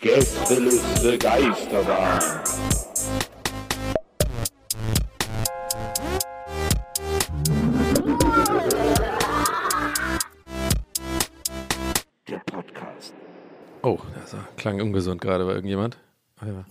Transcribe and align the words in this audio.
Gästeliste 0.00 1.18
Geisterbahn. 1.18 2.20
Der 12.26 12.38
Podcast. 12.38 13.12
Oh, 13.82 13.98
das 14.14 14.34
klang 14.56 14.80
ungesund 14.80 15.20
gerade 15.20 15.44
bei 15.44 15.52
irgendjemand. 15.52 15.98
Ja. 16.40 16.64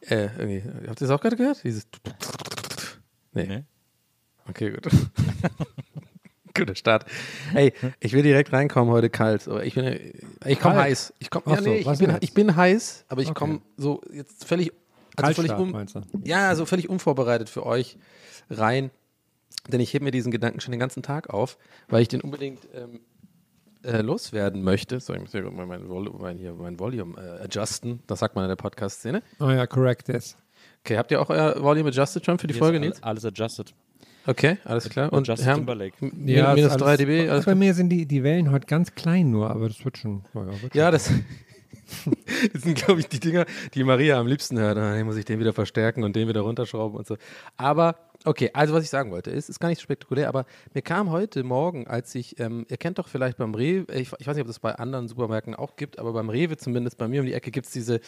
Äh, 0.00 0.30
irgendwie. 0.38 0.62
Habt 0.88 1.02
ihr 1.02 1.06
das 1.06 1.10
auch 1.10 1.20
gerade 1.20 1.36
gehört? 1.36 1.62
Dieses. 1.64 1.86
Nee. 3.32 3.46
Nee. 3.46 3.64
Okay, 4.48 4.70
gut. 4.70 4.88
Guter 6.54 6.74
Start. 6.74 7.04
Hey, 7.52 7.72
ich 8.00 8.12
will 8.12 8.22
direkt 8.22 8.52
reinkommen 8.52 8.92
heute 8.92 9.10
kalt. 9.10 9.48
Aber 9.48 9.64
ich 9.64 9.74
bin, 9.74 9.98
ich 10.46 10.60
komme 10.60 10.76
heiß. 10.76 11.12
Ich 11.18 11.30
komme, 11.30 11.44
Ach 11.48 11.56
ja, 11.56 11.62
so, 11.62 11.68
nee, 11.68 11.78
ich 11.78 11.98
bin, 11.98 12.16
ich 12.20 12.34
bin 12.34 12.56
heiß, 12.56 13.04
aber 13.08 13.22
ich 13.22 13.28
Okay. 13.30 13.38
komme 13.38 13.60
so 13.76 14.00
jetzt 14.12 14.44
völlig, 14.44 14.72
also 15.16 15.42
völlig 15.42 15.52
um, 15.56 15.74
ja, 16.24 16.48
also 16.48 16.64
völlig 16.66 16.88
unvorbereitet 16.88 17.48
für 17.48 17.66
euch 17.66 17.98
rein. 18.50 18.90
Denn 19.68 19.80
ich 19.80 19.94
hebe 19.94 20.04
mir 20.04 20.10
diesen 20.10 20.30
Gedanken 20.30 20.60
schon 20.60 20.72
den 20.72 20.80
ganzen 20.80 21.02
Tag 21.02 21.30
auf, 21.30 21.56
weil 21.88 22.02
ich 22.02 22.08
den 22.08 22.20
unbedingt 22.20 22.60
ähm, 22.74 23.00
äh, 23.82 24.02
loswerden 24.02 24.62
möchte. 24.62 25.00
So, 25.00 25.14
ich 25.14 25.20
muss 25.20 25.32
hier 25.32 25.42
mal 25.50 25.66
mein, 25.66 25.88
Vol 25.88 26.10
mein, 26.18 26.36
hier, 26.38 26.52
mein 26.52 26.78
Volume 26.78 27.16
äh, 27.20 27.44
adjusten. 27.44 28.02
Das 28.06 28.18
sagt 28.18 28.34
man 28.34 28.44
in 28.44 28.48
der 28.50 28.56
Podcast-Szene. 28.56 29.22
Oh 29.40 29.48
ja, 29.50 29.66
correct, 29.66 30.08
yes. 30.08 30.36
Okay, 30.84 30.98
habt 30.98 31.10
ihr 31.10 31.20
auch 31.20 31.30
euer 31.30 31.62
Volume 31.62 31.88
adjusted 31.88 32.24
schon 32.26 32.38
für 32.38 32.46
die 32.46 32.54
Hier 32.54 32.62
Folge, 32.62 32.76
ist 32.76 32.82
Nils? 32.82 33.02
alles 33.02 33.24
adjusted. 33.24 33.72
Okay, 34.26 34.58
alles 34.64 34.88
klar. 34.88 35.12
Und 35.12 35.26
Justin 35.28 35.46
Herr, 35.46 35.54
Timberlake. 35.56 35.96
Ja, 36.24 36.54
minus 36.54 36.72
ist 36.72 36.80
3 36.80 36.86
alles- 36.86 36.98
dB. 36.98 37.28
Alles 37.28 37.44
Bei 37.44 37.54
mir 37.54 37.74
sind 37.74 37.90
die, 37.90 38.06
die 38.06 38.22
Wellen 38.22 38.50
heute 38.50 38.66
ganz 38.66 38.94
klein 38.94 39.30
nur, 39.30 39.50
aber 39.50 39.68
das 39.68 39.84
wird 39.84 39.98
schon. 39.98 40.24
Ja, 40.34 40.46
wird 40.46 40.60
schon. 40.60 40.70
Ja, 40.72 40.90
das, 40.90 41.10
das 42.52 42.62
sind, 42.62 42.76
glaube 42.76 43.00
ich, 43.00 43.08
die 43.08 43.20
Dinger, 43.20 43.44
die 43.74 43.84
Maria 43.84 44.18
am 44.18 44.26
liebsten 44.26 44.58
hört. 44.58 44.78
Ah, 44.78 44.94
Dann 44.96 45.04
muss 45.06 45.16
ich 45.16 45.24
den 45.24 45.38
wieder 45.40 45.52
verstärken 45.52 46.02
und 46.04 46.16
den 46.16 46.28
wieder 46.28 46.40
runterschrauben 46.40 46.96
und 46.96 47.06
so. 47.06 47.16
Aber, 47.56 47.96
okay, 48.24 48.50
also 48.54 48.72
was 48.72 48.84
ich 48.84 48.90
sagen 48.90 49.10
wollte, 49.10 49.30
ist, 49.30 49.50
ist 49.50 49.60
gar 49.60 49.68
nicht 49.68 49.78
so 49.78 49.82
spektakulär, 49.84 50.28
aber 50.28 50.46
mir 50.72 50.82
kam 50.82 51.10
heute 51.10 51.44
Morgen, 51.44 51.86
als 51.86 52.14
ich, 52.14 52.40
ähm, 52.40 52.64
ihr 52.70 52.78
kennt 52.78 52.98
doch 52.98 53.08
vielleicht 53.08 53.36
beim 53.36 53.54
Rewe, 53.54 53.92
ich, 53.92 54.10
ich 54.18 54.26
weiß 54.26 54.36
nicht, 54.36 54.42
ob 54.42 54.46
das 54.48 54.58
bei 54.58 54.74
anderen 54.74 55.08
Supermärkten 55.08 55.54
auch 55.54 55.76
gibt, 55.76 55.98
aber 55.98 56.14
beim 56.14 56.30
Rewe 56.30 56.56
zumindest, 56.56 56.96
bei 56.96 57.08
mir 57.08 57.20
um 57.20 57.26
die 57.26 57.34
Ecke 57.34 57.50
gibt 57.50 57.66
es 57.66 57.72
diese 57.72 58.00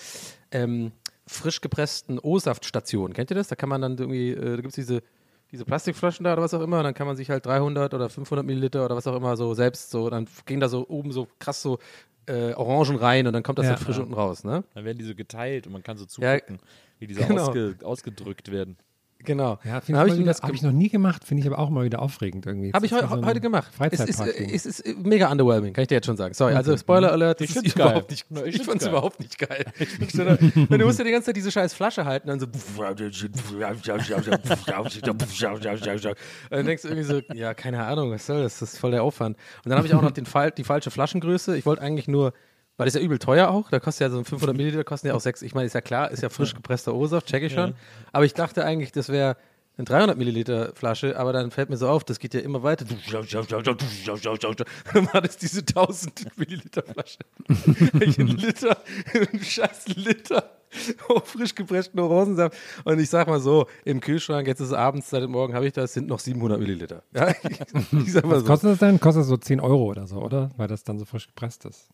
ähm, 0.50 0.92
frisch 1.26 1.60
gepressten 1.60 2.18
O-Saftstationen. 2.18 3.12
Kennt 3.12 3.30
ihr 3.30 3.34
das? 3.34 3.48
Da 3.48 3.56
kann 3.56 3.68
man 3.68 3.82
dann 3.82 3.98
irgendwie, 3.98 4.30
äh, 4.30 4.50
da 4.50 4.56
gibt 4.56 4.68
es 4.68 4.74
diese 4.76 5.02
diese 5.52 5.64
Plastikflaschen 5.64 6.24
da 6.24 6.32
oder 6.32 6.42
was 6.42 6.54
auch 6.54 6.60
immer, 6.60 6.78
und 6.78 6.84
dann 6.84 6.94
kann 6.94 7.06
man 7.06 7.16
sich 7.16 7.30
halt 7.30 7.46
300 7.46 7.94
oder 7.94 8.08
500 8.08 8.44
Milliliter 8.44 8.84
oder 8.84 8.96
was 8.96 9.06
auch 9.06 9.16
immer 9.16 9.36
so 9.36 9.54
selbst 9.54 9.90
so, 9.90 10.10
dann 10.10 10.26
gehen 10.46 10.60
da 10.60 10.68
so 10.68 10.86
oben 10.88 11.12
so 11.12 11.28
krass 11.38 11.62
so 11.62 11.78
äh, 12.26 12.52
Orangen 12.54 12.96
rein 12.96 13.26
und 13.26 13.32
dann 13.32 13.42
kommt 13.44 13.58
das 13.58 13.64
Ja. 13.66 13.70
halt 13.70 13.80
frisch 13.80 13.98
unten 13.98 14.14
raus, 14.14 14.42
ne? 14.44 14.64
Dann 14.74 14.84
werden 14.84 14.98
die 14.98 15.04
so 15.04 15.14
geteilt 15.14 15.66
und 15.66 15.72
man 15.72 15.82
kann 15.84 15.96
so 15.96 16.04
Ja, 16.20 16.34
zugucken, 16.38 16.58
wie 16.98 17.06
die 17.06 17.14
so 17.14 17.24
genau. 17.24 17.48
ausge, 17.48 17.76
ausgedrückt 17.84 18.50
werden. 18.50 18.76
Genau. 19.26 19.58
Ja, 19.64 19.80
finde 19.82 19.98
habe 20.00 20.08
ich, 20.10 20.18
wieder- 20.18 20.32
hab 20.32 20.54
ich 20.54 20.62
noch 20.62 20.72
nie 20.72 20.88
gemacht, 20.88 21.24
finde 21.24 21.42
ich 21.42 21.46
aber 21.46 21.58
auch 21.58 21.68
mal 21.68 21.84
wieder 21.84 22.00
aufregend 22.00 22.46
irgendwie. 22.46 22.72
Hab 22.72 22.82
ich 22.84 22.92
heu 22.92 23.00
so 23.02 23.24
heute 23.26 23.40
gemacht. 23.40 23.70
Es 23.90 24.00
ist, 24.00 24.20
es 24.20 24.66
ist 24.66 24.84
mega 25.04 25.30
underwhelming, 25.30 25.74
kann 25.74 25.82
ich 25.82 25.88
dir 25.88 25.96
jetzt 25.96 26.06
schon 26.06 26.16
sagen. 26.16 26.32
Sorry, 26.32 26.54
also 26.54 26.72
Okay. 26.72 26.80
Spoiler 26.80 27.12
Alert, 27.12 27.40
Ich 27.42 27.50
ist 27.50 27.54
find's 27.58 27.74
überhaupt 27.74 27.94
geil. 27.94 28.04
nicht, 28.10 28.26
Na, 28.30 28.44
ich 28.44 28.62
fand's 28.62 28.84
geil. 28.84 28.92
überhaupt 28.92 29.20
nicht 29.20 29.38
geil. 29.38 29.64
Weil 30.68 30.78
du 30.78 30.86
musst 30.86 30.98
ja 30.98 31.04
die 31.04 31.10
ganze 31.10 31.26
Zeit 31.26 31.36
diese 31.36 31.50
scheiß 31.50 31.74
Flasche 31.74 32.04
halten 32.04 32.30
und 32.30 32.40
dann 32.40 32.40
so 32.40 32.46
und 32.50 33.00
dann 36.50 36.66
denkst 36.66 36.82
du 36.82 36.88
irgendwie 36.88 37.02
so, 37.04 37.20
ja, 37.34 37.54
keine 37.54 37.84
Ahnung, 37.84 38.10
was 38.10 38.26
soll 38.26 38.42
das? 38.42 38.58
Das 38.58 38.72
ist 38.74 38.78
voll 38.78 38.90
der 38.92 39.02
Aufwand. 39.02 39.36
Und 39.64 39.70
dann 39.70 39.78
habe 39.78 39.86
ich 39.86 39.94
auch 39.94 40.02
noch 40.02 40.10
den 40.12 40.26
die 40.56 40.64
falsche 40.64 40.90
Flaschengröße. 40.90 41.56
Ich 41.56 41.66
wollte 41.66 41.82
eigentlich 41.82 42.08
nur, 42.08 42.32
weil 42.76 42.86
das 42.86 42.94
ist 42.94 43.00
ja 43.00 43.04
übel 43.04 43.18
teuer 43.18 43.48
auch, 43.48 43.70
da 43.70 43.80
kostet 43.80 44.06
ja 44.06 44.10
so 44.10 44.18
ein 44.18 44.24
500 44.24 44.56
Milliliter, 44.56 44.84
kosten 44.84 45.06
ja 45.06 45.14
auch 45.14 45.20
sechs. 45.20 45.42
Ich 45.42 45.54
meine, 45.54 45.66
ist 45.66 45.74
ja 45.74 45.80
klar, 45.80 46.10
ist 46.10 46.22
ja 46.22 46.28
frisch 46.28 46.54
gepresster 46.54 46.94
O-Saft, 46.94 47.26
check 47.26 47.42
ich 47.42 47.52
schon. 47.52 47.74
Aber 48.12 48.24
ich 48.24 48.34
dachte 48.34 48.64
eigentlich, 48.64 48.92
das 48.92 49.08
wäre 49.08 49.36
eine 49.78 49.84
300 49.84 50.16
Milliliter 50.16 50.72
Flasche, 50.74 51.18
aber 51.18 51.32
dann 51.32 51.50
fällt 51.50 51.68
mir 51.70 51.76
so 51.76 51.88
auf, 51.88 52.04
das 52.04 52.18
geht 52.18 52.34
ja 52.34 52.40
immer 52.40 52.62
weiter. 52.62 52.86
Dann 54.92 55.12
war 55.12 55.20
das 55.20 55.36
diese 55.36 55.60
1000 55.60 56.38
Milliliter 56.38 56.82
Flasche. 56.82 57.18
ein 57.48 58.26
Liter, 58.26 58.78
ein 59.32 59.40
scheiß 59.40 59.88
Liter 59.88 60.56
frisch 61.24 61.54
gepressten 61.54 62.00
Orangensaft. 62.00 62.56
Und 62.84 62.98
ich 62.98 63.08
sag 63.08 63.28
mal 63.28 63.40
so, 63.40 63.66
im 63.84 64.00
Kühlschrank, 64.00 64.46
jetzt 64.46 64.60
ist 64.60 64.68
es 64.68 64.72
abends, 64.72 65.10
seit 65.10 65.22
dem 65.22 65.30
Morgen 65.30 65.54
habe 65.54 65.66
ich 65.66 65.72
das, 65.72 65.92
sind 65.92 66.08
noch 66.08 66.18
700 66.18 66.58
Milliliter. 66.58 67.02
Ja, 67.14 67.30
ich, 67.30 67.36
ich 67.44 68.14
Was 68.24 68.40
so. 68.40 68.46
kostet 68.46 68.70
das 68.72 68.78
denn? 68.78 69.00
Kostet 69.00 69.22
das 69.22 69.28
so 69.28 69.36
10 69.36 69.60
Euro 69.60 69.84
oder 69.84 70.06
so, 70.06 70.16
oder? 70.16 70.50
Weil 70.56 70.68
das 70.68 70.84
dann 70.84 70.98
so 70.98 71.04
frisch 71.04 71.26
gepresst 71.26 71.64
ist. 71.64 71.88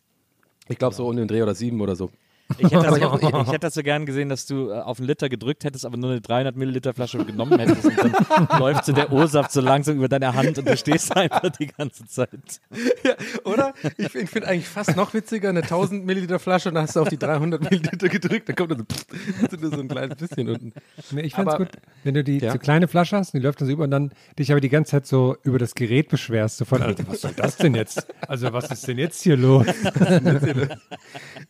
Ich 0.69 0.79
glaube 0.79 0.95
so 0.95 1.09
um 1.09 1.17
den 1.17 1.29
Dreh 1.29 1.43
oder 1.43 1.55
sieben 1.55 1.81
oder 1.81 1.97
so. 1.97 2.11
Ich 2.59 2.65
hätte, 2.71 2.83
das, 2.85 2.97
ich, 2.97 3.03
ich 3.23 3.47
hätte 3.49 3.59
das 3.61 3.75
so 3.75 3.83
gern 3.83 4.07
gesehen, 4.07 4.29
dass 4.29 4.47
du 4.47 4.71
äh, 4.71 4.75
auf 4.81 4.99
einen 4.99 5.09
Liter 5.09 5.29
gedrückt 5.29 5.65
hättest, 5.65 5.85
aber 5.85 5.97
nur 5.97 6.11
eine 6.11 6.21
300 6.21 6.57
Milliliter 6.57 6.95
Flasche 6.95 7.25
genommen 7.25 7.59
hättest 7.59 7.85
und 7.85 7.97
dann 7.99 8.49
läuft 8.59 8.85
so 8.85 8.93
der 8.93 9.13
O-Saft 9.13 9.53
so 9.53 9.61
langsam 9.61 9.97
über 9.97 10.09
deine 10.09 10.35
Hand 10.35 10.59
und 10.59 10.69
du 10.69 10.77
stehst 10.77 11.17
einfach 11.17 11.49
die 11.51 11.67
ganze 11.67 12.07
Zeit. 12.07 12.31
Ja, 13.05 13.15
oder? 13.45 13.75
Ich, 13.99 14.11
finde 14.31 14.47
eigentlich 14.47 14.69
fast 14.69 14.97
noch 14.97 15.13
witziger, 15.13 15.49
eine 15.49 15.63
1000 15.63 16.05
Milliliter 16.07 16.39
Flasche 16.39 16.69
und 16.69 16.77
dann 16.77 16.85
hast 16.85 16.95
du 16.95 17.01
auf 17.01 17.09
die 17.09 17.19
300 17.19 17.61
Milliliter 17.63 18.09
gedrückt, 18.09 18.49
dann 18.49 18.55
kommt 18.55 18.71
da 18.71 18.77
so, 18.77 18.85
pff, 18.85 19.61
nur 19.61 19.71
so 19.75 19.81
ein 19.81 19.89
kleines 19.89 20.17
bisschen 20.17 20.49
unten. 20.49 20.73
Nee, 21.11 21.23
ich 21.23 21.35
fände 21.35 21.51
es 21.51 21.55
Aber- 21.57 21.65
gut, 21.65 21.75
wenn 22.05 22.15
du 22.15 22.23
die 22.23 22.39
Ja. 22.39 22.53
so 22.53 22.59
kleine 22.59 22.87
Flasche 22.87 23.17
hast, 23.17 23.35
und 23.35 23.41
die 23.41 23.45
läuft 23.47 23.61
dann 23.61 23.67
so 23.67 23.73
über 23.73 23.85
und 23.85 23.91
dann 23.91 24.13
dich 24.39 24.53
aber 24.53 24.61
die 24.61 24.69
ganze 24.69 24.93
Zeit 24.93 25.07
so 25.07 25.37
über 25.43 25.59
das 25.59 25.75
Gerät 25.75 26.09
beschwerst. 26.09 26.59
So 26.59 26.65
von, 26.65 26.81
Alter, 26.83 27.05
was 27.09 27.23
soll 27.23 27.33
das 27.35 27.57
denn 27.57 27.75
jetzt? 27.75 28.07
Also, 28.29 28.53
was 28.53 28.71
ist 28.71 28.87
denn 28.87 28.99
jetzt 28.99 29.23
hier 29.23 29.37
los? 29.37 29.67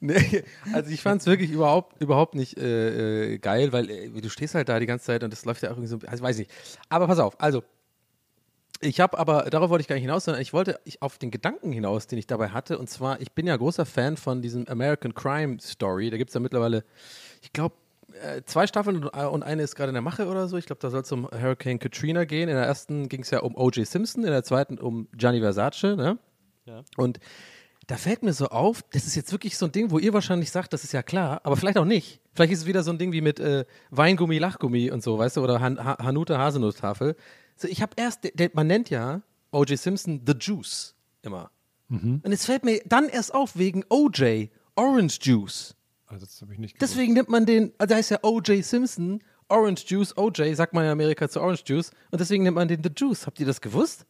Nee, 0.01 0.45
also 0.73 0.91
ich 0.93 1.03
fand 1.03 1.21
es 1.21 1.27
wirklich 1.27 1.51
überhaupt, 1.51 2.01
überhaupt 2.01 2.35
nicht 2.35 2.57
äh, 2.59 3.35
äh, 3.35 3.39
geil, 3.39 3.73
weil 3.73 3.91
äh, 3.91 4.09
du 4.09 4.29
stehst 4.29 4.55
halt 4.55 4.69
da 4.69 4.79
die 4.79 4.87
ganze 4.87 5.07
Zeit 5.07 5.25
und 5.25 5.33
das 5.33 5.45
läuft 5.45 5.63
ja 5.63 5.71
auch 5.71 5.77
irgendwie 5.77 5.89
so, 5.89 5.99
also 6.07 6.23
weiß 6.23 6.39
nicht. 6.39 6.51
Aber 6.89 7.07
pass 7.07 7.19
auf, 7.19 7.41
also 7.41 7.63
ich 8.81 9.01
habe 9.01 9.17
aber, 9.19 9.45
darauf 9.45 9.71
wollte 9.71 9.83
ich 9.83 9.89
gar 9.89 9.95
nicht 9.95 10.03
hinaus, 10.03 10.25
sondern 10.25 10.43
ich 10.43 10.53
wollte 10.53 10.81
ich 10.85 11.03
auf 11.03 11.17
den 11.17 11.31
Gedanken 11.31 11.71
hinaus, 11.71 12.09
den 12.09 12.19
ich 12.19 12.27
dabei 12.27 12.49
hatte. 12.49 12.79
Und 12.79 12.91
zwar, 12.91 13.21
ich 13.21 13.31
bin 13.33 13.47
ja 13.47 13.56
großer 13.56 13.87
Fan 13.87 14.17
von 14.17 14.43
diesem 14.43 14.67
American 14.67 15.15
Crime 15.15 15.59
Story. 15.61 16.11
Da 16.11 16.17
gibt 16.17 16.31
es 16.31 16.35
ja 16.35 16.41
mittlerweile, 16.41 16.85
ich 17.43 17.53
glaube, 17.53 17.77
äh, 18.21 18.43
zwei 18.45 18.67
Staffeln 18.67 19.05
und, 19.05 19.09
und 19.09 19.43
eine 19.45 19.62
ist 19.62 19.77
gerade 19.77 19.91
in 19.91 19.95
der 19.95 20.03
Mache 20.03 20.27
oder 20.27 20.49
so. 20.49 20.56
Ich 20.56 20.67
glaube, 20.67 20.81
da 20.81 20.91
soll 20.91 21.03
es 21.03 21.12
um 21.12 21.29
Hurricane 21.31 21.79
Katrina 21.79 22.25
gehen. 22.25 22.49
In 22.49 22.56
der 22.56 22.65
ersten 22.65 23.09
ging 23.09 23.23
es 23.23 23.31
ja 23.31 23.41
um 23.41 23.55
O.J. 23.56 23.87
Simpson, 23.87 24.25
in 24.25 24.31
der 24.31 24.43
zweiten 24.43 24.79
um 24.79 25.09
Gianni 25.17 25.41
Versace. 25.41 25.97
Ne? 25.97 26.19
Und 26.97 27.21
da 27.87 27.96
fällt 27.96 28.23
mir 28.23 28.32
so 28.32 28.49
auf, 28.49 28.82
das 28.93 29.06
ist 29.06 29.17
jetzt 29.17 29.32
wirklich 29.32 29.58
so 29.58 29.67
ein 29.67 29.73
Ding, 29.73 29.90
wo 29.90 29.99
ihr 29.99 30.12
wahrscheinlich 30.12 30.50
sagt, 30.50 30.73
das 30.73 30.84
ist 30.84 30.93
ja 30.93 31.02
klar, 31.02 31.40
aber 31.44 31.56
vielleicht 31.56 31.79
auch 31.79 31.84
nicht. 31.84 32.20
Vielleicht 32.32 32.52
ist 32.52 32.61
es 32.61 32.67
wieder 32.67 32.82
so 32.82 32.90
ein 32.90 32.99
Ding 32.99 33.12
wie 33.12 33.20
mit 33.20 33.40
äh, 33.40 33.64
Weingummi, 33.90 34.38
Lachgummi 34.38 34.90
und 34.90 35.02
so, 35.02 35.19
weißt 35.19 35.37
du, 35.37 35.43
oder 35.43 35.61
Han 35.61 35.82
ha 35.82 35.99
Hanuta 35.99 36.38
Haselnusstafel. 36.38 37.17
So, 37.56 37.69
ich 37.69 37.82
habe 37.82 37.93
erst, 37.96 38.25
der, 38.25 38.31
der, 38.32 38.50
man 38.55 38.67
nennt 38.67 38.90
ja 38.90 39.23
O.J. 39.50 39.79
Simpson 39.79 40.23
The 40.26 40.34
Juice 40.38 40.94
immer. 41.23 41.50
Und 42.25 42.32
es 42.32 42.46
fällt 42.46 42.64
mir 42.64 42.81
dann 42.87 43.08
erst 43.08 43.34
auf 43.34 43.56
wegen 43.56 43.85
O.J. 43.90 44.49
Orange 44.76 45.19
Juice. 45.20 45.75
Also, 46.06 46.25
das 46.25 46.40
habe 46.40 46.52
ich 46.55 46.58
nicht 46.58 46.78
gewusst. 46.78 46.94
Deswegen 46.94 47.12
nimmt 47.12 47.28
man 47.28 47.44
den, 47.44 47.73
also 47.76 47.90
da 47.90 47.96
heißt 47.96 48.11
ja 48.11 48.19
O.J. 48.23 48.64
Simpson, 48.64 49.23
Orange 49.49 49.85
Juice, 49.87 50.17
O.J. 50.17 50.56
sagt 50.56 50.73
man 50.73 50.85
in 50.85 50.90
Amerika 50.90 51.28
zu 51.28 51.40
Orange 51.40 51.64
Juice 51.67 51.90
und 52.11 52.20
deswegen 52.20 52.44
nimmt 52.44 52.55
man 52.55 52.69
den 52.69 52.82
The 52.82 52.90
Juice. 52.96 53.26
Habt 53.26 53.40
ihr 53.40 53.46
das 53.46 53.61
gewusst? 53.61 54.06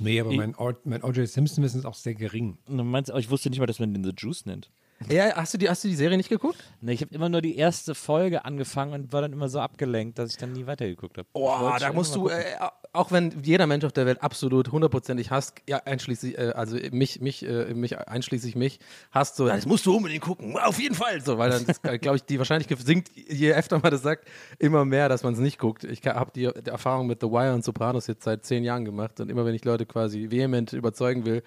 Nee, 0.00 0.20
aber 0.20 0.32
mein, 0.32 0.54
O- 0.56 0.72
mein 0.84 1.02
O.J. 1.02 1.28
Simpson-Wissen 1.28 1.80
ist 1.80 1.86
auch 1.86 1.94
sehr 1.94 2.14
gering. 2.14 2.58
Du 2.66 2.82
meinst, 2.84 3.10
ich 3.16 3.30
wusste 3.30 3.50
nicht 3.50 3.58
mal, 3.58 3.66
dass 3.66 3.78
man 3.80 3.92
den 3.94 4.04
The 4.04 4.12
Juice 4.16 4.46
nennt. 4.46 4.70
Ja, 5.08 5.36
hast 5.36 5.54
du 5.54 5.58
die, 5.58 5.68
hast 5.68 5.84
du 5.84 5.88
die 5.88 5.94
Serie 5.94 6.16
nicht 6.16 6.28
geguckt? 6.28 6.58
Ne, 6.80 6.92
ich 6.92 7.00
habe 7.02 7.14
immer 7.14 7.28
nur 7.28 7.40
die 7.40 7.56
erste 7.56 7.94
Folge 7.94 8.44
angefangen 8.44 8.92
und 8.92 9.12
war 9.12 9.22
dann 9.22 9.32
immer 9.32 9.48
so 9.48 9.60
abgelenkt, 9.60 10.18
dass 10.18 10.32
ich 10.32 10.36
dann 10.36 10.52
nie 10.52 10.66
weitergeguckt 10.66 11.18
habe. 11.18 11.28
Boah, 11.32 11.76
da 11.78 11.92
musst 11.92 12.16
du, 12.16 12.28
äh, 12.28 12.44
auch 12.92 13.12
wenn 13.12 13.32
jeder 13.42 13.66
Mensch 13.66 13.84
auf 13.84 13.92
der 13.92 14.06
Welt 14.06 14.22
absolut 14.22 14.72
hundertprozentig 14.72 15.30
hasst, 15.30 15.62
ja, 15.68 15.78
einschließlich, 15.84 16.36
äh, 16.36 16.52
also 16.54 16.76
mich, 16.90 17.20
mich, 17.20 17.46
äh, 17.46 17.74
mich, 17.74 17.96
einschließlich 17.96 18.56
mich, 18.56 18.80
hasst 19.12 19.36
so, 19.36 19.46
das 19.46 19.66
musst 19.66 19.86
du 19.86 19.96
unbedingt 19.96 20.22
gucken, 20.22 20.58
auf 20.58 20.80
jeden 20.80 20.96
Fall, 20.96 21.20
so, 21.20 21.38
weil 21.38 21.50
dann, 21.50 22.00
glaube 22.00 22.16
ich, 22.16 22.24
die 22.24 22.38
Wahrscheinlichkeit 22.38 22.78
sinkt, 22.84 23.10
je 23.14 23.52
öfter 23.52 23.78
man 23.78 23.92
das 23.92 24.02
sagt, 24.02 24.26
immer 24.58 24.84
mehr, 24.84 25.08
dass 25.08 25.22
man 25.22 25.34
es 25.34 25.38
nicht 25.38 25.58
guckt. 25.58 25.84
Ich 25.84 26.04
habe 26.06 26.32
die, 26.34 26.50
die 26.64 26.70
Erfahrung 26.70 27.06
mit 27.06 27.20
The 27.20 27.28
Wire 27.28 27.54
und 27.54 27.64
Sopranos 27.64 28.08
jetzt 28.08 28.24
seit 28.24 28.44
zehn 28.44 28.64
Jahren 28.64 28.84
gemacht 28.84 29.20
und 29.20 29.30
immer 29.30 29.44
wenn 29.44 29.54
ich 29.54 29.64
Leute 29.64 29.86
quasi 29.86 30.30
vehement 30.30 30.72
überzeugen 30.72 31.24
will, 31.24 31.42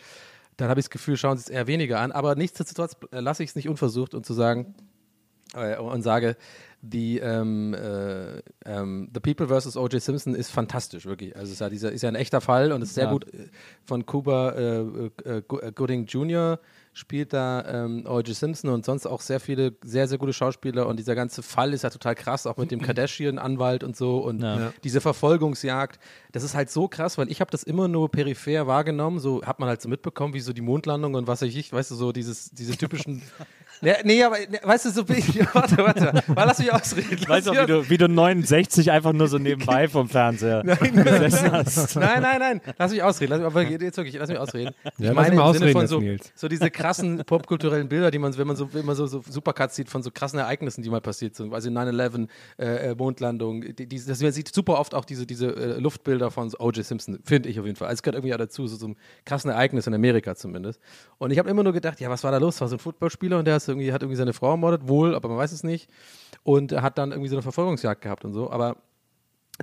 dann 0.57 0.69
habe 0.69 0.79
ich 0.79 0.85
das 0.85 0.89
Gefühl, 0.91 1.17
schauen 1.17 1.37
sie 1.37 1.43
es 1.43 1.49
eher 1.49 1.67
weniger 1.67 1.99
an, 1.99 2.11
aber 2.11 2.35
nichtsdestotrotz 2.35 2.97
äh, 3.11 3.19
lasse 3.19 3.43
ich 3.43 3.51
es 3.51 3.55
nicht 3.55 3.69
unversucht 3.69 4.13
und 4.13 4.25
zu 4.25 4.33
sagen, 4.33 4.75
äh, 5.53 5.77
und 5.77 6.01
sage, 6.01 6.37
die 6.81 7.19
ähm, 7.19 7.73
äh, 7.73 8.41
ähm, 8.65 9.09
The 9.13 9.19
People 9.19 9.47
vs. 9.47 9.77
O.J. 9.77 10.01
Simpson 10.01 10.33
ist 10.33 10.49
fantastisch, 10.49 11.05
wirklich. 11.05 11.35
Also 11.35 11.47
es 11.47 11.53
ist 11.53 11.59
ja, 11.59 11.69
dieser, 11.69 11.91
ist 11.91 12.01
ja 12.01 12.09
ein 12.09 12.15
echter 12.15 12.41
Fall 12.41 12.71
und 12.71 12.81
ist 12.81 12.95
sehr 12.95 13.05
Ja. 13.05 13.11
gut 13.11 13.31
äh, 13.33 13.49
von 13.83 14.05
Cuba 14.05 14.51
äh, 14.51 15.09
äh, 15.25 15.41
Gooding 15.75 16.05
Jr. 16.05 16.59
spielt 16.93 17.31
da 17.31 17.85
ähm, 17.85 18.05
O.J. 18.05 18.35
Simpson 18.35 18.69
und 18.69 18.85
sonst 18.85 19.05
auch 19.05 19.21
sehr 19.21 19.39
viele 19.39 19.73
sehr, 19.83 20.07
sehr 20.07 20.17
gute 20.17 20.33
Schauspieler 20.33 20.87
und 20.87 20.97
dieser 20.97 21.15
ganze 21.15 21.41
Fall 21.41 21.73
ist 21.73 21.83
ja 21.83 21.89
total 21.89 22.15
krass, 22.15 22.45
auch 22.45 22.57
mit 22.57 22.69
dem 22.71 22.81
Kardashian-Anwalt 22.81 23.83
und 23.83 23.95
so 23.95 24.17
und 24.17 24.41
Ja. 24.41 24.59
Ja. 24.59 24.73
diese 24.83 24.99
Verfolgungsjagd, 24.99 25.99
das 26.33 26.43
ist 26.43 26.53
halt 26.53 26.69
so 26.69 26.87
krass, 26.87 27.17
weil 27.17 27.31
ich 27.31 27.39
habe 27.39 27.49
das 27.49 27.63
immer 27.63 27.87
nur 27.87 28.11
peripher 28.11 28.67
wahrgenommen, 28.67 29.19
so 29.19 29.41
hat 29.43 29.59
man 29.59 29.69
halt 29.69 29.81
so 29.81 29.87
mitbekommen, 29.89 30.33
wie 30.33 30.41
so 30.41 30.51
die 30.53 30.61
Mondlandung 30.61 31.13
und 31.15 31.27
was 31.27 31.41
weiß 31.41 31.53
ich, 31.55 31.71
weißt 31.71 31.91
du, 31.91 31.95
so 31.95 32.11
dieses, 32.11 32.51
diese 32.51 32.75
typischen 32.77 33.21
Nee, 33.81 33.93
nee, 34.03 34.23
aber 34.23 34.37
ne, 34.37 34.59
weißt 34.61 34.85
du, 34.85 34.91
so 34.91 35.03
bin 35.03 35.17
ich. 35.17 35.39
Warte, 35.53 35.77
warte. 35.77 36.23
Mal, 36.33 36.45
lass 36.45 36.59
mich 36.59 36.71
ausreden. 36.71 37.17
Lass 37.27 37.29
Weißt 37.29 37.47
du, 37.47 37.51
wie 37.53 37.65
du, 37.65 37.89
wie 37.89 37.97
du 37.97 38.07
69 38.07 38.91
einfach 38.91 39.11
nur 39.11 39.27
so 39.27 39.37
nebenbei 39.37 39.87
vom 39.87 40.07
Fernseher 40.07 40.63
gesessen 40.79 41.51
hast? 41.51 41.95
Nein, 41.95 42.21
nein, 42.21 42.39
nein. 42.39 42.61
Lass 42.77 42.91
mich 42.91 43.01
ausreden. 43.01 43.31
Lass 43.31 43.39
mich, 43.39 43.47
aber 43.47 43.63
jetzt 43.63 43.97
wirklich, 43.97 44.15
lass 44.15 44.29
mich 44.29 44.37
ausreden. 44.37 44.73
Ich 44.97 45.05
Ja, 45.05 45.13
meine 45.13 45.29
im 45.29 45.33
Sinne 45.33 45.43
ausreden 45.43 45.71
von 45.71 45.81
jetzt, 45.81 45.89
so, 45.89 45.99
Nils. 45.99 46.31
so 46.35 46.47
diese 46.47 46.69
krassen 46.69 47.23
popkulturellen 47.25 47.89
Bilder, 47.89 48.11
die 48.11 48.19
man, 48.19 48.37
wenn 48.37 48.47
man 48.47 48.55
so, 48.55 48.71
wenn 48.73 48.85
man 48.85 48.95
so, 48.95 49.07
so 49.07 49.23
Supercuts 49.27 49.75
sieht 49.75 49.89
von 49.89 50.03
so 50.03 50.11
krassen 50.11 50.39
Ereignissen, 50.39 50.83
die 50.83 50.89
mal 50.89 51.01
passiert 51.01 51.35
sind. 51.35 51.53
Also 51.53 51.69
9-11, 51.69 52.27
äh, 52.59 52.65
äh, 52.91 52.95
Mondlandung. 52.95 53.61
Die, 53.61 53.87
die, 53.87 54.05
das, 54.05 54.21
man 54.21 54.31
sieht 54.31 54.53
super 54.53 54.79
oft 54.79 54.93
auch 54.93 55.05
diese, 55.05 55.25
diese 55.25 55.47
äh, 55.55 55.79
Luftbilder 55.79 56.29
von 56.29 56.49
so 56.49 56.59
O.J. 56.59 56.85
Simpson, 56.85 57.19
finde 57.23 57.49
ich 57.49 57.59
auf 57.59 57.65
jeden 57.65 57.77
Fall. 57.77 57.87
Also 57.87 57.99
es 57.99 58.03
gehört 58.03 58.15
irgendwie 58.17 58.33
auch 58.33 58.39
dazu, 58.39 58.67
so, 58.67 58.75
so 58.75 58.85
einem 58.85 58.95
krassen 59.25 59.49
Ereignis 59.49 59.87
in 59.87 59.93
Amerika 59.93 60.35
zumindest. 60.35 60.79
Und 61.17 61.31
ich 61.31 61.39
habe 61.39 61.49
immer 61.49 61.63
nur 61.63 61.73
gedacht, 61.73 61.99
ja, 61.99 62.09
was 62.09 62.23
war 62.23 62.31
da 62.31 62.37
los? 62.37 62.55
Das 62.55 62.61
war 62.61 62.67
so 62.67 62.75
ein 62.75 62.79
Footballspieler 62.79 63.39
und 63.39 63.45
der 63.45 63.57
ist 63.57 63.70
irgendwie, 63.71 63.91
hat 63.93 64.03
irgendwie 64.03 64.17
seine 64.17 64.33
Frau 64.33 64.51
ermordet, 64.51 64.87
wohl, 64.87 65.15
aber 65.15 65.29
man 65.29 65.37
weiß 65.37 65.51
es 65.51 65.63
nicht. 65.63 65.89
Und 66.43 66.71
er 66.71 66.81
hat 66.81 66.97
dann 66.97 67.11
irgendwie 67.11 67.29
so 67.29 67.35
eine 67.35 67.43
Verfolgungsjagd 67.43 68.01
gehabt 68.01 68.25
und 68.25 68.33
so. 68.33 68.49
Aber 68.51 68.77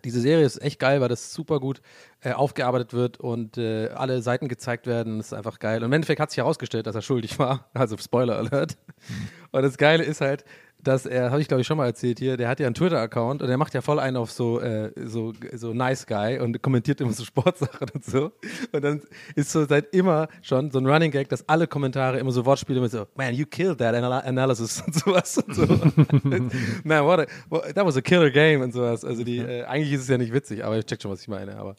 diese 0.04 0.20
Serie 0.20 0.44
ist 0.44 0.62
echt 0.62 0.78
geil, 0.78 1.00
weil 1.00 1.08
das 1.08 1.32
super 1.32 1.60
gut 1.60 1.80
äh, 2.20 2.32
aufgearbeitet 2.32 2.92
wird 2.92 3.18
und 3.18 3.58
äh, 3.58 3.88
alle 3.88 4.22
Seiten 4.22 4.48
gezeigt 4.48 4.86
werden. 4.86 5.18
Das 5.18 5.28
ist 5.28 5.32
einfach 5.32 5.58
geil. 5.58 5.78
Und 5.78 5.86
im 5.86 5.92
Endeffekt 5.92 6.20
hat 6.20 6.30
sich 6.30 6.38
herausgestellt, 6.38 6.86
dass 6.86 6.94
er 6.94 7.02
schuldig 7.02 7.38
war. 7.38 7.68
Also 7.74 7.96
Spoiler 7.96 8.36
Alert. 8.36 8.76
Und 9.50 9.62
das 9.62 9.76
Geile 9.76 10.04
ist 10.04 10.20
halt, 10.20 10.44
dass 10.82 11.06
er, 11.06 11.30
habe 11.30 11.40
ich 11.40 11.48
glaube 11.48 11.60
ich 11.60 11.66
schon 11.66 11.76
mal 11.76 11.86
erzählt 11.86 12.18
hier, 12.18 12.36
der 12.36 12.48
hat 12.48 12.60
ja 12.60 12.66
einen 12.66 12.74
Twitter-Account 12.74 13.42
und 13.42 13.48
der 13.48 13.56
macht 13.56 13.74
ja 13.74 13.80
voll 13.80 13.98
einen 13.98 14.16
auf 14.16 14.30
so, 14.30 14.60
äh, 14.60 14.92
so, 15.04 15.32
so 15.54 15.74
nice 15.74 16.06
guy 16.06 16.38
und 16.38 16.62
kommentiert 16.62 17.00
immer 17.00 17.12
so 17.12 17.24
Sportsachen 17.28 17.88
und 17.92 18.04
so. 18.04 18.32
Und 18.72 18.84
dann 18.84 19.02
ist 19.34 19.50
so 19.50 19.64
seit 19.66 19.94
immer 19.94 20.28
schon 20.42 20.70
so 20.70 20.78
ein 20.78 20.86
Running 20.86 21.10
Gag, 21.10 21.28
dass 21.28 21.48
alle 21.48 21.66
Kommentare 21.66 22.18
immer 22.18 22.30
so 22.30 22.46
Wortspiele 22.46 22.80
mit 22.80 22.90
so, 22.90 23.06
man, 23.16 23.34
you 23.34 23.46
killed 23.46 23.78
that 23.78 23.94
anal 23.94 24.12
analysis 24.12 24.82
und 24.86 24.94
sowas 24.94 25.38
und 25.38 25.54
so. 25.54 25.66
man, 26.84 27.04
what 27.04 27.20
a, 27.20 27.26
what, 27.48 27.74
that 27.74 27.84
was 27.84 27.96
a 27.96 28.02
killer 28.02 28.30
game 28.30 28.60
und 28.62 28.72
sowas. 28.72 29.04
Also 29.04 29.24
die, 29.24 29.38
äh, 29.38 29.64
eigentlich 29.64 29.92
ist 29.92 30.02
es 30.02 30.08
ja 30.08 30.18
nicht 30.18 30.32
witzig, 30.32 30.64
aber 30.64 30.78
ich 30.78 30.86
check 30.86 31.02
schon, 31.02 31.10
was 31.10 31.20
ich 31.20 31.28
meine. 31.28 31.56
Aber 31.56 31.76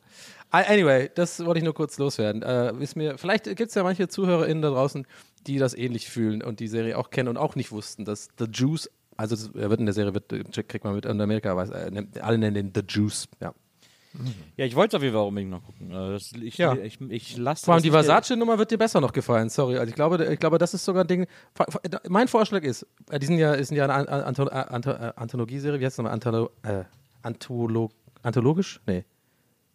anyway, 0.52 1.10
das 1.14 1.44
wollte 1.46 1.60
ich 1.60 1.64
nur 1.64 1.74
kurz 1.74 1.98
loswerden. 1.98 2.42
Äh, 2.42 2.74
ist 2.82 2.96
mir, 2.96 3.18
vielleicht 3.18 3.46
gibt 3.46 3.70
es 3.70 3.76
ja 3.76 3.84
manche 3.84 4.08
ZuhörerInnen 4.08 4.62
da 4.62 4.70
draußen, 4.70 5.06
die 5.48 5.58
das 5.58 5.74
ähnlich 5.74 6.10
fühlen 6.10 6.42
und 6.42 6.60
die 6.60 6.68
Serie 6.68 6.98
auch 6.98 7.10
kennen 7.10 7.30
und 7.30 7.38
auch 7.38 7.56
nicht 7.56 7.72
wussten, 7.72 8.06
dass 8.06 8.30
The 8.38 8.46
Juice, 8.52 8.90
also 9.18 9.36
das, 9.36 9.50
er 9.56 9.70
wird 9.70 9.80
in 9.80 9.86
der 9.86 9.94
Serie, 9.94 10.14
wird, 10.14 10.28
kriegt 10.68 10.84
man 10.84 10.96
mit 10.96 11.06
in 11.06 11.20
Amerika, 11.22 11.56
weiß, 11.56 11.70
äh, 11.70 12.04
alle 12.22 12.38
nennen 12.38 12.56
den 12.56 12.72
The 12.74 12.82
Juice, 12.88 13.28
ja. 13.42 13.54
Ja, 14.58 14.66
ich 14.66 14.76
wollte 14.76 14.98
auf 14.98 15.04
jeden 15.04 15.14
Fall 15.14 15.28
unbedingt 15.28 15.52
noch 15.52 15.64
gucken. 15.64 15.92
Äh, 15.92 16.14
Das, 16.14 16.32
ich, 16.34 16.58
Ja. 16.58 16.74
ich, 16.76 17.00
ich 17.00 17.38
lasse 17.38 17.66
Vor 17.66 17.76
allem 17.76 17.84
die 17.84 17.92
Versace-Nummer 17.92 18.58
wird 18.58 18.72
dir 18.72 18.80
besser 18.80 19.00
noch 19.02 19.14
gefallen, 19.14 19.50
sorry. 19.50 19.78
Also 19.78 19.90
ich 19.90 19.96
glaube, 19.96 20.26
ich 20.26 20.40
glaube, 20.40 20.58
das 20.58 20.74
ist 20.74 20.84
sogar 20.84 21.04
ein 21.04 21.08
Ding. 21.08 21.28
Mein 22.10 22.28
Vorschlag 22.28 22.64
ist, 22.64 22.88
äh, 23.12 23.20
die 23.20 23.28
sind 23.28 23.38
ja, 23.38 23.54
ist 23.54 23.70
ja 23.72 23.86
eine 23.86 24.08
äh, 24.08 25.14
Anthologieserie, 25.16 25.80
wie 25.80 25.86
heißt 25.86 25.94
es 25.94 25.98
nochmal? 26.00 26.14
Antholo 26.14 26.50
äh, 26.64 26.86
Antholo 27.22 27.92
Anthologisch? 28.24 28.82
Nee. 28.88 29.06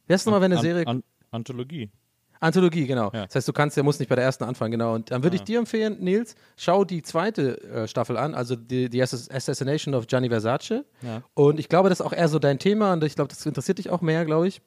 Wie 0.07 0.13
heißt 0.13 0.23
es 0.23 0.27
nochmal, 0.27 0.41
wenn 0.43 0.53
eine 0.53 0.61
Serie. 0.61 0.87
An 0.87 1.03
Anthologie. 1.31 1.91
Anthologie, 2.41 2.87
genau. 2.87 3.11
Ja. 3.15 3.25
Das 3.27 3.37
heißt, 3.37 3.49
du 3.49 3.53
kannst, 3.55 3.77
der 3.77 3.85
muss 3.85 3.99
nicht 3.99 4.09
bei 4.09 4.17
der 4.17 4.25
ersten 4.25 4.45
anfangen, 4.45 4.73
genau. 4.73 4.95
Und 4.95 5.11
dann 5.11 5.23
würde 5.23 5.37
ich 5.37 5.43
dir 5.45 5.59
empfehlen, 5.59 5.97
Nils, 6.01 6.35
schau 6.57 6.85
die 6.85 7.01
zweite 7.03 7.63
äh, 7.63 7.89
Staffel 7.89 8.19
an, 8.19 8.35
also 8.35 8.55
die, 8.55 8.91
die 8.91 9.03
Assass- 9.03 9.31
Assassination 9.31 9.95
of 9.95 10.07
Gianni 10.07 10.29
Versace. 10.29 10.85
Ja. 11.01 11.23
Und 11.33 11.59
ich 11.59 11.69
glaube, 11.71 11.89
das 11.89 12.01
ist 12.01 12.07
auch 12.07 12.13
eher 12.13 12.29
so 12.29 12.39
dein 12.39 12.59
Thema 12.59 12.93
und 12.93 13.03
ich 13.03 13.15
glaube, 13.15 13.29
das 13.29 13.45
interessiert 13.47 13.79
dich 13.79 13.89
auch 13.89 14.03
mehr, 14.03 14.27
glaube 14.27 14.47
ich. 14.49 14.61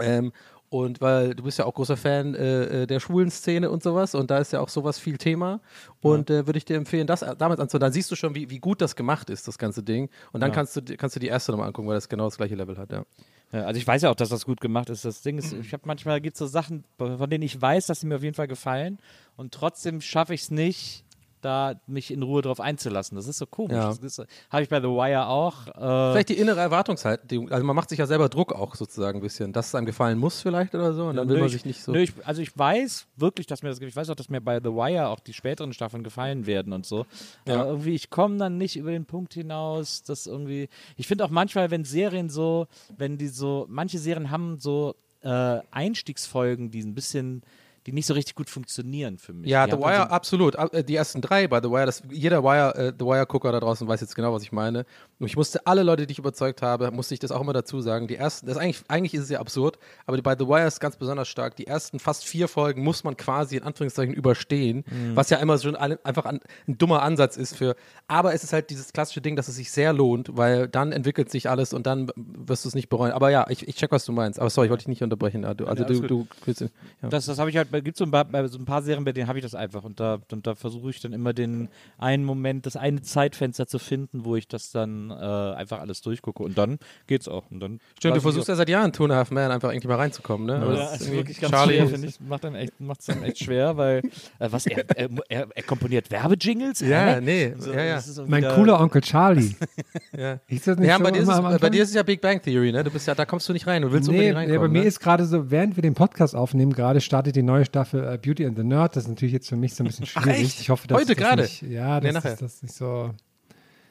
Ähm, 0.00 0.32
und 0.70 1.00
weil 1.00 1.34
du 1.34 1.44
bist 1.44 1.58
ja 1.58 1.64
auch 1.64 1.72
großer 1.72 1.96
Fan 1.96 2.34
äh, 2.34 2.82
äh, 2.82 2.86
der 2.86 3.00
schwulen 3.00 3.30
Szene 3.30 3.70
und 3.70 3.82
sowas 3.82 4.14
und 4.14 4.30
da 4.30 4.36
ist 4.36 4.52
ja 4.52 4.60
auch 4.60 4.68
sowas 4.68 4.98
viel 4.98 5.16
Thema. 5.16 5.60
Und 6.02 6.28
äh, 6.28 6.46
würde 6.46 6.58
ich 6.58 6.66
dir 6.66 6.76
empfehlen, 6.76 7.06
das 7.06 7.22
äh, 7.22 7.34
damals 7.36 7.58
anzuhören. 7.58 7.80
Dann 7.80 7.92
siehst 7.92 8.10
du 8.10 8.16
schon, 8.16 8.34
wie, 8.34 8.50
wie 8.50 8.58
gut 8.58 8.82
das 8.82 8.94
gemacht 8.94 9.30
ist, 9.30 9.48
das 9.48 9.56
ganze 9.56 9.82
Ding. 9.82 10.10
Und 10.32 10.40
dann 10.42 10.50
Ja. 10.50 10.54
kannst, 10.54 10.76
du, 10.76 10.82
kannst 10.98 11.16
du 11.16 11.20
die 11.20 11.28
erste 11.28 11.52
nochmal 11.52 11.68
angucken, 11.68 11.88
weil 11.88 11.94
das 11.94 12.08
genau 12.10 12.24
das 12.24 12.36
gleiche 12.36 12.54
Level 12.54 12.76
hat, 12.76 12.92
ja. 12.92 13.04
Also 13.50 13.78
ich 13.78 13.86
weiß 13.86 14.02
ja 14.02 14.10
auch, 14.10 14.14
dass 14.14 14.28
das 14.28 14.44
gut 14.44 14.60
gemacht 14.60 14.90
ist. 14.90 15.04
Das 15.04 15.22
Ding 15.22 15.38
ist, 15.38 15.52
ich 15.54 15.72
habe 15.72 15.84
manchmal 15.86 16.20
gibt 16.20 16.34
es 16.34 16.38
so 16.38 16.46
Sachen, 16.46 16.84
von 16.98 17.30
denen 17.30 17.42
ich 17.42 17.60
weiß, 17.60 17.86
dass 17.86 18.00
sie 18.00 18.06
mir 18.06 18.16
auf 18.16 18.22
jeden 18.22 18.34
Fall 18.34 18.48
gefallen 18.48 18.98
und 19.36 19.52
trotzdem 19.54 20.00
schaffe 20.00 20.34
ich 20.34 20.42
es 20.42 20.50
nicht, 20.50 21.04
da 21.40 21.74
mich 21.86 22.10
in 22.10 22.22
Ruhe 22.22 22.42
drauf 22.42 22.60
einzulassen. 22.60 23.16
Das 23.16 23.26
ist 23.26 23.38
so 23.38 23.46
komisch. 23.46 23.76
Ja. 23.76 23.94
Das 24.00 24.18
Habe 24.50 24.62
ich 24.62 24.68
bei 24.68 24.80
The 24.80 24.88
Wire 24.88 25.26
auch. 25.28 25.66
Äh, 25.68 25.72
Vielleicht 26.12 26.28
die 26.30 26.38
innere 26.38 26.60
Erwartungshaltung. 26.60 27.50
Also 27.50 27.64
man 27.64 27.74
macht 27.76 27.88
sich 27.90 27.98
ja 27.98 28.06
selber 28.06 28.28
Druck 28.28 28.52
auch 28.52 28.74
sozusagen 28.74 29.18
ein 29.18 29.22
bisschen, 29.22 29.52
dass 29.52 29.68
es 29.68 29.74
einem 29.74 29.86
gefallen 29.86 30.18
muss 30.18 30.40
vielleicht 30.42 30.74
oder 30.74 30.92
so. 30.92 31.06
Und 31.06 31.16
dann 31.16 31.28
will 31.28 31.36
Nö, 31.36 31.40
man 31.42 31.46
ich- 31.46 31.52
sich 31.52 31.64
nicht 31.64 31.82
so. 31.82 31.92
Nö, 31.92 32.00
ich, 32.00 32.12
also 32.24 32.42
ich 32.42 32.56
weiß 32.58 33.06
wirklich, 33.16 33.46
dass 33.46 33.62
mir 33.62 33.68
das 33.70 33.80
ich 33.80 33.96
weiß 33.96 34.10
auch, 34.10 34.14
dass 34.16 34.28
mir 34.28 34.40
bei 34.40 34.58
The 34.58 34.70
Wire 34.70 35.08
auch 35.08 35.20
die 35.20 35.32
späteren 35.32 35.72
Staffeln 35.72 36.02
gefallen 36.02 36.46
werden 36.46 36.72
und 36.72 36.86
so. 36.86 37.06
Ja. 37.46 37.54
Aber 37.60 37.66
irgendwie, 37.70 37.94
ich 37.94 38.10
komme 38.10 38.36
dann 38.38 38.58
nicht 38.58 38.76
über 38.76 38.90
den 38.90 39.04
Punkt 39.06 39.34
hinaus, 39.34 40.02
dass 40.02 40.26
irgendwie. 40.26 40.68
Ich 40.96 41.06
finde 41.06 41.24
auch 41.24 41.30
manchmal, 41.30 41.70
wenn 41.70 41.84
Serien 41.84 42.28
so, 42.28 42.66
wenn 42.96 43.18
die 43.18 43.28
so, 43.28 43.66
manche 43.68 43.98
Serien 43.98 44.30
haben 44.30 44.58
so 44.58 44.94
äh, 45.22 45.58
Einstiegsfolgen, 45.70 46.70
die 46.70 46.80
ein 46.80 46.94
bisschen, 46.94 47.42
die 47.88 47.92
nicht 47.94 48.06
so 48.06 48.12
richtig 48.14 48.34
gut 48.34 48.50
funktionieren 48.50 49.16
für 49.16 49.32
mich. 49.32 49.48
Ja, 49.48 49.64
die 49.66 49.72
The 49.72 49.78
Wire, 49.78 49.96
so, 49.96 50.02
absolut. 50.02 50.54
Äh, 50.56 50.84
Die 50.84 50.94
ersten 50.94 51.22
drei 51.22 51.48
bei 51.48 51.60
The 51.62 51.70
Wire, 51.70 51.86
das, 51.86 52.02
jeder 52.10 52.44
Wire, 52.44 52.74
äh, 52.74 52.92
The 52.98 53.04
Wire-Gucker 53.04 53.50
da 53.50 53.60
draußen 53.60 53.88
weiß 53.88 54.02
jetzt 54.02 54.14
genau, 54.14 54.32
was 54.34 54.42
ich 54.42 54.52
meine. 54.52 54.84
Und 55.20 55.26
ich 55.26 55.36
musste 55.36 55.66
alle 55.66 55.82
Leute, 55.82 56.06
die 56.06 56.12
ich 56.12 56.18
überzeugt 56.18 56.62
habe, 56.62 56.90
musste 56.92 57.14
ich 57.14 57.20
das 57.20 57.32
auch 57.32 57.40
immer 57.40 57.52
dazu 57.52 57.80
sagen. 57.80 58.06
Die 58.06 58.16
ersten, 58.16 58.46
das 58.46 58.56
ist 58.56 58.62
eigentlich, 58.62 58.82
eigentlich 58.88 59.14
ist 59.14 59.22
es 59.24 59.30
ja 59.30 59.40
absurd, 59.40 59.78
aber 60.06 60.20
bei 60.22 60.36
The 60.38 60.46
Wire 60.46 60.66
ist 60.66 60.78
ganz 60.80 60.96
besonders 60.96 61.26
stark. 61.28 61.56
Die 61.56 61.66
ersten 61.66 61.98
fast 61.98 62.24
vier 62.24 62.46
Folgen 62.46 62.82
muss 62.84 63.02
man 63.04 63.16
quasi 63.16 63.56
in 63.56 63.62
Anführungszeichen 63.64 64.14
überstehen, 64.14 64.84
was 65.14 65.30
ja 65.30 65.38
immer 65.38 65.58
schon 65.58 65.74
ein, 65.76 65.96
einfach 66.04 66.24
ein, 66.24 66.40
ein 66.68 66.78
dummer 66.78 67.02
Ansatz 67.02 67.36
ist 67.36 67.56
für. 67.56 67.74
Aber 68.06 68.32
es 68.32 68.44
ist 68.44 68.52
halt 68.52 68.70
dieses 68.70 68.92
klassische 68.92 69.20
Ding, 69.20 69.34
dass 69.34 69.48
es 69.48 69.56
sich 69.56 69.70
sehr 69.72 69.92
lohnt, 69.92 70.36
weil 70.36 70.68
dann 70.68 70.92
entwickelt 70.92 71.30
sich 71.30 71.50
alles 71.50 71.72
und 71.72 71.86
dann 71.86 72.10
wirst 72.16 72.64
du 72.64 72.68
es 72.68 72.74
nicht 72.74 72.88
bereuen. 72.88 73.12
Aber 73.12 73.30
ja, 73.30 73.46
ich, 73.48 73.66
ich 73.66 73.74
check, 73.74 73.90
was 73.90 74.04
du 74.04 74.12
meinst. 74.12 74.38
Aber 74.38 74.50
sorry, 74.50 74.66
ich 74.66 74.70
wollte 74.70 74.82
dich 74.82 74.88
nicht 74.88 75.02
unterbrechen. 75.02 75.44
Also, 75.44 75.66
also 75.66 75.84
alles 75.84 76.00
du, 76.00 76.06
du, 76.06 76.26
willst- 76.44 76.60
ja. 76.60 76.68
Das, 77.08 77.26
das 77.26 77.38
habe 77.38 77.50
ich 77.50 77.56
halt, 77.56 77.68
gibt 77.84 77.96
so 77.96 78.04
ein 78.04 78.10
paar, 78.10 78.24
bei 78.24 78.46
so 78.46 78.58
ein 78.58 78.64
paar 78.64 78.82
Serien, 78.82 79.04
bei 79.04 79.12
denen 79.12 79.26
habe 79.28 79.38
ich 79.38 79.44
das 79.44 79.54
einfach 79.54 79.82
und 79.84 79.98
da, 79.98 80.18
und 80.30 80.46
da 80.46 80.54
versuche 80.54 80.90
ich 80.90 81.00
dann 81.00 81.12
immer 81.12 81.32
den 81.32 81.68
einen 81.98 82.24
Moment, 82.24 82.66
das 82.66 82.76
eine 82.76 83.02
Zeitfenster 83.02 83.66
zu 83.66 83.78
finden, 83.78 84.24
wo 84.24 84.36
ich 84.36 84.46
das 84.46 84.70
dann 84.70 85.07
äh, 85.10 85.14
einfach 85.56 85.80
alles 85.80 86.00
durchgucke 86.02 86.42
und 86.42 86.56
dann 86.58 86.78
geht's 87.06 87.28
auch. 87.28 87.50
Und 87.50 87.60
dann 87.60 87.80
Stimmt, 87.98 88.16
du 88.16 88.20
versuchst 88.20 88.48
ja 88.48 88.54
seit 88.54 88.68
Jahren 88.68 88.92
Two 88.92 89.04
and 89.04 89.12
a 89.12 89.16
Half 89.16 89.30
Man 89.30 89.50
einfach 89.50 89.70
irgendwie 89.72 89.88
mal 89.88 89.96
reinzukommen, 89.96 90.46
ne? 90.46 90.54
Ja, 90.54 90.74
das 90.74 90.92
ist 90.94 91.00
irgendwie- 91.02 91.16
wirklich 91.18 91.40
ganz 91.40 91.52
Charlie, 91.52 91.74
schwer, 91.78 91.88
finde 91.88 92.08
ich. 92.08 92.20
Macht 92.20 92.44
dann 92.44 92.54
echt, 92.54 92.80
macht's 92.80 93.06
dann 93.06 93.22
echt 93.22 93.38
schwer, 93.44 93.76
weil, 93.76 93.98
äh, 94.38 94.48
was, 94.50 94.66
er, 94.66 94.84
er, 94.96 95.08
er, 95.28 95.48
er 95.54 95.62
komponiert 95.62 96.10
Werbejingles? 96.10 96.80
Ja, 96.80 97.14
Hä? 97.16 97.20
nee, 97.20 97.54
So, 97.58 97.72
ja, 97.72 97.82
ja. 97.84 97.94
das 97.96 98.08
ist 98.08 98.28
Mein 98.28 98.44
cooler 98.44 98.80
Onkel 98.80 99.00
Charlie. 99.02 99.54
ja. 100.16 100.38
Ist 100.48 100.66
das 100.66 100.78
nicht 100.78 100.88
Ja, 100.88 100.96
so 100.98 101.02
bei 101.04 101.10
dir, 101.10 101.22
ist 101.22 101.28
es, 101.28 101.40
bei 101.60 101.70
dir 101.70 101.82
ist 101.82 101.88
es 101.90 101.94
ja 101.94 102.02
Big 102.02 102.20
Bang 102.20 102.40
Theory, 102.42 102.72
ne? 102.72 102.84
Du 102.84 102.90
bist 102.90 103.06
ja, 103.06 103.14
da 103.14 103.24
kommst 103.24 103.48
du 103.48 103.52
nicht 103.52 103.66
rein. 103.66 103.82
Du 103.82 103.92
willst 103.92 104.08
Nee, 104.08 104.14
unbedingt 104.14 104.34
nee, 104.34 104.40
reinkommen. 104.40 104.60
bei 104.60 104.68
mir 104.68 104.82
ne? 104.82 104.86
ist 104.88 105.00
gerade 105.00 105.24
so, 105.24 105.50
während 105.50 105.76
wir 105.76 105.82
den 105.82 105.94
Podcast 105.94 106.34
aufnehmen, 106.36 106.72
gerade 106.72 107.00
startet 107.00 107.36
die 107.36 107.42
neue 107.42 107.64
Staffel 107.64 108.02
äh, 108.04 108.18
Beauty 108.18 108.46
and 108.46 108.56
the 108.56 108.64
Nerd. 108.64 108.96
Das 108.96 109.04
ist 109.04 109.08
natürlich 109.08 109.32
jetzt 109.32 109.48
für 109.48 109.56
mich 109.56 109.74
so 109.74 109.84
ein 109.84 109.86
bisschen 109.88 110.06
schwierig. 110.06 110.40
echt? 110.40 110.60
Ich 110.60 110.70
hoffe, 110.70 110.86
dass 110.88 110.98
Heute 110.98 111.14
das 111.14 111.16
gerade? 111.16 111.42
Nicht, 111.42 111.62
ja, 111.62 112.00
Nee, 112.00 112.06
dass 112.12 112.14
nachher. 112.14 112.30
das, 112.32 112.40
das 112.40 112.62
nicht 112.62 112.74
so, 112.74 113.10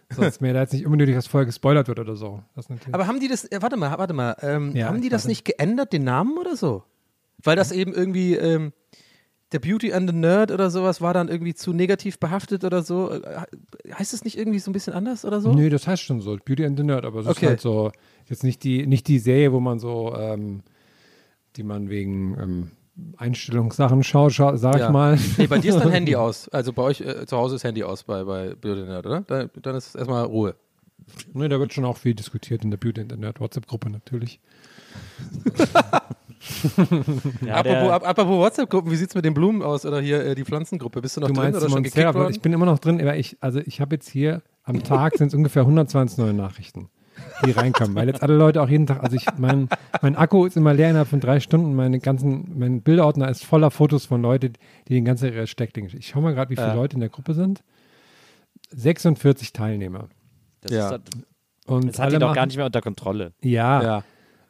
sonst 0.10 0.42
mir 0.42 0.54
da 0.54 0.62
jetzt 0.62 0.74
nicht 0.74 0.86
unnötig 0.86 1.16
was 1.16 1.28
vorher 1.28 1.46
gespoilert 1.46 1.88
wird 1.88 2.00
oder 2.00 2.16
so. 2.16 2.42
Aber 2.92 3.08
haben 3.08 3.20
die 3.20 3.28
das, 3.28 3.46
äh, 3.46 3.62
warte 3.62 3.78
mal, 3.78 3.98
warte 3.98 4.14
mal, 4.14 4.36
ähm, 4.42 4.76
Ja, 4.76 4.88
haben 4.88 5.02
die 5.02 5.10
das 5.10 5.24
warte. 5.24 5.30
nicht 5.30 5.46
geändert, 5.46 5.94
den 5.94 6.04
Namen 6.04 6.38
oder 6.38 6.56
so? 6.56 6.84
Weil 7.44 7.56
das 7.56 7.72
eben 7.72 7.94
irgendwie 7.94 8.36
ähm, 8.36 8.74
der 9.52 9.60
Beauty 9.60 9.94
and 9.94 10.10
the 10.10 10.16
Nerd 10.16 10.52
oder 10.52 10.70
sowas 10.70 11.00
war 11.02 11.14
dann 11.14 11.28
irgendwie 11.30 11.54
zu 11.54 11.72
negativ 11.72 12.20
behaftet 12.20 12.64
oder 12.64 12.82
so. 12.84 13.12
Äh, 13.12 13.42
Heißt 13.94 14.14
es 14.14 14.24
nicht 14.26 14.38
irgendwie 14.38 14.60
so 14.60 14.70
ein 14.70 14.74
bisschen 14.74 14.94
anders 14.94 15.24
oder 15.24 15.40
so? 15.42 15.54
Nö, 15.54 15.70
das 15.70 15.88
heißt 15.88 16.02
schon 16.04 16.20
so, 16.22 16.36
Beauty 16.44 16.66
and 16.66 16.78
the 16.78 16.84
Nerd, 16.84 17.06
aber 17.06 17.20
es 17.22 17.28
Okay. 17.28 17.46
ist 17.46 17.50
halt 17.50 17.62
so, 17.62 17.92
jetzt 18.26 18.44
nicht 18.44 18.64
die, 18.64 18.88
nicht 18.88 19.08
die 19.08 19.20
Serie, 19.20 19.52
wo 19.54 19.60
man 19.60 19.80
so, 19.80 20.14
ähm, 20.16 20.64
die 21.56 21.64
man 21.64 21.90
wegen 21.90 22.38
ähm, 22.40 22.72
Einstellungssachen 23.18 24.04
schaut, 24.04 24.34
schau, 24.34 24.56
sag 24.56 24.78
Ja. 24.80 24.88
ich 24.88 24.92
mal. 24.94 25.18
Nee, 25.38 25.48
bei 25.48 25.60
dir 25.60 25.76
ist 25.76 25.80
dann 25.80 25.92
Handy 25.92 26.16
aus. 26.18 26.50
Also 26.50 26.74
bei 26.74 26.82
euch 26.84 27.02
äh, 27.02 27.26
zu 27.26 27.38
Hause 27.38 27.56
ist 27.56 27.64
Handy 27.64 27.84
aus 27.84 28.04
bei, 28.04 28.24
bei 28.24 28.56
Beauty 28.56 28.82
Nerd, 28.82 29.06
oder? 29.06 29.22
Dann, 29.22 29.50
dann 29.62 29.76
ist 29.76 29.96
erstmal 29.96 30.24
Ruhe. 30.26 30.56
Ne, 31.34 31.48
da 31.48 31.60
wird 31.60 31.74
schon 31.74 31.86
auch 31.86 31.98
viel 31.98 32.14
diskutiert 32.16 32.64
in 32.64 32.72
der 32.72 32.78
Beauty 32.78 33.04
Nerd 33.06 33.40
WhatsApp-Gruppe 33.40 33.90
natürlich. 33.90 34.40
Ja, 37.46 37.56
apropos, 37.56 37.90
ap 37.92 38.08
apropos 38.08 38.38
WhatsApp-Gruppen, 38.38 38.92
wie 38.92 38.96
sieht's 38.96 39.16
mit 39.16 39.26
den 39.26 39.34
Blumen 39.34 39.64
aus 39.64 39.86
oder 39.86 40.00
hier 40.00 40.24
äh, 40.24 40.36
die 40.36 40.46
Pflanzengruppe? 40.46 41.02
Bist 41.02 41.18
du 41.18 41.22
noch 41.22 41.28
Du 41.30 41.34
drin 41.34 41.44
meinst 41.46 41.60
oder 41.62 41.70
schon 41.70 41.82
gekickt 41.84 42.14
worden? 42.14 42.32
ich 42.32 42.42
bin 42.42 42.54
immer 42.54 42.66
noch 42.68 42.78
drin, 42.80 43.02
aber 43.02 43.18
ich, 43.18 43.38
also 43.42 43.60
ich 43.66 43.82
habe 43.82 43.96
jetzt 43.96 44.08
hier 44.08 44.44
am 44.64 44.84
Tag 44.84 45.18
sind 45.18 45.30
es 45.30 45.34
ungefähr 45.34 45.64
120 45.64 46.20
neue 46.20 46.34
Nachrichten, 46.34 46.90
die 47.46 47.52
reinkommen, 47.52 47.96
weil 47.96 48.08
jetzt 48.08 48.24
alle 48.24 48.36
Leute 48.36 48.62
auch 48.62 48.70
jeden 48.70 48.88
Tag, 48.88 49.04
also 49.04 49.16
ich, 49.16 49.26
mein, 49.38 49.70
mein 50.02 50.16
Akku 50.16 50.46
ist 50.46 50.58
immer 50.58 50.74
leer 50.74 50.90
innerhalb 50.90 51.08
von 51.08 51.20
drei 51.20 51.40
Stunden, 51.40 51.76
meine 51.76 52.00
ganzen, 52.00 52.58
mein 52.58 52.82
Bilderordner 52.82 53.30
ist 53.30 53.46
voller 53.46 53.72
Fotos 53.72 54.06
von 54.06 54.22
Leuten, 54.22 54.54
die 54.88 54.94
den 54.96 55.06
ganzen 55.06 55.26
ihre 55.32 55.48
Steckdinge. 55.48 55.90
Ich 55.94 56.08
schau 56.08 56.22
mal 56.22 56.34
gerade, 56.34 56.50
wie 56.50 56.56
viele 56.56 56.68
Ja. 56.70 56.74
Leute 56.74 56.96
in 56.96 57.00
der 57.02 57.10
Gruppe 57.10 57.34
sind. 57.34 57.62
46 58.72 59.54
Teilnehmer. 59.54 60.10
das 60.62 60.72
Ja. 60.72 60.96
ist, 60.96 61.02
Und 61.68 61.88
das 61.90 62.00
hat 62.00 62.12
ihn 62.14 62.20
doch 62.20 62.28
machen- 62.30 62.36
gar 62.36 62.46
nicht 62.48 62.58
mehr 62.58 62.66
unter 62.66 62.82
Kontrolle. 62.82 63.34
Ja, 63.42 63.82
Ja. 63.84 64.04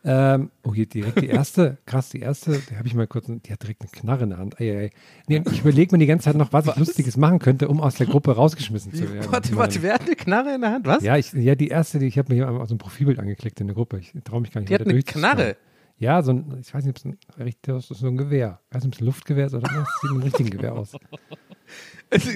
Ähm, 0.10 0.52
oh, 0.64 0.74
hier 0.74 0.86
direkt 0.86 1.22
die 1.22 1.28
erste, 1.28 1.80
krass, 1.86 2.08
die 2.08 2.22
erste, 2.22 2.60
die 2.60 2.78
habe 2.78 2.88
ich 2.88 2.94
mal 2.94 3.08
kurz, 3.08 3.26
die 3.28 3.52
hat 3.52 3.62
direkt 3.62 3.82
eine 3.82 3.92
Knarre 3.92 4.24
in 4.24 4.30
der 4.30 4.40
Hand. 4.40 4.58
Ei. 4.58 4.90
Nee, 5.28 5.44
ich 5.52 5.60
überlege 5.60 5.94
mir 5.94 6.00
die 6.00 6.06
ganze 6.06 6.26
Zeit 6.26 6.38
noch, 6.38 6.54
was, 6.54 6.66
ich 6.66 6.76
Lustiges 6.78 7.18
machen 7.18 7.40
könnte, 7.40 7.68
um 7.68 7.82
aus 7.82 7.96
der 7.96 8.08
Gruppe 8.08 8.34
rausgeschmissen 8.34 8.94
zu 8.94 9.14
werden. 9.14 9.30
Warte, 9.30 9.54
warte, 9.58 9.82
wer 9.82 9.96
hat 9.96 10.04
eine 10.04 10.16
Knarre 10.16 10.56
in 10.56 10.62
der 10.62 10.72
Hand? 10.72 10.88
Was? 10.88 11.04
Ja, 11.04 11.18
ich, 11.18 11.34
ja, 11.34 11.56
die 11.56 11.68
erste, 11.68 12.00
die 12.00 12.06
ich 12.06 12.18
habe 12.18 12.34
mir 12.34 12.36
hier 12.36 12.50
auf 12.50 12.70
so 12.70 12.76
ein 12.76 12.78
Profilbild 12.78 13.20
angeklickt 13.20 13.60
in 13.60 13.68
der 13.68 13.76
Gruppe. 13.76 14.00
Ich 14.00 14.14
traue 14.24 14.40
mich 14.40 14.52
gar 14.52 14.62
nicht 14.62 14.70
die 14.70 14.76
hat 14.76 14.88
eine. 14.88 15.04
Knarre. 15.04 15.58
Ja, 15.98 16.22
so 16.22 16.32
ein, 16.32 16.58
ich 16.62 16.74
weiß 16.74 16.86
nicht, 16.86 16.92
ob 16.92 16.98
es 16.98 17.06
ein 17.06 17.82
so 17.82 18.08
ein 18.08 18.16
Gewehr. 18.18 18.62
Ich 18.70 18.76
weiß 18.76 18.84
nicht, 18.84 18.94
ob 18.94 18.96
es 18.96 19.02
ein 19.02 19.06
Luftgewehr 19.06 19.48
ist 19.48 19.56
oder 19.56 19.64
was. 19.64 19.88
Sieht 20.02 20.12
ein 20.12 20.24
richtiges 20.24 20.52
Gewehr 20.52 20.74
aus. 20.74 20.96
Also, 22.10 22.30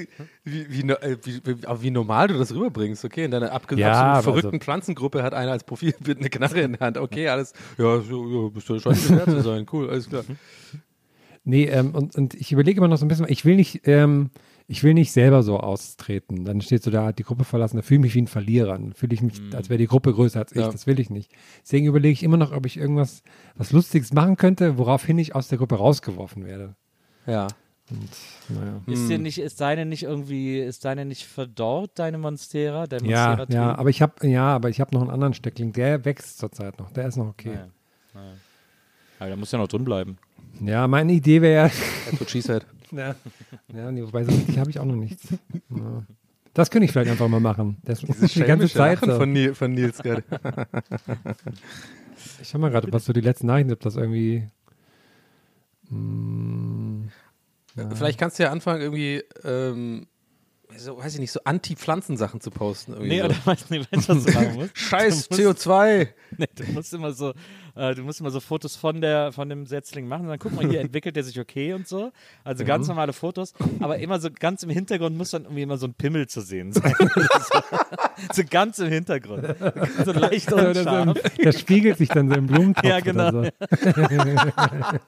wie, 0.43 0.69
wie, 0.69 0.89
äh, 0.89 1.17
wie, 1.23 1.41
wie, 1.81 1.91
normal 1.91 2.27
du 2.27 2.37
das 2.37 2.53
rüberbringst, 2.53 3.05
okay? 3.05 3.25
In 3.25 3.31
deiner 3.31 3.51
abge 3.51 3.77
Ja, 3.77 4.13
absolut 4.13 4.23
verrückten 4.23 4.55
also- 4.55 4.65
Pflanzengruppe 4.65 5.23
hat 5.23 5.33
einer 5.33 5.51
als 5.51 5.63
Profilbild 5.63 6.17
eine 6.19 6.29
Knarre 6.29 6.61
in 6.61 6.73
der 6.73 6.81
Hand. 6.81 6.97
Okay, 6.97 7.29
alles. 7.29 7.53
Ja, 7.77 8.01
so, 8.01 8.27
ja 8.27 8.49
bist 8.49 8.67
du 8.67 8.79
scheint 8.79 9.07
gewährt 9.07 9.29
zu 9.29 9.41
sein. 9.41 9.65
Cool, 9.71 9.89
alles 9.89 10.09
klar. 10.09 10.23
Nee, 11.43 11.65
ähm, 11.65 11.95
und, 11.95 12.15
und 12.15 12.33
ich 12.35 12.51
überlege 12.51 12.77
immer 12.77 12.87
noch 12.87 12.97
so 12.97 13.05
ein 13.05 13.07
bisschen, 13.07 13.25
ich 13.27 13.45
will 13.45 13.55
nicht, 13.55 13.87
ähm, 13.87 14.29
ich 14.67 14.83
will 14.83 14.93
nicht 14.93 15.11
selber 15.11 15.41
so 15.41 15.59
austreten. 15.59 16.45
Dann 16.45 16.61
steht 16.61 16.83
so 16.83 16.91
da, 16.91 17.05
hat 17.05 17.19
die 17.19 17.23
Gruppe 17.23 17.45
verlassen, 17.45 17.77
da 17.77 17.81
fühle 17.81 17.99
ich 17.99 18.03
mich 18.03 18.15
wie 18.15 18.21
ein 18.21 18.27
Verlierer. 18.27 18.73
Dann 18.73 18.93
fühle 18.93 19.13
ich 19.13 19.21
mich, 19.21 19.41
als 19.53 19.69
wäre 19.69 19.79
die 19.79 19.87
Gruppe 19.87 20.13
größer 20.13 20.39
als 20.39 20.51
ich. 20.51 20.61
Ja. 20.61 20.69
Das 20.69 20.85
will 20.85 20.99
ich 20.99 21.09
nicht. 21.09 21.31
Deswegen 21.63 21.87
überlege 21.87 22.13
ich 22.13 22.23
immer 22.23 22.37
noch, 22.37 22.51
ob 22.51 22.65
ich 22.65 22.77
irgendwas, 22.77 23.23
was 23.55 23.71
Lustiges 23.71 24.13
machen 24.13 24.37
könnte, 24.37 24.77
woraufhin 24.77 25.17
ich 25.17 25.33
aus 25.33 25.47
der 25.47 25.57
Gruppe 25.57 25.75
rausgeworfen 25.75 26.45
werde. 26.45 26.75
Ja. 27.25 27.47
Naja. 28.49 28.81
Ist 28.87 29.09
dir 29.09 29.19
nicht, 29.19 29.37
ist 29.37 29.61
deine 29.61 29.85
nicht 29.85 30.03
irgendwie, 30.03 30.59
ist 30.59 30.85
deine 30.85 31.05
nicht 31.05 31.25
verdorrt, 31.25 31.91
deine 31.95 32.17
Monstera? 32.17 32.87
Dein 32.87 33.05
Ja, 33.05 33.45
ja, 33.49 33.75
aber 33.75 33.89
ich 33.89 34.01
habe, 34.01 34.27
ja, 34.27 34.55
aber 34.55 34.69
ich 34.69 34.79
habe 34.79 34.93
noch 34.93 35.01
einen 35.01 35.11
anderen 35.11 35.33
Steckling, 35.33 35.73
der 35.73 36.03
wächst 36.05 36.39
zurzeit 36.39 36.79
noch. 36.79 36.91
Der 36.91 37.07
ist 37.07 37.17
noch 37.17 37.27
okay. 37.27 37.53
Ja. 37.53 37.67
Naja. 38.13 38.33
Aber 39.19 39.27
der 39.27 39.37
muss 39.37 39.51
ja 39.51 39.59
noch 39.59 39.67
drin 39.67 39.85
bleiben. 39.85 40.17
Ja, 40.61 40.87
meine 40.87 41.13
Idee 41.13 41.41
wäre 41.41 41.69
That's 42.05 42.19
what 42.19 42.29
she 42.29 42.41
said. 42.41 42.65
ja, 42.91 43.15
ja, 43.73 43.91
nee, 43.91 44.03
wobei 44.03 44.23
so 44.23 44.31
richtig 44.31 44.57
habe 44.57 44.69
ich 44.69 44.79
auch 44.79 44.85
noch 44.85 44.95
nichts. 44.95 45.27
Ja. 45.69 46.03
Das 46.53 46.69
könnte 46.69 46.85
ich 46.85 46.91
vielleicht 46.91 47.11
einfach 47.11 47.29
mal 47.29 47.39
machen. 47.39 47.77
Das 47.83 47.99
die 47.99 48.43
ganze 48.43 48.67
Zeit. 48.67 48.99
So. 48.99 49.15
von, 49.15 49.31
Nil, 49.31 49.55
von 49.55 49.71
Nils 49.71 49.99
gerade. 49.99 50.23
Ich 52.41 52.49
schau 52.49 52.57
mal 52.57 52.69
gerade, 52.69 52.91
was 52.91 53.05
so 53.05 53.13
die 53.13 53.21
letzten 53.21 53.47
Nachrichten 53.47 53.69
sind, 53.69 53.77
ob 53.77 53.83
das 53.83 53.95
irgendwie. 53.95 54.47
Mm, 55.89 57.03
Vielleicht 57.95 58.19
kannst 58.19 58.37
du 58.39 58.43
ja 58.43 58.51
anfangen, 58.51 58.81
irgendwie, 58.81 59.23
ähm, 59.43 60.07
so, 60.77 60.97
weiß 60.97 61.15
ich 61.15 61.19
nicht, 61.19 61.31
so 61.33 61.41
Anti-Pflanzensachen 61.43 62.39
zu 62.39 62.49
posten. 62.49 62.93
Irgendwie 62.93 63.09
Nee, 63.09 63.19
so. 63.19 63.25
oder 63.25 63.35
weißt 63.45 63.69
du 63.69 63.73
nicht, 63.73 63.89
was 63.91 64.05
du 64.07 64.15
machen 64.31 64.53
musst? 64.55 64.71
Scheiß 64.77 65.27
Du 65.29 65.43
musst- 65.43 65.67
CO2. 65.67 66.07
Nee, 66.37 66.45
du 66.55 66.63
musst 66.71 66.93
immer 66.93 67.11
so, 67.11 67.33
äh, 67.75 67.93
du 67.93 68.03
musst 68.03 68.21
immer 68.21 68.31
so 68.31 68.39
Fotos 68.39 68.77
von 68.77 69.01
der, 69.01 69.33
von 69.33 69.49
dem 69.49 69.65
Setzling 69.65 70.07
machen. 70.07 70.21
Und 70.21 70.29
dann 70.29 70.39
guck 70.39 70.53
mal, 70.53 70.65
hier 70.65 70.79
entwickelt 70.79 71.17
er 71.17 71.23
sich 71.23 71.37
okay 71.37 71.73
und 71.73 71.89
so. 71.89 72.11
Also 72.45 72.63
ganz 72.63 72.87
normale 72.87 73.11
Fotos, 73.11 73.53
aber 73.81 73.97
immer 73.99 74.17
so 74.21 74.29
ganz 74.31 74.63
im 74.63 74.69
Hintergrund 74.69 75.17
muss 75.17 75.31
dann 75.31 75.43
irgendwie 75.43 75.63
immer 75.63 75.77
so 75.77 75.87
ein 75.87 75.93
Pimmel 75.93 76.27
zu 76.27 76.39
sehen 76.39 76.71
sein. 76.71 76.93
so, 78.31 78.43
ganz 78.49 78.79
im 78.79 78.87
Hintergrund. 78.87 79.45
So 80.05 80.13
leicht 80.13 80.53
unscharf. 80.53 81.17
im- 81.37 81.43
das 81.43 81.59
spiegelt 81.59 81.97
sich 81.97 82.07
dann 82.07 82.29
so 82.29 82.35
im 82.35 82.47
Blumentopf. 82.47 82.85
Ja, 82.85 83.01
genau. 83.01 83.27
Oder 83.27 83.51
so. 83.51 84.99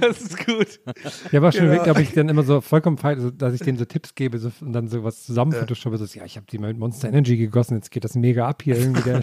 Das 0.00 0.20
ist 0.20 0.46
gut. 0.46 0.80
Habe 1.32 1.48
auch 1.48 1.52
schon 1.52 1.62
Genau. 1.62 1.74
überlegt, 1.74 1.88
ob 1.88 1.98
ich 1.98 2.12
dann 2.12 2.28
immer 2.28 2.42
so 2.42 2.60
vollkommen 2.60 2.96
falsch, 2.98 3.18
also, 3.18 3.30
dass 3.30 3.54
ich 3.54 3.60
denen 3.60 3.78
so 3.78 3.84
Tipps 3.84 4.14
gebe 4.14 4.38
so, 4.38 4.50
und 4.60 4.72
dann 4.72 4.88
so 4.88 5.04
was 5.04 5.24
zusammen 5.24 5.52
photoshoppe. 5.52 5.98
So, 5.98 6.04
ja, 6.18 6.24
ich 6.24 6.36
habe 6.36 6.46
die 6.50 6.58
mal 6.58 6.68
mit 6.68 6.78
Monster 6.78 7.08
Energy 7.08 7.36
gegossen, 7.36 7.74
jetzt 7.76 7.90
geht 7.90 8.04
das 8.04 8.14
mega 8.14 8.48
ab 8.48 8.62
hier 8.62 8.76
irgendwie. 8.78 9.00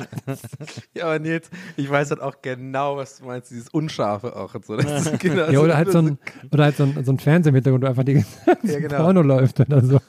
Ja, 0.93 1.05
aber 1.05 1.19
Nils, 1.19 1.50
ich 1.75 1.89
weiß 1.89 2.10
halt 2.12 2.22
auch 2.22 2.41
genau, 2.41 2.98
was 2.98 3.19
du 3.19 3.25
meinst, 3.25 3.51
dieses 3.51 3.69
Unscharfe 3.69 4.36
auch 4.36 4.53
und 4.55 4.65
so. 4.65 4.77
Genau 5.19 5.50
ja, 5.50 5.60
oder 5.60 5.77
halt 5.77 5.91
so 5.91 6.00
ein, 6.00 6.17
oder 6.51 6.65
halt 6.65 6.77
so 6.77 6.84
ein, 6.84 7.03
so 7.05 7.12
ein 7.12 7.19
Fernseher 7.19 7.50
im 7.50 7.55
Hintergrund, 7.55 7.84
wo 7.84 7.88
einfach 7.88 8.03
die 8.03 8.24
Ja, 8.63 8.79
genau. 8.79 8.98
Porno 9.03 9.22
läuft 9.22 9.60
oder 9.60 9.84
so. 9.84 10.00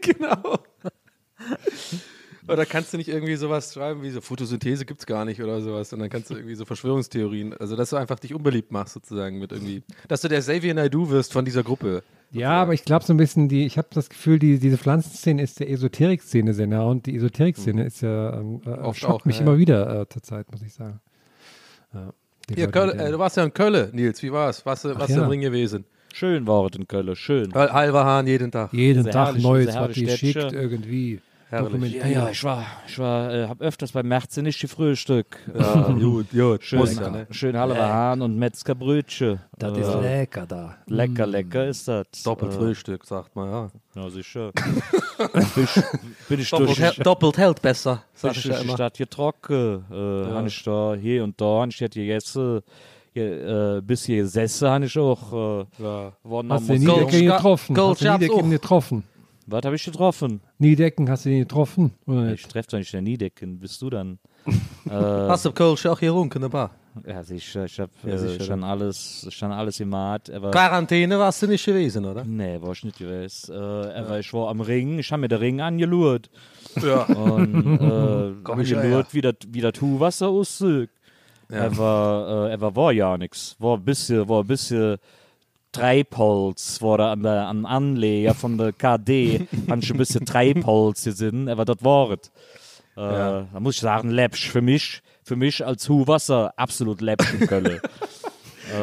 genau. 0.00 0.58
Oder 2.48 2.66
kannst 2.66 2.92
du 2.92 2.96
nicht 2.96 3.08
irgendwie 3.08 3.36
sowas 3.36 3.72
schreiben 3.72 4.02
wie 4.02 4.10
so 4.10 4.20
Photosynthese 4.20 4.84
gibt's 4.84 5.06
gar 5.06 5.24
nicht 5.24 5.40
oder 5.40 5.60
sowas 5.60 5.92
und 5.92 6.00
dann 6.00 6.10
kannst 6.10 6.30
du 6.30 6.34
irgendwie 6.34 6.56
so 6.56 6.64
Verschwörungstheorien, 6.64 7.54
also 7.54 7.76
dass 7.76 7.90
du 7.90 7.96
einfach 7.96 8.18
dich 8.18 8.34
unbeliebt 8.34 8.72
machst 8.72 8.94
sozusagen 8.94 9.38
mit 9.38 9.52
irgendwie, 9.52 9.82
dass 10.08 10.22
du 10.22 10.28
der 10.28 10.40
Xavier 10.40 10.74
Naidoo 10.74 11.08
wirst 11.10 11.32
von 11.32 11.44
dieser 11.44 11.62
Gruppe. 11.62 12.02
Ja, 12.32 12.50
aber 12.62 12.72
ich 12.74 12.84
glaube 12.84 13.04
so 13.04 13.12
ein 13.12 13.16
bisschen, 13.18 13.48
die, 13.48 13.64
ich 13.66 13.78
habe 13.78 13.88
das 13.92 14.08
Gefühl, 14.08 14.38
die, 14.38 14.58
diese 14.58 14.78
Pflanzenszene 14.78 15.40
ist 15.42 15.60
der 15.60 15.70
Esoterik-Szene 15.70 16.52
sehr 16.54 16.66
nah 16.66 16.82
und 16.84 17.06
die 17.06 17.14
Esoterik-Szene 17.14 17.84
ist 17.84 18.00
ja, 18.00 18.32
ähm, 18.40 18.60
äh, 18.66 18.70
Oft 18.70 18.98
schockt 19.00 19.12
auch, 19.12 19.24
mich 19.24 19.36
ja, 19.36 19.42
immer 19.42 19.52
ja. 19.52 19.58
wieder 19.58 20.00
äh, 20.00 20.08
zur 20.08 20.22
Zeit, 20.22 20.50
muss 20.50 20.62
ich 20.62 20.72
sagen. 20.72 20.98
Ja, 22.56 22.66
Kölle, 22.66 22.92
die- 22.94 22.98
äh, 22.98 23.10
du 23.12 23.18
warst 23.18 23.36
ja 23.36 23.44
in 23.44 23.52
Köln, 23.54 23.90
Nils, 23.92 24.22
wie 24.22 24.32
war's? 24.32 24.64
Was, 24.66 24.84
was 24.84 25.10
ja. 25.10 25.22
im 25.22 25.28
Ring 25.28 25.40
gewesen? 25.42 25.84
Schön 26.14 26.46
war 26.46 26.66
es 26.66 26.76
in 26.76 26.88
Köln, 26.88 27.14
schön. 27.16 27.52
Hal- 27.54 27.72
Halber 27.72 28.04
Hahn 28.04 28.26
jeden 28.26 28.50
Tag. 28.50 28.72
jeden 28.72 29.04
Sehr 29.04 29.12
Tag 29.12 29.38
Neues, 29.38 29.66
sehr 29.66 29.74
was 29.74 29.80
herrlich 29.80 29.96
die 29.98 30.08
Städtchen. 30.08 30.42
schickt 30.42 30.52
irgendwie. 30.52 31.20
Herrlich. 31.52 31.92
Ja, 31.94 32.06
ja, 32.06 32.28
ich 32.30 32.42
war, 32.44 32.64
ich 32.88 32.98
war, 32.98 33.30
äh, 33.34 33.46
hab 33.46 33.60
öfters 33.60 33.92
beim 33.92 34.08
Märzen 34.08 34.44
nicht 34.44 34.58
gefrühstückt. 34.60 35.36
Ja, 35.54 35.82
gut, 35.92 36.30
gut. 36.30 36.62
Schön, 36.64 36.86
ja, 36.96 37.10
ne? 37.10 37.26
schön 37.30 37.58
Halber 37.58 37.76
Hahn 37.88 38.22
und 38.22 38.38
Metzgerbrötchen. 38.38 39.38
Das 39.58 39.76
Äh, 39.76 39.80
ist 39.82 39.94
lecker 40.00 40.46
da. 40.46 40.76
Lecker, 40.86 41.26
lecker 41.26 41.66
ist 41.66 41.86
das. 41.88 42.06
Doppelt 42.24 42.52
Äh, 42.52 42.56
Frühstück, 42.56 43.04
sagt 43.04 43.36
man, 43.36 43.50
ja. 43.50 43.70
Ja, 43.94 44.08
sicher. 44.08 44.50
bin 44.54 45.64
ich, 45.64 45.82
bin 46.28 46.40
ich 46.40 46.50
durch 46.50 46.50
Doppelt, 46.50 46.78
die 46.78 46.82
hält- 46.82 47.06
doppelt 47.06 47.36
hält 47.38 47.60
besser, 47.62 48.02
sag 48.14 48.32
Bin 48.32 48.38
ich 48.38 48.38
ich 48.38 48.44
ja 48.46 48.50
durch 48.52 48.60
die 48.62 48.66
immer. 48.68 48.76
Stadt 48.76 48.96
getrocken. 48.96 49.84
Äh, 49.90 49.94
Habe 50.32 50.48
ich 50.48 50.62
da 50.64 50.94
hier 50.94 51.22
und 51.24 51.38
da, 51.38 51.64
ich 51.66 51.80
hätte 51.80 52.00
gegessen. 52.00 52.60
Hier, 53.14 53.76
äh, 53.76 53.80
bis 53.82 54.04
hier 54.06 54.22
gesessen 54.22 54.68
habe 54.70 54.86
ich 54.86 54.98
auch. 54.98 55.60
Äh, 55.60 55.82
Ja. 55.82 56.12
Hast 56.48 56.68
du 56.70 56.78
Gold- 56.82 57.10
getroffen? 57.10 57.74
Gold 57.76 58.00
Hast 58.02 58.22
du 58.22 58.32
auch. 58.32 58.48
getroffen? 58.48 59.04
Was 59.46 59.62
habe 59.64 59.76
ich 59.76 59.84
getroffen? 59.84 60.40
Niedecken 60.58 61.08
hast 61.10 61.24
du 61.24 61.30
den 61.30 61.40
getroffen? 61.40 61.92
Oder 62.06 62.26
Ich 62.26 62.30
nicht? 62.42 62.50
treffe 62.50 62.68
doch 62.72 62.78
nicht 62.78 62.92
den 62.92 63.04
Niedecken, 63.04 63.58
bist 63.58 63.80
du 63.82 63.90
dann? 63.90 64.18
äh, 64.86 64.90
Hast 64.90 65.44
du 65.44 65.52
Kölsch 65.52 65.84
auch 65.86 65.98
hier 65.98 66.12
runken, 66.12 66.38
in 66.38 66.42
der 66.42 66.48
Bar? 66.48 66.70
ja, 67.06 67.22
sicher, 67.22 67.64
ich 67.64 67.80
habe 67.80 67.90
Ja, 68.04 68.12
äh, 68.14 68.18
sicher, 68.18 68.44
schon 68.44 68.62
alles, 68.64 69.26
schon 69.30 69.50
alles 69.50 69.78
gemacht. 69.78 70.30
Aber 70.30 70.50
Quarantäne 70.50 71.18
warst 71.18 71.42
du 71.42 71.46
nicht 71.46 71.64
gewesen, 71.64 72.04
oder? 72.04 72.22
Nee, 72.24 72.60
war 72.60 72.72
ich 72.72 72.84
nicht 72.84 72.98
gewesen. 72.98 73.52
Äh, 73.54 73.56
aber 73.56 74.18
ich 74.18 74.32
war 74.34 74.48
am 74.50 74.60
Ring, 74.60 74.98
ich 74.98 75.10
habe 75.10 75.22
mir 75.22 75.28
den 75.28 75.38
Ring 75.38 75.60
angeschaut. 75.60 76.28
Ja. 76.82 77.04
Und 77.04 77.54
äh, 77.80 78.32
Komm 78.44 78.52
habe 78.52 78.62
ich 78.62 78.70
ja 78.70 78.82
geschaut, 78.82 79.14
wie 79.14 79.20
das 79.22 79.34
wie 79.48 79.60
das 79.62 79.72
Wasser 79.80 80.28
aussieht. 80.28 80.90
Er 81.48 81.76
war, 81.76 82.46
äh, 82.48 82.50
er 82.52 82.60
war, 82.60 82.76
war 82.76 82.92
ja 82.92 83.16
nichts. 83.18 83.56
War 83.58 83.76
ein 83.76 83.84
bisschen, 83.84 84.28
war 84.28 84.40
ein 84.42 84.46
bisschen 84.46 84.96
Treibholz, 85.72 86.80
war 86.82 86.98
da 86.98 87.12
an 87.12 87.22
der 87.22 87.46
an 87.48 87.66
Anleger 87.66 88.34
von 88.34 88.58
der 88.58 88.72
KD, 88.72 89.46
ein 89.68 89.80
bisschen 89.80 90.24
Treibholz 90.26 91.04
gesehen, 91.04 91.48
aber 91.48 91.64
das 91.64 91.78
war 91.82 92.10
es. 92.10 92.28
Äh, 92.96 93.00
Da 93.52 93.60
muss 93.60 93.76
ich 93.76 93.80
sagen, 93.80 94.10
läppsch 94.10 94.50
für 94.50 94.60
mich, 94.60 95.02
für 95.24 95.36
mich 95.36 95.64
als 95.64 95.88
Huhwasser 95.88 96.52
absolut 96.56 97.00
läppsch 97.00 97.34
in 97.34 97.46
Köln. 97.46 97.80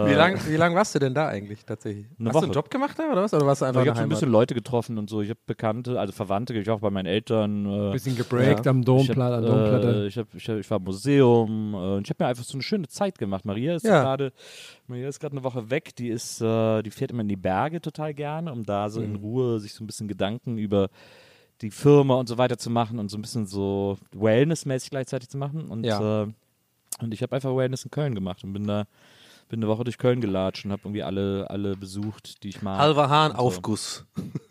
Wie 0.05 0.13
lange 0.13 0.37
wie 0.47 0.55
lang 0.55 0.75
warst 0.75 0.93
du 0.95 0.99
denn 0.99 1.13
da 1.13 1.27
eigentlich 1.27 1.65
tatsächlich? 1.65 2.05
Eine 2.19 2.29
Hast 2.29 2.35
Woche. 2.35 2.41
du 2.41 2.45
einen 2.47 2.53
Job 2.53 2.69
gemacht 2.69 2.97
da 2.99 3.11
oder 3.11 3.23
was? 3.23 3.33
Oder 3.33 3.45
warst 3.45 3.61
du 3.61 3.65
einfach 3.65 3.81
ich 3.81 3.85
in 3.87 3.89
habe 3.91 3.97
so 3.99 4.03
ein 4.03 4.09
bisschen? 4.09 4.31
Leute 4.31 4.53
getroffen 4.55 4.97
und 4.97 5.09
so. 5.09 5.21
Ich 5.21 5.29
habe 5.29 5.39
Bekannte, 5.45 5.99
also 5.99 6.13
Verwandte, 6.13 6.53
ich 6.53 6.67
war 6.67 6.75
auch 6.75 6.79
bei 6.79 6.89
meinen 6.89 7.05
Eltern. 7.07 7.65
Äh, 7.65 7.91
Bisschen 7.91 8.15
gebreakt 8.15 8.65
Ja. 8.65 8.69
am 8.71 8.79
ich 8.79 8.85
Domplatte. 8.85 9.21
hab, 9.35 9.41
an 9.43 9.45
Domplatte. 9.45 10.03
äh, 10.03 10.07
ich, 10.07 10.17
hab, 10.17 10.33
ich, 10.33 10.49
hab, 10.49 10.57
ich 10.57 10.69
war 10.69 10.77
im 10.77 10.83
Museum 10.83 11.73
äh, 11.73 11.77
und 11.97 12.05
ich 12.07 12.09
habe 12.09 12.23
mir 12.23 12.27
einfach 12.29 12.43
so 12.43 12.53
eine 12.53 12.61
schöne 12.63 12.87
Zeit 12.87 13.17
gemacht. 13.17 13.45
Maria 13.45 13.75
ist 13.75 13.85
Ja. 13.85 14.01
gerade 14.01 14.31
Maria 14.87 15.07
ist 15.07 15.19
gerade 15.19 15.33
eine 15.33 15.43
Woche 15.43 15.69
weg. 15.69 15.95
Die 15.95 16.09
ist, 16.09 16.41
äh, 16.41 16.81
die 16.83 16.91
fährt 16.91 17.11
immer 17.11 17.21
in 17.21 17.27
die 17.27 17.35
Berge 17.35 17.81
total 17.81 18.13
gerne, 18.13 18.51
um 18.51 18.63
da 18.65 18.89
so 18.89 19.01
in 19.01 19.15
Ruhe 19.15 19.59
sich 19.59 19.73
so 19.73 19.83
ein 19.83 19.87
bisschen 19.87 20.07
Gedanken 20.07 20.57
über 20.57 20.89
die 21.61 21.71
Firma 21.71 22.15
und 22.15 22.29
so 22.29 22.37
weiter 22.37 22.57
zu 22.57 22.69
machen 22.69 22.99
und 22.99 23.09
so 23.09 23.17
ein 23.17 23.21
bisschen 23.21 23.45
so 23.45 23.97
Wellness-mäßig 24.13 24.91
gleichzeitig 24.91 25.27
zu 25.29 25.37
machen. 25.37 25.69
Und, 25.69 25.83
Ja. 25.85 26.23
äh, 26.23 26.27
und 27.01 27.13
ich 27.13 27.21
habe 27.21 27.35
einfach 27.35 27.55
Wellness 27.55 27.83
in 27.83 27.91
Köln 27.91 28.15
gemacht 28.15 28.43
und 28.43 28.53
bin 28.53 28.65
da 28.65 28.85
bin 29.49 29.59
eine 29.59 29.67
Woche 29.67 29.83
durch 29.83 29.97
Köln 29.97 30.21
gelatscht 30.21 30.63
und 30.65 30.71
habe 30.71 30.83
irgendwie 30.85 31.03
alle, 31.03 31.49
alle 31.49 31.75
besucht, 31.75 32.43
die 32.43 32.49
ich 32.49 32.61
mag. 32.61 32.79
Halber 32.79 33.09
Hahn 33.09 33.31
und 33.31 33.37
so. 33.37 33.43
Aufguss. 33.43 34.05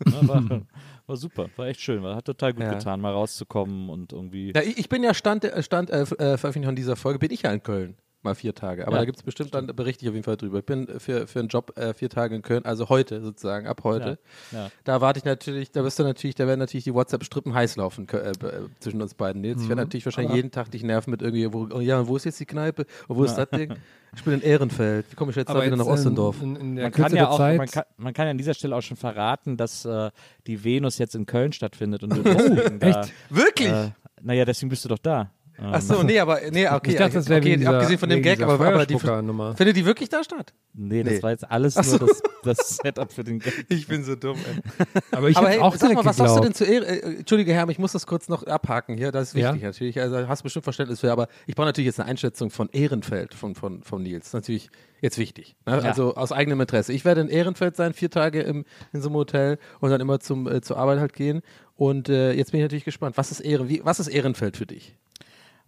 Ja, 0.05 0.27
war, 0.27 0.43
war 1.07 1.17
super, 1.17 1.49
war 1.55 1.67
echt 1.67 1.81
schön, 1.81 2.03
war, 2.03 2.15
hat 2.15 2.25
total 2.25 2.53
gut 2.53 2.63
Ja. 2.63 2.73
getan, 2.75 3.01
mal 3.01 3.11
rauszukommen 3.13 3.89
und 3.89 4.13
irgendwie. 4.13 4.51
Ja, 4.53 4.61
ich, 4.61 4.77
ich 4.77 4.89
bin 4.89 5.01
ja 5.03 5.13
Stand, 5.13 5.43
äh, 5.45 5.63
Stand 5.63 5.89
äh, 5.89 6.01
äh, 6.01 6.37
Veröffentlichung 6.37 6.75
dieser 6.75 6.95
Folge, 6.95 7.17
bin 7.17 7.31
ich 7.31 7.41
ja 7.41 7.51
in 7.51 7.63
Köln. 7.63 7.95
Mal 8.21 8.35
vier 8.35 8.53
Tage. 8.53 8.85
Aber 8.85 8.97
Ja, 8.97 8.99
da 8.99 9.05
gibt 9.05 9.17
es 9.17 9.23
bestimmt, 9.23 9.53
dann 9.53 9.67
berichte 9.67 10.03
ich 10.03 10.09
auf 10.09 10.13
jeden 10.13 10.25
Fall 10.25 10.35
drüber. 10.35 10.59
Ich 10.59 10.65
bin 10.65 10.87
für, 10.99 11.25
für 11.25 11.39
einen 11.39 11.47
Job 11.47 11.77
äh, 11.77 11.93
vier 11.93 12.09
Tage 12.09 12.35
in 12.35 12.41
Köln, 12.41 12.65
also 12.65 12.89
heute 12.89 13.21
sozusagen, 13.21 13.65
ab 13.65 13.81
heute. 13.85 14.19
Ja, 14.51 14.57
ja. 14.65 14.71
Da 14.83 14.99
warte 14.99 15.19
ich 15.19 15.25
natürlich, 15.25 15.71
da 15.71 15.85
wirst 15.85 15.99
du 15.99 16.03
natürlich, 16.03 16.35
da 16.35 16.45
werden 16.45 16.59
natürlich 16.59 16.83
die 16.83 16.93
WhatsApp-Strippen 16.93 17.53
heiß 17.53 17.77
laufen 17.77 18.09
äh, 18.09 18.17
äh, 18.17 18.33
zwischen 18.81 19.01
uns 19.01 19.13
beiden. 19.13 19.41
Nils. 19.41 19.61
Ich 19.61 19.69
werde 19.69 19.83
natürlich 19.83 20.05
wahrscheinlich 20.05 20.35
jeden 20.35 20.51
Tag 20.51 20.69
dich 20.69 20.83
nerven 20.83 21.11
mit 21.11 21.21
irgendwie, 21.21 21.53
wo, 21.53 21.69
oh 21.71 21.79
ja, 21.79 22.07
wo 22.07 22.17
ist 22.17 22.25
jetzt 22.25 22.41
die 22.41 22.45
Kneipe? 22.45 22.85
Und 23.07 23.15
wo 23.15 23.23
ist 23.23 23.35
das 23.35 23.49
Ding? 23.51 23.73
Ich 24.15 24.23
bin 24.23 24.33
in 24.33 24.41
Ehrenfeld. 24.41 25.05
Wie 25.11 25.15
komme 25.15 25.31
ich 25.31 25.37
jetzt 25.37 25.49
da 25.49 25.63
wieder 25.63 25.77
nach 25.77 25.85
Ostendorf? 25.85 26.41
In, 26.41 26.55
in 26.55 26.75
der 26.75 26.85
Man 26.85 26.91
kann, 26.91 27.15
ja 27.15 27.29
auch, 27.29 27.37
Zeit. 27.37 27.57
man, 27.57 27.67
kann, 27.67 27.83
man 27.95 28.13
kann 28.13 28.25
ja 28.25 28.31
an 28.31 28.37
dieser 28.37 28.53
Stelle 28.53 28.75
auch 28.75 28.81
schon 28.81 28.97
verraten, 28.97 29.55
dass 29.55 29.85
äh, 29.85 30.11
die 30.47 30.63
Venus 30.63 30.97
jetzt 30.97 31.15
in 31.15 31.25
Köln 31.25 31.53
stattfindet. 31.53 32.03
Und 32.03 32.17
du 32.17 32.23
deswegen 32.23 32.79
da, 32.79 33.01
echt? 33.01 33.13
Wirklich? 33.29 33.69
Äh, 33.69 33.91
naja, 34.21 34.45
deswegen 34.45 34.69
bist 34.69 34.83
du 34.83 34.89
doch 34.89 34.97
da. 34.99 35.31
Ähm, 35.61 35.71
Ach 35.73 35.81
so, 35.81 36.03
nee, 36.03 36.17
aber 36.19 36.39
nee, 36.51 36.67
okay, 36.67 36.91
ich 36.91 36.95
dachte, 36.97 37.15
das 37.15 37.27
wäre 37.27 37.41
okay, 37.41 37.57
dieser, 37.57 37.71
abgesehen 37.73 37.99
von 37.99 38.07
dem 38.09 38.21
Gag, 38.21 38.41
aber, 38.41 38.53
aber 38.65 38.85
die 38.85 38.97
findet 38.97 39.75
die 39.75 39.85
wirklich 39.85 40.07
da 40.07 40.23
statt? 40.23 40.53
Nee, 40.73 41.03
das 41.03 41.15
Nee. 41.15 41.23
war 41.23 41.31
jetzt 41.31 41.49
alles 41.51 41.75
Ach 41.75 41.85
nur 41.85 41.97
so. 41.99 42.05
das, 42.07 42.21
das 42.43 42.77
Setup 42.77 43.11
für 43.11 43.23
den 43.23 43.39
Gag. 43.39 43.65
Ich 43.69 43.87
bin 43.87 44.03
so 44.03 44.15
dumm, 44.15 44.37
ey. 44.37 44.93
Aber 45.11 45.29
ich 45.29 45.35
aber 45.37 45.49
hey, 45.49 45.59
auch 45.59 45.75
sag 45.75 45.93
mal, 45.93 46.05
was 46.05 46.17
sagst 46.17 46.37
du 46.37 46.41
denn 46.41 46.53
zu 46.53 46.63
Ehre? 46.63 46.85
Äh, 46.85 47.17
Entschuldige, 47.19 47.53
Herr, 47.53 47.67
ich 47.69 47.77
muss 47.79 47.91
das 47.91 48.07
kurz 48.07 48.29
noch 48.29 48.43
abhaken 48.43 48.97
hier. 48.97 49.11
Das 49.11 49.29
ist 49.29 49.35
Ja? 49.35 49.49
wichtig 49.49 49.63
natürlich. 49.63 49.99
Also 49.99 50.27
hast 50.27 50.43
bestimmt 50.43 50.63
Verständnis 50.63 51.01
für, 51.01 51.11
aber 51.11 51.27
ich 51.45 51.55
brauche 51.55 51.65
natürlich 51.67 51.87
jetzt 51.87 51.99
eine 51.99 52.07
Einschätzung 52.09 52.51
von 52.51 52.69
Ehrenfeld 52.71 53.33
von, 53.33 53.55
von, 53.55 53.83
von 53.83 54.01
Nils. 54.01 54.19
Das 54.19 54.27
ist 54.29 54.33
natürlich 54.33 54.69
jetzt 55.01 55.17
wichtig. 55.17 55.55
Ne? 55.65 55.73
Ja. 55.73 55.79
Also 55.79 56.15
aus 56.15 56.31
eigenem 56.31 56.61
Interesse. 56.61 56.93
Ich 56.93 57.03
werde 57.03 57.21
in 57.21 57.27
Ehrenfeld 57.29 57.75
sein, 57.75 57.93
vier 57.93 58.09
Tage 58.09 58.41
im, 58.41 58.65
in 58.93 59.01
so 59.01 59.09
einem 59.09 59.15
Hotel 59.17 59.57
und 59.81 59.89
dann 59.89 59.99
immer 60.01 60.19
zum, 60.19 60.47
äh, 60.47 60.61
zur 60.61 60.77
Arbeit 60.77 60.99
halt 60.99 61.13
gehen. 61.13 61.41
Und 61.75 62.09
äh, 62.09 62.33
jetzt 62.33 62.51
bin 62.51 62.59
ich 62.59 62.63
natürlich 62.65 62.85
gespannt. 62.85 63.17
Was 63.17 63.31
ist, 63.31 63.39
Ehren, 63.39 63.69
wie, 63.69 63.81
was 63.83 63.99
ist 63.99 64.07
Ehrenfeld 64.07 64.57
für 64.57 64.65
dich? 64.65 64.95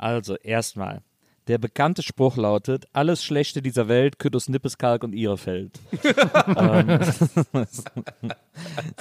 Also, 0.01 0.35
erstmal. 0.35 1.01
Der 1.47 1.57
bekannte 1.57 2.03
Spruch 2.03 2.37
lautet: 2.37 2.85
Alles 2.93 3.23
Schlechte 3.23 3.61
dieser 3.63 3.87
Welt, 3.87 4.19
Kütus, 4.19 4.47
Nippeskalk 4.47 5.03
und 5.03 5.13
Ihrefeld. 5.13 5.71
ähm, 6.55 6.99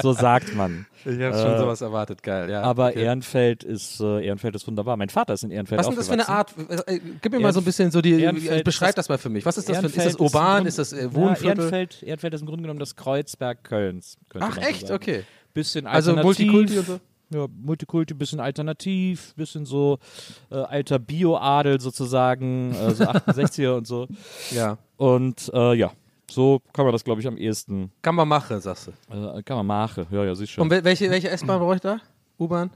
so 0.02 0.12
sagt 0.14 0.54
man. 0.54 0.86
Ich 1.04 1.20
habe 1.20 1.36
schon 1.38 1.58
sowas 1.58 1.80
erwartet. 1.82 2.22
Geil, 2.22 2.50
ja. 2.50 2.62
Aber 2.62 2.88
okay. 2.88 3.02
Ehrenfeld 3.04 3.62
ist, 3.62 4.00
äh, 4.00 4.24
Ehrenfeld 4.26 4.54
ist 4.54 4.66
wunderbar. 4.66 4.96
Mein 4.96 5.10
Vater 5.10 5.34
ist 5.34 5.44
in 5.44 5.50
Ehrenfeld 5.50 5.80
Was 5.80 5.88
ist 5.88 5.98
das 5.98 6.06
für 6.08 6.14
eine. 6.14 6.28
Art? 6.28 6.54
äh, 6.86 6.98
Gib 7.20 7.32
mir 7.32 7.40
mal 7.40 7.52
so 7.52 7.60
ein 7.60 7.64
bisschen 7.64 7.90
so 7.90 8.00
die. 8.00 8.20
Ehrenfeld 8.20 8.64
beschreib 8.64 8.90
ist 8.90 8.98
das 8.98 9.08
mal 9.10 9.18
für 9.18 9.28
mich. 9.28 9.44
Was 9.44 9.58
ist 9.58 9.68
das 9.68 9.76
für 9.76 9.82
Ehrenfeld 9.82 10.06
Ist 10.06 10.14
das 10.14 10.20
urban? 10.20 10.56
Grund- 10.56 10.68
Ist 10.68 10.78
das 10.78 10.92
äh, 10.94 11.02
Ja, 11.04 11.14
Wohnviertel? 11.14 11.58
Ehrenfeld, 11.60 12.02
Ehrenfeld 12.02 12.34
ist 12.34 12.40
im 12.40 12.46
Grunde 12.46 12.62
genommen 12.62 12.80
das 12.80 12.96
Kreuzberg 12.96 13.64
Kölns. 13.64 14.16
Ach 14.38 14.54
so 14.54 14.60
echt? 14.62 14.86
sagen. 14.88 14.94
Okay. 14.94 15.22
Bisschen 15.52 15.86
Also. 15.86 16.16
Multikulti 16.16 16.78
und 16.78 16.86
so? 16.86 17.00
Ja, 17.32 17.46
Multikulti, 17.62 18.12
bisschen 18.14 18.40
alternativ, 18.40 19.34
bisschen 19.36 19.64
so 19.64 19.98
äh, 20.50 20.56
alter 20.56 20.98
Bio-Adel 20.98 21.80
sozusagen, 21.80 22.74
äh, 22.74 22.90
so 22.92 23.04
68er 23.06 23.76
und 23.76 23.86
so. 23.86 24.08
Ja. 24.50 24.78
Und 24.96 25.50
äh, 25.54 25.74
ja, 25.74 25.92
so 26.28 26.60
kann 26.72 26.84
man 26.84 26.92
das, 26.92 27.04
glaube 27.04 27.20
ich, 27.20 27.26
am 27.28 27.36
ehesten, 27.36 27.92
Kann 28.02 28.16
man 28.16 28.26
machen, 28.26 28.60
sagst 28.60 28.88
du. 28.88 29.14
äh, 29.14 29.42
kann 29.44 29.56
man 29.58 29.66
machen. 29.66 30.06
Ja, 30.10 30.24
ja, 30.24 30.34
siehst 30.34 30.52
schon. 30.52 30.62
Und 30.62 30.72
wel- 30.72 30.82
welche, 30.84 31.08
welche 31.10 31.30
S-Bahn 31.30 31.60
brauche 31.60 31.76
ich 31.76 31.80
da? 31.80 31.98
U-Bahn? 32.38 32.70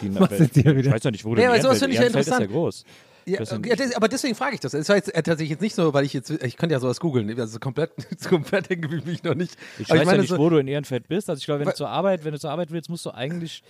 Die, 0.00 0.14
Was 0.18 0.30
wieder? 0.56 0.74
Ich 0.76 0.90
weiß 0.90 1.02
ja 1.04 1.10
nicht, 1.10 1.24
wo 1.24 1.30
Ja, 1.30 1.36
denn 1.36 1.48
aber 1.50 1.60
sowas 1.60 1.78
finde 1.78 1.92
ich 1.92 1.96
ja 1.98 2.02
Ehrenfeld 2.04 2.26
ist 2.26 2.30
ja 2.30 2.36
interessant. 2.38 2.52
groß. 2.52 2.84
Ja, 3.26 3.38
Das 3.38 3.48
das, 3.50 3.94
aber 3.94 4.08
deswegen 4.08 4.34
frage 4.34 4.54
ich 4.54 4.60
das. 4.60 4.74
Es 4.74 4.88
war 4.88 4.96
jetzt 4.96 5.14
äh, 5.14 5.22
tatsächlich 5.22 5.50
jetzt 5.50 5.60
nicht 5.60 5.74
so, 5.74 5.92
weil 5.94 6.04
ich 6.04 6.12
jetzt, 6.12 6.30
ich 6.30 6.56
könnte 6.56 6.72
ja 6.74 6.80
sowas 6.80 7.00
googeln. 7.00 7.38
Also 7.38 7.58
komplett, 7.58 7.92
komplett 8.28 8.68
hängen 8.68 8.82
geblieben 8.82 9.04
bin 9.04 9.14
ich 9.14 9.22
noch 9.22 9.34
nicht. 9.34 9.56
Ich 9.78 9.90
Aber 9.90 10.00
weiß 10.00 10.06
ja 10.12 10.16
nicht, 10.18 10.28
so, 10.30 10.38
wo 10.38 10.48
du 10.48 10.58
in 10.58 10.68
Ehrenfeld 10.68 11.08
bist. 11.08 11.28
Also 11.30 11.38
ich 11.40 11.46
glaube, 11.46 11.60
wenn 11.60 11.68
du 11.68 11.74
zur 11.74 11.88
Arbeit, 11.88 12.24
wenn 12.24 12.32
du 12.32 12.38
zur 12.38 12.50
Arbeit 12.50 12.70
willst, 12.70 12.88
musst 12.90 13.06
du 13.06 13.10
eigentlich, 13.10 13.62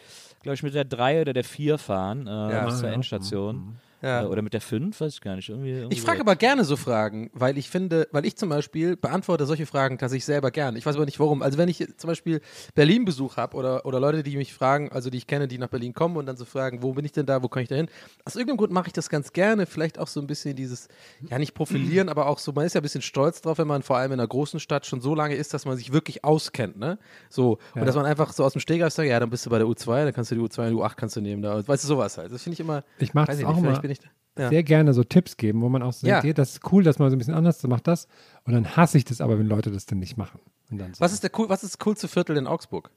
glaube 0.43 0.55
ich, 0.55 0.63
mit 0.63 0.75
der 0.75 0.85
3 0.85 1.23
oder 1.23 1.33
der 1.33 1.45
4 1.45 1.79
fahren, 1.79 2.27
äh, 2.27 2.31
Ja. 2.31 2.65
bis 2.67 2.79
zur. 2.81 2.89
Endstation. 2.91 3.77
Ja. 4.03 4.23
Äh, 4.23 4.27
oder 4.27 4.43
mit 4.43 4.55
der 4.55 4.61
5, 4.61 5.01
weiß 5.01 5.15
ich 5.15 5.21
gar 5.21 5.37
nicht. 5.37 5.49
Irgendwie, 5.49 5.71
irgendwie 5.71 5.95
Ich 5.95 6.03
frage 6.03 6.19
so. 6.19 6.23
aber 6.23 6.37
gerne 6.37 6.65
so 6.65 6.77
Fragen, 6.77 7.31
weil 7.35 7.59
ich 7.59 7.69
finde, 7.69 8.09
weil 8.13 8.25
ich 8.25 8.37
zum 8.37 8.49
Beispiel 8.49 8.97
beantworte 8.97 9.47
solche 9.47 9.67
Fragen 9.67 9.99
tatsächlich 9.99 10.25
selber 10.25 10.51
gern. 10.51 10.77
Ich 10.77 10.87
weiß 10.87 10.97
aber 10.97 11.05
nicht 11.05 11.21
warum. 11.21 11.43
Also 11.43 11.59
wenn 11.59 11.69
ich 11.69 11.87
zum 11.97 12.09
Beispiel 12.09 12.41
Berlin-Besuch 12.75 13.37
habe 13.37 13.57
oder, 13.57 13.85
oder 13.85 14.01
Leute, 14.01 14.23
die 14.23 14.37
mich 14.37 14.55
fragen, 14.55 14.91
also 14.93 15.11
die 15.11 15.19
ich 15.19 15.27
kenne, 15.27 15.49
die 15.49 15.59
nach 15.59 15.69
Berlin 15.69 15.93
kommen 15.93 16.17
und 16.17 16.27
dann 16.27 16.37
so 16.37 16.45
fragen, 16.45 16.83
wo 16.83 16.93
bin 16.93 17.05
ich 17.05 17.13
denn 17.13 17.27
da, 17.27 17.43
wo 17.43 17.49
kann 17.49 17.63
ich 17.63 17.69
da 17.69 17.77
hin? 17.77 17.89
Aus 18.25 18.37
irgendeinem 18.37 18.59
Grund 18.59 18.73
mache 18.73 18.87
ich 18.89 18.93
das 18.93 19.09
ganz 19.09 19.33
gerne. 19.33 19.67
Vielleicht 19.67 19.99
auch 19.99 20.09
so 20.09 20.21
ein 20.21 20.27
bisschen 20.27 20.57
dieses, 20.57 20.89
ja 21.29 21.39
nicht 21.39 21.55
profilieren, 21.55 22.09
aber 22.09 22.27
auch 22.27 22.39
so, 22.39 22.53
man 22.53 22.65
ist 22.67 22.75
ja 22.75 22.81
ein 22.81 22.83
bisschen 22.83 23.03
stolz 23.03 23.43
drauf, 23.43 23.59
wenn 23.59 23.67
man 23.69 23.83
vor 23.83 23.97
allem 23.97 24.13
in 24.13 24.21
einer 24.21 24.29
großen 24.29 24.61
Stadt 24.61 24.87
schon 24.87 25.01
so 25.01 25.15
lange 25.15 25.35
ist, 25.35 25.53
dass 25.55 25.65
man 25.67 25.77
sich 25.77 25.93
wirklich 25.93 26.25
auskennt, 26.25 26.79
ne? 26.79 26.99
So. 27.29 27.59
Und 27.75 27.87
dass 27.87 27.95
man 27.95 28.07
einfach 28.07 28.33
so 28.33 28.45
aus 28.45 28.53
dem 28.53 28.61
Stegreif 28.61 28.93
sagt, 28.93 29.09
ja, 29.09 29.21
dann 29.21 29.31
bist 29.31 29.47
du 29.47 29.51
bei 29.51 29.59
der 29.59 29.67
U2, 29.67 30.05
dann 30.05 30.13
kannst 30.15 30.31
du 30.31 30.35
die 30.35 30.41
U2 30.41 30.69
und 30.69 30.71
die 30.71 30.77
U8 30.77 30.95
kannst 30.97 31.17
du 31.17 31.21
nehmen 31.21 31.43
da. 31.43 31.67
Weißt 31.67 31.85
du, 31.85 31.89
sowas 31.89 32.17
halt. 32.19 32.33
Das 32.33 32.43
finde 32.43 32.55
ich 32.55 32.61
immer. 32.61 32.83
Ich 32.99 33.15
mache 33.15 33.27
das 33.27 33.45
auch 33.45 33.57
nicht, 33.57 33.65
immer 33.65 33.90
bin 33.91 33.93
ich 33.93 33.99
da. 34.37 34.43
Ja. 34.43 34.49
sehr 34.49 34.63
gerne 34.63 34.95
so 34.95 35.03
Tipps 35.05 35.37
geben, 35.37 35.61
wo 35.61 35.69
man 35.69 35.83
auch 35.83 35.93
so 35.93 36.07
Ja. 36.07 36.15
denkt, 36.15 36.25
hey, 36.27 36.35
das 36.35 36.53
ist 36.53 36.73
cool, 36.73 36.83
dass 36.85 36.99
man 37.01 37.11
so 37.11 37.17
ein 37.17 37.19
bisschen 37.19 37.35
anders 37.35 37.63
macht 37.65 37.87
das. 37.89 38.07
Und 38.45 38.53
dann 38.55 38.77
hasse 38.77 38.97
ich 38.97 39.05
das 39.05 39.21
aber, 39.21 39.39
wenn 39.39 39.47
Leute 39.47 39.71
das 39.71 39.87
dann 39.87 39.99
nicht 39.99 40.17
machen. 40.17 40.41
Und 40.71 40.79
dann 40.79 40.95
so, 40.95 41.01
Was 41.01 41.13
ist 41.13 41.23
der 41.25 41.31
cool, 41.39 41.49
was 41.49 41.63
ist 41.65 41.75
das 41.75 41.79
coolste 41.81 42.07
Viertel 42.09 42.37
in 42.37 42.47
Augsburg? 42.47 42.91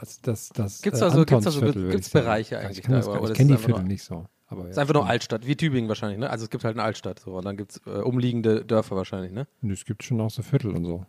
das, 0.00 0.20
das, 0.22 0.48
das 0.50 0.82
Gibt's 0.82 0.98
äh, 1.00 1.04
da 1.04 1.10
so- 1.10 1.24
gibt's 1.24 1.44
da 1.44 1.50
so- 1.50 1.60
würde 1.62 1.88
gibt's 1.88 2.08
ich 2.08 2.12
sagen. 2.12 2.24
Bereiche 2.24 2.54
Ja, 2.56 2.60
eigentlich 2.62 2.78
Ich, 2.80 2.84
da, 2.86 3.00
oder 3.06 3.22
ist 3.24 3.30
ich 3.30 3.36
kenne 3.36 3.52
die 3.52 3.58
Viertel 3.58 3.80
nur- 3.80 3.88
nicht 3.88 4.02
so. 4.02 4.26
Aber 4.46 4.68
ist 4.68 4.76
ja. 4.76 4.80
einfach 4.82 4.94
nur 4.94 5.06
Altstadt, 5.06 5.46
wie 5.46 5.56
Tübingen 5.56 5.88
wahrscheinlich, 5.88 6.18
ne? 6.18 6.28
Also 6.30 6.44
es 6.44 6.50
gibt 6.50 6.64
halt 6.64 6.74
eine 6.76 6.82
Altstadt 6.82 7.20
so 7.20 7.36
und 7.36 7.44
dann 7.44 7.56
gibt 7.58 7.72
es 7.72 7.80
äh, 7.86 7.90
umliegende 8.00 8.64
Dörfer 8.64 8.96
wahrscheinlich, 8.96 9.30
ne? 9.32 9.46
Und 9.62 9.70
Es 9.70 9.84
gibt 9.84 10.02
schon 10.02 10.20
auch 10.22 10.30
so 10.30 10.42
Viertel 10.42 10.70
und 10.74 10.84
so. 10.86 11.04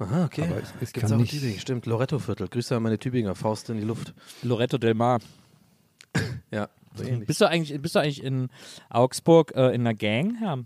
Aha, 0.00 0.24
okay. 0.24 0.42
Aber 0.42 0.60
es- 0.60 0.72
es 0.80 0.92
Gibt's 0.92 1.10
auch 1.12 1.16
nicht- 1.16 1.30
Tübingen, 1.32 1.58
stimmt. 1.60 1.86
Loretto-Viertel. 1.86 2.48
Grüße 2.48 2.76
an 2.76 2.82
meine 2.82 2.98
Tübinger, 2.98 3.34
Faust 3.36 3.70
in 3.70 3.76
die 3.78 3.84
Luft. 3.84 4.12
Loretto 4.42 4.76
del 4.78 4.94
Mar. 4.94 5.20
Ja, 6.50 6.68
so 6.94 7.04
ähnlich. 7.04 7.26
Bist 7.26 7.40
du 7.40 7.46
eigentlich, 7.48 7.80
bist 7.80 7.94
du 7.94 7.98
eigentlich 8.00 8.22
in 8.22 8.48
Augsburg 8.90 9.52
äh, 9.56 9.74
in 9.74 9.82
einer 9.82 9.94
Gang? 9.94 10.36
Ja. 10.42 10.58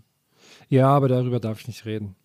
Ja, 0.69 0.87
aber 0.89 1.07
darüber 1.07 1.39
darf 1.39 1.59
ich 1.61 1.67
nicht 1.67 1.85
reden. 1.85 2.15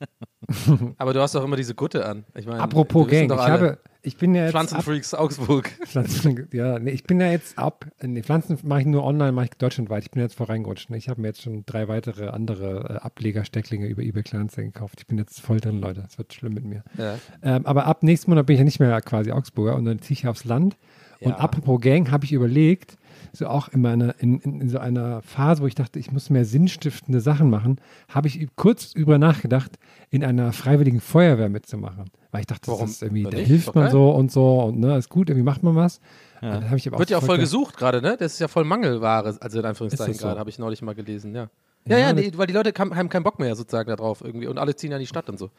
Aber 0.98 1.12
du 1.14 1.20
hast 1.20 1.34
doch 1.34 1.44
immer 1.44 1.56
diese 1.56 1.74
Gutte 1.74 2.04
an. 2.04 2.24
Ich 2.34 2.46
meine, 2.46 2.60
Apropos 2.60 3.08
Gang, 3.08 3.30
ich 3.30 3.38
habe, 3.38 3.78
ich 4.02 4.16
bin 4.16 4.34
ja 4.34 4.42
jetzt 4.44 4.54
ab, 4.54 4.66
Pflanzenfreaks 4.66 5.14
Augsburg. 5.14 5.68
Pflanzen, 5.86 6.48
ja, 6.52 6.78
nee, 6.78 6.90
ich 6.90 7.04
bin 7.04 7.20
ja 7.20 7.30
jetzt 7.30 7.56
ab, 7.58 7.86
nee, 8.02 8.22
Pflanzen 8.22 8.58
mache 8.64 8.80
ich 8.80 8.86
nur 8.86 9.04
online, 9.04 9.32
mache 9.32 9.46
ich 9.46 9.50
deutschlandweit. 9.52 10.02
Ich 10.04 10.10
bin 10.10 10.20
jetzt 10.20 10.34
voreingerutscht. 10.34 10.90
Ne? 10.90 10.98
Ich 10.98 11.08
habe 11.08 11.20
mir 11.20 11.28
jetzt 11.28 11.42
schon 11.42 11.64
drei 11.64 11.88
weitere 11.88 12.28
andere 12.28 12.96
äh, 12.96 13.06
Ableger-Stecklinge 13.06 13.86
über 13.86 14.02
eBay 14.02 14.22
Kleinanzeigen 14.22 14.72
gekauft. 14.72 14.96
Ich 15.00 15.06
bin 15.06 15.16
jetzt 15.16 15.40
voll 15.40 15.60
drin, 15.60 15.80
Leute. 15.80 16.04
Es 16.06 16.18
wird 16.18 16.34
schlimm 16.34 16.54
mit 16.54 16.64
mir. 16.64 16.82
Ja. 16.98 17.18
Ähm, 17.42 17.64
aber 17.64 17.86
ab 17.86 18.02
nächsten 18.02 18.30
Monat 18.30 18.46
bin 18.46 18.54
ich 18.54 18.58
ja 18.58 18.64
nicht 18.64 18.80
mehr 18.80 19.00
quasi 19.00 19.32
Augsburger 19.32 19.76
und 19.76 19.84
dann 19.86 20.00
ziehe 20.02 20.18
ich 20.18 20.28
aufs 20.28 20.44
Land. 20.44 20.76
Und 21.20 21.30
Ja. 21.30 21.36
apropos 21.38 21.80
Gang, 21.80 22.10
habe 22.10 22.24
ich 22.26 22.32
überlegt, 22.32 22.96
so 23.32 23.46
auch 23.46 23.68
in, 23.68 23.80
meiner, 23.80 24.14
in, 24.20 24.38
in, 24.40 24.60
in 24.60 24.68
so 24.68 24.78
einer 24.78 25.22
Phase, 25.22 25.62
wo 25.62 25.66
ich 25.66 25.74
dachte, 25.74 25.98
ich 25.98 26.12
muss 26.12 26.30
mehr 26.30 26.44
sinnstiftende 26.44 27.20
Sachen 27.20 27.50
machen, 27.50 27.80
habe 28.08 28.28
ich 28.28 28.46
kurz 28.56 28.92
über 28.94 29.18
nachgedacht, 29.18 29.78
in 30.10 30.24
einer 30.24 30.52
freiwilligen 30.52 31.00
Feuerwehr 31.00 31.48
mitzumachen. 31.48 32.04
Weil 32.30 32.40
ich 32.40 32.46
dachte, 32.46 32.68
Warum? 32.68 32.82
das 32.82 32.90
ist 32.96 33.02
irgendwie, 33.02 33.24
da 33.24 33.36
hilft 33.38 33.74
man 33.74 33.90
so 33.90 34.10
und 34.10 34.32
so 34.32 34.60
und 34.62 34.80
ne, 34.80 34.96
ist 34.98 35.08
gut, 35.08 35.30
irgendwie 35.30 35.44
macht 35.44 35.62
man 35.62 35.76
was. 35.76 36.00
Aber 36.40 36.98
Wird 36.98 37.10
ja 37.10 37.18
auch 37.18 37.22
voll 37.22 37.36
ge- 37.36 37.44
gesucht 37.44 37.76
gerade, 37.76 38.02
ne? 38.02 38.16
Das 38.18 38.34
ist 38.34 38.38
ja 38.38 38.48
voll 38.48 38.64
Mangelware, 38.64 39.36
also 39.40 39.58
in 39.58 39.64
Anführungszeichen 39.64 40.14
so? 40.14 40.26
gerade, 40.26 40.40
habe 40.40 40.50
ich 40.50 40.58
neulich 40.58 40.82
mal 40.82 40.94
gelesen, 40.94 41.34
ja. 41.34 41.48
Ja, 41.86 41.98
ja, 41.98 42.06
Ja, 42.08 42.12
nee, 42.12 42.30
weil 42.36 42.46
die 42.46 42.52
Leute 42.54 42.72
haben 42.78 43.08
keinen 43.08 43.22
Bock 43.24 43.38
mehr 43.38 43.54
sozusagen 43.56 43.88
darauf 43.88 44.22
irgendwie 44.22 44.46
und 44.46 44.58
alle 44.58 44.74
ziehen 44.74 44.90
ja 44.90 44.96
in 44.96 45.02
die 45.02 45.06
Stadt 45.06 45.28
und 45.28 45.38
so. 45.38 45.50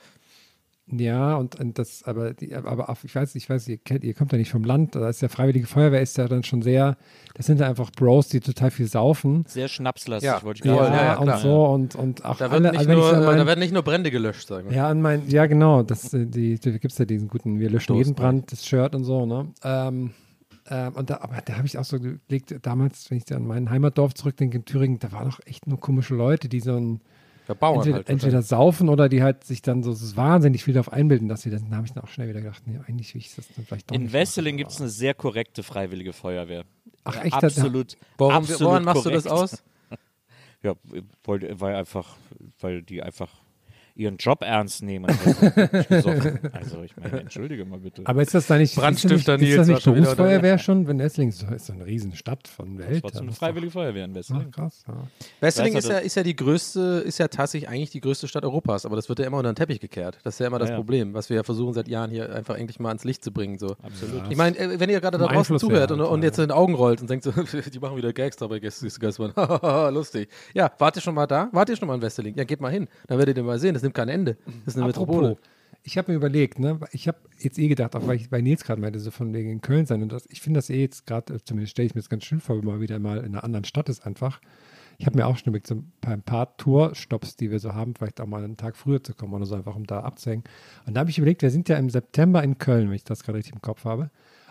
Ja, 0.92 1.36
und, 1.38 1.60
und 1.60 1.80
das, 1.80 2.04
aber, 2.04 2.36
die, 2.36 2.54
aber 2.54 2.90
auf, 2.90 3.04
ich 3.04 3.16
weiß, 3.16 3.34
ich 3.34 3.50
weiß, 3.50 3.68
ihr, 3.70 3.78
kennt, 3.80 4.04
ihr 4.04 4.14
kommt 4.14 4.32
ja 4.32 4.38
nicht 4.38 4.52
vom 4.52 4.64
Land, 4.64 4.94
da 4.96 5.10
ist 5.10 5.20
ja 5.22 5.30
Freiwillige 5.30 5.66
Feuerwehr, 5.66 6.00
ist 6.02 6.16
ja 6.20 6.28
dann 6.28 6.44
schon 6.44 6.62
sehr, 6.62 6.96
das 7.34 7.48
sind 7.48 7.60
ja 7.60 7.68
einfach 7.68 7.92
Bros, 7.92 8.28
die 8.28 8.40
total 8.40 8.70
viel 8.70 8.86
saufen. 8.88 9.46
Sehr 9.48 9.68
schnapslastig, 9.68 10.28
Ja. 10.30 10.44
wollte 10.44 10.60
ich 10.60 10.66
Ja, 10.66 10.76
gerade 10.76 10.88
ja, 10.92 10.96
sagen. 10.96 11.08
ja, 11.08 11.18
und 11.18 11.26
klar. 11.26 11.40
so 11.40 11.66
und, 11.66 11.96
und 11.96 12.24
auch 12.26 12.38
Da, 12.38 12.52
wird 12.52 12.54
alle, 12.54 12.70
nicht 12.70 12.78
also 12.78 12.90
wenn 12.90 12.98
nur, 13.00 13.26
mein, 13.26 13.38
da 13.38 13.48
werden 13.48 13.60
nicht 13.62 13.74
nur 13.74 13.82
Brände 13.82 14.12
gelöscht, 14.12 14.48
sagen 14.48 14.70
wir. 14.70 14.76
Ja, 14.78 14.88
an 14.90 15.02
mein, 15.02 15.28
ja 15.28 15.48
genau, 15.48 15.82
das, 15.82 16.14
äh, 16.14 16.28
die, 16.28 16.60
da 16.60 16.70
gibt 16.72 16.92
es 16.92 16.98
ja 17.00 17.06
diesen 17.06 17.30
guten, 17.30 17.60
wir 17.60 17.72
löschen 17.72 17.88
Toast, 17.88 18.06
jeden 18.06 18.14
Brand, 18.16 18.52
das 18.52 18.64
Shirt 18.64 18.94
und 18.94 19.06
so, 19.06 19.26
ne? 19.26 19.48
Ähm, 19.64 20.12
ähm, 20.70 20.94
und 20.94 21.10
da, 21.10 21.18
aber 21.22 21.42
da 21.44 21.58
habe 21.58 21.66
ich 21.66 21.80
auch 21.80 21.84
so 21.84 22.00
gelegt, 22.00 22.56
damals, 22.62 23.10
wenn 23.10 23.18
ich 23.18 23.34
an 23.36 23.48
mein 23.48 23.72
Heimatdorf 23.72 24.14
zurückdenke 24.14 24.58
in 24.58 24.66
Thüringen, 24.66 25.00
da 25.00 25.12
waren 25.12 25.30
doch 25.30 25.40
echt 25.48 25.66
nur 25.66 25.80
komische 25.80 26.14
Leute, 26.16 26.48
die 26.48 26.60
so 26.60 26.76
ein, 26.76 27.02
entweder, 27.48 27.96
halt 27.98 28.10
entweder 28.10 28.42
saufen 28.42 28.90
oder 28.90 29.10
die 29.10 29.22
halt 29.24 29.44
sich 29.44 29.62
dann 29.62 29.84
so 29.84 29.94
wahnsinnig 30.16 30.64
viel 30.64 30.74
darauf 30.74 30.92
einbilden, 30.92 31.28
dass 31.28 31.42
sie 31.44 31.50
das. 31.50 31.62
Da 31.70 31.76
habe 31.76 31.86
ich 31.86 31.94
dann 31.94 32.04
auch 32.04 32.08
schnell 32.10 32.28
wieder 32.30 32.42
gedacht, 32.42 32.64
nee, 32.66 32.80
eigentlich 32.88 33.14
will 33.14 33.22
ich 33.22 33.36
das 33.36 33.48
dann 33.56 33.66
vielleicht 33.66 33.90
doch 33.92 33.96
In 33.96 34.12
Wesseling 34.14 34.58
gibt 34.58 34.72
es 34.72 34.80
eine 34.82 34.90
sehr 34.90 35.14
korrekte 35.14 35.64
freiwillige 35.64 36.14
Feuerwehr. 36.14 36.64
Ach, 37.04 37.24
echt? 37.24 37.36
Das- 37.42 37.58
Absolut. 37.58 37.98
Woran, 38.18 38.38
absolut 38.38 38.62
woran 38.62 38.84
machst 38.84 39.06
du 39.06 39.10
das 39.10 39.26
korrekt. 39.26 39.44
aus? 39.54 39.64
Ja, 40.64 40.74
weil, 41.26 41.60
weil 41.60 41.76
einfach, 41.76 42.16
weil 42.60 42.82
die 42.82 43.04
einfach 43.04 43.30
ihren 43.96 44.18
Job 44.18 44.42
ernst 44.42 44.84
nehmen. 44.84 45.06
also 46.52 46.84
ich 46.84 46.98
meine, 46.98 47.22
entschuldige 47.22 47.66
mal 47.66 47.80
bitte. 47.80 48.02
Aber 48.06 48.22
ist 48.22 48.34
das 48.34 48.48
da 48.48 48.58
nicht, 48.58 48.76
Brandstifter 48.76 49.16
ist 49.18 49.28
das 49.28 49.40
nicht, 49.40 49.50
ist 49.50 49.58
das 49.58 49.68
war 49.68 49.76
nicht 49.76 49.86
Berufsfeuerwehr 49.86 50.58
schon? 50.58 50.88
Wenn 50.88 51.00
Wesseling 51.00 51.30
ist, 51.30 51.44
ist 51.44 51.72
eine 51.72 51.86
Riesenstadt 51.86 52.48
von 52.48 52.78
das 52.78 52.88
Welt. 52.88 53.04
war 53.04 53.12
so 53.12 53.20
eine 53.20 53.28
das 53.28 53.36
ist 53.36 53.40
freiwillige 53.40 53.72
Feuerwehr 53.72 54.06
in 54.06 54.16
Wesseling. 54.16 54.48
Ach, 54.50 54.56
krass. 54.56 54.84
Ja. 54.88 55.08
Wesseling 55.40 55.76
ist 55.76 55.88
du, 55.88 55.94
ja, 55.94 56.00
ist 56.00 56.16
ja 56.16 56.24
die 56.24 56.36
größte, 56.36 57.04
ist 57.06 57.18
ja 57.18 57.28
tatsächlich 57.28 57.70
eigentlich 57.70 57.92
die 57.92 58.02
größte 58.02 58.28
Stadt 58.28 58.44
Europas, 58.44 58.86
aber 58.86 58.96
das 58.96 59.08
wird 59.08 59.20
ja 59.20 59.26
immer 59.26 59.38
unter 59.38 59.52
den 59.52 59.56
Teppich 59.56 59.80
gekehrt. 59.80 60.20
Das 60.24 60.36
ist 60.36 60.40
ja 60.40 60.48
immer 60.48 60.60
das 60.60 60.70
Ja, 60.70 60.76
ja. 60.76 60.80
Problem, 60.80 61.14
was 61.14 61.30
wir 61.30 61.38
ja 61.38 61.44
versuchen 61.44 61.74
seit 61.74 61.88
Jahren 61.88 62.12
hier 62.12 62.34
einfach 62.36 62.58
endlich 62.58 62.80
mal 62.80 62.90
ans 62.90 63.06
Licht 63.06 63.24
zu 63.24 63.32
bringen. 63.32 63.58
So. 63.58 63.76
Absolut. 63.82 64.24
Ich 64.30 64.38
meine, 64.38 64.58
äh, 64.58 64.80
wenn 64.80 64.90
ihr 64.90 65.00
gerade 65.00 65.18
da 65.18 65.26
draußen 65.26 65.38
Einfluss 65.38 65.62
zuhört 65.62 65.92
und, 65.92 66.02
und 66.02 66.24
jetzt 66.24 66.38
in 66.38 66.48
den 66.48 66.52
Augen 66.52 66.74
rollt 66.74 67.02
und 67.02 67.10
denkt 67.10 67.24
so, 67.24 67.32
die 67.74 67.80
machen 67.80 67.96
wieder 67.96 68.12
Gags 68.12 68.36
dabei, 68.38 68.60
Gästmann. 68.60 69.34
Lustig. 69.94 70.30
Ja, 70.54 70.72
wart 70.78 70.98
ihr 70.98 71.02
schon 71.02 71.16
mal 71.16 71.28
da? 71.28 71.50
Wart 71.52 71.70
ihr 71.70 71.78
schon 71.78 71.88
mal 71.88 71.96
in 71.96 72.02
Wesseling? 72.02 72.36
Ja, 72.36 72.44
geht 72.44 72.60
mal 72.60 72.72
hin. 72.72 72.88
Dann 73.08 73.18
werdet 73.18 73.38
ihr 73.38 73.44
mal 73.44 73.60
sehen, 73.60 73.74
das 73.74 73.85
nimmt 73.86 73.96
kein 73.96 74.10
Ende. 74.10 74.38
Das 74.66 74.76
ist 74.76 74.78
eine 74.78 74.88
Metropole. 74.88 75.38
Ich 75.84 75.98
habe 76.00 76.12
mir 76.12 76.18
überlegt, 76.18 76.58
ne, 76.58 76.80
ich 76.92 77.08
habe 77.08 77.20
jetzt 77.38 77.60
eh 77.60 77.68
gedacht, 77.68 77.96
auch 77.96 78.08
weil 78.08 78.16
ich 78.16 78.30
bei 78.30 78.42
Nils 78.42 78.64
gerade 78.64 78.82
meinte, 78.82 79.00
so 79.00 79.12
von 79.12 79.32
wegen 79.34 79.52
in 79.52 79.62
Köln 79.62 79.86
sein 79.86 80.02
und 80.02 80.12
das, 80.12 80.26
ich 80.32 80.42
finde 80.42 80.58
das 80.58 80.72
eh 80.72 80.82
jetzt 80.82 81.06
gerade, 81.06 81.36
äh, 81.36 81.40
zumindest 81.44 81.72
stelle 81.72 81.86
ich 81.86 81.94
mir 81.94 82.02
das 82.02 82.10
ganz 82.10 82.24
schön 82.24 82.40
vor, 82.40 82.58
wenn 82.58 82.66
man 82.66 82.82
wieder 82.82 82.98
mal 82.98 83.20
in 83.20 83.26
einer 83.26 83.44
anderen 83.44 83.66
Stadt 83.66 83.88
ist 83.88 84.06
einfach. 84.06 84.42
Ich 84.98 85.06
habe 85.06 85.18
mir 85.18 85.28
auch 85.28 85.38
schon 85.38 85.50
überlegt, 85.50 85.68
so 85.68 85.76
ein 85.76 85.92
paar, 86.02 86.14
ein 86.14 86.24
paar 86.24 86.58
Tourstops, 86.58 87.36
die 87.36 87.52
wir 87.52 87.60
so 87.60 87.74
haben, 87.74 87.94
vielleicht 87.96 88.20
auch 88.20 88.26
mal 88.26 88.44
einen 88.44 88.58
Tag 88.58 88.78
früher 88.78 89.04
zu 89.04 89.14
kommen 89.14 89.34
oder 89.34 89.46
so, 89.46 89.56
einfach 89.56 89.76
um 89.76 89.86
da 89.86 90.00
abzuhängen. 90.00 90.44
Und 90.88 90.96
da 90.96 91.02
habe 91.02 91.10
ich 91.10 91.18
überlegt, 91.18 91.42
wir 91.44 91.52
sind 91.52 91.70
ja 91.70 91.78
im 91.78 91.90
September 91.90 92.44
in 92.44 92.58
Köln, 92.58 92.88
wenn 92.88 92.96
ich 92.96 93.04
das 93.04 93.24
gerade 93.24 93.38
richtig 93.38 93.54
im 93.54 93.62
Kopf 93.62 93.86
habe, 93.86 94.10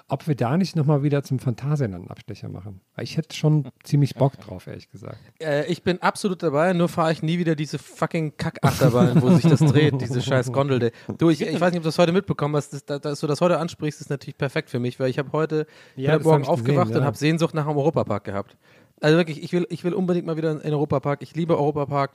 ob 0.09 0.29
wir 0.29 0.35
da 0.35 0.57
nicht 0.59 0.77
nochmal 0.77 1.03
wieder 1.03 1.23
zum 1.23 1.39
Phantasialand 1.39 2.03
einen 2.03 2.11
Abstecher 2.11 2.49
machen. 2.49 2.81
Weil 2.95 3.05
ich 3.05 3.17
hätte 3.17 3.35
schon 3.35 3.69
ziemlich 3.83 4.15
Bock 4.15 4.39
drauf, 4.39 4.67
ehrlich 4.67 4.91
gesagt. 4.91 5.19
Äh, 5.41 5.67
ich 5.67 5.83
bin 5.83 6.03
absolut 6.03 6.43
dabei, 6.43 6.73
nur 6.75 6.89
fahre 6.89 7.11
ich 7.13 7.23
nie 7.23 7.39
wieder 7.39 7.55
diese 7.57 7.79
fucking 7.79 8.37
Kackachterbahn, 8.37 9.23
wo 9.23 9.31
sich 9.31 9.45
das 9.51 9.61
dreht, 9.61 10.01
diese 10.01 10.21
scheiß 10.21 10.53
Gondel. 10.53 10.93
Du, 11.19 11.31
ich, 11.31 11.41
ich 11.41 11.61
weiß 11.61 11.73
nicht, 11.73 11.79
ob 11.79 11.85
du 11.85 11.89
das 11.89 11.99
heute 11.99 12.13
mitbekommen 12.13 12.55
hast, 12.57 12.73
das, 12.75 12.85
da- 12.85 12.99
dass 12.99 13.21
du 13.21 13.27
das 13.27 13.41
heute 13.41 13.59
ansprichst, 13.59 14.01
ist 14.01 14.11
natürlich 14.11 14.37
perfekt 14.37 14.69
für 14.71 14.79
mich, 14.79 15.01
weil 15.01 15.09
ich 15.09 15.19
habe 15.19 15.33
heute, 15.33 15.67
Ja, 15.97 16.13
heute 16.13 16.25
Morgen 16.25 16.43
ich 16.43 16.49
gesehen, 16.49 16.61
aufgewacht 16.61 16.91
und 16.91 17.01
ja. 17.01 17.05
habe 17.05 17.17
Sehnsucht 17.17 17.55
nach 17.55 17.67
dem 17.67 17.77
Europapark 17.77 18.25
gehabt. 18.25 18.57
Also 19.01 19.17
wirklich, 19.17 19.43
ich 19.43 19.53
will, 19.53 19.67
ich 19.71 19.85
will 19.85 19.93
unbedingt 19.93 20.27
mal 20.27 20.37
wieder 20.37 20.53
in 20.53 20.61
den 20.61 20.73
Europapark. 20.73 21.21
Ich 21.23 21.35
liebe 21.35 21.57
Europapark. 21.59 22.13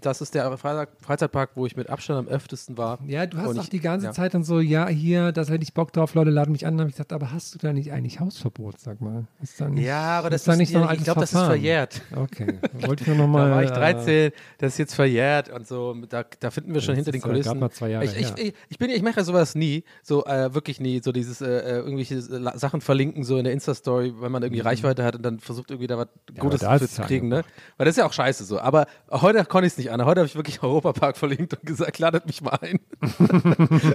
Das 0.00 0.20
ist 0.20 0.34
der 0.34 0.50
Freizeit- 0.58 0.88
Freizeitpark, 1.00 1.50
wo 1.54 1.66
ich 1.66 1.76
mit 1.76 1.88
Abstand 1.90 2.18
am 2.18 2.28
öftesten 2.32 2.78
war. 2.78 2.98
Ja, 3.06 3.26
du 3.26 3.38
hast 3.38 3.56
auch 3.58 3.62
ich- 3.62 3.70
die 3.70 3.80
ganze 3.80 4.06
ja. 4.06 4.12
Zeit 4.12 4.34
dann 4.34 4.44
so, 4.44 4.60
ja, 4.60 4.88
hier, 4.88 5.32
das 5.32 5.50
hätte 5.50 5.62
ich 5.62 5.74
Bock 5.74 5.92
drauf, 5.92 6.14
Leute 6.14 6.30
laden 6.30 6.52
mich 6.52 6.66
an. 6.66 6.74
Dann 6.74 6.80
habe 6.80 6.90
ich 6.90 6.96
gesagt, 6.96 7.12
aber 7.12 7.32
hast 7.32 7.54
du 7.54 7.58
da 7.58 7.72
nicht 7.72 7.92
eigentlich 7.92 8.20
Hausverbot, 8.20 8.78
sag 8.80 9.00
mal? 9.00 9.26
Ist 9.42 9.60
da 9.60 9.68
nicht, 9.68 9.84
Ja, 9.84 10.18
aber 10.18 10.30
das 10.30 10.42
ist 10.42 10.48
ist 10.48 10.56
nicht 10.58 10.72
so 10.72 10.78
ein 10.78 10.84
ich 10.84 10.90
altes 10.90 11.04
glaube, 11.04 11.20
das 11.20 11.32
ist 11.32 11.38
verjährt. 11.38 12.02
Okay, 12.16 12.58
wollte 12.86 13.02
ich 13.02 13.08
nur 13.08 13.16
nochmal. 13.16 13.48
Da 13.50 13.54
war 13.56 13.64
ich 13.64 13.70
13, 13.70 14.32
das 14.58 14.72
ist 14.74 14.78
jetzt 14.78 14.94
verjährt 14.94 15.48
und 15.50 15.66
so. 15.66 15.94
Da, 16.08 16.24
da 16.40 16.50
finden 16.50 16.74
wir 16.74 16.80
schon 16.80 16.94
hinter 16.94 17.10
den 17.12 17.20
ja 17.20 17.26
Kulissen. 17.26 17.58
mal 17.58 17.70
zwei 17.70 17.88
Jahre 17.90 18.04
ich, 18.04 18.16
ich, 18.16 18.32
ich, 18.38 18.54
ich, 18.68 18.78
bin, 18.78 18.90
ich 18.90 19.02
mache 19.02 19.16
ja 19.18 19.24
sowas 19.24 19.54
nie, 19.54 19.84
so 20.02 20.24
äh, 20.26 20.54
wirklich 20.54 20.80
nie, 20.80 21.00
so 21.02 21.12
dieses 21.12 21.40
äh, 21.40 21.46
äh, 21.46 21.76
irgendwelche 21.78 22.20
Sachen 22.22 22.80
verlinken, 22.80 23.24
so 23.24 23.38
in 23.38 23.44
der 23.44 23.52
Insta-Story, 23.52 24.14
wenn 24.20 24.30
man 24.32 24.42
irgendwie 24.42 24.60
Reichweite 24.60 25.04
hat 25.04 25.16
und 25.16 25.22
dann 25.22 25.40
versucht 25.40 25.70
irgendwie 25.70 25.86
da 25.86 25.98
was 25.98 26.08
Gutes 26.38 26.62
Mhm. 26.62 26.78
für 26.78 26.84
ist 26.84 26.94
zu 26.94 27.02
es 27.02 27.06
kriegen, 27.08 27.28
ne? 27.28 27.42
Weil 27.76 27.86
das 27.86 27.94
ist 27.94 27.98
ja 27.98 28.06
auch 28.06 28.12
scheiße 28.12 28.44
so. 28.44 28.60
Aber 28.60 28.86
heute 29.10 29.44
konnte 29.44 29.66
ich 29.66 29.72
es 29.72 29.78
nicht 29.78 29.89
an. 29.90 30.04
Heute 30.04 30.20
habe 30.20 30.26
ich 30.26 30.34
wirklich 30.34 30.62
Europapark 30.62 31.16
verlinkt 31.16 31.54
und 31.54 31.64
gesagt, 31.64 31.98
ladet 31.98 32.26
mich 32.26 32.40
mal 32.42 32.58
ein. 32.60 32.80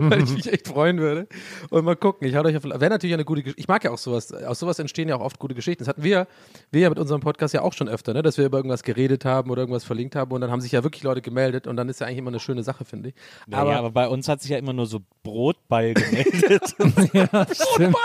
Weil 0.10 0.24
ich 0.24 0.34
mich 0.34 0.52
echt 0.52 0.68
freuen 0.68 1.00
würde. 1.00 1.28
Und 1.70 1.86
mal 1.86 1.96
gucken. 1.96 2.28
Ich 2.28 2.38
euch 2.38 2.58
auf. 2.58 2.64
Wäre 2.64 2.90
natürlich 2.90 3.14
eine 3.14 3.26
gute 3.26 3.42
Geschichte. 3.44 3.60
Ich 3.60 3.68
mag 3.68 3.84
ja 3.84 3.92
auch 3.92 3.98
sowas. 3.98 4.32
Aus 4.32 4.60
sowas 4.60 4.80
entstehen 4.80 5.10
ja 5.10 5.16
auch 5.16 5.22
oft 5.22 5.40
gute 5.40 5.56
Geschichten. 5.56 5.84
Das 5.84 5.88
hatten 5.88 6.04
wir, 6.04 6.28
wir 6.72 6.82
ja 6.82 6.90
mit 6.90 7.00
unserem 7.00 7.22
Podcast 7.22 7.54
ja 7.54 7.62
auch 7.62 7.74
schon 7.74 7.90
öfter, 7.90 8.14
ne? 8.14 8.22
dass 8.22 8.38
wir 8.38 8.46
über 8.46 8.58
irgendwas 8.58 8.84
geredet 8.84 9.26
haben 9.26 9.50
oder 9.50 9.62
irgendwas 9.62 9.84
verlinkt 9.84 10.16
haben 10.16 10.32
und 10.32 10.42
dann 10.42 10.52
haben 10.52 10.62
sich 10.62 10.72
ja 10.72 10.84
wirklich 10.84 11.04
Leute 11.04 11.22
gemeldet 11.22 11.68
und 11.68 11.78
dann 11.78 11.90
ist 11.90 12.00
ja 12.02 12.08
eigentlich 12.08 12.20
immer 12.20 12.32
eine 12.32 12.40
schöne 12.40 12.64
Sache, 12.64 12.86
finde 12.86 13.10
ich. 13.10 13.16
Ja, 13.48 13.60
aber, 13.60 13.72
ja, 13.72 13.80
aber 13.80 13.92
bei 13.92 14.08
uns 14.08 14.28
hat 14.28 14.42
sich 14.42 14.52
ja 14.52 14.58
immer 14.58 14.74
nur 14.74 14.86
so 14.86 15.02
Brotball 15.24 15.94
gemeldet. 15.94 16.76
ja, 17.14 17.48
stimmt. 17.52 17.96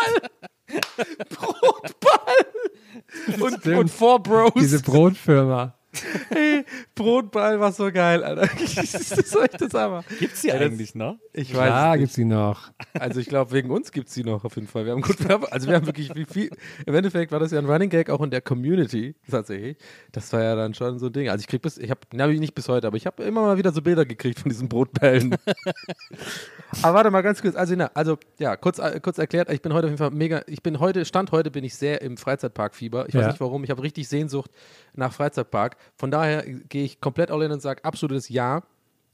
und, 3.41 3.61
Stimmt. 3.61 3.79
und 3.79 3.91
Four 3.91 4.23
Bros. 4.23 4.53
Diese 4.57 4.81
Brotfirma. 4.81 5.75
hey, 6.29 6.65
Brotball 6.95 7.59
war 7.59 7.73
so 7.73 7.91
geil, 7.91 8.23
Alter. 8.23 8.43
das 8.61 8.95
ist 8.95 9.37
echt 9.37 9.61
das 9.61 9.75
Hammer. 9.75 10.05
Gibt's 10.19 10.43
die 10.43 10.49
Ja, 10.49 10.55
eigentlich 10.55 10.95
noch? 10.95 11.17
Ich 11.33 11.55
weiß. 11.55 11.93
Nicht. 11.93 12.01
gibt's 12.01 12.15
die 12.15 12.25
noch. 12.25 12.71
Also 12.95 13.21
ich 13.21 13.29
glaube, 13.29 13.51
wegen 13.53 13.71
uns 13.71 13.91
gibt 13.91 14.09
es 14.09 14.15
die 14.15 14.23
noch 14.23 14.45
auf 14.45 14.55
jeden 14.55 14.69
Fall. 14.69 14.85
Wir 14.85 14.93
haben 14.93 15.03
gut, 15.03 15.17
also 15.51 15.69
wir 15.69 15.75
haben 15.75 15.87
wirklich 15.87 16.15
wie 16.15 16.25
viel, 16.25 16.51
im 16.87 16.95
Endeffekt 16.95 17.33
war 17.33 17.41
das 17.41 17.51
ja 17.51 17.59
ein 17.59 17.67
Running 17.67 17.91
Gag 17.91 18.09
auch 18.09 18.21
in 18.23 18.31
der 18.31 18.41
Community 18.41 19.17
tatsächlich. 19.29 19.79
Das 20.13 20.33
war 20.33 20.43
ja 20.43 20.55
dann 20.55 20.75
schon 20.75 20.99
so 20.99 21.07
ein 21.07 21.13
Ding. 21.13 21.29
Also 21.29 21.43
ich 21.43 21.49
krieg 21.49 21.61
bis, 21.63 21.77
ich 21.77 21.91
habe, 21.91 22.01
na 22.13 22.27
nicht 22.29 22.55
bis 22.55 22.69
heute, 22.69 22.87
aber 22.87 22.97
ich 22.97 23.07
habe 23.07 23.23
immer 23.25 23.43
mal 23.43 23.57
wieder 23.59 23.73
so 23.73 23.83
Bilder 23.83 24.05
gekriegt 24.05 24.39
von 24.39 24.49
diesen 24.49 24.69
Brotbällen. 24.69 25.37
aber 26.83 26.95
warte 26.95 27.11
mal 27.11 27.23
ganz 27.23 27.43
kurz, 27.43 27.57
also, 27.57 27.75
na, 27.77 27.91
also 27.95 28.17
ja, 28.39 28.57
kurz, 28.57 28.79
äh, 28.79 29.01
kurz 29.01 29.19
erklärt, 29.19 29.51
ich 29.51 29.61
bin 29.61 29.73
heute 29.73 29.87
auf 29.87 29.91
jeden 29.91 29.99
Fall 29.99 30.11
mega, 30.11 30.43
ich 30.47 30.63
bin 30.63 30.79
heute, 30.79 31.05
Stand 31.05 31.33
heute 31.33 31.51
bin 31.51 31.65
ich 31.65 31.75
sehr 31.75 32.01
im 32.03 32.17
Freizeitpark-Fieber. 32.17 33.09
Ich 33.09 33.15
weiß 33.15 33.23
Ja. 33.23 33.29
nicht 33.29 33.41
warum, 33.41 33.65
ich 33.65 33.71
habe 33.71 33.83
richtig 33.83 34.09
Sehnsucht 34.09 34.51
nach 34.95 35.13
Freizeitpark. 35.13 35.77
Von 35.97 36.11
daher 36.11 36.43
gehe 36.43 36.85
ich 36.85 37.01
komplett 37.01 37.31
all 37.31 37.43
in 37.43 37.53
und 37.53 37.63
sage 37.63 37.85
absolutes 37.85 38.29
Ja. 38.29 38.63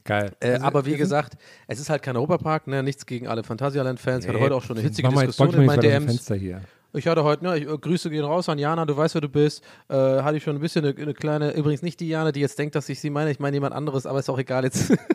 Geil. 0.05 0.31
Äh, 0.41 0.53
Also, 0.53 0.67
aber 0.67 0.87
wie 0.87 0.97
gesagt, 0.97 1.35
es 1.67 1.81
ist 1.81 1.91
halt 1.91 2.03
kein 2.03 2.17
Europapark, 2.17 2.69
ne? 2.69 2.83
nichts 2.83 3.07
gegen 3.07 3.27
alle 3.27 3.43
Phantasialand-Fans. 3.43 4.25
Ich 4.25 4.29
hatte 4.29 4.41
heute 4.41 4.55
auch 4.55 4.63
schon 4.63 4.77
eine 4.77 4.87
hitzige 4.87 5.09
Diskussion 5.09 5.55
in 5.55 5.67
meinen 5.67 5.81
DMs. 5.81 6.07
Fenster 6.07 6.37
hier. 6.37 6.61
Ich 6.93 7.07
hatte 7.09 7.25
heute, 7.25 7.45
ne, 7.45 7.59
ich, 7.59 7.69
äh, 7.69 7.77
Grüße 7.77 8.09
gehen 8.09 8.25
raus 8.25 8.49
an 8.49 8.59
Jana, 8.59 8.87
du 8.87 8.97
weißt, 8.97 9.15
wer 9.15 9.21
du 9.21 9.29
bist. 9.29 9.63
Äh, 9.89 9.95
hatte 9.95 10.37
ich 10.39 10.45
schon 10.45 10.57
ein 10.57 10.61
bisschen 10.61 10.85
eine, 10.85 10.97
eine 10.97 11.13
kleine, 11.13 11.51
übrigens 11.53 11.83
nicht 11.83 12.01
die 12.01 12.09
Jana, 12.09 12.33
die 12.33 12.41
jetzt 12.41 12.59
denkt, 12.59 12.75
dass 12.75 12.89
ich 12.89 13.01
sie 13.01 13.11
meine, 13.11 13.31
ich 13.31 13.41
meine 13.41 13.57
jemand 13.57 13.75
anderes, 13.75 14.07
aber 14.07 14.21
ist 14.21 14.31
auch 14.31 14.39
egal 14.39 14.65
jetzt. 14.65 14.93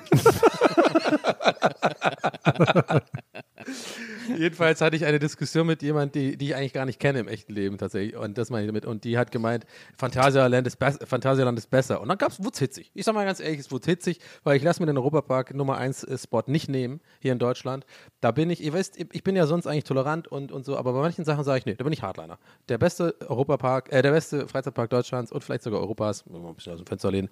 Jedenfalls 4.37 4.81
hatte 4.81 4.95
ich 4.95 5.05
eine 5.05 5.19
Diskussion 5.19 5.67
mit 5.67 5.81
jemand, 5.81 6.15
die, 6.15 6.37
die 6.37 6.47
ich 6.47 6.55
eigentlich 6.55 6.73
gar 6.73 6.85
nicht 6.85 6.99
kenne 6.99 7.19
im 7.19 7.27
echten 7.27 7.53
Leben 7.53 7.77
tatsächlich. 7.77 8.15
Und 8.15 8.37
das 8.37 8.49
meine 8.49 8.63
ich 8.63 8.67
damit. 8.67 8.85
Und 8.85 9.03
die 9.03 9.17
hat 9.17 9.31
gemeint, 9.31 9.65
Phantasialand 9.97 10.67
ist, 10.67 10.81
bes- 10.81 11.05
Phantasialand 11.05 11.57
ist 11.57 11.69
besser. 11.69 12.01
Und 12.01 12.07
dann 12.09 12.17
gab's, 12.17 12.43
wurde 12.43 12.57
hitzig. 12.59 12.91
Ich 12.93 13.05
sag 13.05 13.13
mal 13.15 13.25
ganz 13.25 13.39
ehrlich, 13.39 13.59
es 13.59 13.71
wurde 13.71 13.85
hitzig, 13.89 14.19
weil 14.43 14.57
ich 14.57 14.63
lasse 14.63 14.81
mir 14.81 14.87
den 14.87 14.97
Europapark 14.97 15.53
Nummer 15.53 15.77
1 15.77 16.07
Spot 16.21 16.43
nicht 16.47 16.69
nehmen, 16.69 17.01
hier 17.19 17.31
in 17.31 17.39
Deutschland. 17.39 17.85
Da 18.21 18.31
bin 18.31 18.49
ich, 18.49 18.63
ihr 18.63 18.73
wisst, 18.73 18.97
ich 18.97 19.23
bin 19.23 19.35
ja 19.35 19.45
sonst 19.47 19.67
eigentlich 19.67 19.83
tolerant 19.85 20.27
und, 20.27 20.51
und 20.51 20.65
so, 20.65 20.77
aber 20.77 20.93
bei 20.93 21.01
manchen 21.01 21.25
Sachen 21.25 21.43
sage 21.43 21.59
ich, 21.59 21.65
nee, 21.65 21.75
da 21.75 21.83
bin 21.83 21.93
ich 21.93 22.01
Hardliner. 22.01 22.37
Der 22.69 22.77
beste 22.77 23.15
Europapark, 23.27 23.91
äh, 23.91 24.01
der 24.01 24.11
beste 24.11 24.47
Freizeitpark 24.47 24.89
Deutschlands 24.89 25.31
und 25.31 25.43
vielleicht 25.43 25.63
sogar 25.63 25.79
Europas, 25.79 26.23
wenn 26.29 26.41
wir 26.41 26.49
ein 26.49 26.55
bisschen 26.55 26.73
aus 26.73 26.79
dem 26.79 26.85
Fenster 26.87 27.11
lehnen, 27.11 27.29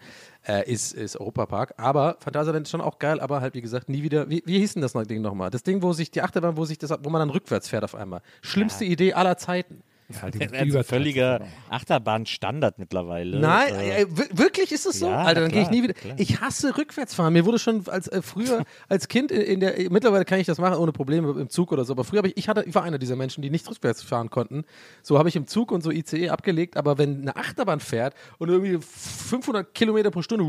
äh, 0.47 0.69
ist, 0.71 0.93
ist 0.93 1.17
Europapark. 1.19 1.73
Aber 1.77 2.17
Phantasialand 2.19 2.65
ist 2.65 2.71
schon 2.71 2.81
auch 2.81 2.99
geil, 2.99 3.19
aber 3.19 3.41
halt 3.41 3.53
wie 3.53 3.62
gesagt, 3.62 3.89
nie 3.89 4.03
wieder, 4.03 4.29
wie, 4.29 4.43
wie 4.45 4.59
hieß 4.59 4.73
denn 4.73 4.81
das 4.81 4.93
Ding 4.93 5.21
nochmal? 5.21 5.49
Das 5.49 5.63
Ding, 5.63 5.81
wo 5.81 5.93
sich 5.93 6.12
die 6.12 6.21
Achterbahn, 6.21 6.57
wo 6.57 6.65
sich 6.65 6.77
das, 6.77 6.88
wo 7.02 7.10
man 7.10 7.19
dann 7.19 7.30
rückwärts 7.30 7.69
fährt 7.69 7.84
auf 7.84 7.95
einmal. 7.95 8.21
Schlimmste 8.41 8.86
Idee 8.86 9.13
aller 9.13 9.38
Zeiten. 9.38 9.84
Ja, 10.09 10.29
die 10.31 10.39
Also 10.41 10.55
Übertreibung. 10.55 10.83
völliger 10.83 11.41
Achterbahnstandard 11.69 12.79
mittlerweile. 12.79 13.39
Nein, 13.39 13.73
Äh, 13.75 14.01
äh, 14.01 14.07
wir- 14.09 14.37
wirklich 14.37 14.71
ist 14.71 14.85
es 14.85 14.99
so? 14.99 15.07
ja, 15.07 15.17
Alter, 15.23 15.41
dann 15.41 15.51
gehe 15.51 15.61
ich 15.61 15.69
nie 15.69 15.83
wieder. 15.83 15.93
klar. 15.93 16.15
Ich 16.17 16.41
hasse 16.41 16.77
Rückwärtsfahren. 16.77 17.33
Mir 17.33 17.45
wurde 17.45 17.59
schon 17.59 17.87
als 17.87 18.07
äh, 18.07 18.21
früher 18.21 18.63
als 18.89 19.07
Kind 19.07 19.31
in, 19.31 19.41
in 19.41 19.59
der 19.59 19.73
mittlerweile 19.89 20.25
kann 20.25 20.39
ich 20.39 20.47
das 20.47 20.57
machen 20.57 20.75
ohne 20.77 20.91
Probleme 20.91 21.29
im 21.39 21.49
Zug 21.49 21.71
oder 21.71 21.85
so, 21.85 21.93
aber 21.93 22.03
früher 22.03 22.19
habe 22.19 22.29
ich 22.29 22.37
ich 22.37 22.47
hatte 22.49 22.63
ich 22.65 22.75
war 22.75 22.83
einer 22.83 22.97
dieser 22.97 23.15
Menschen, 23.15 23.41
die 23.41 23.49
nicht 23.49 23.69
rückwärts 23.69 24.01
fahren 24.03 24.29
konnten. 24.29 24.63
So 25.01 25.17
habe 25.17 25.29
ich 25.29 25.35
im 25.35 25.47
Zug 25.47 25.71
und 25.71 25.81
so 25.83 25.91
ICE 25.91 26.29
abgelegt, 26.29 26.77
aber 26.77 26.97
wenn 26.97 27.21
eine 27.21 27.35
Achterbahn 27.35 27.79
fährt 27.79 28.13
und 28.37 28.49
irgendwie 28.49 28.77
500 28.81 29.73
Kilometer 29.73 30.11
pro 30.11 30.21
Stunde 30.21 30.43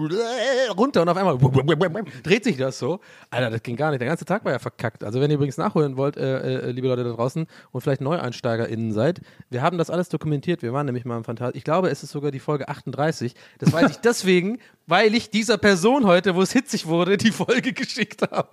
runter 0.77 1.03
und 1.03 1.09
auf 1.09 1.17
einmal 1.17 1.39
dreht 2.23 2.45
sich 2.45 2.57
das 2.57 2.79
so, 2.79 3.01
Alter, 3.31 3.51
das 3.51 3.63
ging 3.63 3.77
gar 3.77 3.91
nicht. 3.91 4.01
Der 4.01 4.09
ganze 4.09 4.25
Tag 4.25 4.45
war 4.45 4.53
ja 4.53 4.59
verkackt. 4.59 5.05
Also 5.05 5.21
wenn 5.21 5.31
ihr 5.31 5.37
übrigens 5.37 5.57
nachholen 5.59 5.97
wollt, 5.97 6.17
äh, 6.17 6.69
äh, 6.69 6.71
liebe 6.71 6.89
Leute 6.89 7.05
da 7.05 7.11
draußen 7.13 7.47
und 7.73 7.81
vielleicht 7.81 8.01
NeueinsteigerInnen 8.01 8.93
seid, 8.93 9.21
wir 9.51 9.63
haben 9.63 9.79
das 9.79 9.91
alles 9.91 10.09
dokumentiert. 10.09 10.63
Wir 10.63 10.73
waren 10.73 10.87
nämlich 10.87 11.05
mal 11.05 11.17
im 11.17 11.25
Phantas. 11.25 11.55
Ich 11.55 11.65
glaube, 11.65 11.91
es 11.91 12.03
ist 12.03 12.11
sogar 12.11 12.31
die 12.31 12.39
Folge 12.39 12.69
38. 12.69 13.35
Das 13.59 13.73
weiß 13.73 13.91
ich 13.91 13.97
deswegen, 13.97 14.59
weil 14.91 15.15
ich 15.15 15.31
dieser 15.31 15.57
Person 15.57 16.05
heute, 16.07 16.35
wo 16.35 16.43
es 16.43 16.53
hitzig 16.53 16.87
wurde, 16.87 17.17
die 17.17 17.31
Folge 17.33 17.73
geschickt 17.73 18.23
habe. 18.31 18.51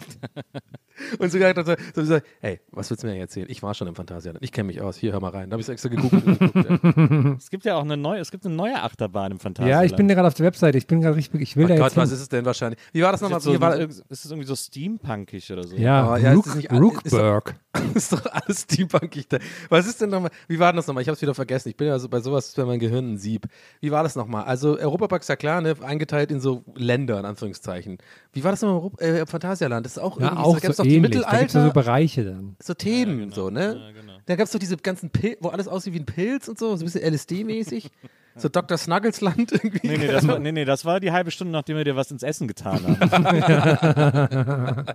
Und 1.19 1.31
sogar 1.31 1.49
hat 1.53 1.63
so 1.93 2.01
gesagt, 2.01 2.25
hey, 2.41 2.59
was 2.71 2.89
willst 2.89 3.03
du 3.03 3.07
mir 3.07 3.13
denn 3.13 3.21
erzählen? 3.21 3.45
Ich 3.51 3.61
war 3.61 3.75
schon 3.75 3.87
im 3.87 3.93
Phantasialand. 3.93 4.43
Ich 4.43 4.51
kenne 4.51 4.65
mich 4.67 4.81
aus. 4.81 4.97
Hier, 4.97 5.11
hör 5.11 5.19
mal 5.19 5.29
rein. 5.29 5.47
Da 5.49 5.53
habe 5.53 5.61
ich 5.61 5.69
extra 5.69 5.89
gegoogelt. 5.89 6.25
und 6.25 6.39
geguckt, 6.39 6.69
ja. 6.95 7.35
Es 7.37 7.51
gibt 7.51 7.65
ja 7.65 7.75
auch 7.75 7.83
eine 7.83 7.97
neue, 7.97 8.19
es 8.19 8.31
gibt 8.31 8.45
eine 8.47 8.55
neue 8.55 8.81
Achterbahn 8.81 9.31
im 9.31 9.37
Ja, 9.37 9.43
Phantasialand. 9.43 9.91
ich 9.91 9.95
bin 9.95 10.07
gerade 10.07 10.27
auf 10.27 10.33
der 10.33 10.47
Webseite. 10.47 10.75
Ich 10.79 10.87
bin 10.87 11.01
gerade 11.01 11.15
richtig, 11.15 11.39
ich 11.41 11.55
will 11.55 11.65
Oh 11.65 11.67
da 11.67 11.75
Gott, 11.75 11.83
jetzt 11.89 11.97
was 11.97 12.09
hin. 12.09 12.15
ist 12.15 12.21
es 12.23 12.29
denn 12.29 12.45
wahrscheinlich? 12.45 12.79
Wie 12.93 13.03
war 13.03 13.11
das 13.11 13.21
nochmal? 13.21 13.37
ist, 13.37 13.43
so, 13.43 13.61
war, 13.61 13.77
ist 13.77 14.03
es 14.09 14.25
irgendwie 14.25 14.47
so 14.47 14.55
steampunkig 14.55 15.51
oder 15.51 15.67
so? 15.67 15.75
Ja, 15.75 16.11
Oh, 16.13 16.15
ja, 16.15 16.31
es 16.31 16.35
Rook, 16.37 16.47
ist 16.47 16.55
nicht- 16.55 16.71
Rookburg. 16.71 17.55
ist 17.93 18.11
doch 18.13 18.25
alles 18.25 18.61
steampunkig. 18.61 19.27
da. 19.27 19.37
Was 19.69 19.85
ist 19.85 20.01
denn 20.01 20.09
nochmal? 20.09 20.31
Wie 20.47 20.57
war 20.57 20.71
denn 20.71 20.77
das 20.77 20.87
nochmal? 20.87 21.03
Ich 21.03 21.07
habe 21.09 21.15
es 21.15 21.21
wieder 21.21 21.35
vergessen. 21.35 21.69
Ich 21.69 21.77
bin 21.77 21.85
ja 21.87 21.99
so 21.99 22.09
bei 22.09 22.21
sowas 22.21 22.47
ist 22.47 22.55
bei 22.55 22.65
mein 22.65 22.79
Gehirn 22.79 23.13
ein 23.13 23.17
Sieb. 23.19 23.45
Wie 23.81 23.91
war 23.91 24.01
das 24.01 24.15
nochmal? 24.15 24.45
Also 24.45 24.79
Europapark 24.79 25.21
ist 25.21 25.27
ja 25.29 25.35
klar, 25.35 25.61
ne, 25.61 25.75
eingeteilt 25.81 26.26
in 26.31 26.39
so 26.39 26.63
Länder 26.75 27.19
in 27.19 27.25
Anführungszeichen. 27.25 27.97
Wie 28.33 28.43
war 28.43 28.51
das 28.51 28.61
nochmal 28.61 28.91
im 28.99 29.15
äh, 29.15 29.25
Phantasialand? 29.25 29.85
Das 29.85 29.93
ist 29.93 29.99
auch 29.99 30.19
Ja, 30.19 30.27
irgendwie 30.27 30.43
auch 30.43 30.53
da 30.55 30.59
gab's 30.59 30.77
so 30.77 30.83
doch 30.83 30.89
die 30.89 30.95
ähnlich. 30.95 31.11
Da 31.11 31.17
gibt 31.17 31.25
es 31.25 31.31
Mittelalter, 31.53 31.67
so 31.67 31.73
Bereiche 31.73 32.25
dann. 32.25 32.55
so 32.61 32.73
Themen 32.73 33.31
so, 33.31 33.49
ne? 33.49 33.93
Da 34.25 34.35
gab 34.35 34.45
es 34.45 34.51
doch 34.51 34.59
diese 34.59 34.77
ganzen 34.77 35.09
Pil 35.09 35.37
wo 35.39 35.49
alles 35.49 35.67
aussieht 35.67 35.93
wie 35.93 35.99
ein 35.99 36.05
Pilz 36.05 36.47
und 36.47 36.59
so, 36.59 36.75
so 36.75 36.83
ein 36.83 36.85
bisschen 36.85 37.03
LSD-mäßig. 37.13 37.89
so 38.37 38.49
Dr. 38.49 38.77
Snuggles-Land 38.77 39.51
irgendwie. 39.51 39.87
Nee, 39.87 39.97
nee, 39.97 40.07
das 40.07 40.27
war, 40.27 40.39
nee, 40.39 40.51
nee, 40.51 40.65
das 40.65 40.85
war 40.85 40.99
die 40.99 41.11
halbe 41.11 41.31
Stunde, 41.31 41.51
nachdem 41.51 41.77
wir 41.77 41.83
dir 41.83 41.95
was 41.95 42.11
ins 42.11 42.23
Essen 42.23 42.47
getan 42.47 42.79
haben. 42.99 44.85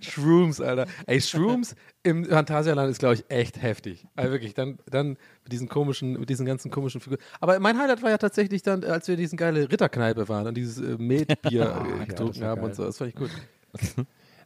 Shrooms, 0.00 0.60
Alter. 0.60 0.86
Ey, 1.06 1.20
Shrooms 1.20 1.74
im 2.02 2.24
Phantasialand 2.24 2.90
ist, 2.90 2.98
glaube 2.98 3.14
ich, 3.14 3.24
echt 3.28 3.60
heftig. 3.60 4.06
Also 4.14 4.32
wirklich, 4.32 4.54
dann, 4.54 4.78
dann 4.90 5.16
mit 5.44 5.52
diesen 5.52 5.68
komischen, 5.68 6.18
mit 6.20 6.28
diesen 6.28 6.46
ganzen 6.46 6.70
komischen 6.70 7.00
Figuren. 7.00 7.20
Aber 7.40 7.58
mein 7.58 7.78
Highlight 7.78 8.02
war 8.02 8.10
ja 8.10 8.18
tatsächlich 8.18 8.62
dann, 8.62 8.84
als 8.84 9.08
wir 9.08 9.14
in 9.14 9.20
diesen 9.20 9.36
geile 9.36 9.70
Ritterkneipe 9.70 10.28
waren 10.28 10.46
und 10.46 10.54
dieses 10.56 10.78
äh, 10.78 10.96
Metbier 10.98 11.84
äh, 12.02 12.04
getrunken 12.06 12.40
war 12.40 12.50
haben 12.50 12.60
geil. 12.60 12.70
und 12.70 12.74
so. 12.76 12.84
Das 12.84 12.98
fand 12.98 13.10
ich 13.10 13.16
gut. 13.16 13.30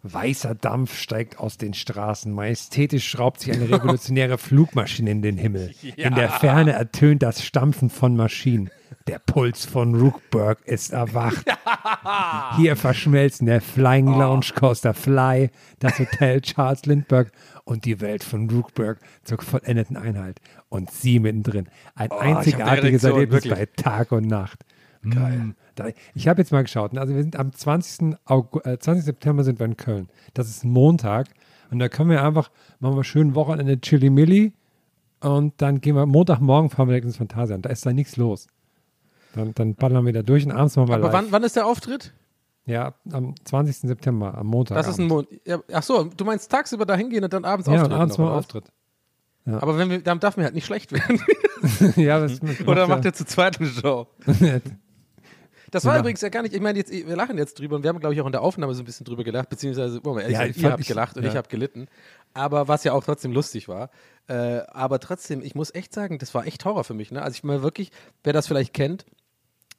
Weißer 0.03 0.55
Dampf 0.55 0.97
steigt 0.97 1.39
aus 1.39 1.59
den 1.59 1.75
Straßen. 1.75 2.33
Majestätisch 2.33 3.07
schraubt 3.09 3.41
sich 3.41 3.53
eine 3.53 3.69
revolutionäre 3.69 4.39
Flugmaschine 4.39 5.11
in 5.11 5.23
den 5.23 5.37
Himmel. 5.37 5.75
In 5.97 6.15
der 6.15 6.31
Ferne 6.31 6.73
ertönt 6.73 7.23
das 7.23 7.45
Stampfen 7.45 7.91
von 7.91 8.17
Maschinen. 8.17 8.71
Der 9.07 9.19
Puls 9.19 9.65
von 9.65 9.95
Rookburg 9.95 10.59
ist 10.67 10.93
erwacht. 10.93 11.45
Hier 12.57 12.77
verschmelzen 12.77 13.47
der 13.47 13.61
Flying 13.61 14.07
Lounge 14.07 14.53
Coaster 14.55 14.95
Fly, 14.95 15.51
das 15.79 15.99
Hotel 15.99 16.41
Charles 16.43 16.87
Lindbergh 16.87 17.31
und 17.65 17.85
die 17.85 18.01
Welt 18.01 18.25
von 18.25 18.49
Rookburg 18.51 18.99
zur 19.25 19.41
vollendeten 19.41 19.97
Einheit. 19.97 20.41
Und 20.69 20.91
sie 20.91 21.19
mittendrin. 21.19 21.69
Ein 21.95 22.11
einzigartiges 22.13 23.05
Erektion, 23.05 23.33
Erlebnis 23.33 23.49
bei 23.49 23.67
Tag 23.77 24.13
und 24.13 24.27
Nacht. 24.27 24.65
Geil. 25.03 25.55
Da, 25.55 25.55
ich 26.15 26.29
habe 26.29 26.41
jetzt 26.41 26.53
mal 26.53 26.63
geschaut. 26.63 26.93
ne, 26.93 27.01
Also 27.01 27.15
wir 27.15 27.23
sind 27.23 27.37
am 27.37 27.53
20. 27.53 28.17
August, 28.25 28.67
äh, 28.67 28.79
20. 28.79 29.05
September 29.05 29.45
sind 29.45 29.59
wir 29.59 29.67
in 29.67 29.77
Köln. 29.77 30.09
Das 30.35 30.49
ist 30.49 30.65
Montag. 30.65 31.29
Und 31.71 31.79
da 31.79 31.89
können 31.89 32.11
wir 32.11 32.25
einfach, 32.25 32.51
machen 32.81 32.97
wir 32.97 33.05
schön 33.05 33.35
Wochenende 33.35 33.81
Chili 33.81 34.11
Milli 34.11 34.53
und 35.21 35.55
dann 35.63 35.81
gehen 35.81 35.95
wir 35.95 36.07
Montagmorgen 36.07 36.71
fahren 36.71 36.89
wir 36.89 36.93
direkt 36.93 37.07
ins 37.07 37.17
Phantasialand. 37.19 37.65
Da 37.67 37.71
ist 37.71 37.87
da 37.87 37.93
nichts 37.93 38.17
los. 38.17 38.49
Dann, 39.35 39.55
dann 39.55 39.75
ballern 39.77 40.05
wir 40.05 40.13
da 40.13 40.23
durch 40.23 40.45
und 40.45 40.51
abends 40.53 40.75
machen 40.77 40.89
wir 40.89 40.97
Aber 40.97 41.13
wann, 41.13 41.31
wann 41.31 41.45
ist 41.45 41.55
der 41.57 41.67
Auftritt? 41.67 42.13
Ja, 42.67 42.95
am 43.13 43.35
20. 43.45 43.89
September, 43.89 44.37
am 44.37 44.49
Montag. 44.49 44.77
Das 44.77 44.89
ist 44.89 44.99
ein 44.99 45.07
Mond. 45.07 45.29
Ja, 45.45 45.61
ach 45.73 45.83
so, 45.83 46.05
du 46.05 46.25
meinst 46.25 46.51
tagsüber 46.51 46.85
da 46.87 46.97
hingehen 46.97 47.23
und 47.25 47.33
dann 47.33 47.45
abends 47.45 47.67
Ja, 47.69 47.75
und 47.75 47.81
auftreten. 47.81 48.01
abends 48.01 48.19
noch, 48.19 48.25
mal? 48.27 48.39
Auftritt. 48.39 48.65
Aber 49.47 49.79
wenn 49.79 49.91
wir, 49.91 50.03
dann 50.03 50.21
darf 50.21 50.37
mir 50.37 50.45
halt 50.45 50.55
nicht 50.55 50.67
schlecht 50.67 50.93
werden. 50.93 51.21
ja, 51.97 52.21
das 52.21 52.41
Oder 52.67 52.87
macht 52.87 53.05
ja, 53.05 53.11
er 53.11 53.15
zur 53.15 53.27
zweiten 53.27 53.67
Show? 53.67 54.07
Das 55.71 55.85
war 55.85 55.95
Ja. 55.95 56.01
übrigens 56.01 56.21
ja 56.21 56.29
gar 56.29 56.43
nicht, 56.43 56.55
ich 56.55 56.61
meine, 56.61 56.79
jetzt, 56.79 56.91
wir 56.93 57.17
lachen 57.17 57.39
jetzt 57.39 57.59
drüber 57.59 57.77
und 57.77 57.83
wir 57.83 57.89
haben, 57.89 58.01
glaube 58.01 58.15
ich, 58.15 58.21
auch 58.21 58.27
in 58.27 58.33
der 58.33 58.43
Aufnahme 58.43 58.75
so 58.75 58.83
ein 58.83 58.85
bisschen 58.85 59.05
drüber 59.05 59.25
gelacht, 59.25 59.49
beziehungsweise, 59.49 60.03
wir 60.05 60.23
ehrlich 60.23 60.37
Ja, 60.37 60.45
ich 60.47 60.63
ihr 60.63 60.71
habt 60.73 60.87
gelacht 60.87 61.17
und 61.17 61.23
ja. 61.25 61.31
ich 61.31 61.37
habe 61.37 61.49
gelitten. 61.49 61.87
Aber 62.35 62.69
was 62.69 62.85
ja 62.85 62.93
auch 62.93 63.05
trotzdem 63.05 63.33
lustig 63.33 63.69
war. 63.69 63.91
Äh, 64.29 64.61
aber 64.69 65.01
trotzdem, 65.01 65.43
ich 65.43 65.55
muss 65.55 65.75
echt 65.75 65.93
sagen, 65.93 66.19
das 66.19 66.35
war 66.35 66.47
echt 66.47 66.65
Horror 66.65 66.85
für 66.85 66.95
mich. 66.95 67.11
Ne? 67.11 67.23
Also 67.23 67.35
ich 67.37 67.45
meine 67.45 67.63
wirklich, 67.63 67.91
wer 68.23 68.33
das 68.33 68.47
vielleicht 68.47 68.75
kennt, 68.75 69.05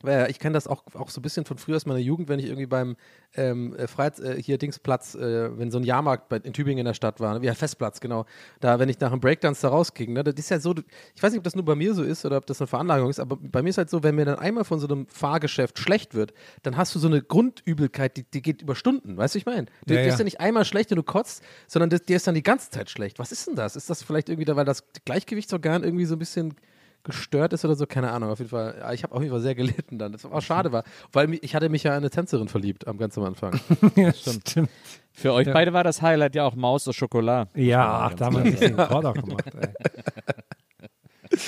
äh, 0.05 0.29
ich 0.29 0.39
kenne 0.39 0.53
das 0.53 0.67
auch, 0.67 0.83
auch 0.93 1.09
so 1.09 1.19
ein 1.19 1.21
bisschen 1.21 1.45
von 1.45 1.57
früher 1.57 1.75
aus 1.75 1.85
meiner 1.85 1.99
Jugend, 1.99 2.29
wenn 2.29 2.39
ich 2.39 2.45
irgendwie 2.45 2.65
beim 2.65 2.95
ähm, 3.35 3.75
äh, 3.75 3.87
Freiz, 3.87 4.19
äh, 4.19 4.41
hier 4.41 4.57
Dingsplatz, 4.57 5.15
äh, 5.15 5.57
wenn 5.57 5.71
so 5.71 5.77
ein 5.77 5.83
Jahrmarkt 5.83 6.29
bei, 6.29 6.37
in 6.37 6.53
Tübingen 6.53 6.79
in 6.79 6.85
der 6.85 6.93
Stadt 6.93 7.19
war, 7.19 7.39
ne? 7.39 7.45
ja, 7.45 7.53
Festplatz, 7.53 7.99
genau. 7.99 8.25
Da, 8.59 8.79
wenn 8.79 8.89
ich 8.89 8.99
nach 8.99 9.11
einem 9.11 9.21
Breakdance 9.21 9.61
da 9.61 9.69
rausging, 9.69 10.13
ne? 10.13 10.23
das 10.23 10.35
ist 10.35 10.49
ja 10.49 10.59
so, 10.59 10.75
ich 11.15 11.23
weiß 11.23 11.31
nicht, 11.31 11.39
ob 11.39 11.43
das 11.43 11.55
nur 11.55 11.65
bei 11.65 11.75
mir 11.75 11.93
so 11.93 12.03
ist 12.03 12.25
oder 12.25 12.37
ob 12.37 12.45
das 12.45 12.59
eine 12.61 12.67
Veranlagung 12.67 13.09
ist, 13.09 13.19
aber 13.19 13.37
bei 13.37 13.61
mir 13.61 13.69
ist 13.69 13.77
halt 13.77 13.89
so, 13.89 14.03
wenn 14.03 14.15
mir 14.15 14.25
dann 14.25 14.39
einmal 14.39 14.63
von 14.63 14.79
so 14.79 14.87
einem 14.87 15.07
Fahrgeschäft 15.07 15.79
schlecht 15.79 16.13
wird, 16.13 16.33
dann 16.63 16.77
hast 16.77 16.93
du 16.95 16.99
so 16.99 17.07
eine 17.07 17.21
Grundübelkeit, 17.21 18.17
die, 18.17 18.23
die 18.23 18.41
geht 18.41 18.61
über 18.61 18.75
Stunden, 18.75 19.17
weißt 19.17 19.35
du, 19.35 19.39
ich 19.39 19.45
meine? 19.45 19.67
Du 19.85 19.93
Ja, 19.93 20.01
dir 20.01 20.07
ist 20.07 20.13
ja. 20.13 20.19
ja 20.19 20.23
nicht 20.25 20.39
einmal 20.39 20.65
schlecht 20.65 20.91
und 20.91 20.97
du 20.97 21.03
kotzt, 21.03 21.43
sondern 21.67 21.89
das, 21.89 22.03
dir 22.03 22.15
ist 22.15 22.27
dann 22.27 22.35
die 22.35 22.43
ganze 22.43 22.69
Zeit 22.69 22.89
schlecht. 22.89 23.19
Was 23.19 23.31
ist 23.31 23.47
denn 23.47 23.55
das? 23.55 23.75
Ist 23.75 23.89
das 23.89 24.03
vielleicht 24.03 24.29
irgendwie 24.29 24.45
da, 24.45 24.55
weil 24.55 24.65
das 24.65 24.83
Gleichgewichtsorgan 25.05 25.83
irgendwie 25.83 26.05
so 26.05 26.15
ein 26.15 26.19
bisschen 26.19 26.55
gestört 27.03 27.53
ist 27.53 27.65
oder 27.65 27.75
so, 27.75 27.85
keine 27.85 28.11
Ahnung, 28.11 28.29
auf 28.29 28.39
jeden 28.39 28.49
Fall. 28.49 28.75
ja, 28.79 28.93
Ich 28.93 29.03
habe 29.03 29.13
auf 29.15 29.21
jeden 29.21 29.31
Fall 29.31 29.41
sehr 29.41 29.55
gelitten 29.55 29.97
dann. 29.97 30.11
Das 30.11 30.23
war 30.23 30.33
auch 30.33 30.41
schade 30.41 30.71
war, 30.71 30.83
weil 31.11 31.33
ich 31.41 31.55
hatte 31.55 31.69
mich 31.69 31.83
ja 31.83 31.91
in 31.91 31.97
eine 31.97 32.09
Tänzerin 32.09 32.47
verliebt 32.47 32.87
am 32.87 32.97
ganz 32.97 33.17
am 33.17 33.23
Anfang. 33.25 33.59
ja, 33.95 34.13
stimmt. 34.13 34.69
Für 35.11 35.33
euch 35.33 35.51
beide 35.51 35.73
war 35.73 35.83
das 35.83 36.01
Highlight 36.01 36.35
ja 36.35 36.45
auch 36.45 36.55
Maus 36.55 36.87
au 36.87 36.91
Chocolat. 36.97 37.49
Ja, 37.55 38.01
ach, 38.09 38.13
da 38.13 38.25
haben 38.25 38.43
wir 38.43 38.51
sich 38.51 38.59
den 38.59 38.79
auch 38.79 39.13
gemacht. 39.13 39.51
Ey. 39.59 39.69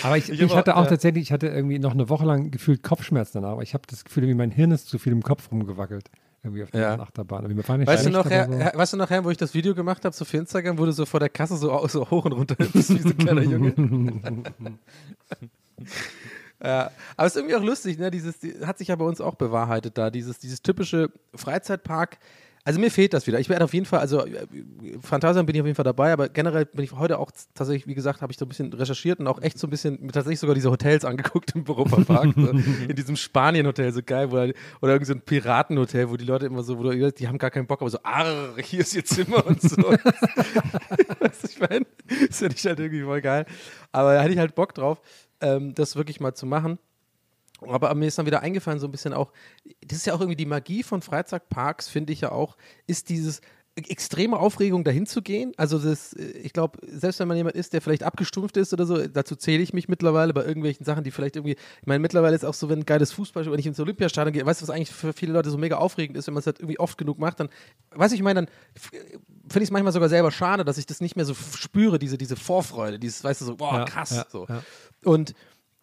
Aber 0.03 0.17
ich, 0.17 0.29
ich, 0.29 0.43
auch- 0.45 0.55
hatte 0.55 0.75
auch 0.75 0.83
ja. 0.83 0.89
tatsächlich, 0.89 1.23
ich 1.23 1.31
hatte 1.31 1.47
irgendwie 1.47 1.79
noch 1.79 1.91
eine 1.91 2.09
Woche 2.09 2.25
lang 2.25 2.51
gefühlt 2.51 2.83
Kopfschmerzen 2.83 3.41
danach, 3.41 3.53
aber 3.53 3.63
ich 3.63 3.73
habe 3.73 3.83
das 3.89 4.05
Gefühl, 4.05 4.27
wie 4.27 4.33
mein 4.33 4.51
Hirn 4.51 4.71
ist 4.71 4.87
zu 4.87 4.97
viel 4.97 5.11
im 5.11 5.23
Kopf 5.23 5.51
rumgewackelt. 5.51 6.09
Irgendwie 6.43 6.63
auf 6.63 6.71
der 6.71 6.81
Ja. 6.81 6.99
Achterbahn. 6.99 7.57
Weißt 7.87 8.05
du, 8.05 8.09
noch, 8.09 8.29
Herr, 8.29 8.43
aber 8.45 8.71
so. 8.71 8.77
Weißt 8.77 8.93
du 8.93 8.97
noch, 8.97 9.09
Herr, 9.09 9.23
wo 9.23 9.29
ich 9.29 9.37
das 9.37 9.53
Video 9.53 9.73
gemacht 9.73 10.03
habe, 10.03 10.13
so 10.13 10.25
für 10.25 10.37
Instagram, 10.37 10.75
du 10.75 10.91
so 10.91 11.05
vor 11.05 11.21
der 11.21 11.29
Kasse 11.29 11.55
so, 11.55 11.87
so 11.87 12.09
hoch 12.09 12.25
und 12.25 12.33
runter 12.33 12.55
bist, 12.55 12.89
wie 12.89 12.99
so 12.99 13.09
ein 13.09 13.17
kleiner 13.17 13.43
Junge? 13.43 13.73
ja, 16.61 16.91
aber 17.15 17.27
es 17.27 17.35
ist 17.35 17.37
irgendwie 17.37 17.55
auch 17.55 17.63
lustig, 17.63 17.97
ne? 17.97 18.11
Dieses, 18.11 18.39
die, 18.39 18.53
hat 18.65 18.77
sich 18.77 18.89
ja 18.89 18.95
bei 18.97 19.05
uns 19.05 19.21
auch 19.21 19.35
bewahrheitet 19.35 19.97
da, 19.97 20.09
dieses, 20.09 20.37
dieses 20.37 20.61
typische 20.61 21.09
Freizeitpark. 21.33 22.17
Also 22.65 22.79
mir 22.79 22.89
fehlt 22.89 23.13
das 23.13 23.27
wieder. 23.27 23.39
Ich 23.39 23.49
werde 23.49 23.65
auf 23.65 23.73
jeden 23.73 23.85
Fall, 23.85 23.99
also 23.99 24.25
äh, 24.25 24.47
Phantasialand 25.01 25.47
bin 25.47 25.55
ich 25.55 25.61
auf 25.61 25.67
jeden 25.67 25.75
Fall 25.75 25.83
dabei, 25.83 26.13
aber 26.13 26.29
generell 26.29 26.65
bin 26.65 26.83
ich 26.85 26.93
heute 26.93 27.19
auch 27.19 27.29
tatsächlich, 27.53 27.87
wie 27.87 27.93
gesagt, 27.93 28.21
habe 28.21 28.31
ich 28.31 28.37
so 28.37 28.45
ein 28.45 28.47
bisschen 28.47 28.71
recherchiert 28.71 29.19
und 29.19 29.27
auch 29.27 29.41
echt 29.41 29.59
so 29.59 29.67
ein 29.67 29.69
bisschen, 29.69 30.07
tatsächlich 30.07 30.39
sogar 30.39 30.55
diese 30.55 30.71
Hotels 30.71 31.03
angeguckt 31.03 31.53
im 31.55 31.67
Europapark. 31.67 32.33
so, 32.35 32.49
in 32.87 32.95
diesem 32.95 33.17
Spanien-Hotel, 33.17 33.91
so 33.91 34.01
geil, 34.05 34.31
wo, 34.31 34.35
oder 34.81 34.93
irgend 34.93 35.07
so 35.07 35.13
ein 35.13 35.21
Piratenhotel, 35.21 36.09
wo 36.09 36.15
die 36.15 36.25
Leute 36.25 36.45
immer 36.45 36.63
so, 36.63 36.77
wo 36.79 36.83
du, 36.83 37.11
die 37.11 37.27
haben 37.27 37.37
gar 37.37 37.51
keinen 37.51 37.67
Bock, 37.67 37.81
aber 37.81 37.89
so, 37.89 37.99
arr, 38.03 38.55
hier 38.63 38.79
ist 38.79 38.95
ihr 38.95 39.03
Zimmer 39.03 39.45
und 39.45 39.61
so. 39.61 39.75
weißt 41.19 41.43
du, 41.43 41.47
ich 41.49 41.59
meine, 41.59 41.85
das 42.29 42.39
finde 42.39 42.55
ich 42.55 42.65
halt 42.65 42.79
irgendwie 42.79 43.03
voll 43.03 43.21
geil. 43.21 43.45
Aber 43.91 44.13
da 44.13 44.21
hätte 44.21 44.33
ich 44.33 44.39
halt 44.39 44.55
Bock 44.55 44.73
drauf, 44.73 45.01
ähm, 45.41 45.73
das 45.75 45.95
wirklich 45.95 46.19
mal 46.19 46.33
zu 46.33 46.45
machen. 46.45 46.79
Aber 47.69 47.93
mir 47.95 48.07
ist 48.07 48.17
dann 48.17 48.25
wieder 48.25 48.41
eingefallen, 48.41 48.79
so 48.79 48.87
ein 48.87 48.91
bisschen 48.91 49.13
auch, 49.13 49.31
das 49.85 49.99
ist 49.99 50.05
ja 50.05 50.13
auch 50.13 50.19
irgendwie 50.19 50.35
die 50.35 50.45
Magie 50.45 50.83
von 50.83 51.01
Freizeitparks, 51.01 51.87
finde 51.89 52.13
ich 52.13 52.21
ja 52.21 52.31
auch, 52.31 52.57
ist 52.87 53.09
dieses 53.09 53.41
extreme 53.75 54.37
Aufregung 54.37 54.83
dahin 54.83 55.07
zu 55.07 55.21
gehen. 55.21 55.53
Also 55.57 55.79
das, 55.79 56.13
äh, 56.13 56.23
ich 56.37 56.53
glaube, 56.53 56.77
selbst 56.87 57.19
wenn 57.19 57.27
man 57.27 57.37
jemand 57.37 57.55
ist, 57.55 57.73
der 57.73 57.81
vielleicht 57.81 58.03
abgestumpft 58.03 58.55
ist 58.57 58.71
oder 58.71 58.85
so, 58.85 59.07
dazu 59.07 59.35
zähle 59.35 59.63
ich 59.63 59.73
mich 59.73 59.87
mittlerweile 59.87 60.33
bei 60.33 60.45
irgendwelchen 60.45 60.85
Sachen, 60.85 61.03
die 61.03 61.11
vielleicht 61.11 61.35
irgendwie, 61.35 61.53
ich 61.53 61.87
meine, 61.87 61.99
mittlerweile 61.99 62.35
ist 62.35 62.45
auch 62.45 62.53
so, 62.53 62.69
wenn 62.69 62.79
ein 62.79 62.85
geiles 62.85 63.11
Fußball, 63.13 63.51
wenn 63.51 63.59
ich 63.59 63.65
ins 63.65 63.79
Olympiastadion 63.79 64.33
gehe, 64.33 64.45
weißt 64.45 64.61
du, 64.61 64.67
was 64.67 64.69
eigentlich 64.69 64.91
für 64.91 65.13
viele 65.13 65.33
Leute 65.33 65.49
so 65.49 65.57
mega 65.57 65.77
aufregend 65.77 66.17
ist, 66.17 66.27
wenn 66.27 66.35
man 66.35 66.41
es 66.41 66.45
halt 66.45 66.59
irgendwie 66.59 66.79
oft 66.79 66.97
genug 66.97 67.17
macht, 67.17 67.39
dann, 67.39 67.49
weiß 67.91 68.11
ich, 68.11 68.19
ich 68.19 68.23
meine, 68.23 68.45
dann 68.45 68.49
finde 68.79 69.63
ich 69.63 69.63
es 69.63 69.71
manchmal 69.71 69.93
sogar 69.93 70.09
selber 70.09 70.31
schade, 70.31 70.63
dass 70.63 70.77
ich 70.77 70.85
das 70.85 71.01
nicht 71.01 71.15
mehr 71.15 71.25
so 71.25 71.33
spüre, 71.33 71.97
diese, 71.97 72.17
diese 72.17 72.35
Vorfreude, 72.35 72.99
dieses, 72.99 73.23
weißt 73.23 73.41
du, 73.41 73.45
so, 73.45 73.55
boah, 73.55 73.79
Ja, 73.79 73.85
krass, 73.85 74.11
ja, 74.11 74.25
so. 74.29 74.45
ja. 74.47 74.61
Und 75.03 75.33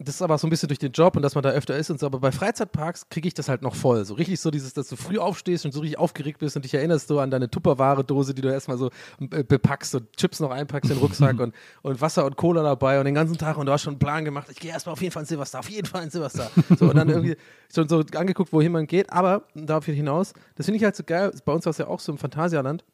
das 0.03 0.15
ist 0.15 0.23
aber 0.23 0.39
so 0.39 0.47
ein 0.47 0.51
bisschen 0.51 0.69
durch 0.69 0.79
den 0.79 0.93
Job 0.93 1.15
und 1.17 1.23
dass 1.23 1.35
man 1.35 1.43
da 1.43 1.51
öfter 1.51 1.77
ist 1.77 1.91
und 1.91 2.01
so. 2.01 2.07
Aber 2.07 2.21
bei 2.21 2.33
Freizeitparks 2.33 3.11
kriege 3.11 3.29
ich 3.29 3.35
das 3.35 3.51
halt 3.51 3.61
noch 3.61 3.75
voll. 3.75 4.07
So 4.07 4.15
richtig 4.15 4.41
so 4.41 4.51
dieses, 4.51 4.73
dass 4.73 4.89
du 4.89 4.97
früh 4.97 5.19
aufstehst 5.19 5.67
und 5.67 5.73
so 5.73 5.81
richtig 5.81 5.99
aufgeregt 5.99 6.39
bist 6.39 6.57
und 6.57 6.65
dich 6.65 6.73
erinnerst 6.73 7.09
so 7.09 7.21
an 7.21 7.31
deine 7.31 7.51
Tupperware-Dose, 7.51 8.33
die 8.33 8.41
du 8.41 8.49
erstmal 8.49 8.79
so 8.79 8.91
äh, 9.31 9.45
bepackst 9.45 9.95
und 9.95 10.17
Chips 10.17 10.41
noch 10.41 10.51
einpackst 10.51 10.91
in 10.91 10.97
den 10.97 11.03
Rucksack 11.03 11.39
und, 11.41 11.55
und 11.83 12.01
Wasser 12.01 12.25
und 12.25 12.37
Cola 12.37 12.63
dabei 12.63 12.99
und 12.99 13.05
den 13.05 13.15
ganzen 13.15 13.37
Tag 13.37 13.59
und 13.59 13.67
du 13.67 13.73
hast 13.73 13.83
schon 13.83 13.95
einen 13.95 13.99
Plan 13.99 14.25
gemacht. 14.25 14.49
Ich 14.51 14.59
gehe 14.59 14.71
erstmal 14.71 14.95
auf 14.95 15.03
jeden 15.03 15.13
Fall 15.13 15.23
ins 15.23 15.29
Silvester, 15.29 15.59
auf 15.59 15.69
jeden 15.69 15.87
Fall 15.87 16.03
ins 16.03 16.15
Silvester. 16.15 16.51
So 16.79 16.89
und 16.89 16.97
dann 16.97 17.09
irgendwie 17.11 17.37
schon 17.73 17.87
so 17.89 18.03
angeguckt, 18.15 18.55
wohin 18.55 18.73
man 18.73 18.87
geht. 18.87 19.13
Aber 19.13 19.45
darauf 19.55 19.85
hinaus, 19.85 20.33
das 20.55 20.65
finde 20.65 20.79
ich 20.79 20.85
halt 20.85 20.97
so 20.97 21.05
geil. 21.05 21.31
Bei 21.45 21.53
uns 21.53 21.67
war 21.67 21.71
es 21.73 21.79
ja 21.79 21.89
auch 21.89 22.01
so 22.01 22.11
im 22.11 22.17
Phantasialand. 22.17 22.85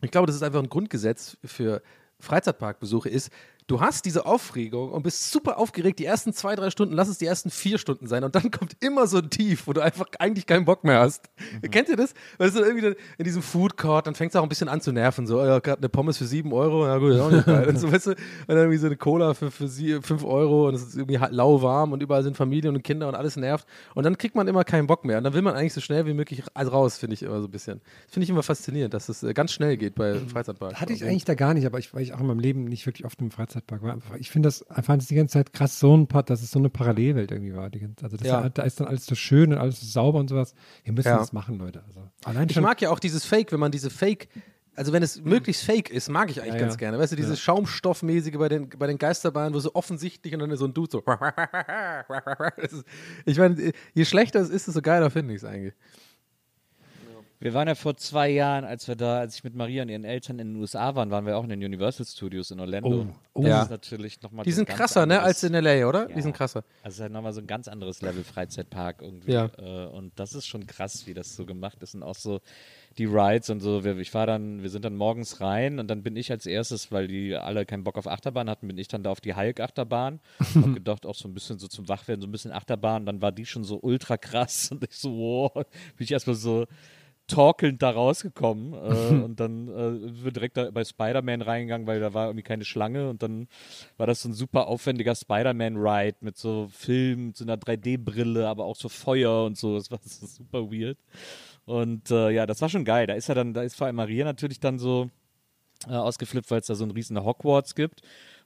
Ich 0.00 0.10
glaube, 0.10 0.26
das 0.26 0.34
ist 0.34 0.42
einfach 0.42 0.60
ein 0.60 0.68
Grundgesetz 0.68 1.36
für 1.44 1.82
Freizeitparkbesuche 2.22 3.08
ist, 3.08 3.30
du 3.66 3.80
hast 3.80 4.04
diese 4.04 4.26
Aufregung 4.26 4.90
und 4.90 5.02
bist 5.02 5.30
super 5.30 5.58
aufgeregt. 5.58 5.98
Die 5.98 6.04
ersten 6.04 6.32
zwei, 6.32 6.54
drei 6.56 6.70
Stunden, 6.70 6.94
lass 6.94 7.08
es 7.08 7.18
die 7.18 7.26
ersten 7.26 7.50
vier 7.50 7.78
Stunden 7.78 8.06
sein. 8.06 8.24
Und 8.24 8.34
dann 8.34 8.50
kommt 8.50 8.76
immer 8.80 9.06
so 9.06 9.18
ein 9.18 9.30
Tief, 9.30 9.66
wo 9.66 9.72
du 9.72 9.80
einfach 9.80 10.06
eigentlich 10.18 10.46
keinen 10.46 10.64
Bock 10.64 10.84
mehr 10.84 11.00
hast. 11.00 11.30
Mhm. 11.62 11.70
Kennt 11.70 11.88
ihr 11.88 11.96
das? 11.96 12.14
Weißt 12.38 12.56
du, 12.56 12.60
irgendwie 12.60 12.94
in 13.18 13.24
diesem 13.24 13.42
Food 13.42 13.76
Court, 13.76 14.06
dann 14.06 14.14
fängt 14.14 14.32
es 14.32 14.36
auch 14.36 14.42
ein 14.42 14.48
bisschen 14.48 14.68
an 14.68 14.80
zu 14.80 14.92
nerven. 14.92 15.26
So, 15.26 15.40
oh 15.40 15.46
ja, 15.46 15.58
gerade 15.60 15.78
eine 15.78 15.88
Pommes 15.88 16.18
für 16.18 16.26
sieben 16.26 16.52
Euro, 16.52 16.86
ja 16.86 16.98
gut, 16.98 17.12
ist 17.12 17.20
auch 17.20 17.30
nicht 17.30 17.46
geil. 17.46 17.66
Und 17.68 17.78
so, 17.78 17.90
weißt 17.90 18.08
du, 18.08 18.10
und 18.10 18.18
dann 18.48 18.58
irgendwie 18.58 18.78
so 18.78 18.86
eine 18.86 18.96
Cola 18.96 19.34
für, 19.34 19.50
für 19.50 19.68
sie, 19.68 20.00
fünf 20.02 20.24
Euro 20.24 20.68
und 20.68 20.74
es 20.74 20.82
ist 20.82 20.96
irgendwie 20.96 21.18
lauwarm 21.30 21.92
und 21.92 22.02
überall 22.02 22.22
sind 22.22 22.36
Familien 22.36 22.74
und 22.74 22.82
Kinder 22.82 23.08
und 23.08 23.14
alles 23.14 23.36
nervt. 23.36 23.66
Und 23.94 24.04
dann 24.04 24.18
kriegt 24.18 24.34
man 24.34 24.48
immer 24.48 24.64
keinen 24.64 24.86
Bock 24.86 25.04
mehr. 25.04 25.18
Und 25.18 25.24
dann 25.24 25.34
will 25.34 25.42
man 25.42 25.54
eigentlich 25.54 25.72
so 25.72 25.80
schnell 25.80 26.06
wie 26.06 26.14
möglich 26.14 26.42
raus, 26.56 26.98
finde 26.98 27.14
ich 27.14 27.22
immer 27.22 27.40
so 27.40 27.48
ein 27.48 27.50
bisschen. 27.50 27.80
Das 28.04 28.14
finde 28.14 28.24
ich 28.24 28.30
immer 28.30 28.42
faszinierend, 28.42 28.92
dass 28.94 29.08
es 29.08 29.22
äh, 29.22 29.32
ganz 29.32 29.52
schnell 29.52 29.76
geht 29.76 29.94
bei 29.94 30.14
Freizeitparks. 30.14 30.80
Hatte 30.80 30.92
ich 30.92 31.04
eigentlich 31.04 31.24
da 31.24 31.34
gar 31.34 31.54
nicht, 31.54 31.66
aber 31.66 31.78
ich, 31.78 31.94
weil 31.94 32.02
ich 32.02 32.12
auch 32.12 32.20
in 32.20 32.26
meinem 32.26 32.40
Leben 32.40 32.64
nicht 32.64 32.86
wirklich 32.86 33.04
oft 33.04 33.20
im 33.20 33.30
Freizeitpark 33.30 33.51
war. 33.54 33.98
Ich 34.18 34.30
finde 34.30 34.48
das, 34.48 34.64
fand 34.82 35.02
es 35.02 35.08
die 35.08 35.14
ganze 35.14 35.34
Zeit 35.34 35.52
krass, 35.52 35.78
so 35.78 35.96
ein 35.96 36.06
Part, 36.06 36.30
dass 36.30 36.42
es 36.42 36.50
so 36.50 36.58
eine 36.58 36.70
Parallelwelt 36.70 37.30
irgendwie 37.30 37.54
war. 37.54 37.70
Also 38.02 38.16
das 38.16 38.26
Ja. 38.26 38.42
war, 38.42 38.50
da 38.50 38.62
ist 38.62 38.80
dann 38.80 38.86
alles 38.86 39.06
so 39.06 39.14
schön 39.14 39.52
und 39.52 39.58
alles 39.58 39.80
so 39.80 39.86
sauber 39.86 40.18
und 40.18 40.28
sowas. 40.28 40.54
Ihr 40.84 40.92
müsst 40.92 41.06
Ja. 41.06 41.18
das 41.18 41.32
machen, 41.32 41.58
Leute. 41.58 41.82
Also, 41.86 42.08
allein 42.24 42.48
Ich 42.48 42.54
schon, 42.54 42.62
mag 42.62 42.80
ja 42.80 42.90
auch 42.90 42.98
dieses 42.98 43.24
Fake, 43.24 43.52
wenn 43.52 43.60
man 43.60 43.72
diese 43.72 43.90
Fake, 43.90 44.28
also 44.74 44.92
wenn 44.92 45.02
es 45.02 45.22
möglichst 45.22 45.64
fake 45.64 45.90
ist, 45.90 46.08
mag 46.08 46.30
ich 46.30 46.40
eigentlich 46.40 46.54
Ja, 46.54 46.60
ganz 46.60 46.72
ja. 46.74 46.78
gerne. 46.78 46.98
Weißt 46.98 47.12
du, 47.12 47.16
dieses 47.16 47.38
Schaumstoffmäßige 47.40 48.36
bei 48.38 48.48
den, 48.48 48.68
bei 48.70 48.86
den 48.86 48.96
Geisterbahnen, 48.98 49.52
wo 49.54 49.60
so 49.60 49.74
offensichtlich 49.74 50.32
und 50.32 50.40
dann 50.40 50.50
ist 50.50 50.60
so 50.60 50.64
ein 50.66 50.72
Dude 50.74 50.90
so. 50.90 51.02
Ist, 52.56 52.84
ich 53.26 53.38
meine, 53.38 53.72
je 53.94 54.04
schlechter 54.04 54.40
es 54.40 54.48
ist, 54.50 54.66
desto 54.68 54.80
geiler 54.82 55.10
finde 55.10 55.34
ich 55.34 55.42
es 55.42 55.44
eigentlich. 55.48 55.74
Wir 57.42 57.54
waren 57.54 57.66
ja 57.66 57.74
vor 57.74 57.96
zwei 57.96 58.28
Jahren, 58.30 58.64
als 58.64 58.86
wir 58.86 58.94
da, 58.94 59.18
als 59.18 59.34
ich 59.34 59.42
mit 59.42 59.56
Maria 59.56 59.82
und 59.82 59.88
ihren 59.88 60.04
Eltern 60.04 60.38
in 60.38 60.52
den 60.54 60.60
USA 60.60 60.94
waren, 60.94 61.10
waren 61.10 61.26
wir 61.26 61.36
auch 61.36 61.42
in 61.42 61.48
den 61.50 61.64
Universal 61.64 62.06
Studios 62.06 62.52
in 62.52 62.60
Orlando. 62.60 63.08
Oh, 63.34 63.40
das 63.42 63.48
Ja. 63.50 63.62
ist 63.64 63.70
natürlich 63.70 64.22
nochmal. 64.22 64.44
Die 64.44 64.52
sind 64.52 64.68
krasser, 64.68 65.06
ne, 65.06 65.20
als 65.20 65.42
in 65.42 65.52
L.A., 65.52 65.88
oder? 65.88 66.06
Die 66.06 66.22
sind 66.22 66.36
krasser. 66.36 66.62
Also 66.84 67.02
halt 67.02 67.12
nochmal 67.12 67.32
so 67.32 67.40
ein 67.40 67.48
ganz 67.48 67.66
anderes 67.66 68.00
Level 68.00 68.22
Freizeitpark 68.22 69.02
irgendwie. 69.02 69.32
Ja. 69.32 69.50
Äh, 69.58 69.86
und 69.88 70.12
das 70.20 70.34
ist 70.34 70.46
schon 70.46 70.68
krass, 70.68 71.08
wie 71.08 71.14
das 71.14 71.34
so 71.34 71.44
gemacht 71.44 71.82
ist. 71.82 71.96
Und 71.96 72.04
auch 72.04 72.14
so 72.14 72.40
die 72.96 73.06
Rides 73.06 73.50
und 73.50 73.58
so. 73.58 73.82
Wir, 73.82 73.98
ich 73.98 74.14
war 74.14 74.26
dann, 74.26 74.62
wir 74.62 74.70
sind 74.70 74.84
dann 74.84 74.94
morgens 74.94 75.40
rein 75.40 75.80
und 75.80 75.88
dann 75.88 76.04
bin 76.04 76.14
ich 76.14 76.30
als 76.30 76.46
erstes, 76.46 76.92
weil 76.92 77.08
die 77.08 77.34
alle 77.34 77.66
keinen 77.66 77.82
Bock 77.82 77.98
auf 77.98 78.06
Achterbahn 78.06 78.48
hatten, 78.48 78.68
bin 78.68 78.78
ich 78.78 78.86
dann 78.86 79.02
da 79.02 79.10
auf 79.10 79.20
die 79.20 79.34
Hulk-Achterbahn. 79.34 80.20
Hab 80.54 80.74
gedacht, 80.74 81.06
auch 81.06 81.16
so 81.16 81.26
ein 81.26 81.34
bisschen 81.34 81.58
so 81.58 81.66
zum 81.66 81.88
Wachwerden, 81.88 82.20
so 82.22 82.28
ein 82.28 82.32
bisschen 82.32 82.52
Achterbahn. 82.52 83.02
Und 83.02 83.06
dann 83.06 83.20
war 83.20 83.32
die 83.32 83.46
schon 83.46 83.64
so 83.64 83.80
ultra 83.82 84.16
krass. 84.16 84.68
Und 84.70 84.84
ich 84.84 84.96
so, 84.96 85.10
wow, 85.16 85.52
bin 85.54 85.64
ich 86.04 86.12
erstmal 86.12 86.36
so 86.36 86.66
torkelnd 87.32 87.82
da 87.82 87.90
rausgekommen 87.90 88.74
äh, 88.74 88.76
und 89.24 89.40
dann 89.40 89.68
äh, 89.68 89.98
sind 90.08 90.24
wir 90.24 90.32
direkt 90.32 90.56
da 90.56 90.70
bei 90.70 90.84
Spider-Man 90.84 91.42
reingegangen, 91.42 91.86
weil 91.86 92.00
da 92.00 92.12
war 92.14 92.26
irgendwie 92.26 92.42
keine 92.42 92.64
Schlange 92.64 93.08
und 93.08 93.22
dann 93.22 93.48
war 93.96 94.06
das 94.06 94.22
so 94.22 94.28
ein 94.28 94.34
super 94.34 94.66
aufwendiger 94.66 95.14
Spider-Man-Ride 95.14 96.18
mit 96.20 96.36
so 96.36 96.68
Film, 96.70 97.28
mit 97.28 97.36
so 97.36 97.44
einer 97.44 97.56
3D-Brille, 97.56 98.46
aber 98.48 98.64
auch 98.64 98.76
so 98.76 98.88
Feuer 98.88 99.44
und 99.44 99.56
so, 99.56 99.76
das 99.76 99.90
war 99.90 99.98
so 100.04 100.26
super 100.26 100.70
weird. 100.70 100.98
Und 101.64 102.10
äh, 102.10 102.30
ja, 102.30 102.46
das 102.46 102.60
war 102.60 102.68
schon 102.68 102.84
geil, 102.84 103.06
da 103.06 103.14
ist 103.14 103.28
ja 103.28 103.34
dann, 103.34 103.54
da 103.54 103.62
ist 103.62 103.76
vor 103.76 103.86
allem 103.86 103.96
Maria 103.96 104.24
natürlich 104.24 104.60
dann 104.60 104.78
so 104.78 105.08
äh, 105.88 105.94
ausgeflippt, 105.94 106.50
weil 106.50 106.60
es 106.60 106.66
da 106.66 106.74
so 106.74 106.84
einen 106.84 106.92
riesen 106.92 107.22
Hogwarts 107.22 107.74
gibt. 107.74 108.02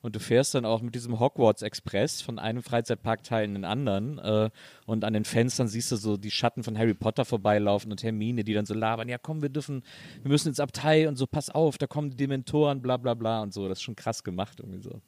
Und 0.07 0.14
du 0.14 0.21
fährst 0.21 0.55
dann 0.55 0.64
auch 0.64 0.83
mit 0.83 0.95
diesem 0.95 1.19
Hogwarts 1.19 1.62
Express 1.62 2.23
von 2.23 2.38
einem 2.38 2.62
Freizeitparkteil 2.62 3.45
in 3.45 3.55
den 3.55 3.64
anderen. 3.64 4.21
Äh, 4.21 4.51
und 4.87 5.03
an 5.03 5.12
den 5.14 5.25
Fenstern 5.25 5.66
siehst 5.66 5.90
du 5.90 5.97
so 5.97 6.16
die 6.16 6.31
Schatten 6.31 6.62
von 6.62 6.79
Harry 6.79 6.95
Potter 6.95 7.25
vorbeilaufen 7.25 7.90
und 7.90 8.05
Hermine, 8.05 8.45
die 8.45 8.55
dann 8.55 8.66
so 8.66 8.75
labern: 8.75 9.09
Ja, 9.09 9.19
komm, 9.19 9.42
wir 9.42 9.49
dürfen, 9.49 9.83
wir 10.23 10.31
müssen 10.31 10.47
ins 10.47 10.61
Abteil 10.61 11.09
und 11.09 11.16
so, 11.16 11.27
pass 11.27 11.51
auf, 11.51 11.77
da 11.77 11.88
kommen 11.88 12.11
die 12.11 12.16
Dementoren, 12.16 12.83
bla 12.83 12.99
bla 12.99 13.14
bla 13.14 13.42
und 13.42 13.53
so. 13.53 13.69
Das 13.69 13.79
ist 13.79 13.83
schon 13.83 13.97
krass 13.97 14.23
gemacht 14.23 14.61
irgendwie 14.61 14.81
so. 14.81 15.01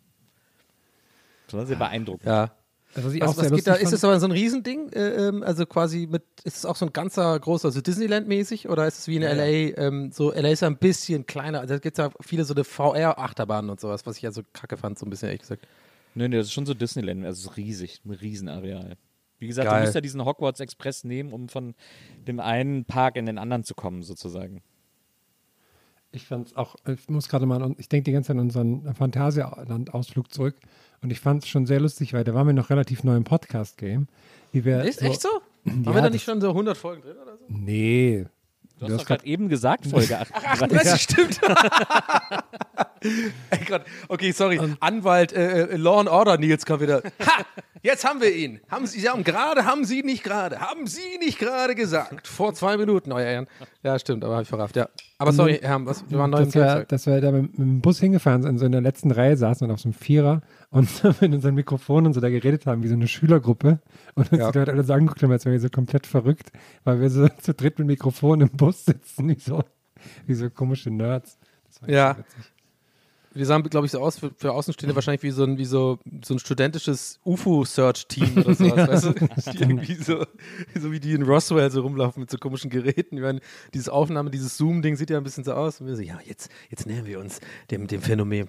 Das 1.47 1.55
war 1.55 1.67
sehr 1.67 1.77
beeindruckend. 1.77 2.27
Ja. 2.27 2.51
Also, 2.99 3.09
was 3.09 3.15
ich 3.15 3.23
Was, 3.23 3.51
geht 3.51 3.67
da? 3.67 3.75
Ist 3.75 3.93
es 3.93 4.05
aber 4.05 4.19
so 4.21 4.27
ein 4.27 4.33
Riesending? 4.33 4.91
Äh, 4.93 5.29
ähm, 5.29 5.43
also 5.43 5.67
quasi 5.67 6.07
mit, 6.11 6.23
ist 6.45 6.59
es 6.59 6.65
auch 6.65 6.77
so 6.77 6.87
ein 6.87 6.93
ganzer 6.93 7.39
großer, 7.39 7.69
also 7.69 7.81
Disneyland-mäßig 7.81 8.69
oder 8.69 8.87
ist 8.87 8.99
es 8.99 9.09
wie 9.09 9.17
in 9.17 9.23
LA? 9.23 9.77
Ähm, 9.77 10.11
so, 10.13 10.33
LA 10.33 10.51
ist 10.51 10.61
ja 10.61 10.69
ein 10.69 10.79
bisschen 10.79 11.27
kleiner. 11.27 11.61
Also 11.61 11.75
da 11.75 11.79
gibt 11.79 11.99
es 11.99 12.05
ja 12.05 12.11
viele 12.21 12.45
so 12.45 12.55
eine 12.55 12.65
VR-Achterbahnen 12.65 13.71
und 13.71 13.81
sowas, 13.81 14.07
was 14.07 14.17
ich 14.17 14.23
ja 14.23 14.31
so 14.31 14.43
kacke 14.53 14.77
fand, 14.77 14.99
so 14.99 15.07
ein 15.07 15.11
bisschen 15.11 15.29
ehrlich 15.29 15.43
gesagt. 15.43 15.67
Nee, 16.15 16.29
nee, 16.29 16.37
das 16.37 16.47
ist 16.47 16.53
schon 16.53 16.67
so 16.67 16.75
Disneyland, 16.75 17.25
also 17.25 17.51
riesig, 17.51 18.01
ein 18.05 18.11
Riesenareal. 18.11 18.97
Wie 19.39 19.47
gesagt, 19.47 19.69
Geil. 19.69 19.81
du 19.81 19.85
musst 19.85 19.95
ja 19.95 20.01
diesen 20.01 20.25
Hogwarts 20.25 20.61
Express 20.61 21.05
nehmen, 21.05 21.33
um 21.33 21.49
von 21.49 21.75
dem 22.27 22.41
einen 22.41 22.85
Park 22.85 23.17
in 23.17 23.27
den 23.27 23.39
anderen 23.39 23.63
zu 23.63 23.75
kommen, 23.75 24.03
sozusagen. 24.03 24.63
Ich 26.11 26.27
fand 26.27 26.47
es 26.49 26.57
auch, 26.57 26.77
ich 26.87 27.09
muss 27.09 27.29
gerade 27.29 27.45
mal, 27.47 27.63
an- 27.63 27.77
ich 27.79 27.89
denke 27.89 28.05
die 28.05 28.13
ganze 28.13 28.29
Zeit 28.29 28.37
an 28.37 28.41
unseren 28.41 28.95
Phantasialand-Ausflug 28.95 30.33
zurück 30.33 30.57
und 31.03 31.11
ich 31.11 31.21
fand 31.21 31.43
es 31.43 31.49
schon 31.49 31.67
sehr 31.67 31.81
lustig, 31.81 32.15
weil 32.15 32.25
da 32.25 32.33
waren 32.35 32.47
wir 32.47 32.55
noch 32.55 32.71
relativ 32.71 33.05
neu 33.05 33.15
im 33.17 33.25
Podcast-Game. 33.25 34.09
Ist 34.53 35.03
echt 35.03 35.21
so? 35.21 35.29
Haben 35.67 35.85
Ja, 35.85 35.95
wir 35.95 36.03
da 36.03 36.11
nicht 36.11 36.25
schon 36.25 36.41
so 36.41 36.49
100 36.49 36.77
Folgen 36.79 37.03
drin 37.03 37.17
oder 37.23 37.37
so? 37.37 37.45
Nee. 37.49 38.25
Du 38.79 38.87
hast 38.87 38.97
doch 39.01 39.05
gerade 39.07 39.27
eben 39.27 39.49
gesagt, 39.49 39.87
Folge 39.87 40.19
38. 40.21 40.63
38 40.63 41.03
stimmt. 41.03 41.41
Ey 43.51 43.65
Gott, 43.67 43.83
okay, 44.09 44.33
sorry. 44.33 44.61
Anwalt 44.81 45.33
äh, 45.33 45.63
äh, 45.69 45.77
Law 45.77 46.01
and 46.01 46.09
Order 46.09 46.39
Nils 46.39 46.67
kommt 46.67 46.81
wieder. 46.83 47.03
Ha! 47.21 47.45
Jetzt 47.81 48.05
haben 48.05 48.21
wir 48.21 48.35
ihn. 48.35 48.59
Haben 48.69 48.87
Sie, 48.89 48.99
Sie 48.99 49.09
haben 49.09 49.23
gerade, 49.23 49.65
haben 49.65 49.85
Sie 49.85 50.03
nicht 50.03 50.25
gerade, 50.25 50.59
haben 50.59 50.89
Sie 50.89 51.17
nicht 51.21 51.39
gerade 51.39 51.77
gesagt. 51.77 52.27
Vor 52.27 52.53
zwei 52.55 52.77
Minuten, 52.77 53.13
euer 53.13 53.25
Ehren. 53.25 53.47
Ja, 53.85 53.97
stimmt, 54.01 54.25
aber 54.25 54.33
habe 54.35 54.43
ich 54.43 54.49
verrafft, 54.49 54.75
ja. 54.75 54.89
Aber 55.19 55.31
sorry, 55.33 55.61
Herr, 55.63 55.87
was, 55.87 56.05
wir 56.11 56.19
waren 56.19 56.31
neu 56.31 56.39
im 56.39 56.45
dass 56.47 56.55
wir, 56.57 56.85
dass 56.87 57.07
wir 57.07 57.21
da 57.21 57.31
mit, 57.31 57.57
mit 57.57 57.59
dem 57.61 57.81
Bus 57.81 58.01
hingefahren 58.01 58.43
sind, 58.43 58.59
so 58.59 58.67
in 58.67 58.73
der 58.73 58.81
letzten 58.81 59.13
Reihe 59.13 59.37
saßen 59.37 59.65
und 59.65 59.73
auf 59.73 59.79
so 59.79 59.89
einem 59.89 59.95
Vierer 59.95 60.43
und 60.71 60.89
mit 61.21 61.33
unseren 61.33 61.55
Mikrofonen 61.55 62.07
und 62.07 62.15
so 62.15 62.21
da 62.21 62.31
geredet 62.31 62.67
haben, 62.67 62.83
wie 62.83 62.89
so 62.89 62.95
eine 62.95 63.07
Schülergruppe. 63.07 63.79
Und 64.17 64.33
uns 64.33 64.41
Ja. 64.41 64.51
die 64.51 64.59
Leute 64.59 64.73
alle 64.73 64.83
so 64.83 64.93
angeguckt 64.93 65.23
haben, 65.23 65.31
als 65.31 65.45
wären 65.45 65.53
wir 65.53 65.61
so 65.61 65.69
komplett 65.71 66.09
verrückt, 66.09 66.51
weil 66.83 67.01
wir 67.01 67.11
so 67.11 67.29
zu 67.29 67.55
dritt 67.55 67.79
mit 67.79 67.87
Mikrofon 67.87 68.41
im 68.41 68.51
Bus 68.51 68.87
sitzen, 68.87 69.29
wie 69.29 69.39
so, 69.39 69.63
wie 70.27 70.35
so 70.35 70.51
komische 70.51 70.91
Nerds. 70.91 71.39
Das 71.69 71.81
war 71.83 71.91
Ja. 71.91 72.15
so 72.15 72.19
witzig. 72.21 72.53
Wir 73.35 73.47
sahen, 73.47 73.63
glaube 73.65 73.87
ich, 73.87 73.93
so 73.93 74.01
aus 74.01 74.19
für, 74.19 74.31
für 74.37 74.53
Außenstehende 74.53 74.95
wahrscheinlich 74.95 75.23
wie 75.23 75.31
so 75.31 75.45
ein, 75.45 75.59
wie 75.59 75.65
so, 75.65 75.99
so 76.25 76.35
ein 76.35 76.39
studentisches 76.39 77.21
UFO-Search-Team 77.25 78.39
oder 78.39 78.55
sowas. 78.55 78.89
weißt 78.89 79.07
du? 79.07 79.53
Die 79.53 79.59
irgendwie 79.59 79.95
so, 79.95 80.25
so 80.75 80.93
wie 80.93 81.01
die 81.01 81.13
in 81.13 81.23
Roswell 81.23 81.71
so 81.71 81.83
rumlaufen 81.83 82.21
mit 82.21 82.31
so 82.31 82.39
komischen 82.39 82.71
Geräten. 82.71 83.17
Ich 83.17 83.23
meine, 83.23 83.41
dieses 83.75 83.89
Aufnahme, 83.89 84.31
dieses 84.31 84.57
Zoom-Ding 84.57 84.97
sieht 84.97 85.11
ja 85.11 85.19
ein 85.19 85.25
bisschen 85.25 85.45
so 85.45 85.53
aus. 85.53 85.81
Und 85.81 85.87
wir 85.87 85.97
so, 85.97 86.03
ja, 86.03 86.19
jetzt, 86.25 86.51
jetzt 86.71 86.87
nähern 86.87 87.07
wir 87.07 87.21
uns 87.21 87.41
dem, 87.71 87.87
dem 87.87 88.01
Phänomen. 88.01 88.49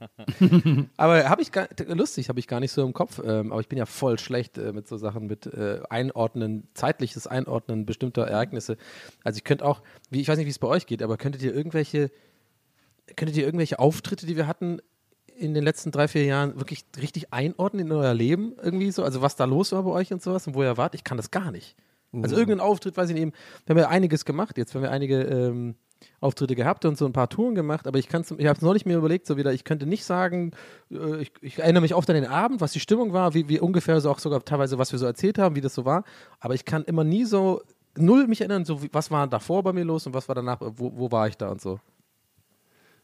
aber 0.96 1.28
habe 1.28 1.42
ich 1.42 1.52
gar, 1.52 1.68
lustig, 1.86 2.28
habe 2.28 2.38
ich 2.38 2.48
gar 2.48 2.60
nicht 2.60 2.72
so 2.72 2.84
im 2.84 2.92
Kopf. 2.92 3.20
Ähm, 3.24 3.52
aber 3.52 3.60
ich 3.60 3.68
bin 3.68 3.78
ja 3.78 3.86
voll 3.86 4.18
schlecht 4.18 4.58
äh, 4.58 4.72
mit 4.72 4.88
so 4.88 4.96
Sachen, 4.96 5.26
mit 5.26 5.46
äh, 5.46 5.80
Einordnen, 5.88 6.68
zeitliches 6.74 7.26
Einordnen 7.26 7.86
bestimmter 7.86 8.26
Ereignisse. 8.26 8.76
Also 9.24 9.38
ich 9.38 9.44
könnte 9.44 9.64
auch, 9.64 9.82
wie, 10.10 10.20
ich 10.20 10.28
weiß 10.28 10.38
nicht, 10.38 10.46
wie 10.46 10.50
es 10.50 10.58
bei 10.58 10.68
euch 10.68 10.86
geht, 10.86 11.02
aber 11.02 11.16
könntet 11.16 11.42
ihr 11.42 11.54
irgendwelche 11.54 12.10
könntet 13.14 13.36
ihr 13.36 13.44
irgendwelche 13.44 13.78
Auftritte, 13.78 14.26
die 14.26 14.36
wir 14.36 14.46
hatten 14.46 14.80
in 15.38 15.54
den 15.54 15.62
letzten 15.62 15.90
drei, 15.90 16.08
vier 16.08 16.24
Jahren, 16.24 16.56
wirklich 16.56 16.84
richtig 17.00 17.32
einordnen 17.32 17.86
in 17.86 17.92
euer 17.92 18.14
Leben 18.14 18.54
irgendwie 18.62 18.90
so? 18.90 19.04
Also 19.04 19.22
was 19.22 19.36
da 19.36 19.44
los 19.44 19.72
war 19.72 19.82
bei 19.82 19.90
euch 19.90 20.12
und 20.12 20.22
sowas 20.22 20.46
und 20.46 20.54
wo 20.54 20.62
ihr 20.62 20.76
wart? 20.76 20.94
Ich 20.94 21.04
kann 21.04 21.16
das 21.16 21.30
gar 21.30 21.50
nicht. 21.50 21.76
Also 22.22 22.36
irgendein 22.36 22.60
Auftritt, 22.60 22.96
weiß 22.96 23.10
ich 23.10 23.14
nicht, 23.14 23.22
eben, 23.22 23.32
wir 23.66 23.74
haben 23.74 23.80
ja 23.80 23.88
einiges 23.88 24.24
gemacht 24.24 24.56
jetzt, 24.56 24.74
wir 24.74 24.80
haben 24.80 24.86
ja 24.86 24.90
einige 24.90 25.22
ähm, 25.22 25.74
Auftritte 26.20 26.54
gehabt 26.54 26.84
und 26.84 26.96
so 26.96 27.04
ein 27.04 27.12
paar 27.12 27.28
Touren 27.28 27.54
gemacht, 27.54 27.86
aber 27.86 27.98
ich 27.98 28.08
kann 28.08 28.22
ich 28.22 28.46
habe 28.46 28.56
es 28.56 28.62
neulich 28.62 28.86
mir 28.86 28.96
überlegt, 28.96 29.26
so 29.26 29.36
wieder, 29.36 29.52
ich 29.52 29.64
könnte 29.64 29.86
nicht 29.86 30.04
sagen, 30.04 30.52
äh, 30.90 31.20
ich, 31.20 31.32
ich 31.40 31.58
erinnere 31.58 31.82
mich 31.82 31.94
oft 31.94 32.08
an 32.08 32.16
den 32.16 32.26
Abend, 32.26 32.60
was 32.60 32.72
die 32.72 32.80
Stimmung 32.80 33.12
war, 33.12 33.34
wie, 33.34 33.48
wie 33.48 33.60
ungefähr 33.60 34.00
so 34.00 34.10
auch 34.10 34.18
sogar 34.18 34.44
teilweise, 34.44 34.78
was 34.78 34.92
wir 34.92 34.98
so 34.98 35.06
erzählt 35.06 35.38
haben, 35.38 35.56
wie 35.56 35.60
das 35.60 35.74
so 35.74 35.84
war, 35.84 36.04
aber 36.40 36.54
ich 36.54 36.64
kann 36.64 36.84
immer 36.84 37.04
nie 37.04 37.24
so 37.24 37.62
null 37.96 38.26
mich 38.26 38.40
erinnern, 38.40 38.64
so 38.64 38.82
wie, 38.82 38.90
was 38.92 39.10
war 39.10 39.26
davor 39.26 39.62
bei 39.62 39.72
mir 39.72 39.84
los 39.84 40.06
und 40.06 40.14
was 40.14 40.28
war 40.28 40.34
danach, 40.34 40.60
wo, 40.60 40.92
wo 40.96 41.10
war 41.10 41.28
ich 41.28 41.36
da 41.36 41.50
und 41.50 41.60
so. 41.60 41.80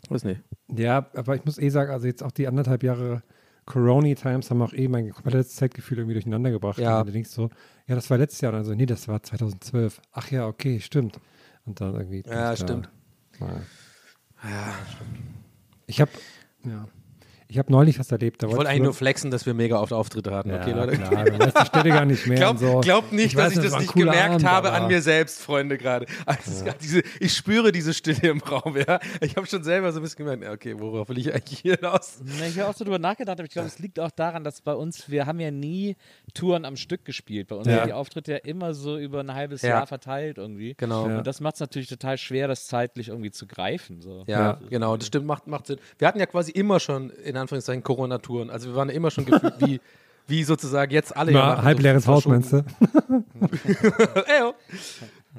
Weiß 0.09 0.25
nicht. 0.25 0.43
Ja, 0.75 1.07
aber 1.15 1.37
ich 1.37 1.45
muss 1.45 1.59
eh 1.59 1.69
sagen, 1.69 1.91
also 1.93 2.07
jetzt 2.07 2.23
auch 2.23 2.33
die 2.33 2.49
anderthalb 2.49 2.83
Jahre 2.83 3.23
Corona 3.67 4.15
Times 4.15 4.51
haben 4.51 4.61
auch 4.63 4.73
eh 4.73 4.89
mein 4.89 5.11
komplettes 5.11 5.55
Zeitgefühl 5.55 5.99
irgendwie 5.99 6.15
durcheinander 6.15 6.51
gebracht. 6.51 6.79
Ja. 6.79 7.01
Und 7.01 7.07
du 7.09 7.13
denkst 7.13 7.31
so, 7.31 7.51
ja, 7.87 7.95
das 7.95 8.11
war 8.11 8.19
letztes 8.19 8.41
Jahr. 8.41 8.53
Und 8.53 8.59
dann 8.59 8.65
so, 8.65 8.75
nee, 8.75 8.87
das 8.87 9.07
war 9.07 9.23
2012. 9.23 10.01
Ach 10.13 10.31
ja, 10.31 10.47
okay, 10.47 10.81
stimmt. 10.81 11.21
Und 11.65 11.81
dann 11.81 11.95
irgendwie. 11.95 12.23
Ja, 12.27 12.51
da- 12.51 12.57
stimmt. 12.57 12.91
Ja. 13.41 13.61
Ich 15.87 16.01
habe, 16.01 16.11
ja. 16.65 16.87
Ich 17.53 17.59
habe 17.59 17.71
neulich 17.71 17.99
was 17.99 18.11
erlebt. 18.11 18.43
Da 18.43 18.47
Ich 18.49 18.57
wollte 18.57 18.71
eigentlich 18.71 18.83
nur 18.85 18.95
flexen, 18.95 19.31
dass 19.31 19.45
wir 19.45 19.53
mega 19.53 19.79
oft 19.79 19.93
Auftritte 19.93 20.31
hatten. 20.35 20.53
okay, 20.55 20.73
Leute? 20.73 20.97
Klar, 20.97 21.25
du 21.27 21.39
weißt 21.39 21.61
die 21.61 21.67
Städte 21.67 21.89
gar 21.91 22.07
nicht 22.07 22.27
mehr. 22.27 22.39
Glaub, 22.39 22.53
und 22.53 22.59
so. 22.61 22.81
glaubt 22.81 23.13
nicht, 23.13 23.37
dass 23.37 23.45
weiß, 23.51 23.59
ich 23.59 23.65
das 23.65 23.73
ein 23.75 23.81
nicht 23.83 23.93
gemerkt 23.93 24.31
Abend, 24.37 24.45
habe 24.47 24.73
an 24.73 24.87
mir 24.89 25.03
selbst, 25.03 25.43
Freunde, 25.43 25.77
gerade. 25.77 26.07
Also 26.25 26.65
diese, 26.83 27.03
ich 27.21 27.35
spüre 27.35 27.71
diese 27.71 27.93
Stille 27.93 28.31
im 28.31 28.39
Raum, 28.41 28.75
ja. 28.77 29.01
Ich 29.21 29.37
habe 29.37 29.47
schon 29.47 29.63
selber 29.65 29.93
so 29.93 30.01
ein 30.01 30.03
bisschen 30.03 30.25
gemerkt, 30.25 30.43
ja, 30.45 30.53
okay, 30.53 30.75
worauf 30.79 31.11
will 31.11 31.19
ich 31.19 31.33
eigentlich 31.35 31.59
hier 31.59 31.75
hinaus? 31.77 32.21
Na, 32.25 32.47
Ich 32.47 32.59
habe 32.59 32.71
auch 32.71 32.75
so 32.75 32.85
drüber 32.85 32.99
nachgedacht, 32.99 33.39
aber 33.39 33.45
ich 33.47 33.53
glaube, 33.53 33.69
es 33.69 33.79
liegt 33.79 34.01
auch 34.01 34.11
daran, 34.11 34.45
dass 34.45 34.63
bei 34.63 34.73
uns, 34.73 35.11
wir 35.11 35.27
haben 35.27 35.39
ja 35.39 35.51
nie 35.51 35.97
Touren 36.33 36.65
am 36.65 36.77
Stück 36.77 37.05
gespielt. 37.05 37.49
Bei 37.49 37.57
uns 37.57 37.67
Ja. 37.67 37.81
sind 37.81 37.87
die 37.89 37.93
Auftritte 37.93 38.33
ja 38.33 38.39
immer 38.39 38.73
so 38.73 38.97
über 38.97 39.21
ein 39.21 39.35
halbes 39.35 39.61
Ja. 39.61 39.69
Jahr 39.71 39.87
verteilt 39.87 40.39
irgendwie. 40.39 40.75
Genau. 40.79 41.05
Und 41.05 41.27
das 41.27 41.41
macht 41.41 41.55
es 41.57 41.61
natürlich 41.61 41.89
total 41.89 42.17
schwer, 42.17 42.49
das 42.49 42.67
zeitlich 42.67 43.09
irgendwie 43.09 43.31
zu 43.31 43.47
greifen. 43.47 44.01
So. 44.01 44.25
Ja, 44.27 44.41
Ja. 44.41 44.61
genau, 44.71 44.97
das 44.97 45.09
stimmt, 45.09 45.27
macht, 45.27 45.47
macht 45.49 45.67
Sinn. 45.67 45.77
Wir 45.99 46.09
hatten 46.09 46.19
ja 46.19 46.25
quasi 46.27 46.51
immer 46.53 46.81
schon, 46.81 47.11
in 47.11 47.37
Anführungszeichen, 47.43 47.83
Corona-Touren. 47.83 48.51
Also 48.51 48.71
wir 48.71 48.77
waren 48.77 48.89
immer 48.89 49.11
schon 49.11 49.25
gefühlt 49.27 49.55
wie, 49.61 49.81
wie 50.27 50.43
sozusagen 50.45 50.91
jetzt 50.93 51.17
alle. 51.17 51.33
ja 51.33 51.39
Na, 51.39 51.47
machen, 51.55 51.65
halbleeres 51.65 52.07
Haus, 52.07 52.27
meinst 52.27 52.53
du? 52.53 52.59
Eyo. 54.27 54.55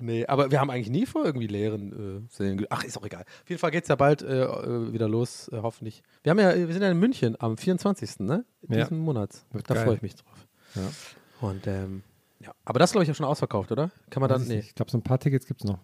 Nee, 0.02 0.26
aber 0.26 0.50
wir 0.50 0.60
haben 0.60 0.70
eigentlich 0.72 0.90
nie 0.90 1.06
vor 1.06 1.24
irgendwie 1.24 1.46
leeren 1.48 2.26
äh, 2.40 2.56
ge- 2.56 2.68
Ach, 2.70 2.84
ist 2.84 2.98
auch 2.98 3.06
egal. 3.06 3.22
Auf 3.44 3.50
jeden 3.50 3.60
Fall 3.60 3.70
geht 3.72 3.84
es 3.84 3.90
ja 3.90 3.96
bald 3.96 4.24
äh, 4.24 4.44
äh, 4.44 4.92
wieder 4.92 5.08
los, 5.08 5.50
äh, 5.50 5.60
hoffentlich. 5.62 6.02
Wir 6.24 6.32
haben 6.32 6.40
ja, 6.40 6.56
wir 6.56 6.74
sind 6.74 6.82
ja 6.82 6.90
in 6.90 7.00
München 7.00 7.36
am 7.40 7.58
24. 7.58 8.20
Ne? 8.22 8.44
Ja. 8.70 8.82
Diesen 8.84 9.00
Monat. 9.00 9.30
Wird 9.52 9.70
Da 9.70 9.76
freue 9.76 9.96
ich 9.96 10.02
mich 10.02 10.16
drauf. 10.16 10.48
Ja. 10.76 11.48
Und 11.48 11.68
ähm, 11.68 12.02
ja, 12.40 12.52
aber 12.66 12.80
das 12.80 12.92
glaube 12.92 13.04
ich 13.04 13.08
ja 13.08 13.14
schon 13.14 13.26
ausverkauft, 13.28 13.72
oder? 13.72 13.92
Kann 14.10 14.22
man 14.22 14.30
dann. 14.30 14.44
Nee. 14.48 14.58
nicht. 14.58 14.70
Ich 14.70 14.76
glaube, 14.76 14.90
so 14.90 14.98
ein 14.98 15.04
paar 15.04 15.20
Tickets 15.20 15.46
gibt 15.46 15.64
es 15.64 15.70
noch. 15.70 15.78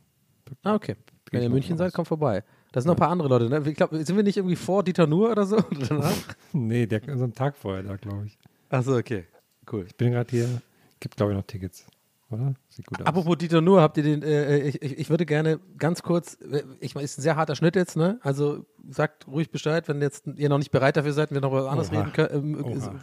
Ah, 0.64 0.74
okay. 0.74 0.96
Wenn 1.32 1.41
ihr 1.41 1.46
in 1.46 1.52
München 1.54 1.78
seid, 1.78 1.93
kommt 1.93 2.08
vorbei. 2.08 2.43
Da 2.72 2.82
sind 2.82 2.88
noch 2.88 2.95
ein 2.95 2.99
paar 2.99 3.09
andere 3.09 3.30
Leute. 3.30 3.49
Ne? 3.49 3.63
Ich 3.67 3.76
glaube, 3.76 4.03
sind 4.03 4.15
wir 4.15 4.24
nicht 4.24 4.38
irgendwie 4.38 4.55
vor 4.55 4.84
Dieter 4.84 5.07
Nuhr 5.07 5.32
oder 5.32 5.45
so? 5.45 5.57
Oder? 5.89 6.11
Nee, 6.53 6.86
der 6.86 7.01
so 7.17 7.24
einen 7.24 7.34
Tag 7.34 7.57
vorher 7.57 7.84
da, 7.84 7.95
glaube 7.95 8.28
ich. 8.28 8.38
Achso, 8.70 8.95
okay. 8.95 9.26
Cool. 9.72 9.86
Ich 9.88 9.95
bin 9.95 10.11
gerade 10.11 10.30
hier. 10.30 10.61
Gibt, 10.99 11.15
glaube 11.15 11.32
ich, 11.32 11.38
noch 11.38 11.45
Tickets. 11.45 11.86
Oder? 12.30 12.53
Sieht 12.67 12.86
gut 12.86 13.01
aus. 13.01 13.07
Apropos 13.07 13.38
Dieter 13.38 13.61
Nuhr, 13.61 13.82
habt 13.82 13.97
ihr 13.97 14.03
den, 14.03 14.22
äh, 14.22 14.59
ich, 14.59 14.82
ich, 14.82 14.99
ich 14.99 15.09
würde 15.09 15.26
gerne 15.26 15.59
ganz 15.78 16.03
kurz, 16.03 16.36
äh, 16.41 16.63
ich 16.80 16.93
meine, 16.93 17.05
ist 17.05 17.17
ein 17.17 17.24
sehr 17.24 17.36
harter 17.36 17.55
Schnitt 17.55 17.76
jetzt, 17.76 17.97
ne? 17.97 18.20
Also 18.22 18.65
sagt 18.88 19.28
ruhig 19.28 19.49
Bescheid, 19.49 19.88
wenn 19.88 20.01
jetzt 20.01 20.28
ihr 20.36 20.49
noch 20.49 20.59
nicht 20.59 20.72
bereit 20.72 20.95
dafür 20.95 21.13
seid, 21.13 21.32
wir 21.32 21.41
noch 21.41 21.51
was 21.51 21.65
anderes 21.65 21.91
Oha. 21.91 21.99
reden 22.01 22.13
können, 22.13 22.61
Oha. 22.61 22.99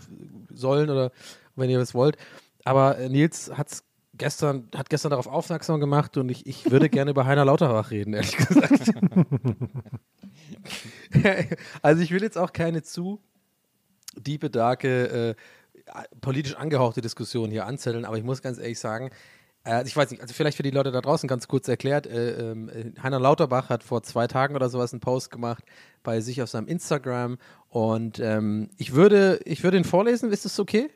sollen 0.51 0.91
oder 0.91 1.11
wenn 1.57 1.71
ihr 1.71 1.81
es 1.81 1.95
wollt. 1.95 2.17
Aber 2.65 2.99
äh, 2.99 3.09
Nils 3.09 3.51
hat's 3.53 3.85
gestern, 4.19 4.69
hat 4.75 4.91
gestern 4.91 5.11
darauf 5.11 5.27
aufmerksam 5.27 5.81
gemacht 5.81 6.17
und 6.17 6.29
ich, 6.29 6.47
ich 6.47 6.71
würde 6.71 6.89
gerne 6.89 7.11
über 7.11 7.27
Heiner 7.27 7.45
Lauterbach 7.45 7.91
reden, 7.91 8.15
ehrlich 8.15 8.37
gesagt. 8.37 8.93
also 11.83 12.03
ich 12.03 12.11
will 12.11 12.23
jetzt 12.23 12.39
auch 12.39 12.53
keine 12.53 12.83
zu 12.83 13.21
diepe, 14.17 14.51
darke, 14.51 15.09
äh, 15.31 15.35
politisch 16.21 16.57
angehauchte 16.57 17.01
Diskussion 17.01 17.51
hier 17.51 17.67
anzetteln, 17.67 18.05
aber 18.05 18.19
ich 18.19 18.25
muss 18.25 18.43
ganz 18.43 18.59
ehrlich 18.59 18.79
sagen, 18.79 19.11
äh, 19.65 19.85
ich 19.87 19.97
weiß 19.97 20.11
nicht, 20.11 20.23
also 20.23 20.33
vielleicht 20.33 20.57
für 20.57 20.63
die 20.63 20.71
Leute 20.71 20.91
da 20.91 21.01
draußen 21.01 21.29
ganz 21.29 21.49
kurz 21.49 21.69
erklärt, 21.69 22.07
äh, 22.07 22.53
ähm, 22.53 22.69
äh, 22.69 23.01
Heiner 23.03 23.21
Lauterbach 23.21 23.69
hat 23.69 23.83
vor 23.83 24.03
zwei 24.03 24.27
Tagen 24.27 24.55
oder 24.55 24.69
sowas 24.69 24.93
einen 24.93 25.01
Post 25.01 25.31
gemacht 25.31 25.65
bei 26.03 26.21
sich 26.21 26.43
auf 26.43 26.49
seinem 26.49 26.69
Instagram 26.69 27.39
und 27.69 28.19
ähm, 28.21 28.71
ich 28.79 28.95
würde, 28.95 29.41
ich 29.45 29.63
würde 29.63 29.77
ihn 29.77 29.85
vorlesen, 29.85 30.31
ist 30.31 30.45
das 30.45 30.59
okay? 30.59 30.91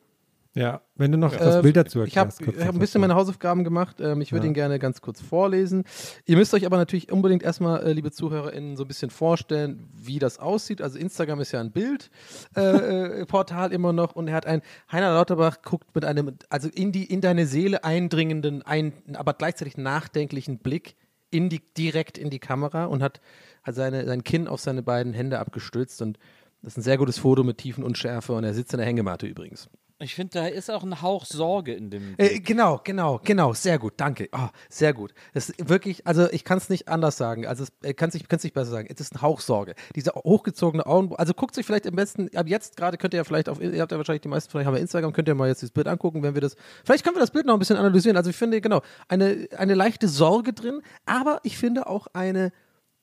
Ja, 0.55 0.81
wenn 0.97 1.13
du 1.13 1.19
noch 1.19 1.35
das 1.35 1.57
Äh, 1.57 1.63
Bild 1.63 1.77
dazu 1.77 2.03
Ich 2.03 2.19
habe 2.19 2.31
erklärst. 2.31 2.67
hab 2.67 2.75
ein 2.75 2.79
bisschen 2.81 3.01
meine 3.01 3.15
Hausaufgaben 3.15 3.63
gemacht. 3.63 4.01
Ähm, 4.01 4.21
ich 4.21 4.33
würde 4.33 4.47
Ja. 4.47 4.51
ihn 4.51 4.55
gerne 4.55 4.79
ganz 4.81 5.01
kurz 5.01 5.21
vorlesen. 5.21 5.85
Ihr 6.27 6.37
müsst 6.37 6.53
euch 6.55 6.67
aber 6.67 6.77
natürlich 6.77 7.13
unbedingt 7.13 7.43
erstmal, 7.45 7.83
äh, 7.85 7.93
liebe 7.93 8.11
ZuhörerInnen, 8.11 8.77
so 8.77 8.85
ein 8.85 8.89
bisschen 8.89 9.11
vorstellen, 9.11 9.89
wie 9.95 10.19
das 10.19 10.39
aussieht. 10.41 10.83
Also 10.83 10.99
Instagram 10.99 11.41
ist 11.41 11.53
ja 11.53 11.61
ein 11.61 11.71
Bildportal 11.71 13.21
äh, 13.21 13.27
Portal 13.27 13.73
immer 13.73 13.93
noch 13.93 14.17
und 14.17 14.29
er 14.29 14.35
hat 14.35 14.47
ein, 14.47 14.63
Heiner 14.91 15.13
Lauterbach 15.13 15.63
guckt 15.63 15.95
mit 15.95 16.05
einem, 16.05 16.37
also 16.49 16.69
in 16.69 16.91
die, 16.93 17.05
in 17.05 17.21
deine 17.21 17.47
Seele 17.47 17.85
eindringenden, 17.85 18.63
ein, 18.63 18.93
aber 19.15 19.35
gleichzeitig 19.35 19.77
nachdenklichen 19.77 20.59
Blick 20.59 20.97
in 21.31 21.49
die, 21.49 21.61
direkt 21.79 22.19
in 22.19 22.29
die 22.29 22.41
Kamera 22.41 22.87
und 22.87 23.03
hat, 23.05 23.21
hat 23.63 23.77
seine, 23.77 24.05
sein 24.05 24.25
Kinn 24.25 24.49
auf 24.49 24.61
seine 24.61 24.83
beiden 24.83 25.13
Hände 25.13 25.39
abgestützt 25.39 26.03
und 26.03 26.19
das 26.63 26.73
ist 26.73 26.79
ein 26.79 26.83
sehr 26.83 26.99
gutes 26.99 27.19
Foto 27.19 27.43
mit 27.45 27.59
tiefen 27.59 27.85
Unschärfe 27.85 28.33
und 28.35 28.45
er 28.45 28.53
sitzt 28.53 28.75
in 28.75 28.79
der 28.79 28.87
Hängematte 28.87 29.27
übrigens. 29.27 29.71
Ich 30.03 30.15
finde, 30.15 30.33
da 30.33 30.47
ist 30.47 30.71
auch 30.71 30.83
ein 30.83 31.03
Hauch 31.03 31.27
Sorge 31.27 31.75
in 31.75 31.91
dem. 31.91 32.15
Äh, 32.17 32.41
genau, 32.41 32.81
genau, 32.83 33.21
genau, 33.23 33.53
sehr 33.53 33.79
gut, 33.79 33.95
danke. 33.99 34.31
Oh, 34.33 34.49
sehr 34.71 34.95
gut. 34.95 35.13
Das 35.35 35.51
ist 35.51 35.69
wirklich, 35.69 36.07
also 36.07 36.31
ich 36.31 36.43
kann 36.43 36.57
es 36.57 36.71
nicht 36.71 36.89
anders 36.89 37.19
sagen. 37.19 37.47
Also 37.47 37.65
es 37.65 37.73
äh, 37.83 37.93
kann 37.93 38.09
es 38.09 38.15
nicht, 38.15 38.27
kann's 38.27 38.43
nicht 38.43 38.55
besser 38.55 38.71
sagen. 38.71 38.89
Es 38.91 38.99
ist 38.99 39.15
ein 39.15 39.21
Hauchsorge. 39.21 39.75
Diese 39.95 40.13
hochgezogene 40.13 40.87
Augen, 40.87 41.15
also 41.17 41.35
guckt 41.35 41.55
sich 41.55 41.67
vielleicht 41.67 41.87
am 41.87 41.97
besten, 41.97 42.35
ab 42.35 42.49
jetzt 42.49 42.79
gerade 42.79 42.97
könnt 42.97 43.13
ihr 43.13 43.19
ja 43.19 43.25
vielleicht 43.25 43.51
auf, 43.51 43.61
ihr 43.61 43.79
habt 43.79 43.93
ja 43.93 43.99
wahrscheinlich 43.99 44.23
die 44.23 44.29
meisten 44.29 44.51
von 44.51 44.63
euch 44.63 44.67
haben 44.67 44.75
ja 44.75 44.81
Instagram, 44.81 45.13
könnt 45.13 45.29
ihr 45.29 45.35
mal 45.35 45.49
jetzt 45.49 45.63
das 45.63 45.71
Bild 45.71 45.87
angucken, 45.87 46.23
wenn 46.23 46.33
wir 46.33 46.41
das, 46.41 46.57
vielleicht 46.83 47.05
können 47.05 47.17
wir 47.17 47.21
das 47.21 47.31
Bild 47.31 47.45
noch 47.45 47.55
ein 47.55 47.59
bisschen 47.59 47.77
analysieren. 47.77 48.17
Also 48.17 48.31
ich 48.31 48.37
finde, 48.37 48.63
genau, 48.63 48.81
eine, 49.07 49.49
eine 49.59 49.75
leichte 49.75 50.09
Sorge 50.09 50.55
drin, 50.55 50.81
aber 51.05 51.41
ich 51.43 51.59
finde 51.59 51.87
auch 51.87 52.07
eine, 52.15 52.53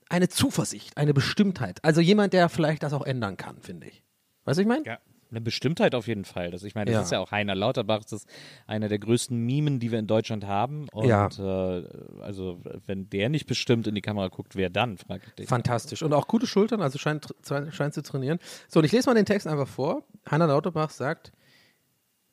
eine 0.09 0.29
Zuversicht, 0.29 0.97
eine 0.97 1.13
Bestimmtheit. 1.13 1.77
Also 1.83 2.01
jemand, 2.01 2.33
der 2.33 2.49
vielleicht 2.49 2.81
das 2.81 2.93
auch 2.93 3.05
ändern 3.05 3.37
kann, 3.37 3.61
finde 3.61 3.85
ich. 3.85 4.03
Weißt 4.45 4.45
du, 4.45 4.49
was 4.49 4.57
ich 4.57 4.65
meine? 4.65 4.85
Ja, 4.85 4.97
eine 5.29 5.41
Bestimmtheit 5.41 5.93
auf 5.95 6.07
jeden 6.07 6.23
Fall. 6.25 6.51
Das, 6.51 6.63
ich 6.63 6.75
meine, 6.75 6.91
das 6.91 6.95
Ja. 6.95 7.01
ist 7.01 7.11
ja 7.11 7.19
auch 7.19 7.31
Heiner 7.31 7.55
Lauterbach, 7.55 8.01
das 8.03 8.11
ist 8.13 8.29
einer 8.65 8.87
der 8.87 8.99
größten 8.99 9.37
Mimen, 9.37 9.79
die 9.79 9.91
wir 9.91 9.99
in 9.99 10.07
Deutschland 10.07 10.45
haben. 10.45 10.87
Und 10.93 11.07
Ja. 11.07 11.27
äh, 11.37 11.83
also, 12.21 12.59
wenn 12.85 13.09
der 13.09 13.29
nicht 13.29 13.45
bestimmt 13.47 13.87
in 13.87 13.95
die 13.95 14.01
Kamera 14.01 14.27
guckt, 14.29 14.55
wer 14.55 14.69
dann, 14.69 14.97
frage 14.97 15.23
ich 15.27 15.33
dich. 15.33 15.47
Fantastisch. 15.47 16.01
Und 16.03 16.13
auch 16.13 16.27
gute 16.27 16.47
Schultern, 16.47 16.81
also 16.81 16.97
scheint, 16.97 17.27
scheint 17.71 17.93
zu 17.93 18.01
trainieren. 18.03 18.39
So, 18.69 18.79
und 18.79 18.85
ich 18.85 18.91
lese 18.91 19.09
mal 19.09 19.15
den 19.15 19.25
Text 19.25 19.47
einfach 19.47 19.67
vor. 19.67 20.03
Heiner 20.29 20.47
Lauterbach 20.47 20.89
sagt, 20.91 21.31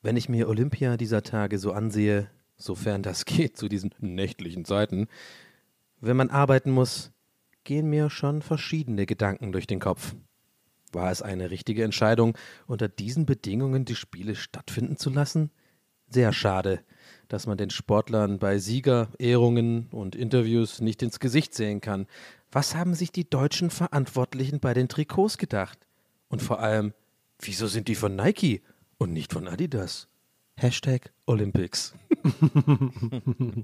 wenn 0.01 0.17
ich 0.17 0.29
mir 0.29 0.47
Olympia 0.47 0.97
dieser 0.97 1.23
Tage 1.23 1.57
so 1.57 1.71
ansehe, 1.71 2.29
sofern 2.57 3.01
das 3.03 3.25
geht 3.25 3.57
zu 3.57 3.67
diesen 3.67 3.93
nächtlichen 3.99 4.63
Zeiten, 4.65 5.07
wenn 5.99 6.15
man 6.17 6.29
arbeiten 6.29 6.71
muss, 6.71 7.11
gehen 7.63 7.89
mir 7.89 8.09
schon 8.11 8.41
verschiedene 8.43 9.05
Gedanken 9.07 9.51
durch 9.51 9.65
den 9.65 9.79
Kopf. 9.79 10.15
War 10.95 11.11
es 11.11 11.21
eine 11.21 11.51
richtige 11.51 11.83
Entscheidung, 11.83 12.37
unter 12.67 12.87
diesen 12.87 13.25
Bedingungen 13.25 13.83
die 13.83 13.95
Spiele 13.95 14.33
stattfinden 14.33 14.95
zu 14.95 15.09
lassen? 15.09 15.51
Sehr 16.07 16.31
schade, 16.31 16.79
dass 17.27 17.47
man 17.47 17.57
den 17.57 17.69
Sportlern 17.69 18.39
bei 18.39 18.59
Siegerehrungen 18.59 19.89
und 19.91 20.15
Interviews 20.15 20.79
nicht 20.79 21.03
ins 21.03 21.19
Gesicht 21.19 21.53
sehen 21.53 21.81
kann. 21.81 22.07
Was 22.49 22.75
haben 22.75 22.93
sich 22.93 23.11
die 23.11 23.29
deutschen 23.29 23.71
Verantwortlichen 23.71 24.61
bei 24.61 24.73
den 24.73 24.87
Trikots 24.87 25.37
gedacht? 25.37 25.85
Und 26.29 26.41
vor 26.41 26.61
allem, 26.61 26.93
wieso 27.39 27.67
sind 27.67 27.89
die 27.89 27.95
von 27.95 28.15
Nike 28.15 28.61
und 28.97 29.11
nicht 29.11 29.33
von 29.33 29.49
Adidas? 29.49 30.07
Hashtag 30.55 31.11
Olympics. 31.25 31.93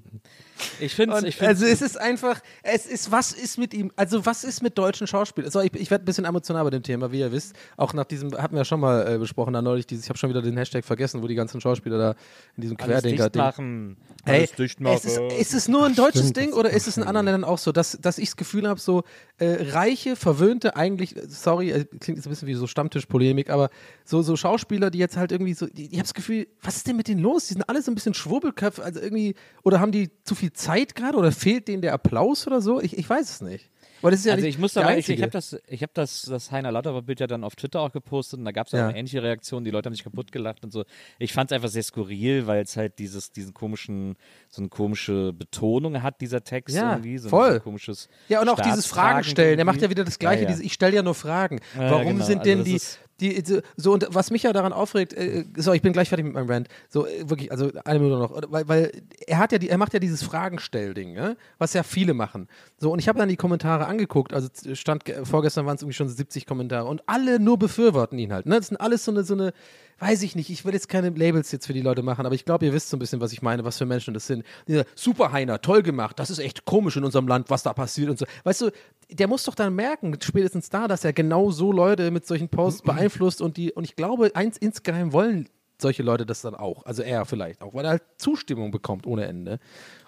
Ich 0.79 0.93
finde 0.95 1.15
find's, 1.17 1.41
also 1.41 1.65
es 1.65 1.81
ist 1.81 1.99
einfach, 1.99 2.39
es 2.63 2.85
ist, 2.85 3.11
was 3.11 3.31
ist 3.31 3.57
mit 3.57 3.73
ihm, 3.73 3.91
also 3.95 4.25
was 4.25 4.43
ist 4.43 4.61
mit 4.61 4.77
deutschen 4.77 5.07
Schauspielern? 5.07 5.51
So, 5.51 5.59
ich, 5.59 5.73
ich 5.73 5.89
werde 5.91 6.03
ein 6.03 6.05
bisschen 6.05 6.25
emotional 6.25 6.63
bei 6.63 6.69
dem 6.69 6.83
Thema, 6.83 7.11
wie 7.11 7.19
ihr 7.19 7.31
wisst. 7.31 7.55
Auch 7.77 7.93
nach 7.93 8.05
diesem, 8.05 8.33
hatten 8.33 8.53
wir 8.53 8.59
ja 8.61 8.65
schon 8.65 8.79
mal 8.79 9.15
äh, 9.15 9.17
besprochen, 9.17 9.53
da 9.53 9.61
neulich, 9.61 9.87
dieses, 9.87 10.05
ich 10.05 10.09
habe 10.09 10.17
schon 10.17 10.29
wieder 10.29 10.41
den 10.41 10.57
Hashtag 10.57 10.85
vergessen, 10.85 11.21
wo 11.21 11.27
die 11.27 11.35
ganzen 11.35 11.61
Schauspieler 11.61 11.97
da 11.97 12.15
in 12.57 12.61
diesem 12.61 12.77
Querdenker-Ding. 12.77 13.41
machen. 13.41 13.97
Hey, 14.23 14.47
es 14.47 15.05
ist, 15.05 15.19
ist 15.39 15.53
es 15.53 15.67
nur 15.67 15.85
ein 15.85 15.95
deutsches 15.95 16.29
Stimmt, 16.29 16.37
Ding 16.37 16.53
oder 16.53 16.69
ist 16.69 16.87
es 16.87 16.97
in 16.97 17.03
anderen 17.03 17.25
Ländern 17.25 17.43
auch 17.43 17.57
so, 17.57 17.71
dass, 17.71 17.97
dass 17.99 18.17
ich 18.17 18.29
das 18.29 18.35
Gefühl 18.37 18.67
habe, 18.67 18.79
so 18.79 19.03
äh, 19.37 19.71
reiche, 19.71 20.15
verwöhnte, 20.15 20.75
eigentlich, 20.75 21.15
sorry, 21.27 21.71
äh, 21.71 21.85
klingt 21.85 22.17
jetzt 22.17 22.27
ein 22.27 22.29
bisschen 22.29 22.47
wie 22.47 22.53
so 22.53 22.67
Stammtischpolemik, 22.67 23.49
aber 23.49 23.69
so, 24.05 24.21
so 24.21 24.35
Schauspieler, 24.35 24.91
die 24.91 24.99
jetzt 24.99 25.17
halt 25.17 25.31
irgendwie 25.31 25.53
so, 25.53 25.65
die, 25.67 25.85
ich 25.85 25.93
habe 25.93 26.03
das 26.03 26.13
Gefühl, 26.13 26.47
was 26.61 26.77
ist 26.77 26.87
denn 26.87 26.95
mit 26.95 27.07
denen 27.07 27.21
los? 27.21 27.50
Die 27.51 27.55
sind 27.55 27.67
alle 27.67 27.81
so 27.81 27.91
ein 27.91 27.95
bisschen 27.95 28.13
Schwurbelköpfe, 28.13 28.81
also 28.81 29.01
irgendwie, 29.01 29.35
oder 29.63 29.81
haben 29.81 29.91
die 29.91 30.09
zu 30.23 30.35
viel 30.35 30.53
Zeit 30.53 30.95
gerade 30.95 31.17
oder 31.17 31.33
fehlt 31.33 31.67
denen 31.67 31.81
der 31.81 31.91
Applaus 31.93 32.47
oder 32.47 32.61
so? 32.61 32.79
Ich, 32.79 32.97
ich 32.97 33.09
weiß 33.09 33.29
es 33.29 33.41
nicht. 33.41 33.69
Aber 34.01 34.09
das 34.09 34.21
ist 34.21 34.25
ja 34.25 34.33
also 34.33 34.47
ich 34.47 34.57
muss 34.57 34.75
aber, 34.77 34.97
ich, 34.97 35.07
ich 35.09 35.21
habe 35.21 35.31
das, 35.31 35.57
ich 35.67 35.83
habe 35.83 35.91
das, 35.93 36.23
das 36.23 36.49
Heiner 36.49 36.71
Lauterbach-Bild 36.71 37.19
ja 37.19 37.27
dann 37.27 37.43
auf 37.43 37.55
Twitter 37.55 37.81
auch 37.81 37.91
gepostet 37.91 38.39
und 38.39 38.45
da 38.45 38.51
gab 38.51 38.67
es 38.67 38.73
auch 38.73 38.77
Ja. 38.79 38.87
eine 38.87 38.97
ähnliche 38.97 39.21
Reaktion, 39.21 39.63
die 39.63 39.69
Leute 39.69 39.87
haben 39.87 39.93
sich 39.93 40.03
kaputt 40.03 40.31
gelacht 40.31 40.63
und 40.63 40.71
so. 40.71 40.85
Ich 41.19 41.33
fand 41.33 41.51
es 41.51 41.55
einfach 41.55 41.67
sehr 41.69 41.83
skurril, 41.83 42.47
weil 42.47 42.63
es 42.63 42.77
halt 42.77 42.97
dieses, 42.99 43.31
diesen 43.31 43.53
komischen, 43.53 44.15
so 44.49 44.61
eine 44.61 44.69
komische 44.69 45.33
Betonung 45.33 46.01
hat, 46.01 46.19
dieser 46.21 46.43
Text 46.43 46.75
Ja, 46.75 46.93
irgendwie. 46.93 47.17
So 47.17 47.29
voll. 47.29 47.55
Ein, 47.55 47.61
komisches 47.61 48.07
Ja, 48.29 48.41
und 48.41 48.49
auch 48.49 48.61
dieses 48.61 48.87
Fragen 48.87 49.23
stellen. 49.25 49.57
Der 49.57 49.65
macht 49.65 49.81
ja 49.81 49.89
wieder 49.89 50.03
das 50.05 50.17
Gleiche. 50.17 50.43
Ja, 50.43 50.49
ja. 50.49 50.55
Diese, 50.55 50.63
ich 50.63 50.73
stelle 50.73 50.95
ja 50.95 51.03
nur 51.03 51.13
Fragen. 51.15 51.59
Warum 51.75 52.13
genau. 52.13 52.25
sind 52.25 52.39
Also 52.39 52.49
denn 52.49 52.59
das 52.59 52.67
die, 52.67 52.79
die, 53.21 53.41
so- 53.77 53.93
und 53.93 54.07
was 54.09 54.31
mich 54.31 54.43
ja 54.43 54.51
daran 54.51 54.73
aufregt, 54.73 55.13
äh, 55.13 55.45
so, 55.55 55.71
ich 55.73 55.81
bin 55.81 55.93
gleich 55.93 56.09
fertig 56.09 56.25
mit 56.25 56.33
meinem 56.33 56.49
Rant. 56.49 56.67
So, 56.89 57.05
äh, 57.07 57.29
wirklich, 57.29 57.51
also 57.51 57.71
eine 57.85 57.99
Minute 57.99 58.19
noch. 58.19 58.51
Weil, 58.51 58.67
weil 58.67 58.91
er 59.27 59.37
hat 59.37 59.51
ja, 59.51 59.57
die, 59.59 59.69
er 59.69 59.77
macht 59.77 59.93
ja 59.93 59.99
dieses 59.99 60.23
Fragenstellding, 60.23 61.13
ne? 61.13 61.37
was 61.57 61.73
ja 61.73 61.83
viele 61.83 62.13
machen. 62.13 62.47
So, 62.77 62.91
und 62.91 62.99
ich 62.99 63.07
habe 63.07 63.19
dann 63.19 63.29
die 63.29 63.37
Kommentare 63.37 63.85
angeguckt. 63.85 64.33
Also 64.33 64.49
stand, 64.73 65.05
ge- 65.05 65.23
vorgestern 65.23 65.65
waren 65.65 65.75
es 65.75 65.81
irgendwie 65.81 65.95
schon 65.95 66.09
70 66.09 66.45
Kommentare 66.45 66.87
und 66.87 67.03
alle 67.05 67.39
nur 67.39 67.57
befürworten 67.57 68.17
ihn 68.19 68.33
halt. 68.33 68.45
Ne? 68.45 68.57
Das 68.57 68.67
sind 68.67 68.77
alles 68.77 69.05
so 69.05 69.11
eine, 69.11 69.23
so 69.23 69.33
eine, 69.35 69.53
weiß 70.01 70.23
ich 70.23 70.35
nicht, 70.35 70.49
ich 70.49 70.65
will 70.65 70.73
jetzt 70.73 70.89
keine 70.89 71.09
Labels 71.09 71.51
jetzt 71.51 71.67
für 71.67 71.73
die 71.73 71.81
Leute 71.81 72.01
machen, 72.01 72.25
aber 72.25 72.35
ich 72.35 72.45
glaube, 72.45 72.65
ihr 72.65 72.73
wisst 72.73 72.89
so 72.89 72.97
ein 72.97 72.99
bisschen, 72.99 73.21
was 73.21 73.31
ich 73.33 73.41
meine, 73.41 73.63
was 73.63 73.77
für 73.77 73.85
Menschen 73.85 74.13
das 74.13 74.27
sind. 74.27 74.43
Dieser 74.67 74.85
Super 74.95 75.31
Heiner, 75.31 75.61
toll 75.61 75.83
gemacht, 75.83 76.19
das 76.19 76.29
ist 76.29 76.39
echt 76.39 76.65
komisch 76.65 76.97
in 76.97 77.03
unserem 77.03 77.27
Land, 77.27 77.49
was 77.49 77.63
da 77.63 77.73
passiert 77.73 78.09
und 78.09 78.19
so. 78.19 78.25
Weißt 78.43 78.61
du, 78.61 78.71
der 79.09 79.27
muss 79.27 79.43
doch 79.43 79.55
dann 79.55 79.75
merken, 79.75 80.17
spätestens 80.21 80.69
da, 80.69 80.87
dass 80.87 81.05
er 81.05 81.13
genau 81.13 81.51
so 81.51 81.71
Leute 81.71 82.11
mit 82.11 82.25
solchen 82.25 82.49
Posts 82.49 82.81
beeinflusst 82.81 83.21
beeinflusst 83.21 83.41
und 83.41 83.57
die, 83.57 83.71
und 83.71 83.83
ich 83.83 83.95
glaube, 83.95 84.31
eins 84.35 84.57
insgeheim 84.57 85.13
wollen 85.13 85.47
solche 85.79 86.03
Leute 86.03 86.25
das 86.25 86.41
dann 86.41 86.55
auch. 86.55 86.85
Also 86.85 87.01
er 87.01 87.25
vielleicht 87.25 87.61
auch, 87.61 87.73
weil 87.73 87.85
er 87.85 87.91
halt 87.91 88.03
Zustimmung 88.17 88.71
bekommt 88.71 89.07
ohne 89.07 89.25
Ende. 89.25 89.59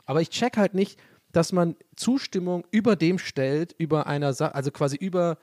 Aber 0.05 0.21
ich 0.21 0.29
check 0.29 0.57
halt 0.57 0.73
nicht, 0.73 0.99
dass 1.31 1.51
man 1.51 1.75
Zustimmung 1.95 2.65
über 2.69 2.95
dem 2.95 3.17
stellt, 3.17 3.73
über 3.77 4.05
einer 4.05 4.33
Sache, 4.33 4.53
also 4.53 4.69
quasi 4.69 4.97
über 4.97 5.37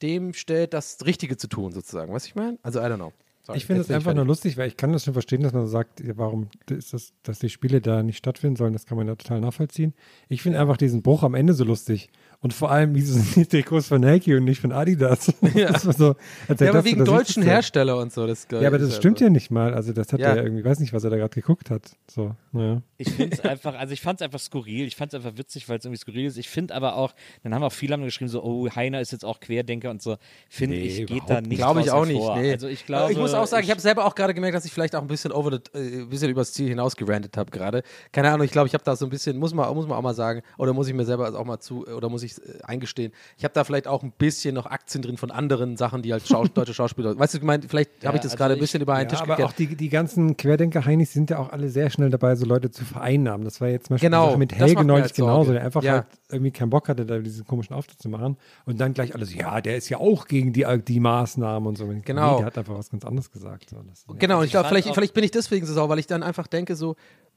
dem 0.00 0.32
stellt, 0.32 0.72
das 0.72 1.04
Richtige 1.04 1.36
zu 1.36 1.48
tun, 1.48 1.72
sozusagen. 1.72 2.12
Was 2.12 2.26
ich 2.26 2.34
meine? 2.34 2.58
Also, 2.62 2.80
I 2.80 2.84
don't 2.84 2.96
know. 2.96 3.12
Sorry, 3.46 3.58
Ich 3.58 3.66
finde 3.66 3.82
es 3.82 3.90
einfach 3.90 4.12
nur 4.12 4.24
fertig. 4.24 4.28
lustig, 4.28 4.56
weil 4.56 4.68
ich 4.68 4.76
kann 4.76 4.92
das 4.92 5.04
schon 5.04 5.12
verstehen, 5.12 5.42
dass 5.42 5.52
man 5.52 5.66
sagt, 5.66 6.02
warum 6.16 6.48
ist 6.70 6.94
das, 6.94 7.12
dass 7.22 7.38
die 7.38 7.50
Spiele 7.50 7.80
da 7.82 8.02
nicht 8.02 8.16
stattfinden 8.16 8.56
sollen, 8.56 8.72
das 8.72 8.86
kann 8.86 8.96
man 8.96 9.06
ja 9.06 9.14
total 9.16 9.40
nachvollziehen. 9.40 9.92
Ich 10.28 10.40
finde 10.42 10.58
einfach 10.58 10.78
diesen 10.78 11.02
Bruch 11.02 11.22
am 11.22 11.34
Ende 11.34 11.52
so 11.52 11.64
lustig. 11.64 12.08
Und 12.44 12.52
vor 12.52 12.70
allem, 12.70 12.94
wieso 12.94 13.14
sind 13.14 13.36
die 13.36 13.46
Trikots 13.46 13.88
von 13.88 14.02
Nike 14.02 14.34
und 14.36 14.44
nicht 14.44 14.60
von 14.60 14.70
Adidas? 14.70 15.32
Ja. 15.54 15.72
Das 15.72 15.86
war 15.86 15.94
so, 15.94 16.14
Ja, 16.62 16.68
aber 16.70 16.84
wegen 16.84 16.98
das 16.98 17.08
deutschen. 17.08 17.42
Hersteller 17.42 17.96
und 17.96 18.12
so. 18.12 18.26
Das 18.26 18.46
Ja, 18.52 18.66
aber 18.66 18.78
das 18.78 18.96
stimmt 18.96 19.18
ja 19.20 19.30
nicht 19.30 19.50
mal. 19.50 19.72
Also 19.72 19.94
das 19.94 20.12
hat 20.12 20.20
Ja. 20.20 20.34
er 20.34 20.42
irgendwie, 20.44 20.62
weiß 20.62 20.78
nicht, 20.80 20.92
was 20.92 21.04
er 21.04 21.10
da 21.10 21.16
gerade 21.16 21.34
geguckt 21.34 21.70
hat. 21.70 21.92
So, 22.10 22.34
naja. 22.52 22.82
Ich 22.98 23.08
finde 23.10 23.34
es 23.36 23.40
einfach, 23.40 23.74
also 23.74 23.94
ich 23.94 24.02
fand 24.02 24.20
es 24.20 24.24
einfach 24.24 24.40
skurril. 24.40 24.86
Ich 24.86 24.94
fand 24.94 25.14
es 25.14 25.16
einfach 25.24 25.38
witzig, 25.38 25.68
weil 25.70 25.78
es 25.78 25.86
irgendwie 25.86 26.00
skurril 26.00 26.26
ist. 26.26 26.36
Ich 26.36 26.50
finde 26.50 26.74
aber 26.74 26.96
auch, 26.96 27.14
dann 27.44 27.54
haben 27.54 27.62
auch 27.62 27.72
viele 27.72 27.94
haben 27.94 28.04
geschrieben, 28.04 28.28
so, 28.28 28.42
oh, 28.44 28.68
Heiner 28.68 29.00
ist 29.00 29.12
jetzt 29.12 29.24
auch 29.24 29.40
Querdenker 29.40 29.88
und 29.90 30.02
so. 30.02 30.16
Finde 30.50 30.76
Nee, 30.76 30.82
ich, 30.82 31.06
geht 31.06 31.22
da 31.28 31.40
nicht. 31.40 31.56
Glaube 31.56 31.80
ich 31.80 31.90
auch 31.92 32.04
nicht. 32.04 32.20
Nee. 32.20 32.52
Also 32.52 32.68
ich 32.68 32.80
Aber 32.80 32.86
glaube. 32.86 33.12
ich 33.12 33.18
muss 33.18 33.32
auch 33.32 33.46
sagen, 33.46 33.64
ich 33.64 33.70
habe 33.70 33.80
selber 33.80 34.04
auch 34.04 34.14
gerade 34.14 34.34
gemerkt, 34.34 34.54
dass 34.54 34.66
ich 34.66 34.72
vielleicht 34.72 34.94
auch 34.96 35.00
ein 35.02 35.08
bisschen 35.08 35.32
over 35.32 35.50
the, 35.72 35.78
äh, 35.78 36.02
ein 36.02 36.08
bisschen 36.10 36.28
übers 36.28 36.52
Ziel 36.52 36.68
hinaus 36.68 36.94
gerantet 36.96 37.38
habe 37.38 37.50
gerade. 37.50 37.82
Keine 38.12 38.28
Ahnung, 38.30 38.44
ich 38.44 38.52
glaube, 38.52 38.66
ich 38.68 38.74
habe 38.74 38.84
da 38.84 38.96
so 38.96 39.06
ein 39.06 39.10
bisschen, 39.10 39.38
muss 39.38 39.54
man, 39.54 39.72
muss 39.74 39.86
man 39.86 39.96
auch 39.96 40.02
mal 40.02 40.14
sagen, 40.14 40.42
oder 40.58 40.74
muss 40.74 40.88
ich 40.88 40.94
mir 40.94 41.06
selber 41.06 41.32
auch 41.38 41.44
mal 41.46 41.58
zu, 41.60 41.86
oder 41.86 42.10
muss 42.10 42.22
ich 42.22 42.33
äh, 42.38 42.62
eingestehen, 42.64 43.12
ich 43.36 43.44
habe 43.44 43.54
da 43.54 43.64
vielleicht 43.64 43.86
auch 43.86 44.02
ein 44.02 44.12
bisschen 44.12 44.54
noch 44.54 44.66
Aktien 44.66 45.02
drin 45.02 45.16
von 45.16 45.30
anderen 45.30 45.76
Sachen, 45.76 46.02
die 46.02 46.12
als 46.12 46.28
Schaus 46.28 46.48
deutsche 46.54 46.74
Schauspieler, 46.74 47.18
weißt 47.18 47.34
du, 47.34 47.38
ich 47.38 47.44
meine, 47.44 47.62
vielleicht 47.68 48.04
habe 48.06 48.16
ich 48.16 48.22
das 48.22 48.32
also 48.32 48.38
gerade 48.42 48.54
ein 48.54 48.60
bisschen 48.60 48.82
über 48.82 48.94
einen 48.94 49.04
Ja, 49.08 49.10
Tisch 49.10 49.20
aber 49.20 49.36
gekehrt. 49.36 49.48
auch 49.48 49.52
die, 49.52 49.74
die 49.76 49.88
ganzen 49.88 50.36
Querdenker-Heinis 50.36 51.12
sind 51.12 51.30
ja 51.30 51.38
auch 51.38 51.50
alle 51.50 51.68
sehr 51.68 51.90
schnell 51.90 52.10
dabei, 52.10 52.34
so 52.36 52.46
Leute 52.46 52.70
zu 52.70 52.84
vereinnahmen. 52.84 53.44
Das 53.44 53.60
war 53.60 53.68
jetzt 53.68 53.86
zum 53.86 53.94
Beispiel 53.94 54.08
Genau, 54.10 54.36
mit 54.36 54.52
Helge 54.54 54.84
neulich 54.84 55.04
halt 55.04 55.14
genauso, 55.14 55.52
der 55.52 55.62
einfach 55.62 55.82
Ja. 55.82 55.92
halt 55.92 56.06
irgendwie 56.30 56.50
keinen 56.50 56.70
Bock 56.70 56.88
hatte, 56.88 57.06
da 57.06 57.18
diesen 57.18 57.46
komischen 57.46 57.74
Auftritt 57.74 58.00
zu 58.00 58.08
machen. 58.08 58.36
Und 58.66 58.80
dann 58.80 58.92
gleich 58.94 59.14
alles, 59.14 59.34
ja, 59.34 59.60
der 59.60 59.76
ist 59.76 59.88
ja 59.88 59.98
auch 59.98 60.26
gegen 60.26 60.52
die, 60.52 60.66
die 60.86 61.00
Maßnahmen 61.00 61.66
und 61.68 61.76
so. 61.78 61.86
Genau. 61.86 62.30
Nee, 62.32 62.36
der 62.38 62.46
hat 62.46 62.58
einfach 62.58 62.76
was 62.76 62.90
ganz 62.90 63.04
anderes 63.04 63.30
gesagt. 63.30 63.70
So, 63.70 63.76
das, 63.88 64.04
Genau, 64.18 64.38
und 64.40 64.44
ich 64.46 64.50
glaube, 64.50 64.68
vielleicht, 64.68 64.92
vielleicht 64.92 65.14
bin 65.14 65.24
ich 65.24 65.30
deswegen 65.30 65.66
so 65.66 65.72
sauer, 65.74 65.88
weil 65.88 65.98
ich 65.98 66.06
dann 66.06 66.22
einfach 66.22 66.46
denke, 66.46 66.76
so, 66.76 66.96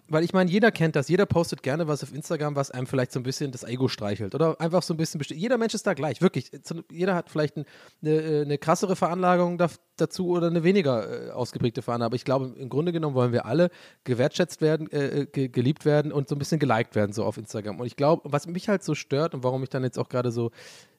weil 0.10 0.24
ich 0.24 0.34
meine, 0.34 0.50
jeder 0.50 0.72
kennt 0.72 0.96
das, 0.96 1.10
jeder 1.10 1.26
postet 1.26 1.64
gerne 1.64 1.88
was 1.88 2.04
auf 2.04 2.14
Instagram, 2.14 2.56
was 2.56 2.72
einem 2.72 2.88
vielleicht 2.88 3.12
so 3.12 3.20
ein 3.20 3.24
bisschen 3.24 3.52
das 3.52 3.64
Ego 3.64 3.88
streichelt 3.88 4.36
oder 4.36 4.60
einfach 4.62 4.82
so 4.84 4.94
ein 4.94 4.98
bisschen, 4.98 5.20
besti- 5.22 5.36
jeder 5.36 5.58
Mensch 5.58 5.74
ist 5.74 5.86
da 5.86 5.94
gleich, 5.94 6.22
wirklich. 6.22 6.52
So- 6.64 6.82
Jeder 6.92 7.16
hat 7.16 7.30
vielleicht 7.30 7.58
ein, 7.58 7.66
eine, 8.02 8.12
äh, 8.22 8.42
eine 8.42 8.58
krassere 8.58 8.96
Veranlagung 8.96 9.58
dazu 9.98 10.28
oder 10.30 10.48
eine 10.48 10.64
weniger 10.64 11.28
äh, 11.28 11.32
ausgeprägte 11.32 11.82
Veranlagung, 11.82 12.08
aber 12.12 12.16
ich 12.16 12.26
glaube, 12.26 12.54
im 12.58 12.70
Grunde 12.70 12.92
genommen 12.92 13.16
wollen 13.16 13.32
wir 13.34 13.46
alle 13.46 13.70
gewertschätzt 14.04 14.62
werden, 14.62 14.92
äh, 14.92 15.22
äh, 15.22 15.26
ge 15.26 15.48
geliebt 15.50 15.86
werden 15.86 16.12
und 16.12 16.30
so 16.30 16.36
ein 16.36 16.40
bisschen 16.40 16.60
geliked 16.60 16.96
werden, 16.96 17.14
so 17.14 17.24
auf 17.26 17.38
Instagram. 17.38 17.80
Und 17.80 17.86
ich 17.88 17.96
glaube, 17.96 18.22
was 18.32 18.48
mich 18.48 18.70
halt 18.70 18.84
so 18.84 18.96
stört 18.96 19.34
und 19.34 19.44
warum 19.44 19.64
ich 19.64 19.70
dann 19.70 19.84
jetzt 19.84 19.98
auch 20.00 20.10
gerade 20.10 20.32
so 20.32 20.52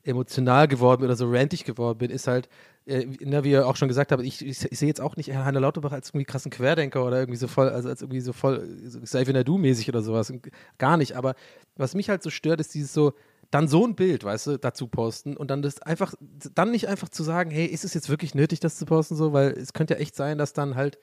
emotional 0.08 0.66
geworden 0.68 1.00
bin 1.00 1.08
oder 1.08 1.16
so 1.16 1.30
rantig 1.30 1.64
geworden 1.64 1.98
bin, 1.98 2.10
ist 2.10 2.26
halt, 2.26 2.48
äh, 2.86 3.06
na, 3.20 3.44
wie 3.44 3.50
ihr 3.50 3.66
auch 3.66 3.76
schon 3.76 3.88
gesagt 3.88 4.10
habt, 4.10 4.22
ich, 4.22 4.44
ich, 4.44 4.64
ich 4.70 4.78
sehe 4.78 4.88
jetzt 4.88 5.00
auch 5.00 5.16
nicht 5.16 5.32
Heiner 5.34 5.60
Lauterbach 5.60 5.92
als 5.92 6.08
irgendwie 6.08 6.24
krassen 6.24 6.50
Querdenker 6.50 7.04
oder 7.04 7.18
irgendwie 7.18 7.38
so 7.38 7.46
voll, 7.46 7.68
also 7.68 7.88
als 7.88 8.02
irgendwie 8.02 8.20
so 8.20 8.32
voll 8.32 8.66
so 8.86 9.00
Xavier 9.00 9.34
Nadu-mäßig 9.34 9.88
oder 9.88 10.02
sowas. 10.02 10.32
Gar 10.78 10.96
nicht. 10.96 11.16
Aber 11.16 11.34
was 11.76 11.94
mich 11.94 12.08
halt 12.08 12.22
so 12.22 12.30
stört, 12.30 12.60
ist 12.60 12.74
dieses 12.74 12.92
so, 12.92 13.12
dann 13.50 13.68
so 13.68 13.86
ein 13.86 13.94
Bild, 13.94 14.24
weißt 14.24 14.46
du, 14.48 14.56
dazu 14.58 14.88
posten 14.88 15.36
und 15.36 15.50
dann 15.50 15.62
das 15.62 15.80
einfach, 15.82 16.14
dann 16.54 16.70
nicht 16.70 16.88
einfach 16.88 17.08
zu 17.08 17.22
sagen, 17.22 17.50
hey, 17.50 17.66
ist 17.66 17.84
es 17.84 17.94
jetzt 17.94 18.08
wirklich 18.08 18.34
nötig, 18.34 18.60
das 18.60 18.76
zu 18.76 18.84
posten, 18.86 19.16
so, 19.16 19.32
weil 19.32 19.52
es 19.52 19.72
könnte 19.72 19.94
ja 19.94 20.00
echt 20.00 20.16
sein, 20.16 20.36
dass 20.38 20.52
dann 20.52 20.74
halt, 20.74 20.98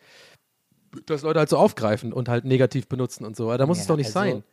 dass 1.06 1.24
Leute 1.24 1.40
halt 1.40 1.50
so 1.50 1.58
aufgreifen 1.58 2.14
und 2.14 2.30
halt 2.30 2.46
negativ 2.46 2.88
benutzen 2.88 3.26
und 3.26 3.36
so. 3.36 3.46
Aber 3.46 3.58
da 3.58 3.66
muss 3.66 3.78
es 3.80 3.86
Ja, 3.86 3.90
doch 3.90 3.98
nicht 3.98 4.08
also- 4.16 4.20
sein. 4.20 4.44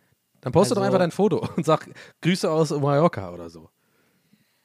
Dann 0.41 0.53
poste 0.53 0.75
doch 0.75 0.81
also- 0.83 0.87
einfach 0.89 0.99
dein 0.99 1.13
Foto 1.13 1.47
und 1.57 1.65
sag 1.65 1.89
Grüße 2.21 2.51
aus 2.51 2.71
Mallorca 2.71 3.31
oder 3.33 3.49
so. 3.49 3.69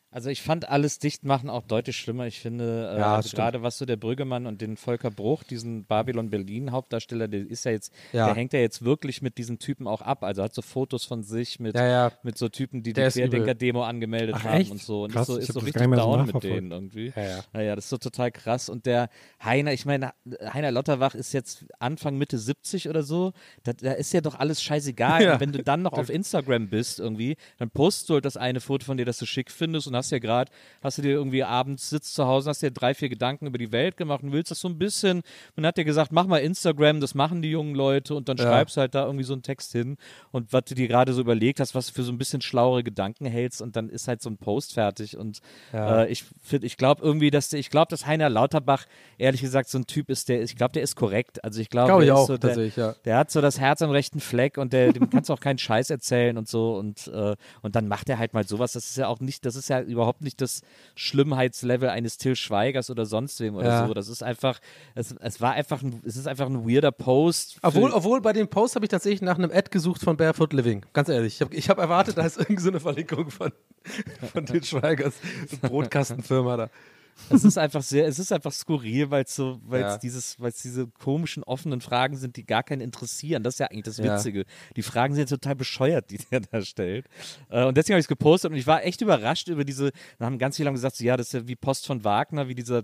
Also 0.09 0.29
ich 0.29 0.41
fand 0.41 0.69
alles 0.69 0.99
Dichtmachen 0.99 1.49
auch 1.49 1.63
deutlich 1.63 1.97
schlimmer. 1.97 2.27
Ich 2.27 2.39
finde, 2.39 2.91
äh, 2.95 2.99
Ja, 2.99 3.15
also 3.17 3.35
gerade 3.35 3.61
was 3.61 3.77
so 3.77 3.85
der 3.85 3.97
Brüggemann 3.97 4.45
und 4.45 4.61
den 4.61 4.77
Volker 4.77 5.11
Bruch, 5.11 5.43
diesen 5.43 5.83
Babylon-Berlin-Hauptdarsteller, 5.85 7.27
der 7.27 7.41
ist 7.49 7.65
ja 7.65 7.71
jetzt, 7.71 7.93
Ja. 8.13 8.27
der 8.27 8.35
hängt 8.35 8.53
ja 8.53 8.59
jetzt 8.59 8.83
wirklich 8.85 9.21
mit 9.21 9.37
diesen 9.37 9.59
Typen 9.59 9.85
auch 9.87 10.01
ab. 10.01 10.23
Also 10.23 10.43
hat 10.43 10.53
so 10.53 10.61
Fotos 10.61 11.03
von 11.03 11.23
sich 11.23 11.59
mit, 11.59 11.75
Ja, 11.75 12.11
mit 12.23 12.37
so 12.37 12.47
Typen, 12.49 12.83
die 12.83 12.93
Der 12.93 13.09
die. 13.09 13.19
Querdenker-Demo 13.19 13.83
angemeldet 13.83 14.35
Ach, 14.39 14.43
haben 14.45 14.61
echt? 14.61 14.71
und 14.71 14.81
so. 14.81 15.03
Und 15.03 15.11
Krass, 15.11 15.27
ist 15.29 15.35
so, 15.35 15.39
ist 15.39 15.53
so 15.53 15.59
richtig 15.59 15.87
mehr 15.87 15.99
so 15.99 16.05
down 16.15 16.25
mit 16.25 16.43
denen 16.43 16.71
irgendwie. 16.71 17.13
Ja, 17.15 17.23
ja. 17.23 17.39
Naja, 17.53 17.75
das 17.75 17.85
ist 17.85 17.89
so 17.89 17.97
total 17.97 18.31
krass. 18.31 18.69
Und 18.69 18.85
der 18.85 19.09
Heiner, 19.43 19.73
ich 19.73 19.85
meine, 19.85 20.13
Heiner 20.53 20.71
Lotterwach 20.71 21.15
ist 21.15 21.33
jetzt 21.33 21.65
Anfang, 21.79 22.17
Mitte 22.17 22.37
70 22.37 22.87
oder 22.89 23.03
so. 23.03 23.33
Da, 23.63 23.73
da 23.73 23.91
ist 23.91 24.13
ja 24.13 24.21
doch 24.21 24.35
alles 24.35 24.61
scheißegal. 24.63 25.27
Und 25.33 25.39
wenn 25.41 25.51
du 25.51 25.63
dann 25.63 25.81
noch 25.81 25.93
auf 25.93 26.09
Instagram 26.09 26.69
bist 26.69 26.99
irgendwie, 26.99 27.35
dann 27.57 27.69
postest 27.69 28.09
du 28.09 28.13
halt 28.15 28.25
das 28.25 28.37
eine 28.37 28.61
Foto 28.61 28.85
von 28.85 28.97
dir, 28.97 29.05
das 29.05 29.17
du 29.17 29.25
schick 29.25 29.51
findest 29.51 29.87
und 29.87 29.96
hast 29.97 30.11
ja 30.11 30.19
gerade, 30.19 30.51
hast 30.81 30.97
du 30.97 31.01
dir 31.01 31.11
irgendwie 31.11 31.43
abends 31.43 31.89
sitzt 31.89 32.15
zu 32.15 32.25
Hause, 32.25 32.49
hast 32.49 32.61
dir 32.61 32.71
drei, 32.71 32.93
vier 32.93 33.09
Gedanken 33.09 33.47
über 33.47 33.57
die 33.57 33.71
Welt 33.71 33.97
gemacht 33.97 34.23
und 34.23 34.31
willst 34.31 34.51
das 34.51 34.59
so 34.61 34.69
ein 34.69 34.77
bisschen, 34.77 35.23
man 35.55 35.65
hat 35.65 35.77
dir 35.77 35.83
gesagt, 35.85 36.11
mach 36.11 36.27
mal 36.27 36.37
Instagram, 36.37 37.01
das 37.01 37.13
machen 37.15 37.41
die 37.41 37.51
jungen 37.51 37.75
Leute 37.75 38.15
und 38.15 38.29
dann 38.29 38.37
Ja. 38.37 38.43
schreibst 38.43 38.77
halt 38.77 38.95
da 38.95 39.05
irgendwie 39.05 39.25
so 39.25 39.33
einen 39.33 39.43
Text 39.43 39.71
hin 39.73 39.97
und 40.31 40.53
was 40.53 40.63
du 40.65 40.75
dir 40.75 40.87
gerade 40.87 41.13
so 41.13 41.21
überlegt 41.21 41.59
hast, 41.59 41.75
was 41.75 41.87
du 41.87 41.93
für 41.93 42.03
so 42.03 42.11
ein 42.11 42.17
bisschen 42.17 42.41
schlauere 42.41 42.83
Gedanken 42.83 43.25
hältst 43.25 43.61
und 43.61 43.75
dann 43.75 43.89
ist 43.89 44.07
halt 44.07 44.21
so 44.21 44.29
ein 44.29 44.37
Post 44.37 44.73
fertig 44.73 45.17
und 45.17 45.39
Ja. 45.73 46.03
äh, 46.03 46.11
ich 46.11 46.23
finde, 46.43 46.67
ich 46.67 46.77
glaube 46.77 47.01
irgendwie, 47.03 47.31
dass 47.31 47.49
der, 47.49 47.59
ich 47.59 47.69
glaube, 47.69 47.89
dass 47.89 48.05
Heiner 48.05 48.29
Lauterbach 48.29 48.85
ehrlich 49.17 49.41
gesagt 49.41 49.69
so 49.69 49.77
ein 49.79 49.87
Typ 49.87 50.09
ist, 50.09 50.29
der, 50.29 50.41
ich 50.43 50.55
glaube, 50.55 50.73
der 50.73 50.83
ist 50.83 50.95
korrekt. 50.95 51.43
Also 51.43 51.59
ich 51.59 51.69
glaube, 51.69 52.03
ich 52.03 52.05
der 52.07 52.15
auch, 52.15 52.27
so 52.27 52.37
der, 52.37 52.55
ja. 52.75 52.95
der 53.05 53.17
hat 53.17 53.31
so 53.31 53.41
das 53.41 53.59
Herz 53.59 53.81
am 53.81 53.89
rechten 53.89 54.19
Fleck 54.19 54.57
und 54.57 54.73
der, 54.73 54.91
dem 54.93 55.09
kannst 55.09 55.29
du 55.29 55.33
auch 55.33 55.39
keinen 55.39 55.57
Scheiß 55.57 55.89
erzählen 55.89 56.37
und 56.37 56.47
so 56.47 56.77
und, 56.77 57.07
äh, 57.07 57.35
und 57.61 57.75
dann 57.75 57.87
macht 57.87 58.09
er 58.09 58.19
halt 58.19 58.33
mal 58.33 58.45
sowas. 58.47 58.73
Das 58.73 58.85
ist 58.89 58.97
ja 58.97 59.07
auch 59.07 59.19
nicht, 59.19 59.45
das 59.45 59.55
ist 59.55 59.69
ja 59.69 59.79
überhaupt 59.87 60.21
nicht 60.21 60.41
das 60.41 60.61
Schlimmheitslevel 60.95 61.89
eines 61.89 62.17
Till 62.17 62.35
Schweigers 62.35 62.89
oder 62.89 63.05
sonst 63.05 63.39
wem 63.39 63.55
oder 63.55 63.67
Ja. 63.67 63.87
so. 63.87 63.93
Das 63.93 64.07
ist 64.07 64.21
einfach, 64.23 64.59
es, 64.95 65.15
es 65.19 65.41
war 65.41 65.53
einfach 65.53 65.81
ein, 65.81 66.01
es 66.05 66.15
ist 66.17 66.27
einfach 66.27 66.47
ein 66.47 66.69
weirder 66.69 66.91
Post. 66.91 67.57
Obwohl, 67.61 67.91
obwohl 67.91 68.21
bei 68.21 68.33
dem 68.33 68.47
Post 68.47 68.75
habe 68.75 68.85
ich 68.85 68.89
tatsächlich 68.89 69.21
nach 69.21 69.37
einem 69.37 69.51
Ad 69.51 69.69
gesucht 69.71 70.01
von 70.01 70.17
Barefoot 70.17 70.53
Living. 70.53 70.85
Ganz 70.93 71.09
ehrlich. 71.09 71.35
Ich 71.35 71.41
habe 71.41 71.55
ich 71.55 71.69
hab 71.69 71.77
erwartet, 71.79 72.17
da 72.17 72.25
ist 72.25 72.37
irgendeine 72.37 72.61
so 72.61 72.69
eine 72.69 72.79
Verlinkung 72.79 73.29
von, 73.31 73.51
von 74.33 74.45
den 74.45 74.63
Schweigers 74.63 75.15
Brotkastenfirma 75.61 76.57
da. 76.57 76.69
Es 77.29 77.43
ist 77.43 77.57
einfach 77.57 77.81
sehr, 77.81 78.07
es 78.07 78.19
ist 78.19 78.31
einfach 78.31 78.51
skurril, 78.51 79.09
weil 79.11 79.23
es 79.23 79.35
so, 79.35 79.59
weil 79.65 79.81
es 79.83 79.93
Ja. 79.93 79.97
dieses, 79.97 80.39
weil 80.39 80.49
es 80.49 80.61
diese 80.61 80.87
komischen 80.87 81.43
offenen 81.43 81.81
Fragen 81.81 82.15
sind, 82.17 82.35
die 82.37 82.45
gar 82.45 82.63
keinen 82.63 82.81
interessieren. 82.81 83.43
Das 83.43 83.55
ist 83.55 83.59
ja 83.59 83.67
eigentlich 83.67 83.83
das 83.85 83.97
Ja. 83.97 84.15
Witzige. 84.15 84.45
Die 84.75 84.81
Fragen 84.83 85.13
sind 85.15 85.27
total 85.29 85.55
bescheuert, 85.55 86.09
die 86.11 86.17
der 86.31 86.41
da 86.41 86.61
stellt. 86.61 87.07
Äh, 87.49 87.65
und 87.65 87.75
deswegen 87.77 87.93
habe 87.95 87.99
ich 87.99 88.05
es 88.05 88.07
gepostet 88.09 88.51
und 88.51 88.57
ich 88.57 88.67
war 88.67 88.83
echt 88.83 89.01
überrascht 89.01 89.47
über 89.47 89.65
diese. 89.65 89.91
Da 90.19 90.25
haben 90.25 90.37
ganz 90.37 90.57
viele 90.57 90.67
haben 90.67 90.75
gesagt, 90.75 90.95
so, 90.95 91.03
ja, 91.03 91.17
das 91.17 91.27
ist 91.27 91.33
ja 91.33 91.47
wie 91.47 91.55
Post 91.55 91.85
von 91.87 92.03
Wagner, 92.03 92.47
wie 92.47 92.55
dieser 92.55 92.83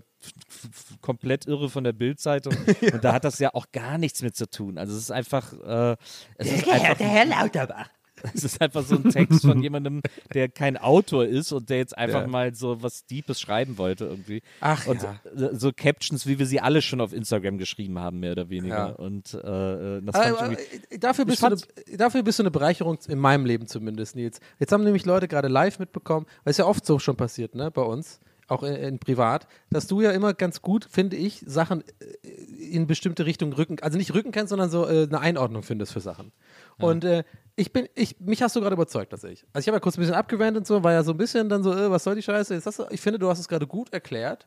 komplett 1.00 1.46
irre 1.46 1.68
von 1.70 1.84
der 1.84 1.92
Bildzeitung. 1.92 2.54
Und 2.92 3.04
da 3.04 3.12
hat 3.12 3.24
das 3.24 3.38
ja 3.38 3.54
auch 3.54 3.66
gar 3.72 3.98
nichts 3.98 4.22
mit 4.22 4.36
zu 4.36 4.48
tun. 4.48 4.78
Also 4.78 4.94
es 4.94 5.02
ist 5.04 5.10
einfach, 5.10 5.52
äh, 5.52 5.96
es 6.38 6.50
ist 6.52 6.68
einfach 6.68 6.96
Der 6.98 7.08
Herr 7.08 7.26
Lauterbach. 7.26 7.88
Es 8.34 8.44
ist 8.44 8.60
einfach 8.60 8.82
so 8.84 8.96
ein 8.96 9.10
Text 9.10 9.42
von 9.42 9.62
jemandem, 9.62 10.00
der 10.32 10.48
kein 10.48 10.76
Autor 10.76 11.26
ist 11.26 11.52
und 11.52 11.68
der 11.70 11.78
jetzt 11.78 11.96
einfach 11.96 12.22
Ja. 12.22 12.26
mal 12.26 12.54
so 12.54 12.82
was 12.82 13.06
Deepes 13.06 13.40
schreiben 13.40 13.76
wollte 13.78 14.04
irgendwie. 14.06 14.42
Ach 14.60 14.86
und 14.86 15.02
ja. 15.02 15.20
so, 15.34 15.54
so 15.54 15.72
Captions, 15.72 16.26
wie 16.26 16.38
wir 16.38 16.46
sie 16.46 16.60
alle 16.60 16.80
schon 16.82 17.00
auf 17.00 17.12
Instagram 17.12 17.58
geschrieben 17.58 17.98
haben, 17.98 18.20
mehr 18.20 18.32
oder 18.32 18.48
weniger. 18.48 18.74
Ja. 18.76 18.86
Und 18.86 19.34
äh, 19.34 19.98
äh, 19.98 20.02
das 20.02 20.14
ich 20.26 20.32
Aber, 20.32 20.42
irgendwie. 20.50 20.62
äh, 20.90 20.98
dafür, 20.98 21.24
bist 21.24 21.44
eine, 21.44 21.56
dafür 21.96 22.22
bist 22.22 22.38
du 22.38 22.42
eine 22.44 22.50
Bereicherung 22.50 22.98
in 23.08 23.18
meinem 23.18 23.44
Leben 23.46 23.66
zumindest, 23.66 24.16
Nils. 24.16 24.40
Jetzt 24.58 24.72
haben 24.72 24.84
nämlich 24.84 25.04
Leute 25.04 25.28
gerade 25.28 25.48
live 25.48 25.78
mitbekommen, 25.78 26.26
weil 26.44 26.52
es 26.52 26.56
ja 26.58 26.66
oft 26.66 26.86
so 26.86 26.98
schon 26.98 27.16
passiert, 27.16 27.54
ne, 27.54 27.70
bei 27.70 27.82
uns, 27.82 28.20
auch 28.48 28.62
in, 28.62 28.74
in 28.74 28.98
privat, 28.98 29.46
dass 29.70 29.86
du 29.86 30.00
ja 30.00 30.10
immer 30.10 30.34
ganz 30.34 30.62
gut, 30.62 30.86
finde 30.90 31.16
ich, 31.16 31.42
Sachen 31.46 31.82
äh, 31.82 32.28
in 32.70 32.86
bestimmte 32.86 33.26
Richtungen 33.26 33.52
rücken, 33.52 33.76
also 33.80 33.98
nicht 33.98 34.14
rücken 34.14 34.32
kennst, 34.32 34.50
sondern 34.50 34.70
so 34.70 34.86
äh, 34.86 35.04
eine 35.04 35.20
Einordnung 35.20 35.62
findest 35.62 35.92
für 35.92 36.00
Sachen. 36.00 36.32
Und 36.78 37.04
äh, 37.04 37.24
ich 37.56 37.72
bin, 37.72 37.88
ich, 37.94 38.18
mich 38.20 38.42
hast 38.42 38.56
du 38.56 38.60
gerade 38.60 38.74
überzeugt, 38.74 39.10
tatsächlich. 39.10 39.44
Also 39.52 39.64
ich 39.64 39.68
habe 39.68 39.76
ja 39.76 39.80
kurz 39.80 39.96
ein 39.96 40.00
bisschen 40.00 40.14
abgewandt 40.14 40.56
und 40.56 40.66
so, 40.66 40.82
war 40.82 40.92
ja 40.92 41.02
so 41.02 41.12
ein 41.12 41.16
bisschen 41.16 41.48
dann 41.48 41.62
so, 41.62 41.72
äh, 41.72 41.90
was 41.90 42.04
soll 42.04 42.16
die 42.16 42.22
Scheiße? 42.22 42.54
Jetzt 42.54 42.66
hast 42.66 42.78
du, 42.78 42.86
ich 42.90 43.00
finde, 43.00 43.18
du 43.18 43.28
hast 43.28 43.38
es 43.38 43.48
gerade 43.48 43.66
gut 43.66 43.92
erklärt. 43.92 44.46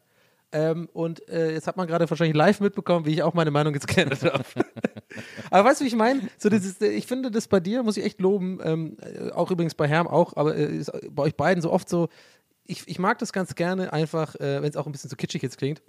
Ähm, 0.54 0.88
und 0.94 1.28
äh, 1.28 1.52
jetzt 1.52 1.68
hat 1.68 1.76
man 1.76 1.88
gerade 1.88 2.10
wahrscheinlich 2.10 2.36
live 2.36 2.62
mitbekommen, 2.62 3.06
wie 3.06 3.12
ich 3.12 3.24
auch 3.24 3.34
meine 3.34 3.52
Meinung 3.52 3.74
jetzt 3.74 3.88
geändert 3.88 4.24
habe. 4.24 4.44
aber 5.52 5.70
weißt 5.70 5.82
du, 5.82 5.84
wie 5.84 5.90
ich 5.90 5.96
meine? 5.96 6.22
So 6.38 6.48
dieses, 6.48 6.80
ich 6.80 7.06
finde 7.06 7.32
das 7.32 7.50
bei 7.50 7.60
dir, 7.60 7.84
muss 7.84 7.98
ich 7.98 8.06
echt 8.06 8.22
loben, 8.22 8.60
ähm, 8.64 8.98
äh, 9.02 9.32
auch 9.32 9.52
übrigens 9.52 9.76
bei 9.76 9.88
Herm 9.88 10.08
auch, 10.08 10.38
aber 10.38 10.56
äh, 10.56 10.84
bei 11.12 11.24
euch 11.24 11.36
beiden 11.36 11.62
so 11.62 11.72
oft 11.72 11.90
so, 11.90 12.08
ich, 12.68 12.88
ich 12.88 13.00
mag 13.00 13.18
das 13.20 13.34
ganz 13.34 13.56
gerne 13.56 13.94
einfach, 13.94 14.36
äh, 14.36 14.62
wenn 14.62 14.70
es 14.70 14.78
auch 14.78 14.86
ein 14.86 14.92
bisschen 14.92 15.10
so 15.10 15.16
kitschig 15.16 15.42
jetzt 15.42 15.58
klingt, 15.58 15.82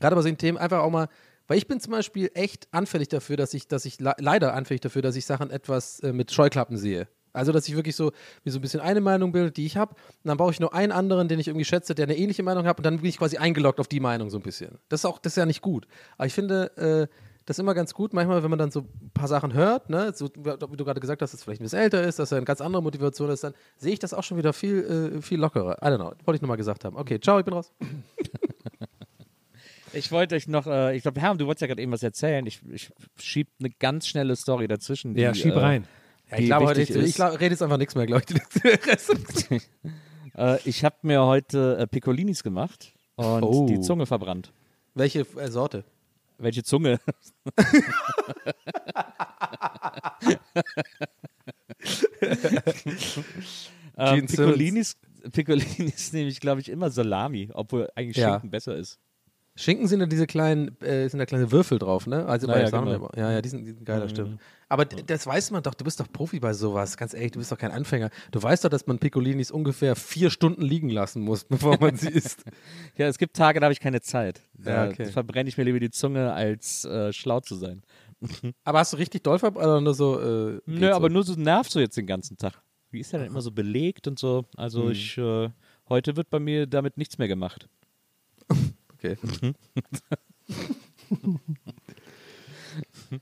gerade 0.00 0.16
bei 0.16 0.22
solchen 0.22 0.38
Themen 0.38 0.58
einfach 0.58 0.80
auch 0.80 0.90
mal, 0.90 1.08
weil 1.46 1.58
ich 1.58 1.66
bin 1.66 1.80
zum 1.80 1.92
Beispiel 1.92 2.30
echt 2.34 2.68
anfällig 2.70 3.08
dafür, 3.08 3.36
dass 3.36 3.52
ich, 3.54 3.68
dass 3.68 3.84
ich 3.84 4.00
le 4.00 4.14
leider 4.18 4.54
anfällig 4.54 4.80
dafür, 4.80 5.02
dass 5.02 5.16
ich 5.16 5.26
Sachen 5.26 5.50
etwas 5.50 6.00
äh, 6.00 6.12
mit 6.12 6.32
Scheuklappen 6.32 6.76
sehe. 6.76 7.08
Also, 7.34 7.50
dass 7.50 7.66
ich 7.66 7.74
wirklich 7.74 7.96
so, 7.96 8.12
mir 8.44 8.52
so 8.52 8.58
ein 8.58 8.62
bisschen 8.62 8.80
eine 8.80 9.00
Meinung 9.00 9.32
bilde, 9.32 9.50
die 9.50 9.66
ich 9.66 9.76
habe, 9.76 9.94
und 9.94 10.28
dann 10.28 10.36
brauche 10.36 10.52
ich 10.52 10.60
nur 10.60 10.72
einen 10.72 10.92
anderen, 10.92 11.26
den 11.26 11.40
ich 11.40 11.48
irgendwie 11.48 11.64
schätze, 11.64 11.94
der 11.94 12.04
eine 12.04 12.16
ähnliche 12.16 12.44
Meinung 12.44 12.64
hat, 12.64 12.78
und 12.78 12.86
dann 12.86 12.98
bin 12.98 13.06
ich 13.06 13.18
quasi 13.18 13.38
eingeloggt 13.38 13.80
auf 13.80 13.88
die 13.88 13.98
Meinung 13.98 14.30
so 14.30 14.38
ein 14.38 14.42
bisschen. 14.42 14.78
Das 14.88 15.00
ist 15.00 15.04
auch, 15.04 15.18
das 15.18 15.32
ist 15.32 15.36
ja 15.36 15.44
nicht 15.44 15.60
gut. 15.60 15.88
Aber 16.16 16.26
ich 16.26 16.32
finde, 16.32 17.10
äh, 17.10 17.14
das 17.46 17.56
ist 17.56 17.60
immer 17.60 17.74
ganz 17.74 17.92
gut, 17.94 18.12
manchmal, 18.14 18.42
wenn 18.42 18.50
man 18.50 18.58
dann 18.58 18.70
so 18.70 18.80
ein 18.80 19.10
paar 19.12 19.28
Sachen 19.28 19.52
hört, 19.52 19.90
ne, 19.90 20.12
so, 20.14 20.30
wie 20.34 20.76
du 20.76 20.84
gerade 20.84 21.00
gesagt 21.00 21.20
hast, 21.22 21.32
dass 21.32 21.40
es 21.40 21.44
vielleicht 21.44 21.60
ein 21.60 21.64
bisschen 21.64 21.78
älter 21.80 22.02
ist, 22.02 22.18
dass 22.18 22.32
er 22.32 22.38
eine 22.38 22.46
ganz 22.46 22.60
andere 22.60 22.82
Motivation 22.82 23.30
ist, 23.30 23.44
dann 23.44 23.54
sehe 23.76 23.92
ich 23.92 23.98
das 23.98 24.14
auch 24.14 24.22
schon 24.22 24.38
wieder 24.38 24.52
viel, 24.52 25.14
äh, 25.16 25.22
viel 25.22 25.38
lockerer. 25.38 25.76
I 25.82 25.86
don't 25.86 25.96
know, 25.96 26.12
wollte 26.24 26.36
ich 26.36 26.42
nochmal 26.42 26.56
gesagt 26.56 26.84
haben. 26.84 26.96
Okay, 26.96 27.20
ciao, 27.20 27.38
ich 27.38 27.44
bin 27.44 27.54
raus. 27.54 27.72
Ich 29.96 30.10
wollte 30.10 30.34
euch 30.34 30.48
noch, 30.48 30.66
äh, 30.66 30.96
ich 30.96 31.02
glaube, 31.02 31.20
Herr, 31.20 31.34
du 31.36 31.46
wolltest 31.46 31.60
ja 31.62 31.68
gerade 31.68 31.80
eben 31.80 31.92
was 31.92 32.02
erzählen. 32.02 32.44
Ich, 32.46 32.60
ich 32.68 32.90
schieb 33.16 33.48
eine 33.60 33.70
ganz 33.70 34.08
schnelle 34.08 34.34
Story 34.34 34.66
dazwischen. 34.66 35.14
Die, 35.14 35.20
Ja, 35.22 35.32
schieb 35.34 35.54
äh, 35.54 35.58
rein. 35.60 35.86
Die 36.36 36.42
ich 36.42 36.46
glaube 36.46 36.66
heute, 36.66 36.82
ich, 36.82 36.90
ich 36.90 37.14
glaub, 37.14 37.34
rede 37.34 37.50
jetzt 37.52 37.62
einfach 37.62 37.76
nichts 37.76 37.94
mehr, 37.94 38.06
glaube 38.06 38.24
ich. 39.50 39.62
Äh, 40.36 40.58
ich 40.64 40.84
habe 40.84 40.96
mir 41.02 41.22
heute 41.24 41.76
äh, 41.78 41.86
Piccolinis 41.86 42.42
gemacht 42.42 42.92
und 43.14 43.44
Oh. 43.44 43.66
die 43.68 43.80
Zunge 43.80 44.04
verbrannt. 44.04 44.52
Welche 44.94 45.20
äh, 45.36 45.48
Sorte? 45.48 45.84
Welche 46.38 46.62
Zunge? 46.62 46.98
äh, 53.96 54.26
Simmons. 54.26 54.30
Piccolinis, 54.32 54.96
Piccolinis 55.32 56.12
nehme 56.12 56.28
ich, 56.28 56.40
glaube 56.40 56.60
ich, 56.60 56.68
immer 56.68 56.90
Salami, 56.90 57.50
obwohl 57.52 57.88
eigentlich 57.94 58.16
Ja. 58.16 58.32
Schinken 58.32 58.50
besser 58.50 58.76
ist. 58.76 58.98
Schinken 59.56 59.86
sind 59.86 60.00
da 60.00 60.06
diese 60.06 60.26
kleinen, 60.26 60.80
äh, 60.80 61.08
sind 61.08 61.18
da 61.20 61.26
kleine 61.26 61.52
Würfel 61.52 61.78
drauf, 61.78 62.08
ne? 62.08 62.26
Also 62.26 62.48
Ja, 62.48 62.54
bei 62.54 62.62
ja, 62.62 62.70
genau. 62.70 63.08
ja, 63.16 63.30
ja, 63.32 63.40
die 63.40 63.48
sind, 63.48 63.64
die 63.64 63.70
sind 63.72 63.84
geil, 63.84 64.00
das 64.00 64.10
stimmt. 64.10 64.40
Aber 64.68 64.84
d- 64.84 65.04
das 65.06 65.26
weiß 65.28 65.52
man 65.52 65.62
doch, 65.62 65.74
du 65.74 65.84
bist 65.84 66.00
doch 66.00 66.10
Profi 66.12 66.40
bei 66.40 66.52
sowas, 66.52 66.96
ganz 66.96 67.14
ehrlich, 67.14 67.30
du 67.30 67.38
bist 67.38 67.52
doch 67.52 67.58
kein 67.58 67.70
Anfänger. 67.70 68.10
Du 68.32 68.42
weißt 68.42 68.64
doch, 68.64 68.68
dass 68.68 68.88
man 68.88 68.98
Piccolinis 68.98 69.52
ungefähr 69.52 69.94
vier 69.94 70.30
Stunden 70.30 70.62
liegen 70.62 70.88
lassen 70.90 71.22
muss, 71.22 71.44
bevor 71.48 71.78
man 71.80 71.96
sie 71.96 72.08
isst. 72.10 72.42
Ja, 72.96 73.06
es 73.06 73.16
gibt 73.18 73.36
Tage, 73.36 73.60
da 73.60 73.66
habe 73.66 73.72
ich 73.72 73.78
keine 73.80 74.00
Zeit. 74.00 74.40
Ja, 74.64 74.86
Da 74.86 74.90
okay. 74.90 75.06
verbrenne 75.10 75.48
ich 75.48 75.56
mir 75.56 75.62
lieber 75.64 75.78
die 75.78 75.90
Zunge, 75.90 76.32
als 76.32 76.84
äh, 76.84 77.12
schlau 77.12 77.38
zu 77.40 77.54
sein. 77.54 77.82
Aber 78.64 78.80
hast 78.80 78.92
du 78.92 78.96
richtig 78.96 79.22
doll 79.22 79.38
verbrannt 79.38 79.66
oder 79.68 79.80
nur 79.80 79.94
so? 79.94 80.20
Äh, 80.20 80.60
Nö, 80.66 80.78
geht 80.80 80.90
so? 80.90 80.96
aber 80.96 81.10
nur 81.10 81.22
so 81.22 81.34
nervt 81.34 81.70
so 81.70 81.78
jetzt 81.78 81.96
den 81.96 82.06
ganzen 82.06 82.36
Tag. 82.36 82.60
Wie 82.90 82.98
ist 83.00 83.12
der 83.12 83.20
denn 83.20 83.28
immer 83.28 83.40
so 83.42 83.52
belegt 83.52 84.08
und 84.08 84.18
so? 84.18 84.46
Also 84.56 84.90
ich, 84.90 85.16
äh, 85.18 85.50
heute 85.88 86.16
wird 86.16 86.30
bei 86.30 86.40
mir 86.40 86.66
damit 86.66 86.96
nichts 86.96 87.18
mehr 87.18 87.28
gemacht. 87.28 87.68
Okay. 89.04 89.16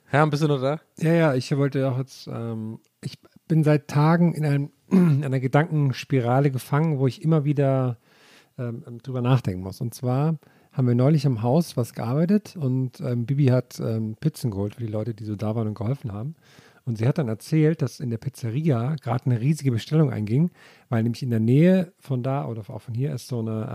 Herr, 0.07 0.27
bist 0.29 0.43
du 0.43 0.49
noch 0.49 0.61
da? 0.61 0.81
Ja, 0.99 1.13
ja, 1.13 1.35
ich 1.35 1.55
wollte 1.57 1.91
auch 1.91 1.99
jetzt, 1.99 2.29
ähm, 2.29 2.79
ich 3.03 3.19
bin 3.49 3.65
seit 3.65 3.89
Tagen 3.89 4.33
in, 4.33 4.45
einem, 4.45 4.71
in 4.91 5.25
einer 5.25 5.41
Gedankenspirale 5.41 6.53
gefangen, 6.53 7.01
wo 7.01 7.09
ich 7.09 7.23
immer 7.23 7.45
wieder 7.45 7.99
ähm, 8.59 9.01
drüber 9.03 9.23
nachdenken 9.23 9.63
muss. 9.65 9.81
Und 9.81 9.93
zwar 9.93 10.39
haben 10.71 10.87
wir 10.87 10.95
neulich 10.95 11.25
im 11.25 11.43
Haus 11.43 11.77
was 11.77 11.95
gearbeitet 11.95 12.55
und 12.57 13.01
ähm, 13.01 13.27
Bibi 13.27 13.47
hat 13.47 13.81
ähm, 13.81 14.15
Pizzen 14.21 14.53
geholt 14.53 14.77
für 14.77 14.83
die 14.83 14.93
Leute, 14.93 15.15
die 15.15 15.25
so 15.25 15.35
da 15.35 15.57
waren 15.57 15.67
und 15.67 15.75
geholfen 15.75 16.13
haben. 16.13 16.37
Und 16.85 16.99
sie 16.99 17.09
hat 17.09 17.19
dann 17.19 17.29
erzählt, 17.29 17.83
dass 17.83 17.99
in 17.99 18.11
der 18.11 18.19
Pizzeria 18.19 18.95
gerade 19.03 19.27
eine 19.27 19.41
riesige 19.41 19.73
Bestellung 19.73 20.13
einging, 20.13 20.53
weil 20.89 21.03
nämlich 21.03 21.25
in 21.25 21.31
der 21.31 21.41
Nähe 21.41 21.93
von 21.99 22.23
da 22.23 22.47
oder 22.47 22.63
auch 22.71 22.83
von 22.83 22.95
hier 22.95 23.13
ist 23.13 23.27
so 23.27 23.41
eine, 23.41 23.69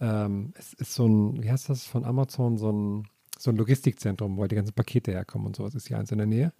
ähm, 0.00 0.52
es 0.56 0.72
ist 0.74 0.94
so 0.94 1.06
ein, 1.06 1.42
wie 1.42 1.50
heißt 1.50 1.68
das, 1.68 1.84
von 1.84 2.04
Amazon, 2.04 2.58
so 2.58 2.70
ein, 2.70 3.08
so 3.38 3.50
ein 3.50 3.56
Logistikzentrum, 3.56 4.36
wo 4.36 4.42
halt 4.42 4.50
die 4.50 4.56
ganzen 4.56 4.74
Pakete 4.74 5.12
herkommen 5.12 5.46
und 5.46 5.56
sowas 5.56 5.74
ist 5.74 5.88
hier 5.88 5.98
eins 5.98 6.10
in 6.10 6.18
der 6.18 6.26
Nähe. 6.26 6.52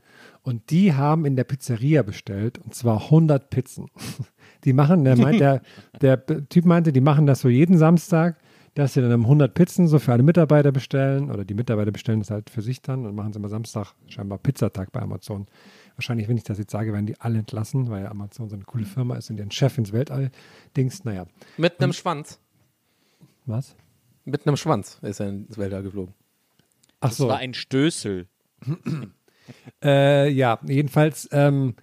Und 0.43 0.71
die 0.71 0.95
haben 0.95 1.25
in 1.25 1.35
der 1.35 1.45
Pizzeria 1.45 2.03
bestellt 2.03 2.59
und 2.59 2.75
zwar 2.75 3.03
100 3.05 3.51
Pizzen. 3.51 3.89
Die 4.65 4.73
machen, 4.73 5.05
der, 5.05 5.17
meint, 5.17 5.39
der, 5.39 5.63
der 6.01 6.49
Typ 6.49 6.65
meinte, 6.65 6.93
die 6.93 7.01
machen 7.01 7.27
das 7.27 7.41
so 7.43 7.49
jeden 7.49 7.79
Samstag, 7.79 8.41
dass 8.75 8.95
sie 8.95 9.01
dann 9.01 9.13
um 9.13 9.23
100 9.23 9.55
Pizzen 9.55 9.87
so 9.87 10.01
für 10.01 10.13
alle 10.13 10.25
Mitarbeiter 10.25 10.73
bestellen 10.73 11.31
oder 11.31 11.45
die 11.45 11.55
Mitarbeiter 11.55 11.93
bestellen 11.93 12.19
das 12.19 12.31
halt 12.31 12.51
für 12.51 12.61
sich 12.61 12.83
dann 12.83 13.07
und 13.07 13.15
machen 13.15 13.33
sie 13.33 13.39
immer 13.39 13.49
Samstag 13.49 13.95
scheinbar 14.09 14.39
Pizzatag 14.39 14.91
bei 14.91 15.01
Amazon. 15.01 15.47
Wahrscheinlich, 15.95 16.29
wenn 16.29 16.37
ich 16.37 16.45
das 16.45 16.59
jetzt 16.59 16.73
sage, 16.73 16.93
werden 16.93 17.07
die 17.07 17.21
alle 17.21 17.39
entlassen, 17.39 17.89
weil 17.89 18.07
Amazon 18.07 18.49
so 18.49 18.57
eine 18.57 18.65
coole 18.65 18.85
Firma 18.85 19.17
ist 19.17 19.31
und 19.31 19.37
deren 19.37 19.53
Chef 19.53 19.79
ins 19.79 19.93
Weltall 19.93 20.31
dings. 20.77 21.05
Naja, 21.05 21.27
Mit 21.57 21.81
einem 21.81 21.93
Schwanz. 21.93 22.41
Was? 23.49 23.75
Mit 24.25 24.47
einem 24.47 24.57
Schwanz 24.57 24.99
ist 25.03 25.21
er 25.21 25.29
ins 25.29 25.57
Weltall 25.59 25.83
geflogen. 25.83 26.15
Ach 27.01 27.09
Das 27.09 27.19
so. 27.19 27.29
war 27.29 27.39
ein 27.39 27.55
Stößel. 27.55 28.27
Äh, 29.83 30.29
ja, 30.29 30.59
jedenfalls 30.67 31.27
ähm, 31.33 31.75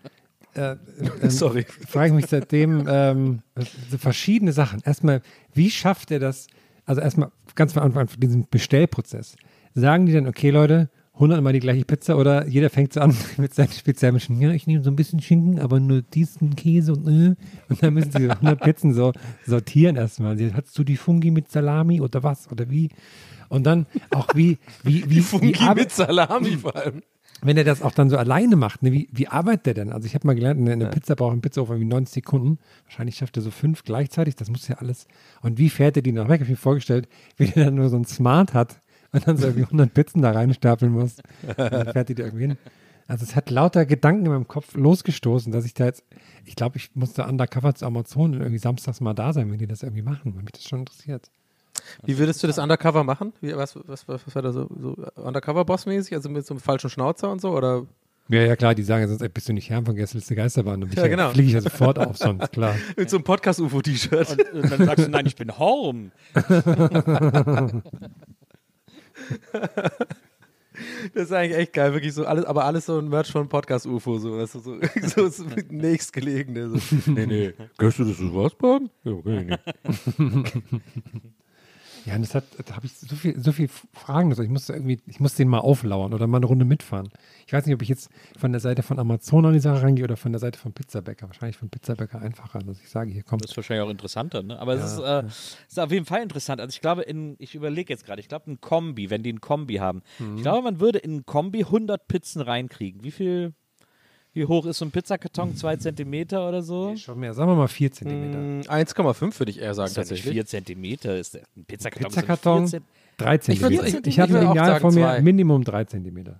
äh, 0.54 0.76
ähm, 1.22 1.30
Sorry. 1.32 1.64
frage 1.64 2.10
ich 2.10 2.14
mich 2.14 2.28
seitdem 2.28 2.86
ähm, 2.88 3.42
so 3.90 3.98
verschiedene 3.98 4.54
Sachen. 4.54 4.82
Erstmal, 4.86 5.22
wie 5.54 5.72
schafft 5.72 6.12
er 6.12 6.20
das? 6.20 6.46
Also 6.86 7.02
erstmal 7.02 7.32
ganz 7.56 7.74
von 7.74 7.82
Anfang 7.82 8.02
an 8.02 8.08
von 8.08 8.20
diesem 8.20 8.48
Bestellprozess. 8.52 9.36
Sagen 9.74 10.06
die 10.06 10.14
dann, 10.14 10.28
okay 10.28 10.52
Leute, 10.52 10.92
100 11.16 11.42
mal 11.42 11.54
die 11.54 11.60
gleiche 11.60 11.86
Pizza 11.86 12.18
oder 12.18 12.46
jeder 12.48 12.70
fängt 12.70 12.94
so 12.94 13.00
an 13.00 13.16
mit 13.38 13.54
seinem 13.54 13.72
speziellen 13.72 14.20
Schinken. 14.20 14.42
Ja, 14.42 14.52
ich 14.52 14.68
nehme 14.68 14.84
so 14.84 14.90
ein 14.90 14.96
bisschen 14.96 15.22
Schinken, 15.22 15.60
aber 15.60 15.80
nur 15.80 16.02
diesen 16.02 16.56
Käse 16.56 16.94
und 16.94 17.08
äh. 17.08 17.36
Und 17.70 17.82
dann 17.82 17.94
müssen 17.94 18.12
sie 18.12 18.30
100 18.30 18.60
Pizzen 18.60 18.94
so 18.94 19.14
sortieren 19.46 19.96
erstmal. 19.96 20.38
Hast 20.54 20.78
du 20.78 20.84
die 20.84 20.98
Fungi 20.98 21.32
mit 21.32 21.50
Salami 21.50 22.02
oder 22.02 22.24
was 22.24 22.52
oder 22.52 22.70
wie? 22.70 22.90
Und 23.48 23.66
dann 23.66 23.86
auch 24.12 24.28
wie, 24.36 24.58
wie, 24.84 25.04
wie, 25.10 25.22
Fungi 25.22 25.56
wie, 25.58 25.76
mit 25.76 25.92
Salami 25.92 26.58
vor 26.58 26.76
allem. 26.76 27.02
wenn 27.42 27.56
er 27.56 27.64
das 27.64 27.82
auch 27.82 27.94
dann 27.94 28.10
so 28.10 28.18
alleine 28.18 28.58
macht, 28.58 28.84
ne, 28.84 28.92
wie, 28.92 29.08
wie 29.12 29.28
arbeitet 29.28 29.68
der 29.68 29.74
denn? 29.76 29.94
Also 29.94 30.08
ich 30.08 30.16
habe 30.16 30.28
mal 30.28 30.36
gelernt, 30.36 30.60
eine, 30.60 30.74
eine 30.74 30.88
Pizza 30.88 31.16
braucht 31.16 31.34
ein 31.34 31.42
Pizzaofen 31.42 31.80
wie 31.80 31.86
90 31.86 32.16
Sekunden. 32.16 32.58
Wahrscheinlich 32.86 33.16
schafft 33.16 33.38
er 33.38 33.44
so 33.44 33.52
fünf 33.52 33.84
gleichzeitig. 33.84 34.36
Das 34.36 34.50
muss 34.50 34.68
ja 34.68 34.78
alles. 34.80 35.08
Und 35.42 35.60
wie 35.60 35.70
fährt 35.70 35.96
er 35.96 36.02
die 36.02 36.12
noch 36.12 36.28
weg? 36.28 36.42
Hab 36.42 36.48
ich 36.48 36.50
mir 36.50 36.58
vorgestellt, 36.58 37.08
wie 37.38 37.48
der 37.48 37.66
dann 37.66 37.76
nur 37.76 37.88
so 37.88 37.96
ein 37.96 38.06
Smart 38.06 38.54
hat 38.54 38.82
und 39.16 39.28
dann 39.28 39.38
so 39.38 39.48
irgendwie 39.48 39.64
100 39.64 39.94
Pizzen 39.94 40.22
da 40.22 40.32
reinstapeln 40.32 40.92
muss. 40.92 41.18
Und 41.48 41.58
dann 41.58 41.92
fährt 41.92 42.10
die 42.10 42.16
da 42.16 42.24
irgendwie 42.26 42.48
hin. 42.48 42.58
Also 43.08 43.24
es 43.24 43.36
hat 43.36 43.50
lauter 43.52 43.86
Gedanken 43.86 44.26
in 44.26 44.32
meinem 44.32 44.48
Kopf 44.48 44.76
losgestoßen, 44.76 45.52
dass 45.52 45.66
ich 45.66 45.74
da 45.76 45.86
jetzt, 45.86 46.04
ich 46.44 46.56
glaube, 46.56 46.78
ich 46.78 46.90
musste 46.96 47.24
undercover 47.26 47.76
zu 47.76 47.86
Amazon 47.86 48.34
und 48.34 48.42
irgendwie 48.42 48.58
samstags 48.58 49.00
mal 49.00 49.14
da 49.14 49.32
sein, 49.32 49.52
wenn 49.52 49.60
die 49.60 49.68
das 49.68 49.84
irgendwie 49.84 50.02
machen, 50.02 50.36
weil 50.36 50.44
mich 50.44 50.54
das 50.54 50.64
schon 50.64 50.80
interessiert. 50.80 51.30
Wie 52.04 52.18
würdest 52.18 52.42
du 52.42 52.48
das 52.48 52.58
undercover 52.58 53.04
machen? 53.04 53.34
Wie, 53.42 53.56
was, 53.56 53.76
was, 53.88 54.08
was, 54.08 54.26
was 54.26 54.34
war 54.36 54.42
da 54.42 54.52
so, 54.52 54.68
so 54.80 54.96
undercover-Boss-mäßig? 55.22 56.16
Also 56.16 56.30
mit 56.30 56.46
so 56.46 56.56
einem 56.56 56.62
falschen 56.62 56.90
Schnauzer 56.90 57.32
und 57.32 57.42
so? 57.42 57.52
Oder? 57.52 57.86
Ja, 58.28 58.42
ja, 58.42 58.56
klar, 58.56 58.74
die 58.74 58.82
sagen 58.82 59.04
ja 59.04 59.08
sonst, 59.08 59.22
ey, 59.22 59.30
bist 59.30 59.48
du 59.50 59.54
nicht 59.54 59.70
Herr 59.70 59.84
von 59.84 59.96
Gästeliste 59.96 60.34
Geisterbahn? 60.34 60.82
Und 60.82 60.92
ich, 60.94 60.98
Ja, 60.98 61.08
genau. 61.08 61.30
fliege 61.30 61.48
ich 61.48 61.54
ja 61.54 61.62
sofort 61.62 62.00
auf, 62.00 62.18
sonst, 62.18 62.52
klar. 62.54 62.74
Mit 62.98 63.08
so 63.12 63.18
einem 63.18 63.24
Podcast-UFO-T-Shirt. 63.24 64.32
Und, 64.54 64.64
und 64.64 64.72
dann 64.72 64.86
sagst 64.86 65.06
du, 65.06 65.12
nein, 65.12 65.28
ich 65.28 65.36
bin 65.36 65.56
Horn. 65.60 66.12
Das 71.14 71.24
ist 71.26 71.32
eigentlich 71.32 71.58
echt 71.58 71.74
geil, 71.74 71.94
wirklich 71.94 72.14
so 72.14 72.26
alles, 72.26 72.46
aber 72.46 72.66
alles 72.66 72.86
so 72.86 72.98
ein 73.00 73.08
Merch 73.08 73.32
von 73.32 73.48
Podcast 73.48 73.86
UFO, 73.86 74.18
so, 74.18 74.38
das 74.38 74.56
ist 74.56 74.64
so, 74.66 74.78
so, 75.02 75.30
so 75.30 75.46
nächstgelegene. 75.70 76.70
So. 76.70 77.12
Nee, 77.12 77.26
nee. 77.26 77.54
Kannst 77.78 78.00
du 78.00 78.04
das 78.04 78.18
so 78.18 78.36
was 78.36 78.54
bauen? 78.56 78.90
Ja, 79.04 79.14
okay, 79.14 79.58
nee. 80.18 80.44
Ja, 82.06 82.18
das 82.20 82.36
hat, 82.36 82.44
da 82.66 82.76
habe 82.76 82.86
ich 82.86 82.96
so 82.98 83.16
viel, 83.16 83.40
so 83.40 83.52
viel 83.52 83.68
Fragen. 83.68 84.30
Also 84.30 84.44
ich 84.44 84.50
musste 84.50 84.74
irgendwie, 84.74 85.00
ich 85.08 85.20
muss 85.20 85.34
den 85.34 85.48
mal 85.48 85.60
auflauern 85.60 86.14
oder 86.14 86.28
mal 86.28 86.38
eine 86.38 86.46
Runde 86.46 86.64
mitfahren. 86.64 87.10
Ich 87.48 87.54
weiß 87.54 87.66
nicht, 87.66 87.74
ob 87.74 87.82
ich 87.82 87.90
jetzt 87.90 88.10
von 88.38 88.52
der 88.52 88.62
Seite 88.62 88.84
von 88.84 89.00
Amazon 89.00 89.46
an 89.46 89.54
die 89.54 89.60
Sache 89.60 89.82
rangehe 89.82 90.04
oder 90.04 90.16
von 90.16 90.32
der 90.32 90.40
Seite 90.40 90.60
von 90.60 90.72
Pizzabäcker. 90.72 91.28
Wahrscheinlich 91.28 91.58
von 91.58 91.70
Pizzabäcker 91.70 92.22
einfacher, 92.22 92.60
dass 92.60 92.80
ich 92.80 92.90
sage, 92.90 93.12
hier 93.12 93.24
kommt. 93.24 93.44
Das 93.44 93.52
ist 93.52 93.58
wahrscheinlich 93.58 93.86
auch 93.86 93.90
interessanter, 93.90 94.44
ne? 94.44 94.60
Aber 94.60 94.76
es 94.76 94.94
ist, 94.94 95.00
äh, 95.00 95.24
ist 95.68 95.80
auf 95.80 95.92
jeden 95.92 96.06
Fall 96.06 96.22
interessant. 96.22 96.62
Also 96.62 96.74
ich 96.74 96.82
glaube, 96.82 97.02
in, 97.02 97.36
ich 97.40 97.56
überlege 97.56 97.92
jetzt 97.92 98.06
gerade, 98.06 98.22
ich 98.22 98.28
glaube, 98.28 98.52
ein 98.52 98.62
Kombi, 98.62 99.10
wenn 99.10 99.24
die 99.24 99.34
ein 99.34 99.42
Kombi 99.42 99.76
haben. 99.76 100.04
Ich 100.36 100.42
glaube, 100.44 100.62
man 100.62 100.80
würde 100.80 101.00
in 101.00 101.18
ein 101.18 101.26
Kombi 101.26 101.64
100 101.64 102.08
Pizzen 102.08 102.42
reinkriegen. 102.42 103.04
Wie 103.04 103.12
viel, 103.12 103.54
wie 104.36 104.46
hoch 104.46 104.66
ist 104.68 104.78
so 104.78 104.86
ein 104.86 104.92
Pizzakarton? 104.92 105.56
Zwei 105.56 105.76
Zentimeter 105.78 106.48
oder 106.48 106.62
so? 106.62 106.96
Schon 106.98 107.20
mehr, 107.20 107.34
sagen 107.34 107.50
wir 107.50 107.56
mal 107.56 107.68
vier 107.68 107.92
Zentimeter. 107.92 108.38
Mm, 108.38 108.62
1,5 108.70 109.40
würde 109.40 109.50
ich 109.52 109.60
eher 109.60 109.74
sagen, 109.74 109.92
tatsächlich. 109.94 110.32
vier 110.34 110.46
Zentimeter. 110.46 111.18
Ist 111.18 111.34
der, 111.34 111.42
ein 111.58 111.66
Pizzakarton, 111.66 112.10
Pizzakarton, 112.10 112.68
Zent- 112.68 112.84
drei 113.18 113.38
Zentimeter. 113.40 113.88
ich- 113.88 113.96
Ich, 113.96 114.08
ich 114.08 114.20
habe 114.20 114.38
ein 114.38 114.48
Lineal 114.48 114.80
vor 114.80 114.92
mir, 114.92 115.02
zwei. 115.02 115.22
Minimum 115.22 115.64
drei 115.64 115.86
Zentimeter. 115.86 116.40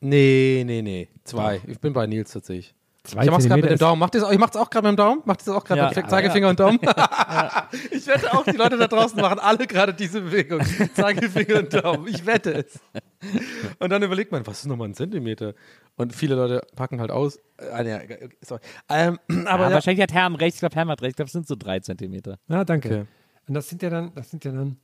Nee, 0.00 0.62
nee, 0.66 0.82
nee. 0.82 1.08
Zwei. 1.24 1.60
Ich 1.66 1.78
bin 1.80 1.92
bei 1.92 2.06
Nils 2.06 2.32
tatsächlich. 2.32 2.74
Zwei 3.04 3.24
ich 3.24 3.30
mach's 3.30 3.46
gerade 3.46 3.62
mit 3.62 3.70
dem 3.70 3.78
Daumen. 3.78 4.00
Macht 4.00 4.14
das, 4.14 4.30
ich 4.30 4.38
mach's 4.38 4.56
auch 4.56 4.68
gerade 4.68 4.88
mit 4.88 4.96
dem 4.98 5.02
Daumen. 5.02 5.22
Macht 5.24 5.40
das 5.40 5.48
auch 5.48 5.64
gerade 5.64 5.80
Ja. 5.80 5.88
mit 5.88 5.96
dem 5.96 6.08
Zeigefinger 6.08 6.48
und 6.50 6.60
Daumen. 6.60 6.78
ich 7.90 8.06
wette 8.06 8.32
auch, 8.34 8.44
die 8.44 8.56
Leute 8.56 8.76
da 8.76 8.86
draußen 8.86 9.18
machen 9.20 9.38
alle 9.38 9.66
gerade 9.66 9.94
diese 9.94 10.20
Bewegung. 10.20 10.60
Zeigefinger 10.94 11.60
und 11.60 11.72
Daumen. 11.72 12.08
Ich 12.08 12.26
wette 12.26 12.52
es. 12.54 12.78
Und 13.78 13.90
dann 13.90 14.02
überlegt 14.02 14.30
man, 14.32 14.46
was 14.46 14.58
ist 14.60 14.66
nochmal 14.66 14.88
ein 14.88 14.94
Zentimeter? 14.94 15.54
Und 15.96 16.14
viele 16.14 16.34
Leute 16.34 16.66
packen 16.76 17.00
halt 17.00 17.10
aus. 17.10 17.38
Äh, 17.58 17.88
ja, 17.88 17.96
okay, 17.96 18.28
sorry. 18.42 18.60
Ähm, 18.88 19.18
aber 19.46 19.64
ja, 19.64 19.68
ja, 19.70 19.74
Wahrscheinlich 19.74 20.02
hat 20.02 20.12
Herm 20.12 20.34
recht. 20.34 20.54
Ich 20.54 20.60
glaube, 20.60 20.76
Herm 20.76 20.90
hat 20.90 21.00
recht. 21.02 21.10
Ich 21.10 21.16
glaube, 21.16 21.26
es 21.26 21.32
sind 21.32 21.46
so 21.48 21.56
drei 21.56 21.80
Zentimeter. 21.80 22.38
Ja, 22.48 22.64
danke. 22.64 22.88
Okay. 22.88 23.04
Und 23.48 23.54
das 23.54 23.68
sind 23.68 23.82
ja 23.82 23.90
dann, 23.90 24.12
das 24.14 24.30
sind 24.30 24.44
ja 24.44 24.52
dann 24.52 24.76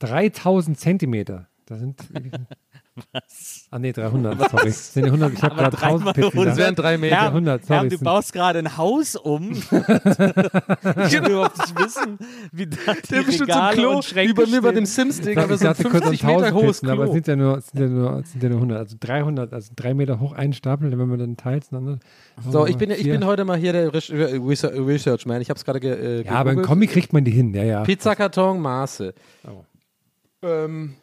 3000 0.00 0.78
Zentimeter. 0.78 1.48
Da 1.70 1.78
sind. 1.78 2.00
Was? 3.12 3.68
Ah, 3.70 3.78
nee, 3.78 3.92
300, 3.92 4.50
sorry. 4.50 4.66
Das 4.66 4.92
sind 4.92 5.04
100, 5.04 5.32
ich 5.34 5.42
habe 5.42 5.54
gerade 5.54 5.76
1000 5.78 5.80
dreimal 5.80 6.14
Pizzen. 6.14 6.44
Das 6.44 6.56
wären 6.56 6.74
drei 6.74 6.98
Meter. 6.98 7.16
Herr, 7.16 7.26
100, 7.28 7.64
sorry, 7.64 7.80
Herr, 7.82 7.88
du 7.88 7.98
baust 8.04 8.32
gerade 8.32 8.58
ein 8.58 8.76
Haus 8.76 9.14
um. 9.14 9.52
ich 9.52 9.70
will 9.70 11.30
überhaupt 11.30 11.58
nicht 11.58 11.78
wissen, 11.78 12.18
wie 12.50 12.66
da 12.66 12.76
die 12.94 13.08
Der 13.08 13.22
bestimmt 13.22 13.36
so 13.52 13.58
ein 13.58 13.68
Regale 13.68 13.76
Klo, 13.76 13.90
und 13.94 14.04
Schränke 14.04 14.30
wie 14.30 14.34
bei 14.34 14.46
mir 14.50 14.62
bei 14.62 14.72
dem 14.72 14.84
Sims-Ding, 14.84 15.38
Ich 15.38 15.38
aber 15.38 15.56
so 15.56 15.64
ein 15.68 15.74
dachte 15.74 15.84
kurz 15.84 16.02
an 16.06 16.08
50 16.08 16.22
Meter 16.24 16.38
1000 16.46 16.54
hohes 16.54 16.80
Pizzen, 16.80 16.90
aber 16.90 17.04
es 17.04 17.06
Klo. 17.10 17.14
sind 17.14 17.28
ja, 17.28 17.36
nur, 17.36 17.60
sind, 17.60 17.80
ja 17.80 17.86
nur, 17.86 18.22
sind 18.24 18.42
ja 18.42 18.48
nur 18.48 18.58
100. 18.58 18.78
Also 18.78 18.96
300, 18.98 19.52
also 19.52 19.72
drei 19.76 19.94
Meter 19.94 20.18
hoch 20.18 20.32
einen 20.32 20.52
Stapel, 20.52 20.90
wenn 20.98 21.08
man 21.08 21.18
dann 21.20 21.36
teilt. 21.36 21.66
Dann, 21.70 22.00
So, 22.50 22.66
ich 22.66 22.76
bin, 22.76 22.90
ich 22.90 23.04
bin 23.04 23.24
heute 23.24 23.44
mal 23.44 23.56
hier 23.56 23.72
der 23.72 23.92
Resch- 23.92 24.10
Research 24.12 24.76
Research 24.76 25.26
Man. 25.26 25.40
Ich 25.40 25.48
habe 25.48 25.58
es 25.58 25.64
gerade 25.64 25.78
ge 25.78 25.92
äh, 26.22 26.24
Ja, 26.24 26.32
aber 26.32 26.50
im. 26.52 26.62
Kombi 26.62 26.88
kriegt 26.88 27.12
man 27.12 27.24
die 27.24 27.30
hin, 27.30 27.54
ja, 27.54 27.62
ja. 27.62 27.82
Pizzakarton, 27.84 28.58
Maße. 28.60 29.14
Oh. 29.46 29.62
Ähm, 30.42 30.94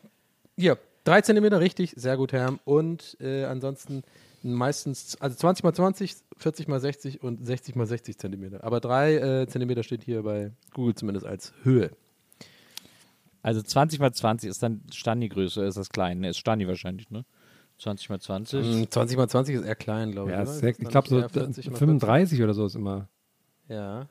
hier, 0.58 0.78
3 1.03 1.22
cm 1.22 1.45
richtig, 1.53 1.93
sehr 1.95 2.18
gut, 2.18 2.34
Herr. 2.34 2.58
Und 2.66 3.18
äh, 3.22 3.45
ansonsten 3.45 4.03
meistens, 4.43 5.16
also 5.22 5.36
20 5.36 5.64
mal 5.64 5.74
20, 5.74 6.16
40 6.38 6.68
mal 6.68 6.80
60 6.80 7.24
und 7.24 7.45
60 7.45 7.76
mal 7.76 7.86
60 7.86 8.18
Zentimeter. 8.18 8.64
Aber 8.64 8.80
3 8.80 9.16
äh, 9.16 9.47
Zentimeter 9.47 9.84
steht 9.84 10.03
hier 10.03 10.24
bei 10.24 10.51
Google 10.74 10.95
zumindest 10.95 11.26
als 11.26 11.53
Höhe. 11.64 11.91
Also 13.41 13.62
20 13.62 13.99
mal 13.99 14.12
20 14.12 14.49
ist 14.49 14.62
dann 14.62 14.82
Stani-Größe, 14.91 15.64
ist 15.64 15.78
das 15.78 15.89
klein. 15.89 16.20
Ne, 16.20 16.30
ist 16.30 16.38
Stani 16.38 16.68
wahrscheinlich, 16.68 17.10
ne? 17.10 17.24
20 17.80 18.10
mal 18.10 18.20
20. 18.20 18.66
Mm, 18.66 18.84
20 18.89 19.18
mal 19.18 19.30
20 19.30 19.55
ist 19.55 19.64
eher 19.64 19.76
klein, 19.76 20.12
glaube 20.12 20.32
ich. 20.32 20.36
Ja, 20.36 20.41
oder? 20.41 20.51
sehr, 20.51 20.70
Ist 20.72 20.82
ich 20.82 20.88
glaube 20.89 21.08
so 21.08 21.16
nicht 21.16 21.24
eher 21.24 21.30
40 21.30 21.72
mal 21.72 21.78
35 21.78 22.43
oder 22.43 22.53
so 22.53 22.66
ist 22.66 22.76
immer. 22.76 23.08
40? 23.68 23.70
Ja. 23.70 24.08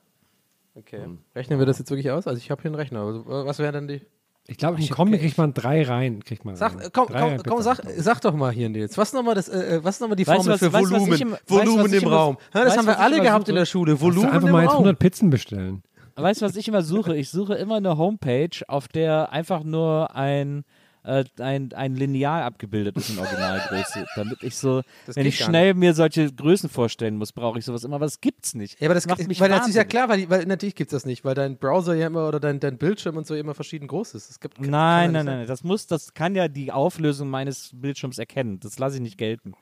Okay. 0.74 1.05
Hm. 1.05 1.18
Rechnen 1.34 1.59
wir 1.59 1.66
das 1.66 1.78
jetzt 1.78 1.90
wirklich 1.90 2.11
aus? 2.11 2.26
Also 2.26 2.38
ich 2.38 2.51
habe 2.51 2.62
hier 2.62 2.68
einen 2.68 2.76
Rechner. 2.76 3.01
Also, 3.01 3.20
äh, 3.22 3.47
was 3.47 3.59
wären 3.59 3.72
denn 3.74 3.88
die? 3.88 4.07
Ich 4.49 4.59
glaube, 4.59 4.78
im 4.78 4.86
ge- 5.11 5.18
kriegt 5.18 5.38
man 5.38 5.53
drei 5.55 5.82
rein. 5.82 6.22
Kriegt 6.24 6.44
man 6.44 6.55
Sag, 6.57 6.78
rein. 6.78 6.88
komm, 6.92 7.09
Drei 7.09 7.18
komm, 7.20 7.28
rein 7.30 7.40
komm 7.47 7.62
sag, 7.62 7.80
sag 7.97 8.20
doch 8.20 8.32
mal 8.34 8.53
hier, 8.53 8.68
Nils. 8.68 8.97
Was 8.97 9.09
ist 9.09 9.14
nochmal 9.14 9.34
das, 9.34 9.49
äh, 9.49 9.76
äh, 9.76 9.84
was 9.84 9.97
ist 9.97 10.01
noch 10.01 10.09
mal 10.09 10.14
die 10.14 10.26
Weißt 10.26 10.38
du, 10.38 10.42
Formel 10.42 10.53
was- 10.55 10.61
für 10.61 10.72
weißt 10.72 10.90
Volumen? 10.90 11.11
weißt 11.11 11.20
du, 11.47 11.55
Volumen 11.55 11.84
was 11.84 11.92
ich 11.92 12.03
im 12.03 12.09
immer- 12.09 12.16
Raum. 12.16 12.36
Ja, 12.55 12.61
das 12.61 12.64
weißt 12.68 12.78
haben 12.78 12.86
wir 12.86 12.99
alle 13.01 13.20
gehabt 13.20 13.49
in 13.49 13.53
suche? 13.55 13.59
der 13.59 13.66
Schule. 13.66 14.01
Volumen 14.01 14.30
einfach 14.30 14.47
im 14.47 14.53
mal 14.53 14.62
jetzt 14.62 14.70
Raum. 14.72 14.78
100 14.84 14.99
Pizzen 15.01 15.30
bestellen. 15.30 15.82
Weißt 16.14 16.40
du, 16.40 16.47
was 16.47 16.57
ich 16.57 16.66
immer 16.68 16.82
suche? 16.82 17.16
Ich 17.16 17.28
suche 17.30 17.55
immer 17.57 17.76
eine 17.76 17.99
Homepage, 17.99 18.49
auf 18.68 18.88
der 18.88 19.32
einfach 19.32 19.64
nur 19.64 20.14
ein, 20.14 20.64
äh, 21.07 21.24
ein, 21.38 21.72
ein 21.72 21.94
Lineal 21.94 22.42
abgebildet 22.42 22.96
ist 22.96 23.11
in 23.11 23.18
Originalgröße. 23.18 24.07
damit 24.16 24.42
ich 24.42 24.57
so, 24.57 24.82
Das 25.07 25.16
wenn 25.16 25.26
ich 25.26 25.38
schnell 25.38 25.74
mir 25.74 25.94
solche 25.94 26.32
Größen 26.32 26.68
vorstellen 26.68 27.16
muss, 27.16 27.32
brauche 27.32 27.59
ich 27.59 27.64
sowas 27.64 27.84
immer. 27.84 27.96
Aber 27.96 28.07
das 28.07 28.20
gibt's 28.20 28.54
nicht. 28.54 28.80
Ja, 28.80 28.88
aber 28.88 28.94
das, 28.94 29.07
macht 29.07 29.26
mich 29.26 29.40
weil 29.40 29.48
das 29.48 29.68
ist 29.68 29.74
ja 29.74 29.82
wahnsinnig. 29.82 29.88
klar, 29.88 30.09
weil, 30.09 30.30
weil 30.30 30.46
natürlich 30.46 30.74
gibt 30.74 30.92
es 30.92 30.96
das 30.96 31.07
nicht, 31.07 31.24
weil 31.24 31.34
dein 31.34 31.59
Browser 31.59 31.94
ja 31.94 32.09
immer 32.09 32.26
oder 32.26 32.40
dein, 32.40 32.59
dein 32.59 32.76
Bildschirm 32.76 33.16
und 33.16 33.26
so 33.26 33.34
immer 33.34 33.54
verschieden 33.54 33.86
groß 33.86 34.14
ist. 34.14 34.30
Es 34.30 34.40
gibt, 34.40 34.57
kann 34.57 34.68
Nein, 34.68 35.12
nein, 35.12 35.26
nein. 35.26 35.46
Das 35.46 35.62
muss, 35.62 35.86
das 35.86 36.12
kann 36.12 36.34
ja 36.34 36.48
die 36.48 36.72
Auflösung 36.72 37.30
meines 37.30 37.70
Bildschirms 37.72 38.18
erkennen. 38.18 38.59
Das 38.61 38.78
lasse 38.78 38.96
ich 38.96 39.02
nicht 39.02 39.18
gelten. 39.18 39.54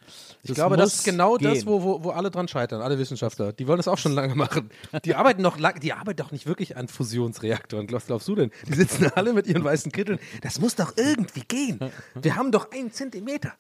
Ich 0.43 0.55
glaube, 0.55 0.77
das 0.77 0.95
ist 0.95 1.05
genau 1.05 1.37
das, 1.37 1.53
gehen. 1.53 1.67
wo, 1.67 1.83
wo, 1.83 2.05
wo 2.05 2.11
alle 2.11 2.31
dran 2.31 2.49
scheitern, 2.49 2.81
alle 2.81 2.99
Wissenschaftler. 2.99 3.53
Die 3.53 3.67
wollen 3.67 3.79
das 3.79 3.89
auch 3.89 3.99
schon 3.99 4.13
lange 4.13 4.35
machen. 4.35 4.71
Die 5.05 5.15
arbeiten 5.15 5.43
noch 5.43 5.59
lang, 5.59 5.79
die 5.81 5.93
arbeiten 5.93 6.17
doch 6.17 6.33
nicht 6.33 6.47
wirklich 6.47 6.77
an 6.77 6.89
Fusionsreaktoren. 6.89 7.91
Was 7.91 8.07
glaubst 8.07 8.29
du 8.29 8.35
denn? 8.35 8.51
Die 8.67 8.75
sitzen 8.75 9.11
alle 9.15 9.35
mit 9.35 9.47
ihren 9.47 9.63
weißen 9.63 9.93
Kitteln. 9.93 10.19
Das 10.41 10.59
muss 10.59 10.75
doch 10.75 10.95
irgendwie 10.97 11.34
gehen. 11.43 11.81
Wir 12.15 12.37
haben 12.37 12.53
doch 12.53 12.71
einen 12.71 12.93
Zentimeter. 12.93 13.55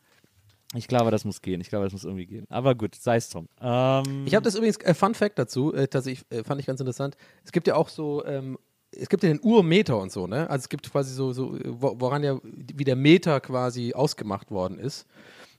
Ich 0.74 0.88
glaube, 0.88 1.10
das 1.10 1.24
muss 1.24 1.40
gehen. 1.40 1.60
Ich 1.60 1.68
glaube, 1.68 1.84
das 1.84 1.92
muss 1.92 2.04
irgendwie 2.04 2.26
gehen. 2.26 2.46
Aber 2.48 2.74
gut, 2.74 2.94
sei 2.96 3.16
es 3.16 3.28
drum. 3.28 3.48
Ähm, 3.60 4.24
Ich 4.26 4.34
habe 4.34 4.42
das 4.42 4.56
übrigens, 4.56 4.76
äh, 4.78 4.94
Fun 4.94 5.14
Fact 5.14 5.38
dazu, 5.38 5.72
äh, 5.72 5.86
tatsächlich 5.86 6.26
äh, 6.30 6.42
fand 6.42 6.60
ich 6.60 6.66
ganz 6.66 6.80
interessant. 6.80 7.16
Es 7.44 7.52
gibt 7.52 7.66
ja 7.68 7.76
auch 7.76 7.88
so, 7.88 8.24
ähm, 8.24 8.58
es 8.90 9.08
gibt 9.08 9.22
ja 9.22 9.28
den 9.28 9.40
Urmeter 9.40 9.98
und 9.98 10.10
so, 10.10 10.26
ne? 10.26 10.48
Also 10.50 10.64
es 10.64 10.68
gibt 10.68 10.90
quasi 10.90 11.14
so, 11.14 11.32
so 11.32 11.58
wo, 11.64 11.96
woran 12.00 12.24
ja, 12.24 12.38
wie 12.42 12.84
der 12.84 12.96
Meter 12.96 13.40
quasi 13.40 13.92
ausgemacht 13.94 14.50
worden 14.50 14.78
ist. 14.78 15.06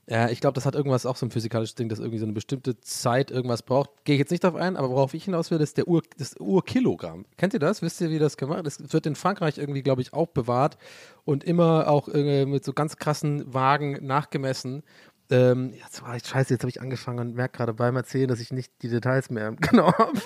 Ja, 0.08 0.28
ich 0.28 0.40
glaube, 0.40 0.54
das 0.54 0.64
hat 0.64 0.76
irgendwas 0.76 1.04
auch 1.04 1.16
so 1.16 1.26
ein 1.26 1.32
physikalisches 1.32 1.74
Ding, 1.74 1.88
das 1.88 1.98
irgendwie 1.98 2.18
so 2.18 2.26
eine 2.26 2.32
bestimmte 2.32 2.78
Zeit 2.80 3.32
irgendwas 3.32 3.64
braucht. 3.64 4.04
Gehe 4.04 4.14
ich 4.14 4.20
jetzt 4.20 4.30
nicht 4.30 4.44
darauf 4.44 4.60
ein, 4.60 4.76
aber 4.76 4.90
worauf 4.90 5.14
ich 5.14 5.24
hinaus 5.24 5.50
will, 5.50 5.60
ist 5.60 5.78
der 5.78 5.88
Ur, 5.88 6.02
das 6.16 6.36
Urkilogramm. 6.38 7.26
Kennt 7.36 7.54
ihr 7.54 7.58
das? 7.58 7.82
Wisst 7.82 8.00
ihr, 8.00 8.10
wie 8.10 8.20
das 8.20 8.36
gemacht 8.36 8.64
ist? 8.68 8.80
Das 8.80 8.92
wird 8.92 9.06
in 9.06 9.16
Frankreich 9.16 9.58
irgendwie, 9.58 9.82
glaube 9.82 10.02
ich, 10.02 10.12
auch 10.12 10.28
bewahrt 10.28 10.78
und 11.24 11.42
immer 11.42 11.88
auch 11.88 12.08
äh, 12.08 12.46
mit 12.46 12.64
so 12.64 12.72
ganz 12.72 12.98
krassen 12.98 13.52
Wagen 13.52 13.98
nachgemessen. 14.06 14.84
Ähm, 15.28 15.72
jetzt 15.74 16.02
war 16.02 16.14
ich 16.14 16.24
scheiße, 16.24 16.54
jetzt 16.54 16.62
habe 16.62 16.70
ich 16.70 16.80
angefangen 16.80 17.18
und 17.18 17.34
merke 17.34 17.56
gerade 17.56 17.74
beim 17.74 17.96
Erzählen, 17.96 18.28
dass 18.28 18.38
ich 18.38 18.52
nicht 18.52 18.72
die 18.82 18.88
Details 18.88 19.28
mehr 19.30 19.52
genau 19.60 19.92
habe. 19.92 20.20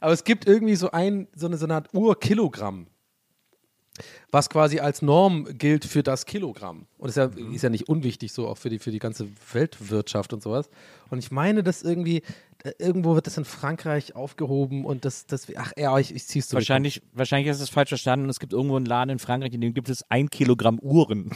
Aber 0.00 0.12
es 0.12 0.24
gibt 0.24 0.48
irgendwie 0.48 0.74
so 0.74 0.90
ein, 0.90 1.28
so 1.36 1.46
eine, 1.46 1.56
so 1.56 1.66
eine 1.66 1.74
Art 1.74 1.94
Urkilogramm, 1.94 2.88
was 4.30 4.48
quasi 4.48 4.80
als 4.80 5.02
Norm 5.02 5.46
gilt 5.58 5.84
für 5.84 6.02
das 6.02 6.26
Kilogramm. 6.26 6.86
Und 6.98 7.08
ist 7.08 7.16
ja, 7.16 7.30
ist 7.52 7.62
ja 7.62 7.70
nicht 7.70 7.88
unwichtig, 7.88 8.32
so 8.32 8.48
auch 8.48 8.58
für 8.58 8.70
die, 8.70 8.78
für 8.78 8.90
die 8.90 8.98
ganze 8.98 9.28
Weltwirtschaft 9.52 10.32
und 10.32 10.42
sowas. 10.42 10.70
Und 11.10 11.18
ich 11.18 11.30
meine, 11.30 11.62
dass 11.62 11.82
irgendwie, 11.82 12.22
irgendwo 12.78 13.14
wird 13.14 13.26
das 13.26 13.36
in 13.36 13.44
Frankreich 13.44 14.14
aufgehoben 14.14 14.84
und 14.84 15.04
das, 15.04 15.26
das 15.26 15.46
ach 15.56 15.72
ja, 15.76 15.98
ich, 15.98 16.14
ich 16.14 16.26
zieh's 16.26 16.48
zurück. 16.48 16.60
Wahrscheinlich, 16.60 17.02
wahrscheinlich 17.12 17.50
hast 17.50 17.58
du 17.58 17.64
es 17.64 17.70
falsch 17.70 17.90
verstanden 17.90 18.24
und 18.24 18.30
es 18.30 18.40
gibt 18.40 18.52
irgendwo 18.52 18.76
einen 18.76 18.86
Laden 18.86 19.10
in 19.10 19.18
Frankreich, 19.18 19.52
in 19.52 19.60
dem 19.60 19.74
gibt 19.74 19.88
es 19.88 20.04
ein 20.10 20.30
Kilogramm 20.30 20.78
Uhren. 20.78 21.30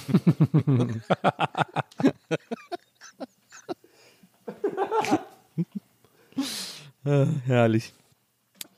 äh, 7.04 7.26
herrlich. 7.46 7.92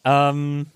Ähm, 0.05 0.67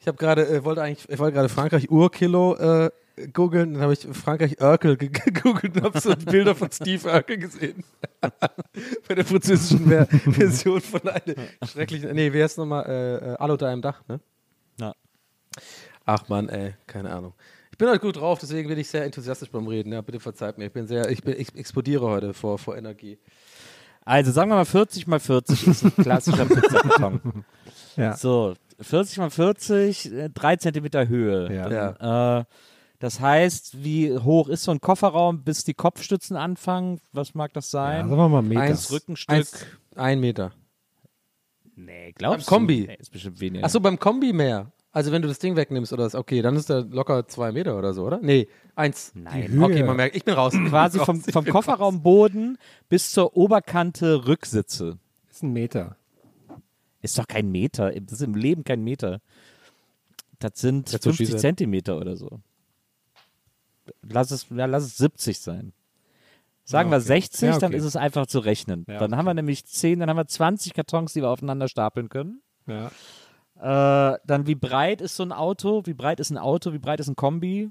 Ich 0.00 0.06
habe 0.08 0.16
gerade, 0.16 0.48
äh, 0.48 0.64
wollte 0.64 0.82
eigentlich, 0.82 1.08
ich 1.08 1.18
wollte 1.18 1.34
gerade 1.34 1.48
Frankreich 1.50 1.90
Urkilo 1.90 2.56
äh, 2.56 2.90
googeln, 3.34 3.74
dann 3.74 3.82
habe 3.82 3.92
ich 3.92 4.00
Frankreich 4.12 4.58
Urkel 4.60 4.96
ge- 4.96 5.08
gegoogelt 5.24 5.76
und 5.76 5.82
habe 5.82 6.00
so 6.00 6.14
Bilder 6.16 6.54
von 6.54 6.70
Steve 6.72 7.06
Urkel 7.06 7.36
gesehen. 7.36 7.84
Bei 9.08 9.14
der 9.14 9.24
französischen 9.26 9.86
Ver 9.88 10.06
Version 10.24 10.80
von 10.80 11.02
einer 11.06 11.34
schrecklichen, 11.70 12.12
nee, 12.14 12.32
wie 12.32 12.42
heißt 12.42 12.56
nochmal, 12.56 12.86
äh, 12.86 13.32
äh, 13.32 13.36
Alle 13.36 13.52
unter 13.52 13.68
einem 13.68 13.82
Dach, 13.82 14.02
ne? 14.08 14.20
Ja. 14.80 14.94
Ach 16.06 16.28
man, 16.28 16.48
ey, 16.48 16.74
keine 16.86 17.10
Ahnung. 17.12 17.34
Ich 17.70 17.76
bin 17.76 17.88
heute 17.88 18.00
gut 18.00 18.16
drauf, 18.16 18.38
deswegen 18.40 18.68
bin 18.68 18.78
ich 18.78 18.88
sehr 18.88 19.04
enthusiastisch 19.04 19.50
beim 19.50 19.66
Reden. 19.66 19.92
Ja, 19.92 20.00
bitte 20.00 20.18
verzeiht 20.20 20.56
mir. 20.58 20.66
Ich 20.66 20.72
bin 20.72 20.86
sehr, 20.86 21.10
ich, 21.10 21.22
bin, 21.22 21.38
ich 21.38 21.54
explodiere 21.54 22.06
heute 22.06 22.32
vor, 22.34 22.58
vor 22.58 22.76
Energie. 22.76 23.18
also 24.04 24.32
sagen 24.32 24.50
wir 24.50 24.56
mal 24.56 24.64
40 24.64 25.06
mal 25.06 25.20
40 25.20 25.66
ist 25.66 25.84
ein 25.84 25.94
klassischer 25.96 26.44
Pizzakarton. 26.46 27.44
Ja. 27.96 28.16
So, 28.16 28.54
40 28.80 29.18
mal 29.18 29.30
40, 29.30 30.12
äh, 30.12 30.28
3 30.30 30.56
Zentimeter 30.56 31.08
Höhe. 31.08 31.52
Ja. 31.54 31.70
Ja. 31.70 32.40
Äh, 32.40 32.44
das 32.98 33.20
heißt, 33.20 33.82
wie 33.82 34.16
hoch 34.18 34.48
ist 34.48 34.64
so 34.64 34.70
ein 34.72 34.80
Kofferraum, 34.80 35.42
bis 35.42 35.64
die 35.64 35.74
Kopfstützen 35.74 36.36
anfangen? 36.36 37.00
Was 37.12 37.34
mag 37.34 37.52
das 37.54 37.72
Ja, 37.72 37.80
sein? 37.80 38.08
sagen 38.08 38.20
wir 38.20 38.28
mal 38.28 38.42
Meter. 38.42 38.60
Eins, 38.60 38.92
Rückenstück. 38.92 39.34
Eins, 39.36 39.66
ein 39.96 40.20
Meter. 40.20 40.52
nee, 41.76 42.12
glaubst 42.12 42.46
Beim 42.48 42.58
Kombi. 42.58 42.80
du? 42.82 42.86
Nee, 42.88 42.96
ist 42.98 43.10
bestimmt 43.10 43.40
weniger. 43.40 43.64
Achso, 43.64 43.80
beim 43.80 43.98
Kombi 43.98 44.32
mehr. 44.32 44.70
Also 44.92 45.12
wenn 45.12 45.22
du 45.22 45.28
das 45.28 45.38
Ding 45.38 45.54
wegnimmst 45.56 45.92
oder 45.92 46.04
was, 46.04 46.14
okay, 46.16 46.42
dann 46.42 46.56
ist 46.56 46.68
der 46.68 46.82
locker 46.82 47.26
zwei 47.28 47.52
Meter 47.52 47.78
oder 47.78 47.94
so, 47.94 48.04
oder? 48.04 48.18
Nee, 48.22 48.48
eins. 48.74 49.12
Nein. 49.14 49.46
Höhe. 49.48 49.62
Okay, 49.64 49.82
man 49.84 49.96
merkt, 49.96 50.16
ich 50.16 50.24
bin 50.24 50.34
raus. 50.34 50.52
Quasi 50.68 50.98
vom, 51.04 51.20
vom 51.22 51.44
Kofferraumboden 51.44 52.58
bis 52.88 53.12
zur 53.12 53.36
Oberkante 53.36 54.26
Rücksitze. 54.26 54.98
ist 55.30 55.42
ein 55.44 55.52
Meter. 55.52 55.96
Ist 57.02 57.18
doch 57.18 57.26
kein 57.26 57.50
Meter. 57.50 57.92
Das 57.92 58.12
ist 58.14 58.22
im 58.22 58.34
Leben 58.34 58.64
kein 58.64 58.82
Meter. 58.82 59.20
Das 60.38 60.52
sind 60.54 60.90
That's 60.90 61.06
what 61.06 61.14
she 61.14 61.24
50 61.24 61.28
said. 61.28 61.40
Zentimeter 61.40 61.98
oder 61.98 62.16
so. 62.16 62.40
Lass 64.02 64.30
es, 64.30 64.46
ja, 64.50 64.66
lass 64.66 64.84
es 64.84 64.96
70 64.98 65.38
sein. 65.38 65.72
Sagen 66.64 66.90
wir 66.90 67.00
60, 67.00 67.48
Ja, 67.48 67.58
dann 67.58 67.70
okay. 67.72 67.78
ist 67.78 67.84
es 67.84 67.96
einfach 67.96 68.26
zu 68.26 68.38
rechnen. 68.38 68.84
Ja, 68.88 68.98
dann 68.98 69.16
haben 69.16 69.24
wir 69.24 69.34
nämlich 69.34 69.64
10, 69.66 69.98
dann 69.98 70.08
haben 70.08 70.16
wir 70.16 70.26
20 70.28 70.72
Kartons, 70.72 71.12
die 71.12 71.22
wir 71.22 71.28
aufeinander 71.28 71.66
stapeln 71.68 72.08
können. 72.08 72.42
Ja. 72.66 72.90
Äh, 73.56 74.18
dann 74.24 74.46
wie 74.46 74.54
breit 74.54 75.00
ist 75.00 75.16
so 75.16 75.24
ein 75.24 75.32
Auto? 75.32 75.82
Wie 75.86 75.94
breit 75.94 76.20
ist 76.20 76.30
ein 76.30 76.38
Auto? 76.38 76.72
Wie 76.72 76.78
breit 76.78 77.00
ist 77.00 77.08
ein 77.08 77.16
Kombi? 77.16 77.70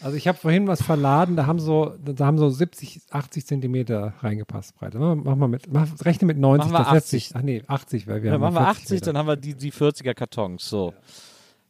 Also 0.00 0.16
ich 0.16 0.28
habe 0.28 0.38
vorhin 0.38 0.66
was 0.68 0.82
verladen, 0.82 1.34
da 1.36 1.46
haben 1.46 1.58
so, 1.58 1.94
da 2.04 2.24
haben 2.26 2.38
so 2.38 2.48
70, 2.48 3.00
80 3.10 3.46
Zentimeter 3.46 4.14
reingepasst, 4.20 4.76
Breite. 4.76 4.98
Mach, 4.98 5.34
mal 5.34 5.48
mit, 5.48 5.72
mach, 5.72 5.88
rechne 6.04 6.26
mit 6.26 6.38
90, 6.38 6.70
Machen 6.70 6.72
wir 6.72 6.84
das 6.84 6.92
lässt 6.92 7.06
80. 7.06 7.24
sich, 7.28 7.36
ach 7.36 7.42
nee, 7.42 7.62
80, 7.66 8.06
weil 8.06 8.22
wir 8.22 8.28
Ja, 8.28 8.34
haben 8.34 8.40
machen 8.42 8.54
wir 8.54 8.60
40 8.66 8.82
80, 8.82 8.90
Meter. 8.94 9.06
dann 9.06 9.18
haben 9.18 9.26
wir 9.26 9.36
die, 9.36 9.54
die 9.54 9.72
40er 9.72 10.14
Kartons. 10.14 10.68
So. 10.68 10.94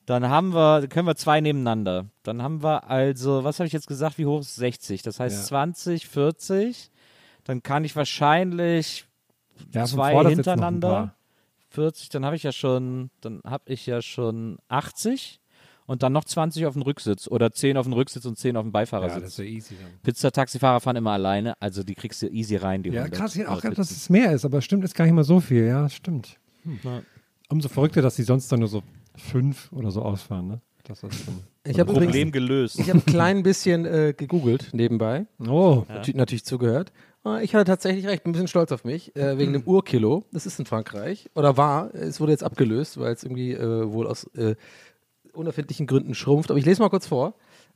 Dann 0.04 0.28
haben 0.28 0.52
wir, 0.54 0.88
können 0.88 1.06
wir 1.06 1.16
zwei 1.16 1.40
nebeneinander. 1.40 2.06
Dann 2.22 2.42
haben 2.42 2.62
wir 2.62 2.88
also, 2.90 3.44
was 3.44 3.58
habe 3.60 3.66
ich 3.66 3.72
jetzt 3.72 3.86
gesagt, 3.88 4.18
wie 4.18 4.26
hoch 4.26 4.40
ist 4.40 4.56
60? 4.56 5.02
Das 5.02 5.20
heißt 5.20 5.36
Ja. 5.38 5.44
20, 5.44 6.06
40. 6.08 6.90
Dann 7.44 7.62
kann 7.62 7.84
ich 7.84 7.96
wahrscheinlich 7.96 9.06
ja, 9.72 9.84
zwei 9.86 10.24
hintereinander. 10.28 10.88
paar. 10.88 11.14
40, 11.70 12.08
dann 12.08 12.24
habe 12.24 12.36
ich 12.36 12.42
ja 12.42 12.52
schon, 12.52 13.10
dann 13.20 13.40
habe 13.44 13.64
ich 13.72 13.84
ja 13.86 14.00
schon 14.00 14.58
80 14.68 15.40
und 15.88 16.04
dann 16.04 16.12
noch 16.12 16.22
20 16.24 16.66
auf 16.66 16.74
dem 16.74 16.82
Rücksitz 16.82 17.26
oder 17.26 17.50
10 17.50 17.76
auf 17.76 17.86
dem 17.86 17.94
Rücksitz 17.94 18.24
und 18.24 18.38
10 18.38 18.56
auf 18.56 18.62
dem 18.62 18.66
Ja, 18.68 18.70
das 18.70 18.72
Beifahrersitz. 18.90 19.24
ist 19.26 19.38
ja 19.38 19.44
easy 19.44 19.74
dann. 19.82 19.90
Pizza-Taxifahrer 20.04 20.78
fahren 20.80 20.94
immer 20.96 21.10
alleine, 21.12 21.60
also 21.60 21.82
die 21.82 21.94
kriegst 21.96 22.22
du 22.22 22.28
easy 22.28 22.54
rein, 22.56 22.84
die 22.84 22.90
Ja, 22.90 23.02
100. 23.02 23.18
krass, 23.18 23.34
ich 23.34 23.44
auch 23.48 23.60
gedacht, 23.60 23.78
dass 23.78 23.90
es 23.90 24.08
mehr 24.08 24.32
ist, 24.32 24.44
aber 24.44 24.60
stimmt, 24.60 24.84
ist 24.84 24.94
gar 24.94 25.04
nicht 25.06 25.14
mal 25.14 25.24
so 25.24 25.40
viel, 25.40 25.66
ja, 25.66 25.88
stimmt. 25.88 26.38
Ja. 26.84 27.02
Umso 27.48 27.68
verrückter, 27.68 28.02
dass 28.02 28.14
die 28.16 28.22
sonst 28.22 28.52
dann 28.52 28.60
nur 28.60 28.68
so 28.68 28.82
fünf 29.16 29.72
oder 29.72 29.90
so 29.90 30.02
ausfahren, 30.02 30.46
ne? 30.46 30.60
Das 30.84 31.02
ist 31.02 31.24
schon 31.24 31.34
Ich 31.64 31.78
habe 31.80 31.90
übrigens 31.90 32.12
Problem 32.12 32.32
gelöst. 32.32 32.78
ich 32.78 32.88
hab 32.88 32.96
ein 32.96 33.04
klein 33.04 33.42
bisschen 33.42 33.84
äh, 33.84 34.14
gegoogelt 34.16 34.70
nebenbei. 34.72 35.26
Oh, 35.46 35.84
Natürlich, 35.88 36.14
natürlich 36.16 36.44
zugehört. 36.46 36.92
Äh, 37.26 37.44
Ich 37.44 37.54
hatte 37.54 37.64
tatsächlich 37.66 38.06
recht, 38.06 38.22
bin 38.24 38.30
ein 38.30 38.32
bisschen 38.32 38.48
stolz 38.48 38.72
auf 38.72 38.84
mich, 38.84 39.14
äh, 39.14 39.36
wegen 39.36 39.52
dem 39.52 39.64
Urkilo. 39.64 40.24
Das 40.32 40.46
ist 40.46 40.58
in 40.58 40.64
Frankreich. 40.64 41.28
Oder 41.34 41.58
war. 41.58 41.94
Es 41.94 42.20
wurde 42.20 42.32
jetzt 42.32 42.42
abgelöst, 42.44 42.98
weil 42.98 43.12
es 43.12 43.22
irgendwie 43.22 43.52
äh, 43.52 43.92
wohl 43.92 44.06
aus 44.06 44.24
äh, 44.34 44.54
unerfindlichen 45.38 45.86
Gründen 45.86 46.14
schrumpft. 46.14 46.50
Aber 46.50 46.58
ich 46.58 46.66
lese 46.66 46.82
mal 46.82 46.90
kurz 46.90 47.06
vor. 47.06 47.34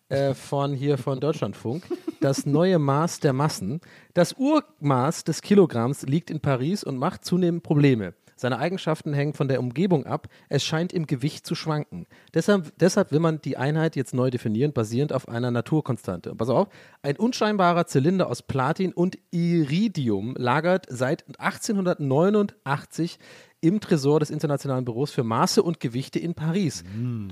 Äh, 0.08 0.34
von 0.34 0.74
hier 0.74 0.98
von 0.98 1.20
Deutschlandfunk. 1.20 1.84
Das 2.20 2.44
neue 2.44 2.78
Maß 2.78 3.20
der 3.20 3.32
Massen. 3.32 3.80
Das 4.12 4.34
Urmaß 4.34 5.24
des 5.24 5.40
Kilogramms 5.40 6.02
liegt 6.02 6.30
in 6.30 6.40
Paris 6.40 6.84
und 6.84 6.98
macht 6.98 7.24
zunehmend 7.24 7.62
Probleme. 7.62 8.14
Seine 8.42 8.58
Eigenschaften 8.58 9.12
hängen 9.14 9.34
von 9.34 9.46
der 9.46 9.60
Umgebung 9.60 10.04
ab. 10.04 10.26
Es 10.48 10.64
scheint 10.64 10.92
im 10.92 11.06
Gewicht 11.06 11.46
zu 11.46 11.54
schwanken. 11.54 12.08
Deshalb, 12.34 12.76
deshalb 12.76 13.12
will 13.12 13.20
man 13.20 13.40
die 13.40 13.56
Einheit 13.56 13.94
jetzt 13.94 14.14
neu 14.14 14.30
definieren, 14.30 14.72
basierend 14.72 15.12
auf 15.12 15.28
einer 15.28 15.52
Naturkonstante. 15.52 16.32
Und 16.32 16.38
pass 16.38 16.48
auf, 16.48 16.66
ein 17.02 17.16
unscheinbarer 17.16 17.86
Zylinder 17.86 18.26
aus 18.28 18.42
Platin 18.42 18.92
und 18.92 19.16
Iridium 19.30 20.34
lagert 20.36 20.86
seit 20.88 21.24
1889 21.38 23.20
im 23.60 23.78
Tresor 23.78 24.18
des 24.18 24.30
Internationalen 24.30 24.84
Büros 24.84 25.12
für 25.12 25.22
Maße 25.22 25.62
und 25.62 25.78
Gewichte 25.78 26.18
in 26.18 26.34
Paris. 26.34 26.82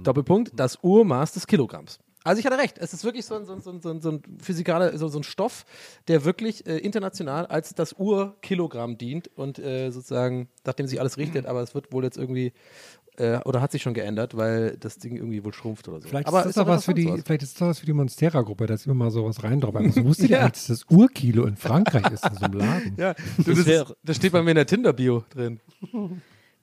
Doppelpunkt, 0.04 0.52
das 0.54 0.78
Urmaß 0.80 1.32
des 1.32 1.48
Kilogramms. 1.48 1.98
Also 2.22 2.38
ich 2.40 2.46
hatte 2.46 2.58
recht, 2.58 2.76
es 2.78 2.92
ist 2.92 3.02
wirklich 3.04 3.24
so 3.24 3.34
ein, 3.34 3.44
so 3.46 3.54
ein, 3.54 3.60
so 3.62 3.70
ein, 3.70 4.00
so 4.02 4.10
ein, 4.12 4.22
physikaler, 4.42 4.96
so, 4.98 5.08
so 5.08 5.18
ein 5.18 5.22
Stoff, 5.22 5.64
der 6.08 6.24
wirklich 6.24 6.66
äh, 6.66 6.76
international 6.78 7.46
als 7.46 7.74
das 7.74 7.94
Urkilogramm 7.94 8.98
dient 8.98 9.30
und 9.36 9.58
äh, 9.58 9.90
sozusagen, 9.90 10.48
nachdem 10.66 10.86
sich 10.86 11.00
alles 11.00 11.16
richtet, 11.16 11.46
aber 11.46 11.62
es 11.62 11.74
wird 11.74 11.92
wohl 11.92 12.04
jetzt 12.04 12.18
irgendwie, 12.18 12.52
äh, 13.16 13.38
oder 13.46 13.62
hat 13.62 13.72
sich 13.72 13.80
schon 13.82 13.94
geändert, 13.94 14.36
weil 14.36 14.76
das 14.76 14.98
Ding 14.98 15.16
irgendwie 15.16 15.42
wohl 15.44 15.54
schrumpft 15.54 15.88
oder 15.88 16.00
so. 16.02 16.08
vielleicht 16.08 16.28
aber 16.28 16.40
ist 16.40 16.46
das 16.48 16.54
doch 16.56 16.66
was 16.66 16.84
für 16.84 16.92
die, 16.94 17.02
interessant 17.02 17.26
vielleicht 17.26 17.42
ist 17.42 17.60
das 17.60 17.68
was 17.68 17.78
für 17.80 17.86
die 17.86 17.92
Monstera-Gruppe, 17.94 18.66
dass 18.66 18.84
immer 18.84 18.94
mal 18.94 19.10
sowas 19.10 19.42
reindroppen. 19.42 19.86
Also, 19.86 20.04
wusstet 20.04 20.28
ihr 20.30 20.40
eigentlich, 20.40 20.52
dass 20.52 20.66
das 20.66 20.84
Urkilo 20.90 21.46
in 21.46 21.56
Frankreich 21.56 22.10
ist, 22.12 22.24
in 22.26 22.34
so 22.36 22.44
einem 22.44 22.54
Laden? 22.58 22.94
Ja, 22.98 23.14
das, 23.38 23.66
wär- 23.66 23.82
ist, 23.82 23.94
das 24.02 24.16
steht 24.16 24.32
bei 24.32 24.42
mir 24.42 24.50
in 24.50 24.56
der 24.56 24.66
Tinder-Bio 24.66 25.24
drin. 25.30 25.58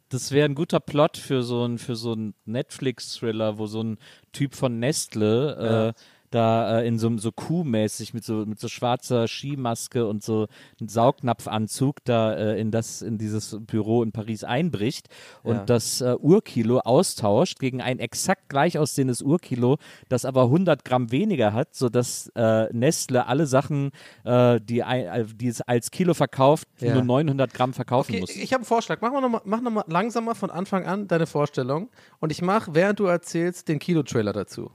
Das 0.09 0.31
wäre 0.31 0.45
ein 0.45 0.55
guter 0.55 0.79
Plot 0.79 1.17
für 1.17 1.43
so 1.43 1.65
ein 1.65 1.77
für 1.77 1.95
so 1.95 2.13
ein 2.13 2.33
Netflix-Thriller, 2.45 3.57
wo 3.57 3.67
so 3.67 3.83
ein 3.83 3.97
Typ 4.31 4.55
von 4.55 4.79
Nestle 4.79 5.93
äh, 5.95 6.01
da 6.37 6.79
äh, 6.81 6.87
in 6.87 6.99
so 6.99 7.17
so 7.17 7.31
Kuhmäßig 7.31 8.13
mit 8.13 8.23
so 8.23 8.45
mit 8.45 8.59
so 8.59 8.67
schwarzer 8.67 9.27
Skimaske 9.27 10.05
und 10.07 10.23
so 10.23 10.47
einem 10.79 10.89
Saugnapfanzug 10.89 12.03
da 12.05 12.33
äh, 12.33 12.59
in 12.59 12.71
das 12.71 13.01
in 13.01 13.17
dieses 13.17 13.57
Büro 13.65 14.03
in 14.03 14.11
Paris 14.11 14.43
einbricht 14.43 15.07
und 15.43 15.55
Ja. 15.55 15.65
das 15.65 16.01
äh, 16.01 16.15
Urkilo 16.19 16.79
austauscht 16.79 17.59
gegen 17.59 17.81
ein 17.81 17.99
exakt 17.99 18.49
gleich 18.49 18.77
aussehendes 18.77 19.21
Urkilo, 19.21 19.77
das 20.09 20.25
aber 20.25 20.43
100 20.43 20.85
Gramm 20.85 21.11
weniger 21.11 21.53
hat, 21.53 21.75
sodass 21.75 22.31
äh, 22.35 22.71
Nestle 22.73 23.25
alle 23.27 23.45
Sachen, 23.47 23.91
äh, 24.23 24.59
die, 24.61 24.79
äh, 24.79 25.25
die 25.35 25.47
es 25.47 25.61
als 25.61 25.91
Kilo 25.91 26.13
verkauft, 26.13 26.67
Ja. 26.79 26.93
nur 26.93 27.03
900 27.03 27.53
Gramm 27.53 27.73
verkaufen 27.73 28.11
Okay, 28.11 28.21
muss. 28.21 28.29
ich 28.35 28.53
habe 28.53 28.61
einen 28.61 28.65
Vorschlag. 28.65 28.99
Mach, 29.01 29.11
mal 29.11 29.21
noch 29.21 29.29
mal, 29.29 29.41
mach 29.45 29.61
noch 29.61 29.71
mal 29.71 29.83
langsamer 29.87 30.35
von 30.35 30.49
Anfang 30.51 30.85
an 30.85 31.07
deine 31.07 31.25
Vorstellung 31.27 31.89
und 32.19 32.31
ich 32.31 32.41
mache, 32.41 32.75
während 32.75 32.99
du 32.99 33.05
erzählst, 33.05 33.67
den 33.67 33.79
Kilo-Trailer 33.79 34.33
dazu. 34.33 34.71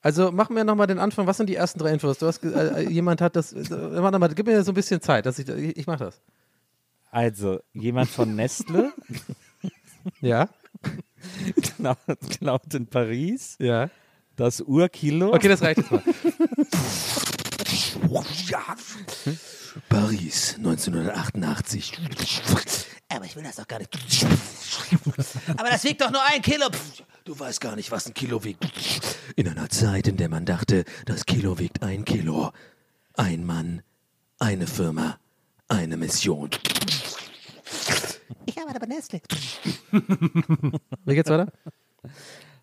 Also 0.00 0.30
mach 0.32 0.48
mir 0.50 0.64
nochmal 0.64 0.86
den 0.86 0.98
Anfang. 0.98 1.26
Was 1.26 1.36
sind 1.36 1.48
die 1.48 1.56
ersten 1.56 1.78
drei 1.78 1.92
Infos? 1.92 2.18
Du 2.18 2.26
hast, 2.26 2.42
äh, 2.44 2.82
äh, 2.84 2.88
jemand 2.90 3.20
hat 3.20 3.36
das. 3.36 3.52
Äh, 3.52 3.68
warte 3.70 4.18
mal, 4.18 4.28
gib 4.34 4.46
mir 4.46 4.62
so 4.64 4.72
ein 4.72 4.74
bisschen 4.74 5.00
Zeit. 5.00 5.26
Dass 5.26 5.38
ich, 5.38 5.48
ich, 5.48 5.76
ich 5.76 5.86
mache 5.86 6.04
das. 6.04 6.20
Also, 7.10 7.60
jemand 7.72 8.10
von 8.10 8.34
Nestle 8.36 8.92
Ja? 10.20 10.48
klaut, 11.76 11.98
klaut 12.38 12.74
in 12.74 12.86
Paris 12.86 13.56
Ja. 13.58 13.88
das 14.36 14.60
Urkilo. 14.60 15.34
Okay, 15.34 15.48
das 15.48 15.62
reicht 15.62 15.78
jetzt 15.78 15.90
mal. 15.90 16.02
Paris, 19.88 20.54
1988. 20.58 21.98
Aber 23.10 23.24
ich 23.24 23.36
will 23.36 23.42
das 23.42 23.56
doch 23.56 23.66
gar 23.66 23.78
nicht. 23.78 23.90
Aber 25.56 25.70
das 25.70 25.84
wiegt 25.84 26.00
doch 26.00 26.10
nur 26.10 26.20
ein 26.30 26.42
Kilo. 26.42 26.66
Du 27.28 27.38
weißt 27.38 27.60
gar 27.60 27.76
nicht, 27.76 27.90
was 27.90 28.06
ein 28.06 28.14
Kilo 28.14 28.42
wiegt. 28.42 28.66
In 29.36 29.46
einer 29.48 29.68
Zeit, 29.68 30.08
in 30.08 30.16
der 30.16 30.30
man 30.30 30.46
dachte, 30.46 30.86
das 31.04 31.26
Kilo 31.26 31.58
wiegt 31.58 31.82
ein 31.82 32.06
Kilo. 32.06 32.52
Ein 33.18 33.44
Mann, 33.44 33.82
eine 34.38 34.66
Firma, 34.66 35.18
eine 35.68 35.98
Mission. 35.98 36.48
Ich 38.46 38.58
arbeite 38.58 38.80
bei 38.80 38.86
Nestle. 38.86 39.20
Wie 41.04 41.14
geht's 41.14 41.28
weiter? 41.28 41.52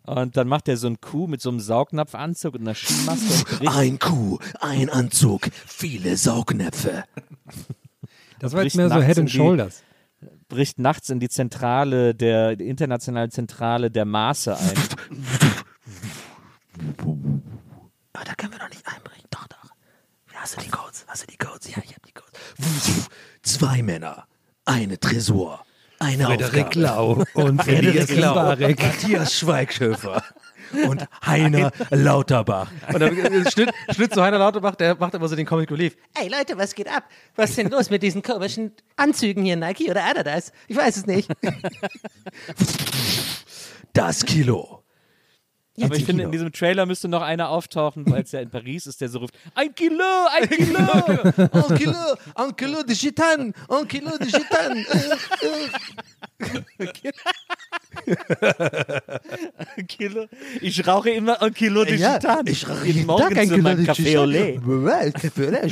Und 0.02 0.36
dann 0.36 0.48
macht 0.48 0.68
er 0.68 0.78
so 0.78 0.88
einen 0.88 1.00
Kuh 1.00 1.28
mit 1.28 1.42
so 1.42 1.50
einem 1.50 1.60
Saugnapfanzug 1.60 2.56
und 2.56 2.62
einer 2.62 2.74
Skimaske 2.74 3.70
Ein 3.70 4.00
Kuh, 4.00 4.40
ein 4.62 4.90
Anzug, 4.90 5.48
viele 5.68 6.18
Saugnäpfe. 6.18 7.04
Das 8.40 8.52
war 8.54 8.64
jetzt 8.64 8.76
mehr 8.76 8.90
so 8.90 9.02
Head 9.02 9.20
and 9.20 9.30
die- 9.30 9.38
Shoulders. 9.38 9.84
Bricht 10.48 10.80
nachts 10.80 11.10
in 11.10 11.20
die 11.20 11.30
Zentrale 11.30 12.16
der 12.16 12.56
die 12.56 12.68
internationale 12.68 13.30
Zentrale 13.30 13.92
der 13.92 14.06
Maße 14.06 14.58
ein. 14.58 14.74
Aber 18.14 18.26
da 18.26 18.34
können 18.36 18.54
wir 18.54 18.60
doch 18.60 18.70
nicht 18.70 18.86
einbrechen. 18.88 19.26
Doch, 19.30 19.48
doch. 19.48 19.72
Hast 20.34 20.58
du 20.58 20.62
die 20.62 20.70
Codes? 20.70 21.06
Hast 21.08 21.24
du 21.24 21.28
die 21.28 21.38
Codes? 21.38 21.70
Ja, 21.70 21.82
ich 21.84 21.96
hab 21.96 22.06
die 22.06 22.14
Codes. 22.14 23.10
Zwei 23.42 23.82
Männer, 23.84 24.28
eine 24.66 25.00
Tresor, 25.00 25.66
eine 26.00 26.26
Frederik 26.26 26.68
Aufgabe. 26.68 26.80
Lau 26.80 27.24
und 27.34 27.64
Frederik 27.64 28.16
Lau. 28.16 28.56
Matthias 28.56 29.34
Schweighöfer 29.34 30.24
und 30.88 31.06
Heiner 31.26 31.72
Lauterbach. 31.90 32.72
Und 32.94 33.00
dann 33.00 33.18
äh, 33.18 33.50
Schnitt, 33.52 33.72
Schnitt 33.92 34.14
zu 34.14 34.22
Heiner 34.22 34.38
Lauterbach, 34.38 34.76
der 34.76 34.96
macht 34.96 35.14
immer 35.14 35.28
so 35.28 35.36
den 35.36 35.46
Comic 35.46 35.72
Relief. 35.72 35.96
Ey 36.20 36.30
Leute, 36.30 36.58
was 36.58 36.76
geht 36.76 36.88
ab? 36.88 37.04
Was 37.36 37.52
ist 37.52 37.58
denn 37.58 37.70
los 37.70 37.90
mit 37.90 38.04
diesen 38.04 38.22
komischen 38.22 38.72
Anzügen 38.96 39.44
hier, 39.44 39.56
Nike 39.56 39.90
oder 39.90 40.04
Adidas? 40.04 40.52
Ich 40.68 40.78
weiß 40.78 40.98
es 40.98 41.06
nicht. 41.06 41.30
Das 43.94 44.26
Kilo. 44.26 44.85
Aber 45.82 45.96
ich 45.96 46.06
finde, 46.06 46.24
in 46.24 46.32
diesem 46.32 46.52
Trailer 46.54 46.86
müsste 46.86 47.08
noch 47.08 47.22
einer 47.22 47.50
auftauchen, 47.50 48.10
weil 48.10 48.24
es 48.24 48.32
ja 48.32 48.40
in 48.40 48.50
Paris 48.50 48.88
ist, 48.88 49.02
der 49.02 49.10
so 49.10 49.20
ruft: 49.20 49.36
Ein 49.56 49.76
Kilo, 49.76 50.04
ein 50.32 50.50
Kilo! 50.50 50.80
Un 51.52 51.78
kilo, 51.78 52.16
un 52.38 52.56
kilo 52.56 52.84
de 52.84 52.96
Gitan, 52.96 53.54
un 53.68 53.88
kilo 53.88 54.12
de 54.18 54.28
Gitan. 54.28 54.86
ein 59.76 59.88
Kilo. 59.88 60.28
Ich 60.62 60.88
rauche 60.88 61.10
immer 61.10 61.42
ein 61.42 61.54
Kilo 61.54 61.84
Digitan. 61.84 62.46
ich 62.48 62.68
rauche 62.68 62.86
jeden 62.86 63.06
Morgen 63.06 63.24
Tag 63.24 63.38
ein 63.38 63.50
Kilo 63.50 63.62
meinem 63.62 63.86
Café 63.86 64.04
Digitan. 64.04 64.24
Olé. 64.24 65.12
Café 65.12 65.48
Olé, 65.48 65.68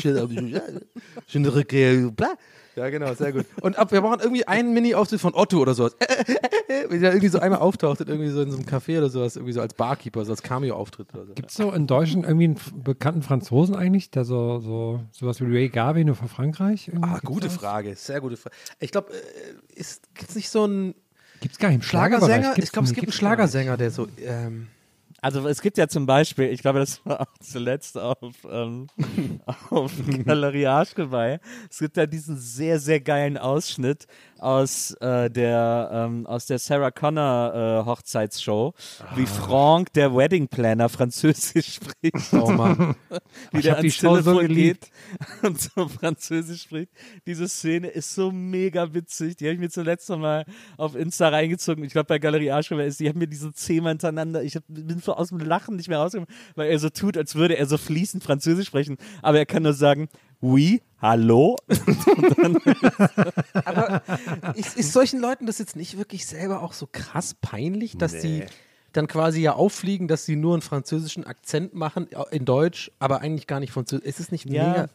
je 1.27 1.39
ne 1.39 1.47
recrée 1.49 2.11
pas. 2.15 2.35
Ja, 2.75 2.89
genau, 2.89 3.13
sehr 3.13 3.31
gut. 3.31 3.45
Und 3.61 3.77
ab, 3.77 3.91
wir 3.91 4.01
brauchen 4.01 4.19
irgendwie 4.19 4.47
einen 4.47 4.73
Mini-Auftritt 4.73 5.21
von 5.21 5.33
Otto 5.35 5.59
oder 5.59 5.73
sowas. 5.75 5.95
Wie 6.89 6.99
der 6.99 7.11
irgendwie 7.11 7.27
so 7.27 7.39
einmal 7.39 7.59
auftaucht, 7.59 8.01
und 8.01 8.09
irgendwie 8.09 8.29
so 8.29 8.41
in 8.41 8.49
so 8.51 8.57
einem 8.57 8.65
Café 8.65 8.97
oder 8.97 9.09
sowas, 9.09 9.35
irgendwie 9.35 9.53
so 9.53 9.61
als 9.61 9.73
Barkeeper, 9.75 10.25
so 10.25 10.31
als 10.31 10.41
Cameo-Auftritt 10.41 11.13
oder 11.13 11.25
so. 11.27 11.33
Gibt 11.33 11.51
es 11.51 11.55
so 11.57 11.71
in 11.71 11.85
Deutschland 11.87 12.25
irgendwie 12.25 12.45
einen 12.45 12.59
bekannten 12.83 13.21
Franzosen 13.21 13.75
eigentlich, 13.75 14.09
der 14.11 14.25
so, 14.25 14.59
so 14.59 15.01
sowas 15.11 15.39
wie 15.39 15.45
Ray 15.45 15.69
Garvey 15.69 16.03
nur 16.03 16.15
für 16.15 16.27
Frankreich? 16.27 16.87
irgendwie? 16.87 17.09
Ah, 17.09 17.19
gute 17.23 17.47
sowas? 17.49 17.61
Frage, 17.61 17.95
sehr 17.95 18.21
gute 18.21 18.37
Frage. 18.37 18.55
Ich 18.79 18.91
glaube, 18.91 19.13
äh, 19.13 19.83
gibt 20.15 20.29
es 20.29 20.35
nicht 20.35 20.49
so 20.49 20.63
einen 20.63 20.95
Gibt's 21.41 21.57
gar 21.59 21.69
nicht 21.69 21.83
Schlagerbereich. 21.83 22.29
Schlagersänger? 22.29 22.55
Gibt's 22.55 22.67
Ich 22.69 22.71
glaube, 22.73 22.85
es 22.85 22.89
einen- 22.91 22.95
gibt 22.95 23.07
einen. 23.07 23.13
Schlagersänger, 23.13 23.77
der 23.77 23.91
so. 23.91 24.07
Ähm, 24.25 24.67
Also 25.23 25.47
es 25.47 25.61
gibt 25.61 25.77
ja 25.77 25.87
zum 25.87 26.05
Beispiel, 26.05 26.49
ich 26.49 26.61
glaube, 26.61 26.79
das 26.79 26.99
war 27.05 27.21
auch 27.21 27.37
zuletzt 27.39 27.97
auf, 27.97 28.17
ähm, 28.51 28.87
auf 29.69 29.93
Galerie 30.25 30.67
Arschgeweih. 30.67 31.39
Es 31.71 31.79
gibt 31.79 31.95
ja 31.95 32.05
diesen 32.05 32.35
sehr, 32.35 32.77
sehr 32.77 32.99
geilen 32.99 33.37
Ausschnitt 33.37 34.05
aus 34.43 34.91
äh, 34.99 35.29
der 35.29 35.89
ähm, 35.91 36.27
aus 36.27 36.45
der 36.45 36.59
Sarah 36.59 36.91
Connor 36.91 37.53
äh, 37.53 37.85
Hochzeitsshow, 37.85 38.73
wie 39.15 39.25
Franck, 39.25 39.93
der 39.93 40.15
Wedding 40.15 40.47
Planner, 40.47 40.89
Französisch 40.89 41.75
spricht. 41.75 42.33
oh 42.33 42.51
Mann. 42.51 42.95
wie 43.51 43.59
Ich 43.59 43.63
der 43.63 43.75
die 43.75 43.89
ans 43.89 43.97
so 43.97 44.09
Telefon 44.09 44.39
geliebt. 44.47 44.91
geht 44.91 45.43
und 45.49 45.61
so 45.61 45.87
Französisch 45.87 46.63
spricht. 46.63 46.91
Diese 47.25 47.47
Szene 47.47 47.87
ist 47.87 48.13
so 48.13 48.31
mega 48.31 48.93
witzig. 48.93 49.37
Die 49.37 49.45
habe 49.45 49.53
ich 49.53 49.59
mir 49.59 49.69
zuletzt 49.69 50.09
noch 50.09 50.19
mal 50.19 50.45
auf 50.77 50.95
Insta 50.95 51.29
reingezogen. 51.29 51.83
Ich 51.83 51.93
glaube, 51.93 52.07
bei 52.07 52.19
Galerie 52.19 52.51
Arschgeweih 52.51 52.85
ist, 52.85 52.99
die 52.99 53.07
haben 53.07 53.19
mir 53.19 53.27
diese 53.27 53.53
zehnmal 53.53 53.93
hintereinander, 53.93 54.43
ich 54.43 54.55
hab, 54.55 54.63
bin 54.67 54.99
so 54.99 55.13
aus 55.13 55.29
dem 55.29 55.39
Lachen 55.39 55.77
nicht 55.77 55.87
mehr 55.87 55.99
rausgekommen, 55.99 56.33
weil 56.55 56.69
er 56.69 56.79
so 56.79 56.89
tut, 56.89 57.17
als 57.17 57.35
würde 57.35 57.57
er 57.57 57.65
so 57.65 57.77
fließend 57.77 58.23
Französisch 58.23 58.67
sprechen, 58.67 58.97
aber 59.21 59.37
er 59.37 59.45
kann 59.45 59.63
nur 59.63 59.73
sagen, 59.73 60.09
oui, 60.41 60.81
hallo. 61.03 61.55
Aber 63.65 64.01
ist, 64.55 64.77
ist 64.77 64.93
solchen 64.93 65.19
Leuten 65.19 65.45
das 65.45 65.59
jetzt 65.59 65.75
nicht 65.75 65.97
wirklich 65.97 66.25
selber 66.25 66.63
auch 66.63 66.73
so 66.73 66.87
krass 66.91 67.35
peinlich, 67.35 67.97
dass 67.97 68.21
sie 68.21 68.45
dann 68.93 69.07
quasi 69.07 69.41
ja 69.41 69.53
auffliegen, 69.53 70.07
dass 70.07 70.25
sie 70.25 70.35
nur 70.35 70.53
einen 70.53 70.61
französischen 70.61 71.25
Akzent 71.25 71.73
machen 71.73 72.07
in 72.31 72.45
Deutsch, 72.45 72.91
aber 72.99 73.21
eigentlich 73.21 73.47
gar 73.47 73.59
nicht 73.59 73.71
französisch. 73.71 74.07
Ist 74.07 74.19
es 74.19 74.31
nicht 74.31 74.45
Ja. 74.49 74.67
mega? 74.67 74.89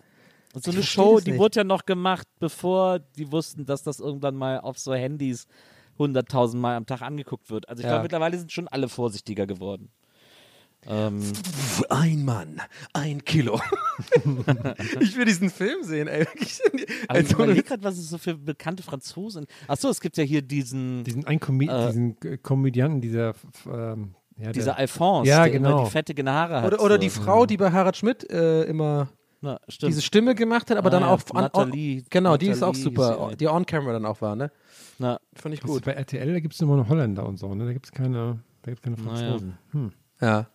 Und 0.54 0.64
so 0.64 0.70
eine 0.70 0.82
Show, 0.82 1.20
die 1.20 1.36
wurde 1.36 1.61
ja 1.61 1.64
noch 1.64 1.84
gemacht, 1.84 2.26
bevor 2.40 3.00
die 3.00 3.30
wussten, 3.30 3.66
dass 3.66 3.82
das 3.82 4.00
irgendwann 4.00 4.34
mal 4.34 4.61
auf 4.61 4.78
so 4.78 4.94
Handys 4.94 5.46
hunderttausend 5.98 6.62
Mal 6.62 6.76
am 6.76 6.86
Tag 6.86 7.02
angeguckt 7.02 7.50
wird. 7.50 7.68
Also 7.68 7.80
ich 7.80 7.84
Ja. 7.84 7.90
glaube, 7.90 8.04
mittlerweile 8.04 8.38
sind 8.38 8.50
schon 8.50 8.66
alle 8.68 8.88
vorsichtiger 8.88 9.46
geworden. 9.46 9.90
Ähm, 10.87 11.20
Ein 11.91 12.24
Mann, 12.24 12.61
ein 12.93 13.24
Kilo. 13.24 13.61
ich 15.01 15.16
will 15.16 15.24
diesen 15.24 15.51
Film 15.51 15.83
sehen, 15.83 16.09
ey. 16.09 16.22
Aber 16.22 16.41
ich 16.41 16.61
Also, 17.09 17.35
überlege 17.35 17.62
gerade, 17.62 17.83
was 17.83 17.99
es 17.99 18.09
so 18.09 18.18
für 18.18 18.35
bekannte 18.35 18.83
Franzosen. 18.83 19.47
Achso, 19.66 19.89
es 19.91 20.01
gibt 20.01 20.16
ja 20.16 20.24
hier 20.24 20.41
diesen, 20.43 21.05
Diesen, 21.05 21.26
ein 21.26 21.41
Komi 21.41 21.66
Äh. 21.66 21.87
diesen 21.89 22.16
äh, 22.22 22.39
Komödianten, 22.39 23.01
dieser, 23.01 23.35
ähm, 23.70 24.14
ja, 24.39 24.53
dieser 24.53 24.66
der, 24.66 24.79
Alphonse, 24.79 25.29
Ja, 25.31 25.45
der 25.45 25.53
immer 25.55 25.68
genau. 25.70 25.85
die 25.85 25.91
fettige 25.91 26.24
Haare 26.31 26.62
hat. 26.62 26.72
oder, 26.72 26.83
oder 26.83 26.95
so. 26.95 27.01
die 27.01 27.11
Frau, 27.11 27.45
die 27.45 27.57
bei 27.57 27.70
Harald 27.72 27.97
Schmidt 27.97 28.31
äh, 28.31 28.62
immer 28.64 29.09
Na, 29.41 29.61
diese 29.83 30.01
Stimme 30.01 30.35
gemacht 30.35 30.70
hat, 30.70 30.79
aber 30.79 30.89
Ah, 30.89 30.91
dann 30.91 31.03
ja, 31.03 31.09
auch 31.09 31.20
an, 31.35 31.43
Nathalie- 31.45 32.05
genau, 32.09 32.37
die 32.37 32.47
ist 32.49 32.62
auch 32.62 32.68
Nathalie 32.68 32.83
super, 32.85 33.31
die 33.39 33.49
on 33.49 33.66
Camera 33.66 33.93
dann 33.95 34.07
auch 34.07 34.20
war, 34.22 34.37
ne? 34.37 34.51
Na, 34.99 35.18
Fand 35.35 35.55
ich 35.55 35.62
Also 35.62 35.74
gut. 35.74 35.85
bei 35.85 35.93
RTL, 35.93 36.33
da 36.33 36.41
gibt 36.41 36.55
es 36.55 36.61
immer 36.61 36.76
noch 36.76 36.89
Holländer 36.89 37.26
und 37.26 37.37
so, 37.39 37.53
ne? 37.55 37.66
Da 37.66 37.72
gibt 37.72 37.87
es 37.87 37.93
keine, 37.93 38.39
da 38.62 38.70
gibt's 38.70 38.83
keine 38.83 38.97
Franzosen. 38.97 39.59
Hm. 39.72 39.93
Ja. 40.20 40.47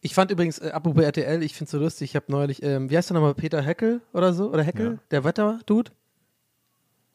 Ich 0.00 0.14
fand 0.14 0.30
übrigens, 0.30 0.58
äh, 0.58 0.70
apropos 0.70 1.02
RTL, 1.02 1.42
ich 1.42 1.54
finde 1.54 1.64
es 1.66 1.70
so 1.72 1.78
lustig, 1.78 2.10
ich 2.10 2.16
habe 2.16 2.26
neulich, 2.28 2.62
ähm, 2.62 2.90
wie 2.90 2.96
heißt 2.96 3.10
der 3.10 3.14
nochmal, 3.14 3.34
Peter 3.34 3.62
Heckel 3.62 4.00
oder 4.12 4.32
so? 4.32 4.50
Oder 4.52 4.62
Heckel? 4.62 4.92
Ja. 4.92 4.98
Der 5.10 5.24
Wetter-Dude? 5.24 5.90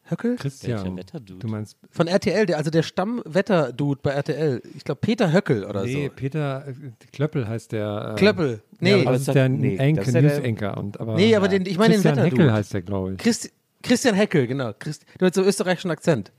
Höckel? 0.06 0.36
Christian, 0.36 0.78
Welcher 0.84 0.96
Wetterdude? 0.96 1.38
du 1.38 1.48
meinst, 1.48 1.78
Von 1.90 2.08
RTL, 2.08 2.44
der, 2.44 2.58
also 2.58 2.70
der 2.70 2.82
Stammwetter-Dude 2.82 4.00
bei 4.02 4.10
RTL. 4.10 4.60
Ich 4.76 4.84
glaube, 4.84 5.00
Peter 5.00 5.32
Höckel 5.32 5.64
oder 5.64 5.84
nee, 5.84 6.08
so. 6.08 6.12
Peter 6.14 6.66
äh, 6.68 6.74
Klöppel 7.10 7.48
heißt 7.48 7.72
der. 7.72 8.10
äh, 8.12 8.18
Klöppel. 8.18 8.60
Nee, 8.80 8.96
Nee, 8.96 9.02
aber 9.02 9.12
das 9.12 9.22
ist 9.22 9.34
der 9.34 9.48
nee, 9.48 9.76
ist 9.76 10.06
ja 10.06 10.20
der- 10.20 10.22
News-Enker. 10.22 10.76
Und, 10.76 11.00
aber 11.00 11.14
nee, 11.14 11.34
aber 11.34 11.48
den, 11.48 11.64
ich 11.64 11.78
meine 11.78 11.94
den 11.94 12.02
Christian 12.02 12.16
Heckel 12.18 12.32
Wetter-Dude. 12.32 12.52
heißt 12.52 12.74
der, 12.74 12.82
glaube 12.82 13.12
ich. 13.12 13.18
Christi 13.18 13.50
Christian 13.82 14.14
Heckel, 14.14 14.46
genau. 14.46 14.72
Christ 14.78 15.06
du 15.18 15.24
hast 15.26 15.34
so 15.36 15.42
österreichischen 15.42 15.90
Akzent. 15.90 16.32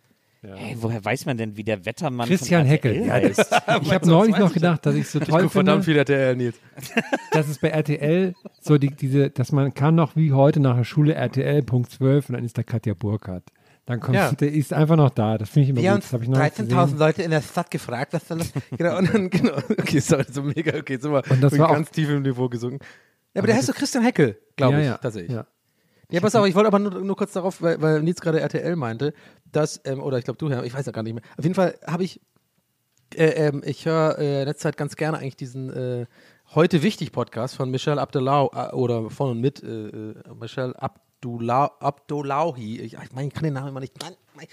Hey, 0.55 0.75
woher 0.79 1.03
weiß 1.03 1.25
man 1.25 1.37
denn, 1.37 1.57
wie 1.57 1.63
der 1.63 1.85
Wettermann 1.85 2.27
Christian 2.27 2.61
von 2.61 2.69
Heckel. 2.69 2.91
RTL 2.93 3.07
Ja, 3.07 3.13
heißt? 3.13 3.61
Ich 3.81 3.93
habe 3.93 4.07
neulich 4.07 4.37
noch 4.37 4.53
gedacht, 4.53 4.85
dass 4.85 4.95
ich 4.95 5.07
so 5.09 5.19
toll 5.19 5.49
finde, 5.49 5.81
viel 5.81 5.97
RTL, 5.97 6.35
Nils. 6.35 6.55
dass 7.31 7.47
es 7.47 7.57
bei 7.59 7.69
RTL 7.69 8.33
so 8.61 8.77
die, 8.77 8.89
diese, 8.89 9.29
dass 9.29 9.51
man 9.51 9.73
kann 9.73 9.95
noch 9.95 10.15
wie 10.15 10.31
heute 10.33 10.59
nach 10.59 10.75
der 10.77 10.83
Schule 10.83 11.13
RTL 11.15 11.63
Punkt 11.63 11.91
12 11.91 12.29
und 12.29 12.35
dann 12.35 12.43
ist 12.45 12.57
da 12.57 12.63
Katja 12.63 12.93
Burkhardt. 12.93 13.43
Dann 13.87 13.99
kommt, 13.99 14.15
Ja. 14.15 14.31
der 14.31 14.51
ist 14.51 14.73
einfach 14.73 14.95
noch 14.95 15.11
da. 15.11 15.37
Das 15.37 15.49
finde 15.49 15.63
ich 15.65 15.69
immer 15.69 15.81
Wir 15.81 15.89
gut. 15.91 15.93
haben 15.93 16.01
Das 16.01 16.13
habe 16.13 16.23
ich 16.23 16.29
noch 16.29 16.39
nicht 16.39 16.55
13.000 16.57 16.83
gesehen. 16.85 16.97
Leute 16.99 17.21
in 17.23 17.31
der 17.31 17.41
Stadt 17.41 17.69
gefragt, 17.69 18.13
was 18.13 18.27
soll 18.27 18.39
das? 18.39 18.51
genau, 18.77 18.97
und 18.97 19.13
dann, 19.13 19.29
genau. 19.29 19.53
Okay, 19.77 19.99
sorry, 19.99 20.25
so 20.31 20.41
mega, 20.41 20.77
okay, 20.77 20.97
so 20.99 21.09
mal 21.11 21.23
Und 21.29 21.41
das 21.41 21.57
war 21.57 21.69
auch- 21.69 21.73
ganz 21.73 21.91
tief 21.91 22.09
im 22.09 22.23
Niveau 22.23 22.49
gesungen. 22.49 22.79
Ja, 23.35 23.41
aber 23.41 23.47
der 23.47 23.57
heißt 23.57 23.67
so 23.67 23.73
Christian 23.73 24.03
Heckel, 24.03 24.39
glaube 24.55 24.75
ja, 24.75 24.79
ich, 24.79 24.85
ja, 24.87 24.97
tatsächlich. 24.97 25.31
Ja. 25.35 25.45
Ja, 26.11 26.21
pass 26.21 26.35
auf, 26.35 26.45
ich 26.45 26.55
wollte 26.55 26.67
aber 26.67 26.79
nur, 26.79 26.91
nur 27.01 27.15
kurz 27.15 27.33
darauf, 27.33 27.61
weil, 27.61 27.81
weil 27.81 28.01
Nils 28.01 28.21
gerade 28.21 28.39
RTL 28.39 28.75
meinte, 28.75 29.13
dass, 29.51 29.81
ähm, 29.85 30.01
oder 30.01 30.17
ich 30.17 30.23
glaube 30.25 30.37
du, 30.37 30.49
Herr, 30.49 30.63
ich 30.63 30.73
weiß 30.73 30.85
ja 30.85 30.91
gar 30.91 31.03
nicht 31.03 31.13
mehr. 31.13 31.23
Auf 31.37 31.43
jeden 31.43 31.55
Fall 31.55 31.77
habe 31.87 32.03
ich, 32.03 32.21
äh, 33.15 33.47
ähm, 33.47 33.63
ich 33.65 33.85
höre 33.85 34.17
äh, 34.19 34.41
in 34.41 34.47
letzter 34.47 34.69
Zeit 34.69 34.77
ganz 34.77 34.95
gerne 34.95 35.17
eigentlich 35.17 35.35
diesen 35.35 35.71
äh, 35.73 36.05
Heute 36.53 36.83
Wichtig 36.83 37.11
Podcast 37.11 37.55
von 37.55 37.71
Michelle 37.71 37.99
Abdullahi 37.99 38.47
äh, 38.53 38.73
oder 38.75 39.09
von 39.09 39.31
und 39.31 39.41
mit 39.41 39.63
äh, 39.63 39.67
äh, 39.87 40.15
Michelle 40.39 40.79
Abdullah, 40.79 41.71
Abdullahi. 41.79 42.79
Ich, 42.81 42.93
ich 42.93 43.11
meine, 43.13 43.27
ich 43.29 43.33
kann 43.33 43.43
den 43.43 43.53
Namen 43.53 43.69
immer 43.69 43.79
nicht. 43.79 43.93
Mein, 44.01 44.13
Ke- 44.13 44.47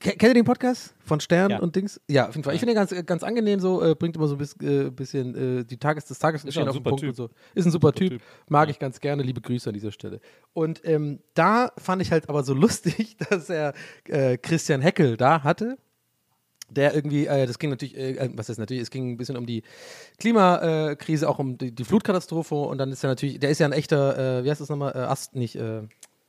Kennt 0.00 0.22
ihr 0.22 0.32
den 0.34 0.44
Podcast 0.46 0.94
von 1.04 1.20
Stern 1.20 1.50
Ja. 1.50 1.58
und 1.58 1.76
Dings? 1.76 2.00
Ja, 2.08 2.26
auf 2.28 2.34
jeden 2.34 2.42
Fall. 2.42 2.54
Ich 2.54 2.60
finde 2.60 2.72
den 2.74 2.76
ganz, 2.86 3.06
ganz 3.06 3.22
angenehm 3.22 3.60
so, 3.60 3.82
äh, 3.84 3.94
bringt 3.94 4.16
immer 4.16 4.28
so 4.28 4.34
ein 4.34 4.38
bis, 4.38 4.54
äh, 4.62 4.90
bisschen 4.90 5.60
äh, 5.60 5.64
die 5.64 5.76
Tages, 5.76 6.06
das 6.06 6.18
Tagesgeschehen 6.18 6.62
Ist 6.62 6.68
auf 6.70 6.74
den 6.74 6.78
super 6.78 6.90
Punkt 6.90 7.00
Typ. 7.02 7.10
und 7.10 7.16
so. 7.16 7.28
Ist 7.54 7.66
ein 7.66 7.70
super, 7.70 7.92
typ. 7.92 8.22
Mag 8.48 8.70
ich 8.70 8.78
ganz 8.78 8.98
gerne. 9.00 9.22
Liebe 9.22 9.42
Grüße 9.42 9.68
an 9.68 9.74
dieser 9.74 9.92
Stelle. 9.92 10.20
Und 10.54 10.80
ähm, 10.84 11.20
da 11.34 11.72
fand 11.76 12.00
ich 12.00 12.12
halt 12.12 12.30
aber 12.30 12.44
so 12.44 12.54
lustig, 12.54 13.18
dass 13.28 13.50
er 13.50 13.74
äh, 14.08 14.38
Christian 14.38 14.80
Heckel 14.80 15.18
da 15.18 15.42
hatte. 15.44 15.76
Der 16.70 16.94
irgendwie, 16.94 17.26
äh, 17.26 17.46
das 17.46 17.58
ging 17.58 17.68
natürlich, 17.68 17.94
äh, 17.98 18.30
was 18.36 18.48
heißt 18.48 18.58
natürlich, 18.58 18.82
es 18.84 18.90
ging 18.90 19.10
ein 19.10 19.16
bisschen 19.18 19.36
um 19.36 19.44
die 19.44 19.64
Klimakrise, 20.18 21.28
auch 21.28 21.38
um 21.40 21.58
die, 21.58 21.72
die 21.74 21.84
Flutkatastrophe 21.84 22.54
und 22.54 22.78
dann 22.78 22.92
ist 22.92 23.02
er 23.04 23.08
natürlich, 23.10 23.38
der 23.40 23.50
ist 23.50 23.58
ja 23.58 23.66
ein 23.66 23.72
echter, 23.72 24.38
äh, 24.38 24.44
wie 24.44 24.50
heißt 24.50 24.60
das 24.60 24.68
nochmal, 24.68 24.94
Ast, 24.94 25.34
nicht, 25.34 25.58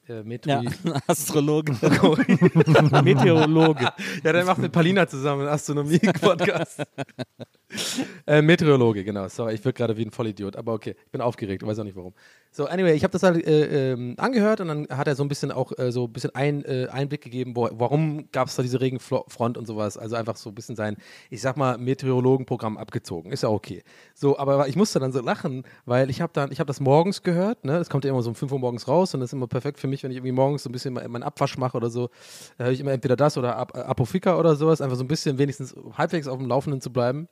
äh, 0.08 0.24
Metro 0.24 0.50
Ja, 0.50 0.62
Astrologe. 1.08 1.74
Meteorologe. 3.04 3.92
Ja, 4.24 4.34
der 4.34 4.46
macht 4.46 4.60
mit 4.60 4.72
Palina 4.72 5.08
zusammen 5.08 5.42
einen 5.42 5.52
Astronomie-Podcast. 5.52 6.84
äh, 8.28 8.42
Meteorologe, 8.42 9.04
genau. 9.04 9.28
Sorry, 9.28 9.54
ich 9.54 9.66
wirke 9.66 9.78
gerade 9.78 9.98
wie 9.98 10.06
ein 10.06 10.12
Vollidiot, 10.12 10.56
aber 10.56 10.74
okay, 10.74 10.96
ich 11.06 11.12
bin 11.12 11.22
aufgeregt, 11.22 11.66
weiß 11.66 11.80
auch 11.80 11.84
nicht 11.84 11.96
warum. 11.96 12.14
So, 12.52 12.66
anyway, 12.66 12.94
ich 12.94 13.04
habe 13.04 13.12
das 13.14 13.24
halt 13.24 13.46
äh, 13.48 13.94
ähm, 13.94 14.16
angehört 14.18 14.60
und 14.60 14.68
dann 14.68 14.88
hat 14.90 15.08
er 15.08 15.16
so 15.16 15.24
ein 15.24 15.30
bisschen 15.30 15.52
auch 15.52 15.72
äh, 15.78 15.92
so 15.92 16.06
ein 16.06 16.12
bisschen 16.12 16.36
ein, 16.36 16.66
äh, 16.66 16.88
Einblick 16.92 17.22
gegeben, 17.22 17.56
wo, 17.56 17.70
warum 17.72 18.30
gab 18.32 18.50
es 18.50 18.56
da 18.56 18.64
diese 18.64 18.82
Regenfront 18.82 19.58
und 19.58 19.66
sowas. 19.66 19.98
Also 19.98 20.18
einfach 20.18 20.36
so 20.36 20.50
ein 20.50 20.56
bisschen 20.56 20.76
sein, 20.76 20.98
ich 21.30 21.42
sag 21.42 21.56
mal, 21.56 21.78
Meteorologenprogramm 21.78 22.78
abgezogen. 22.78 23.32
Ist 23.32 23.44
ja 23.44 23.50
okay. 23.50 23.84
So, 24.14 24.38
aber 24.38 24.68
ich 24.68 24.76
musste 24.76 25.00
dann 25.00 25.14
so 25.14 25.22
lachen, 25.22 25.64
weil 25.86 26.10
ich 26.10 26.20
habe 26.20 26.34
dann, 26.34 26.52
ich 26.52 26.60
habe 26.60 26.68
das 26.68 26.82
morgens 26.82 27.24
gehört, 27.24 27.64
ne? 27.64 27.78
Das 27.78 27.90
kommt 27.90 28.04
ja 28.04 28.12
immer 28.12 28.22
so 28.22 28.30
um 28.30 28.36
5 28.36 28.52
Uhr 28.52 28.60
morgens 28.60 28.88
raus 28.88 29.14
und 29.14 29.22
das 29.22 29.30
ist 29.30 29.34
immer 29.34 29.48
perfekt 29.48 29.80
für 29.80 29.88
mich, 29.88 30.04
wenn 30.04 30.12
ich 30.12 30.18
irgendwie 30.18 30.34
morgens 30.34 30.64
so 30.64 30.70
ein 30.70 30.74
bisschen 30.74 30.94
meinen 30.94 31.24
Abwasch 31.24 31.58
mache 31.58 31.78
oder 31.78 31.90
so. 31.90 32.10
Da 32.58 32.66
höre 32.66 32.72
ich 32.72 32.82
immer 32.82 32.92
entweder 32.92 33.16
das 33.16 33.38
oder 33.38 33.56
Ap 33.58 33.78
Apofika 33.78 34.38
oder 34.38 34.56
sowas, 34.56 34.82
einfach 34.82 34.98
so 34.98 35.04
ein 35.04 35.08
bisschen 35.08 35.38
wenigstens 35.38 35.74
halbwegs 35.98 36.28
auf 36.28 36.38
dem 36.38 36.48
Laufenden 36.48 36.82
zu 36.82 36.92
bleiben 36.92 37.30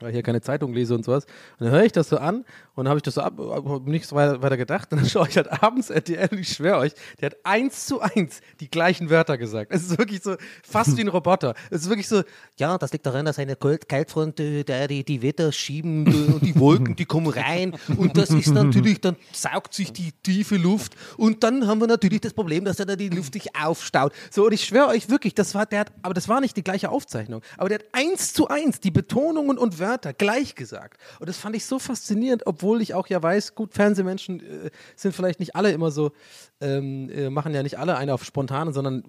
weil 0.00 0.10
ich 0.10 0.14
hier 0.14 0.22
keine 0.22 0.40
Zeitung 0.40 0.72
lese 0.72 0.94
und 0.94 1.04
sowas. 1.04 1.24
Und 1.58 1.66
dann 1.66 1.74
höre 1.74 1.84
ich 1.84 1.92
das 1.92 2.08
so 2.08 2.16
an 2.16 2.44
und 2.74 2.84
dann 2.84 2.88
habe 2.88 2.98
ich 2.98 3.02
das 3.02 3.14
so 3.14 3.20
ab, 3.20 3.34
hab 3.38 3.86
nichts 3.86 4.12
weiter, 4.12 4.42
weiter 4.42 4.56
gedacht. 4.56 4.90
Und 4.90 5.02
dann 5.02 5.08
schaue 5.08 5.28
ich 5.28 5.36
halt 5.36 5.62
abends 5.62 5.90
RTL 5.90 6.28
und 6.32 6.38
ich 6.38 6.48
schwöre 6.48 6.78
euch, 6.78 6.92
der 7.20 7.30
hat 7.30 7.36
eins 7.44 7.86
zu 7.86 8.00
eins 8.00 8.40
die 8.60 8.70
gleichen 8.70 9.10
Wörter 9.10 9.36
gesagt. 9.36 9.70
Es 9.72 9.82
ist 9.82 9.98
wirklich 9.98 10.22
so 10.22 10.36
fast 10.62 10.96
wie 10.96 11.02
ein 11.02 11.08
Roboter. 11.08 11.54
Es 11.70 11.82
ist 11.82 11.88
wirklich 11.88 12.08
so, 12.08 12.22
Ja, 12.58 12.78
das 12.78 12.92
liegt 12.92 13.04
daran, 13.04 13.26
dass 13.26 13.38
eine 13.38 13.56
Kalt 13.56 13.88
Kaltfront, 13.88 14.40
äh, 14.40 14.64
der 14.64 14.88
die, 14.88 15.04
die 15.04 15.20
Wetter 15.20 15.52
schieben 15.52 16.06
äh, 16.06 16.32
und 16.32 16.42
die 16.42 16.58
Wolken, 16.58 16.96
die 16.96 17.04
kommen 17.04 17.28
rein. 17.28 17.74
Und 17.96 18.16
das 18.16 18.30
ist 18.30 18.48
natürlich, 18.48 19.00
dann 19.00 19.16
saugt 19.32 19.74
sich 19.74 19.92
die 19.92 20.12
tiefe 20.22 20.56
Luft. 20.56 20.94
Und 21.18 21.44
dann 21.44 21.66
haben 21.66 21.80
wir 21.80 21.86
natürlich 21.86 22.22
das 22.22 22.32
Problem, 22.32 22.64
dass 22.64 22.78
dann 22.78 22.96
die 22.96 23.10
Luft 23.10 23.34
sich 23.34 23.54
aufstaut. 23.54 24.12
So, 24.30 24.46
und 24.46 24.52
ich 24.52 24.64
schwöre 24.64 24.88
euch 24.88 25.10
wirklich, 25.10 25.34
das 25.34 25.54
war, 25.54 25.66
der 25.66 25.80
hat, 25.80 25.92
aber 26.02 26.14
das 26.14 26.28
war 26.28 26.40
nicht 26.40 26.56
die 26.56 26.64
gleiche 26.64 26.90
Aufzeichnung. 26.90 27.42
Aber 27.58 27.68
der 27.68 27.80
hat 27.80 27.86
eins 27.92 28.32
zu 28.32 28.48
eins 28.48 28.80
die 28.80 28.90
Betonungen 28.90 29.58
und 29.58 29.78
Wörter 29.78 29.89
gleich 29.98 30.54
gesagt. 30.54 31.00
Und 31.18 31.28
das 31.28 31.36
fand 31.36 31.56
ich 31.56 31.64
so 31.64 31.78
faszinierend, 31.78 32.46
obwohl 32.46 32.80
ich 32.82 32.94
auch 32.94 33.06
ja 33.08 33.22
weiß, 33.22 33.54
gut, 33.54 33.74
Fernsehmenschen 33.74 34.40
äh, 34.66 34.70
sind 34.96 35.14
vielleicht 35.14 35.40
nicht 35.40 35.56
alle 35.56 35.72
immer 35.72 35.90
so, 35.90 36.12
ähm, 36.60 37.10
äh, 37.10 37.30
machen 37.30 37.54
ja 37.54 37.62
nicht 37.62 37.78
alle 37.78 37.96
eine 37.96 38.14
auf 38.14 38.24
spontan, 38.24 38.72
sondern 38.72 39.02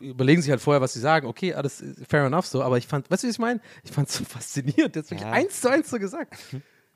überlegen 0.00 0.42
sich 0.42 0.50
halt 0.50 0.60
vorher, 0.60 0.80
was 0.80 0.92
sie 0.92 1.00
sagen. 1.00 1.26
Okay, 1.26 1.54
alles 1.54 1.80
äh, 1.80 1.94
fair 2.08 2.24
enough 2.24 2.46
so, 2.46 2.62
aber 2.62 2.78
ich 2.78 2.86
fand, 2.86 3.10
weißt 3.10 3.22
du, 3.22 3.26
wie 3.28 3.30
ich 3.32 3.38
meine? 3.38 3.60
Ich 3.84 3.92
fand 3.92 4.08
es 4.08 4.16
so 4.16 4.24
faszinierend. 4.28 4.96
Hat 4.96 5.10
wirklich 5.10 5.20
Ja. 5.20 5.30
eins 5.32 5.60
zu 5.60 5.70
eins 5.70 5.90
so 5.90 5.98
gesagt. 5.98 6.34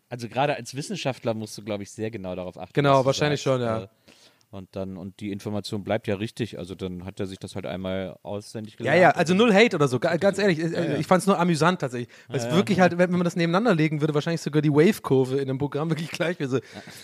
Also 0.08 0.28
gerade 0.28 0.56
als 0.56 0.74
Wissenschaftler 0.74 1.34
musst 1.34 1.56
du, 1.56 1.62
glaube 1.62 1.84
ich, 1.84 1.90
sehr 1.92 2.10
genau 2.10 2.34
darauf 2.34 2.58
achten. 2.58 2.72
Genau, 2.72 2.98
was 2.98 3.06
wahrscheinlich 3.06 3.40
schon, 3.40 3.60
ja. 3.60 3.84
äh, 3.84 3.88
Und 4.52 4.74
dann, 4.74 4.96
und 4.96 5.20
die 5.20 5.30
Information 5.30 5.84
bleibt 5.84 6.08
ja 6.08 6.16
richtig, 6.16 6.58
also 6.58 6.74
dann 6.74 7.04
hat 7.04 7.20
er 7.20 7.26
sich 7.26 7.38
das 7.38 7.54
halt 7.54 7.66
einmal 7.66 8.18
auswendig 8.24 8.72
Ja, 8.72 8.78
gelernt. 8.78 9.00
ja, 9.02 9.10
also 9.10 9.32
null 9.32 9.54
Hate 9.54 9.76
oder 9.76 9.86
so, 9.86 10.00
ga- 10.00 10.16
ganz 10.16 10.38
ehrlich. 10.38 10.58
äh, 10.58 10.98
Ich 10.98 11.06
fand 11.06 11.20
es 11.20 11.28
nur 11.28 11.38
amüsant 11.38 11.80
tatsächlich. 11.80 12.08
Weil 12.26 12.38
es 12.40 12.50
wirklich 12.50 12.80
halt, 12.80 12.98
wenn, 12.98 13.12
man 13.12 13.22
das 13.22 13.36
nebeneinander 13.36 13.76
legen 13.76 14.00
würde, 14.00 14.12
wahrscheinlich 14.12 14.40
sogar 14.40 14.60
die 14.60 14.72
Wave-Kurve 14.72 15.36
in 15.38 15.46
dem 15.46 15.58
Programm 15.58 15.88
wirklich 15.90 16.10
gleich 16.10 16.40
wäre. 16.40 16.50
So, 16.50 16.58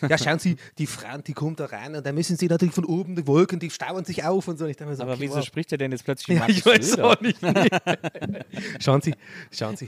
ja, 0.08 0.18
schauen 0.18 0.40
Sie, 0.40 0.56
die 0.78 0.88
Frauen, 0.88 1.22
die 1.22 1.34
kommt 1.34 1.60
da 1.60 1.66
rein 1.66 1.94
und 1.94 2.04
dann 2.04 2.16
müssen 2.16 2.36
Sie 2.36 2.48
natürlich 2.48 2.74
von 2.74 2.84
oben, 2.84 3.14
die 3.14 3.24
Wolken, 3.28 3.60
die 3.60 3.70
stauen 3.70 4.04
sich 4.04 4.24
auf 4.24 4.48
und 4.48 4.58
so. 4.58 4.64
Und 4.64 4.70
ich 4.72 4.76
dachte 4.76 4.90
mir 4.90 4.96
so, 4.96 5.02
Aber 5.04 5.12
okay, 5.12 5.20
wieso 5.22 5.36
wow. 5.36 5.44
spricht 5.44 5.70
er 5.70 5.78
denn 5.78 5.92
jetzt 5.92 6.02
plötzlich 6.04 6.38
Ja, 6.40 6.48
ich 6.48 6.66
weiß 6.66 6.90
Söder? 6.90 7.04
auch 7.10 7.20
nicht. 7.20 7.38
Schauen 8.80 9.00
Sie, 9.02 9.14
schauen 9.52 9.76
Sie. 9.76 9.86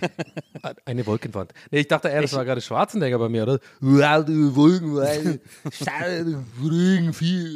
Eine 0.85 1.05
Wolkenwand. 1.07 1.53
Nee, 1.73 1.81
ich 1.81 1.89
dachte 1.89 2.07
eher, 2.09 2.23
das 2.23 2.33
war 2.35 2.45
gerade 2.45 2.61
Schwarzenegger 2.61 3.19
bei 3.19 3.29
mir, 3.29 3.43
oder? 3.43 3.59
Schau, 5.73 5.91
Regen 6.63 7.13
viel. 7.13 7.48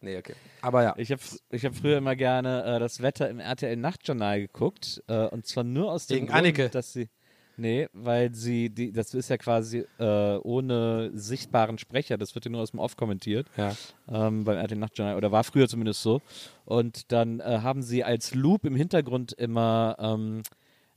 Nee, 0.00 0.16
okay. 0.16 0.34
Aber 0.62 0.82
ja. 0.82 0.94
Ich 0.96 1.12
habe 1.12 1.20
ich 1.50 1.64
hab 1.64 1.74
früher 1.74 1.98
immer 1.98 2.16
gerne 2.16 2.64
äh, 2.64 2.78
das 2.78 3.02
Wetter 3.02 3.28
im 3.28 3.40
RTL 3.40 3.76
Nachtjournal 3.76 4.40
geguckt 4.40 5.02
äh, 5.08 5.26
und 5.26 5.46
zwar 5.46 5.64
nur 5.64 5.92
aus 5.92 6.06
dem 6.06 6.16
Wegen 6.16 6.26
Grund, 6.26 6.38
Anneke. 6.38 6.68
dass 6.70 6.92
sie 6.92 7.08
Nee, 7.60 7.88
weil 7.92 8.34
sie, 8.34 8.70
die, 8.70 8.90
das 8.90 9.12
ist 9.12 9.28
ja 9.28 9.36
quasi 9.36 9.84
äh, 9.98 10.36
ohne 10.38 11.10
sichtbaren 11.12 11.76
Sprecher, 11.76 12.16
das 12.16 12.34
wird 12.34 12.46
ja 12.46 12.50
nur 12.50 12.62
aus 12.62 12.70
dem 12.70 12.80
Off 12.80 12.96
kommentiert. 12.96 13.46
Ja. 13.58 13.76
Ähm, 14.08 14.44
beim 14.44 14.56
RTL 14.56 14.78
Nachtjournal, 14.78 15.16
oder 15.16 15.30
war 15.30 15.44
früher 15.44 15.68
zumindest 15.68 16.00
so. 16.00 16.22
Und 16.64 17.12
dann 17.12 17.40
äh, 17.40 17.58
haben 17.62 17.82
sie 17.82 18.02
als 18.02 18.34
Loop 18.34 18.64
im 18.64 18.76
Hintergrund 18.76 19.34
immer 19.34 19.94
ähm, 19.98 20.40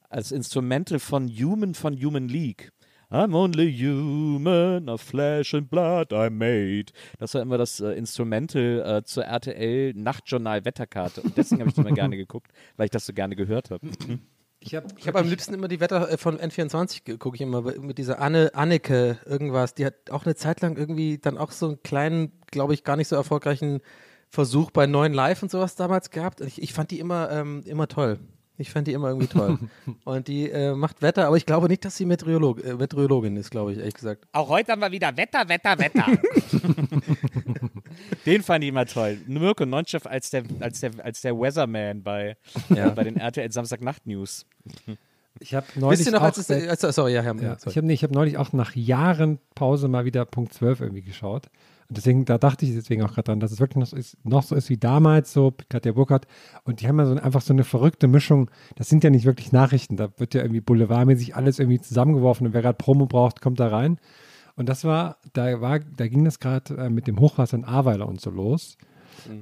als 0.09 0.32
Instrumental 0.32 0.99
von 0.99 1.28
Human 1.28 1.74
von 1.74 2.01
Human 2.01 2.30
League. 2.30 2.71
I'm 3.12 3.36
only 3.36 3.72
human, 3.72 4.89
of 4.89 5.01
flesh 5.01 5.54
and 5.54 5.70
blood 5.70 6.12
I'm 6.12 6.32
made. 6.32 6.91
Das 7.20 7.34
war 7.34 7.41
immer 7.41 7.58
das 7.58 7.80
äh, 7.80 7.91
Instrumental 7.91 8.84
äh, 8.99 9.04
zur 9.04 9.26
RTL 9.26 9.93
Nachtjournal 9.93 10.66
Wetterkarte. 10.66 11.22
Und 11.22 11.38
deswegen 11.38 11.62
habe 11.62 11.70
ich 11.70 11.76
das 11.76 11.86
immer 11.86 11.95
gerne 11.95 12.18
geguckt, 12.18 12.51
weil 12.78 12.86
ich 12.86 12.91
das 12.91 13.06
so 13.06 13.14
gerne 13.14 13.36
gehört 13.36 13.70
habe. 13.70 13.88
Ich 14.60 14.76
habe 14.76 14.88
Ich 14.97 15.08
habe 15.08 15.20
am 15.20 15.28
liebsten 15.28 15.54
immer 15.54 15.68
die 15.68 15.80
Wetter 15.80 16.10
äh, 16.10 16.18
von 16.18 16.38
N24 16.38 17.18
gucke 17.18 17.36
ich 17.36 17.41
immer 17.41 17.62
mit 17.62 17.97
dieser 17.97 18.20
Anne 18.20 18.51
Anneke 18.54 19.18
irgendwas. 19.26 19.74
Die 19.74 19.86
hat 19.86 20.10
auch 20.10 20.26
eine 20.26 20.36
Zeit 20.36 20.62
lang 20.62 20.78
irgendwie 20.78 21.18
dann 21.18 21.38
auch 21.38 21.51
so 21.51 21.68
einen 21.68 21.84
kleinen, 21.84 22.32
glaube 22.49 22.74
ich, 22.74 22.84
gar 22.84 22.95
nicht 22.95 23.10
so 23.10 23.16
erfolgreichen 23.16 23.82
Versuch 24.30 24.72
bei 24.72 24.88
neuen 24.88 25.14
Live 25.14 25.43
und 25.43 25.51
sowas 25.51 25.76
damals 25.76 26.10
gehabt. 26.10 26.41
Ich, 26.41 26.62
ich 26.62 26.74
fand 26.74 26.91
die 26.91 26.99
immer, 26.99 27.30
ähm, 27.32 27.62
immer 27.66 27.88
toll. 27.88 28.20
Ich 28.64 28.72
fand 28.72 28.88
die 28.88 28.93
immer 28.93 29.09
irgendwie 29.09 29.28
toll. 29.28 29.57
Und 30.05 30.30
die 30.30 30.49
äh, 30.49 30.74
macht 30.74 31.01
Wetter, 31.01 31.28
aber 31.28 31.36
ich 31.36 31.45
glaube 31.45 31.68
nicht, 31.68 31.84
dass 31.84 31.97
sie 31.97 32.05
Meteorolog, 32.05 32.64
äh, 32.64 32.76
Meteorologin 32.76 33.36
ist, 33.36 33.51
glaube 33.51 33.74
ich, 33.74 33.78
ehrlich 33.78 33.93
gesagt. 33.93 34.26
Auch 34.32 34.47
heute 34.47 34.72
haben 34.72 34.80
wir 34.80 34.89
wieder 34.89 35.16
Wetter, 35.18 35.47
Wetter, 35.49 35.78
Wetter. 35.78 36.05
Den 38.26 38.41
fand 38.41 38.64
ich 38.64 38.70
immer 38.70 38.86
toll. 38.86 39.18
Mirko 39.28 39.66
Nonchef 39.66 40.05
als 40.05 40.30
der, 40.30 40.43
als 40.61 40.80
der, 40.80 40.91
als 41.03 41.20
der 41.22 41.38
Weatherman 41.38 42.03
bei, 42.03 42.38
Ja. 42.70 42.88
äh, 42.88 42.91
bei 42.91 43.03
den 43.03 43.18
RTL 43.18 43.51
Samstagnacht 43.51 44.07
News. 44.07 44.45
Ich 45.39 45.53
habe 45.53 45.66
neulich 45.76 45.99
Wisst 45.99 46.07
ihr 46.09 46.14
noch, 46.14 46.22
auch 46.22 46.26
als 46.26 46.38
es, 46.38 46.49
als, 46.84 46.95
sorry, 46.95 47.14
ja, 47.16 47.22
Herr, 47.22 47.36
Ja, 47.36 47.57
sorry. 47.59 47.72
ich 47.72 47.78
habe 47.78 47.88
nee, 47.88 47.97
hab 47.97 48.11
neulich 48.11 48.38
auch 48.38 48.53
nach 48.53 48.76
Jahren 48.76 49.39
Pause 49.55 49.89
mal 49.89 50.05
wieder 50.05 50.24
Punkt 50.26 50.53
12 50.53 50.80
irgendwie 50.80 51.01
geschaut. 51.01 51.47
Und 51.89 51.97
deswegen, 51.97 52.25
da 52.25 52.38
dachte 52.38 52.65
ich 52.65 52.73
deswegen 52.73 53.03
auch 53.03 53.13
gerade 53.13 53.23
dran, 53.23 53.39
dass 53.39 53.51
es 53.51 53.59
wirklich 53.59 53.77
noch 53.77 53.88
so, 53.88 53.95
ist, 53.95 54.17
noch 54.23 54.43
so 54.43 54.55
ist 54.55 54.69
wie 54.69 54.77
damals, 54.77 55.34
so 55.34 55.53
Katja 55.69 55.91
Burkhardt. 55.91 56.27
Und 56.63 56.81
die 56.81 56.88
haben 56.88 56.99
ja 56.99 57.05
so 57.05 57.15
einfach 57.15 57.41
so 57.41 57.53
eine 57.53 57.63
verrückte 57.63 58.07
Mischung. 58.07 58.49
Das 58.75 58.89
sind 58.89 59.03
ja 59.03 59.09
nicht 59.09 59.25
wirklich 59.25 59.51
Nachrichten. 59.51 59.97
Da 59.97 60.09
wird 60.17 60.34
ja 60.34 60.41
irgendwie 60.41 60.61
boulevardmäßig 60.61 61.36
alles 61.36 61.59
irgendwie 61.59 61.81
zusammengeworfen. 61.81 62.47
Und 62.47 62.53
wer 62.53 62.61
gerade 62.61 62.77
Promo 62.77 63.05
braucht, 63.05 63.41
kommt 63.41 63.59
da 63.59 63.67
rein. 63.67 63.99
Und 64.55 64.69
das 64.69 64.84
war, 64.84 65.17
da 65.34 65.61
war, 65.61 65.79
da 65.79 66.07
ging 66.07 66.23
das 66.25 66.39
gerade 66.39 66.75
äh, 66.75 66.89
mit 66.89 67.07
dem 67.07 67.19
Hochwasser 67.19 67.57
in 67.57 67.65
Ahrweiler 67.65 68.07
und 68.07 68.21
so 68.21 68.29
los. 68.29 68.77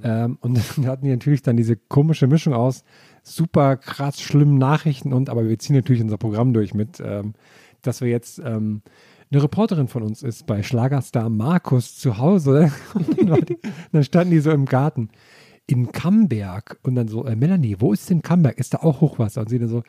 Ähm, 0.04 0.38
und 0.42 0.58
da 0.78 0.90
hatten 0.90 1.06
die 1.06 1.12
natürlich 1.12 1.42
dann 1.42 1.58
diese 1.58 1.76
komische 1.76 2.28
Mischung 2.28 2.54
aus 2.54 2.84
super 3.24 3.78
krass 3.78 4.20
schlimmen 4.20 4.58
Nachrichten 4.58 5.14
und, 5.14 5.30
aber 5.30 5.48
wir 5.48 5.60
ziehen 5.60 5.76
natürlich 5.76 6.02
unser 6.02 6.18
Programm 6.18 6.54
durch 6.54 6.74
mit, 6.74 7.02
ähm, 7.04 7.34
dass 7.82 8.02
wir 8.02 8.10
jetzt 8.10 8.40
ähm, 8.40 8.82
eine 9.32 9.44
Reporterin 9.44 9.88
von 9.88 10.04
uns 10.04 10.24
ist 10.24 10.46
bei 10.46 10.62
Schlagerstar 10.62 11.30
Markus 11.30 11.98
zu 11.98 12.18
Hause. 12.18 12.72
Und 12.94 13.58
dann, 13.92 14.04
standen 14.04 14.32
die 14.32 14.40
so 14.40 14.52
im 14.52 14.66
Garten 14.66 15.10
in 15.68 15.92
Camberg 15.92 16.80
und 16.84 16.96
dann 16.96 17.08
so, 17.08 17.26
äh, 17.26 17.36
Melanie, 17.36 17.78
wo 17.80 17.94
ist 17.94 18.10
denn 18.10 18.22
Camberg? 18.22 18.58
Ist 18.58 18.74
da 18.74 18.80
auch 18.80 19.00
Hochwasser? 19.00 19.42
Und 19.42 19.50
sie 19.50 19.58
dann 19.58 19.70
so, 19.70 19.84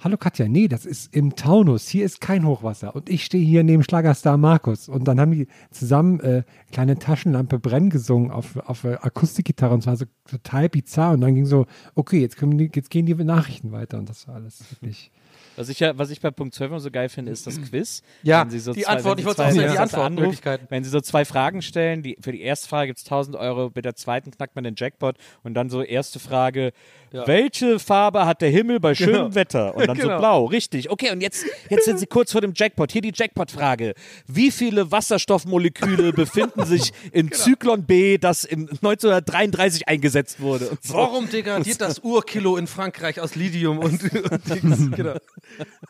hallo 0.00 0.18
Katja, 0.18 0.46
nee, 0.46 0.68
das 0.68 0.84
ist 0.84 1.14
im 1.14 1.36
Taunus, 1.36 1.88
hier 1.88 2.04
ist 2.04 2.20
kein 2.20 2.46
Hochwasser. 2.46 2.94
Und 2.94 3.08
ich 3.08 3.24
stehe 3.24 3.44
hier 3.44 3.62
neben 3.64 3.82
Schlagerstar 3.82 4.36
Markus. 4.36 4.90
Und 4.90 5.08
dann 5.08 5.18
haben 5.18 5.32
die 5.32 5.46
zusammen 5.70 6.20
äh, 6.20 6.42
kleine 6.70 6.98
Taschenlampe 6.98 7.58
brennen 7.58 7.88
gesungen 7.88 8.30
auf, 8.30 8.56
auf 8.58 8.84
äh, 8.84 8.98
Akustikgitarre 9.00 9.72
und 9.72 9.82
zwar 9.82 9.96
so 9.96 10.04
total 10.28 10.68
bizarr. 10.68 11.12
Und 11.12 11.22
dann 11.22 11.34
ging 11.34 11.46
so, 11.46 11.64
okay, 11.94 12.20
jetzt, 12.20 12.36
kommen 12.36 12.58
die, 12.58 12.70
jetzt 12.74 12.90
gehen 12.90 13.06
die 13.06 13.14
Nachrichten 13.14 13.72
weiter 13.72 13.98
und 13.98 14.10
das 14.10 14.28
war 14.28 14.34
alles 14.34 14.62
wirklich. 14.70 15.12
Was 15.56 15.68
ich, 15.68 15.80
ja, 15.80 15.96
was 15.98 16.10
ich 16.10 16.20
bei 16.20 16.30
Punkt 16.30 16.54
12 16.54 16.70
immer 16.70 16.80
so 16.80 16.90
geil 16.90 17.08
finde, 17.08 17.30
ist 17.32 17.46
das 17.46 17.60
Quiz. 17.60 18.02
Ja, 18.22 18.42
Wenn 18.42 18.50
sie 18.50 18.58
so 18.58 18.72
die 18.72 18.82
zwei, 18.82 18.92
Antwort, 18.92 19.18
ich 19.20 19.26
wollte 19.26 19.42
auch 19.44 19.50
sagen, 19.50 19.72
die 19.72 19.78
Antwortmöglichkeiten. 19.78 20.66
Wenn 20.70 20.82
sie 20.84 20.90
so 20.90 21.00
zwei 21.00 21.24
Fragen 21.24 21.60
stellen, 21.62 22.02
die, 22.02 22.16
für 22.20 22.32
die 22.32 22.40
erste 22.42 22.68
Frage 22.68 22.88
gibt 22.88 22.98
es 22.98 23.04
1000 23.04 23.36
Euro, 23.36 23.68
bei 23.70 23.82
der 23.82 23.94
zweiten 23.94 24.30
knackt 24.30 24.54
man 24.54 24.64
den 24.64 24.74
Jackpot 24.76 25.16
und 25.42 25.54
dann 25.54 25.68
so 25.70 25.82
erste 25.82 26.18
Frage, 26.18 26.72
welche 27.10 27.78
Farbe 27.78 28.24
hat 28.24 28.40
der 28.40 28.48
Himmel 28.48 28.80
bei 28.80 28.94
schönem 28.94 29.12
Genau. 29.12 29.34
Wetter? 29.34 29.74
Und 29.76 29.86
dann 29.86 29.96
so 29.98 30.04
Genau. 30.04 30.18
blau, 30.18 30.44
richtig. 30.46 30.88
Okay, 30.90 31.10
und 31.12 31.20
jetzt, 31.20 31.44
jetzt 31.68 31.84
sind 31.84 31.98
sie 31.98 32.06
kurz 32.06 32.32
vor 32.32 32.40
dem 32.40 32.54
Jackpot. 32.56 32.90
Hier 32.90 33.02
die 33.02 33.12
Jackpot-Frage. 33.14 33.92
Wie 34.26 34.50
viele 34.50 34.90
Wasserstoffmoleküle 34.90 36.12
befinden 36.14 36.64
sich 36.64 36.92
in 37.12 37.28
Genau. 37.28 37.42
Zyklon 37.42 37.84
B, 37.84 38.16
das 38.16 38.44
in 38.44 38.68
1933 38.70 39.88
eingesetzt 39.88 40.40
wurde? 40.40 40.70
So. 40.80 40.94
Warum 40.94 41.28
degradiert 41.28 41.80
das 41.82 41.98
Urkilo 41.98 42.56
in 42.56 42.66
Frankreich 42.66 43.20
aus 43.20 43.34
Lithium 43.34 43.78
und, 43.78 44.02
und 44.02 44.48
Dings? 44.48 44.90
Genau. 44.96 45.14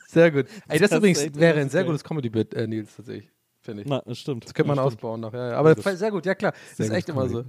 Sehr 0.09 0.31
gut. 0.31 0.47
Ey, 0.69 0.79
das, 0.79 0.91
Das 0.91 0.99
übrigens 0.99 1.21
wäre 1.35 1.55
das 1.55 1.65
ein 1.65 1.71
sehr 1.71 1.85
gutes 1.85 2.05
Comedy-Bit, 2.05 2.55
äh, 2.55 2.67
Nils, 2.67 2.97
tatsächlich. 2.97 3.31
Finde 3.61 3.83
ich. 3.83 3.89
Na, 3.89 4.03
das 4.05 4.19
stimmt. 4.19 4.45
Das 4.45 4.55
könnte 4.55 4.69
man 4.69 4.77
Ja, 4.77 4.83
stimmt. 4.85 4.97
ausbauen 4.99 5.21
noch. 5.21 5.33
Ja, 5.33 5.51
ja. 5.51 5.57
Aber 5.57 5.75
sehr 5.77 6.11
gut, 6.11 6.27
ja 6.27 6.35
klar. 6.35 6.53
Das 6.77 6.87
ist 6.87 6.93
echt 6.93 7.09
immer 7.09 7.29
so. 7.29 7.45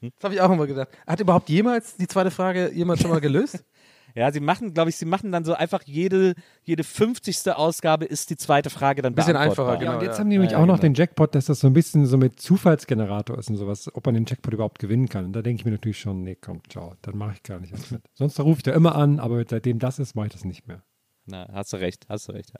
Das 0.00 0.24
habe 0.24 0.34
ich 0.34 0.40
auch 0.40 0.50
immer 0.50 0.66
gedacht. 0.66 0.88
Hat 1.06 1.20
überhaupt 1.20 1.48
jemals 1.48 1.96
die 1.96 2.06
zweite 2.06 2.30
Frage 2.30 2.70
jemand 2.72 3.00
schon 3.00 3.10
mal 3.10 3.20
gelöst? 3.20 3.64
Ja, 4.16 4.30
sie 4.30 4.38
machen, 4.38 4.74
glaube 4.74 4.90
ich, 4.90 4.96
sie 4.96 5.06
machen 5.06 5.32
dann 5.32 5.44
so 5.44 5.54
einfach 5.54 5.82
jede, 5.86 6.34
jede 6.62 6.84
50. 6.84 7.50
Ausgabe 7.50 8.04
ist 8.04 8.30
die 8.30 8.36
zweite 8.36 8.70
Frage 8.70 9.02
dann 9.02 9.12
Bisschen 9.16 9.32
beantwortbar. 9.32 9.70
einfacher, 9.72 9.84
Ja, 9.84 9.90
Genau, 9.90 9.98
und 9.98 10.04
jetzt 10.06 10.14
ja. 10.14 10.20
haben 10.20 10.30
die 10.30 10.36
nämlich 10.36 10.52
Ja, 10.52 10.58
auch 10.58 10.66
noch 10.66 10.74
genau. 10.76 10.82
den 10.82 10.94
Jackpot, 10.94 11.34
dass 11.34 11.46
das 11.46 11.58
so 11.58 11.66
ein 11.66 11.72
bisschen 11.72 12.06
so 12.06 12.16
mit 12.16 12.38
Zufallsgenerator 12.40 13.36
ist 13.38 13.50
und 13.50 13.56
sowas, 13.56 13.92
ob 13.92 14.06
man 14.06 14.14
den 14.14 14.24
Jackpot 14.24 14.54
überhaupt 14.54 14.78
gewinnen 14.78 15.08
kann. 15.08 15.24
Und 15.24 15.32
da 15.32 15.42
denke 15.42 15.58
ich 15.62 15.64
mir 15.64 15.72
natürlich 15.72 15.98
schon, 15.98 16.22
nee, 16.22 16.36
komm, 16.40 16.60
ciao, 16.68 16.94
dann 17.02 17.16
mache 17.16 17.32
ich 17.34 17.42
gar 17.42 17.58
nicht 17.58 17.72
erst 17.72 17.90
mit. 17.90 18.02
Sonst 18.12 18.38
rufe 18.38 18.58
ich 18.58 18.62
da 18.62 18.72
immer 18.72 18.94
an, 18.94 19.18
aber 19.18 19.42
seitdem 19.50 19.80
das 19.80 19.98
ist, 19.98 20.14
mache 20.14 20.26
ich 20.28 20.32
das 20.32 20.44
nicht 20.44 20.68
mehr. 20.68 20.84
Na, 21.26 21.48
hast 21.52 21.72
du 21.72 21.76
recht, 21.78 22.06
hast 22.08 22.28
du 22.28 22.32
recht. 22.32 22.52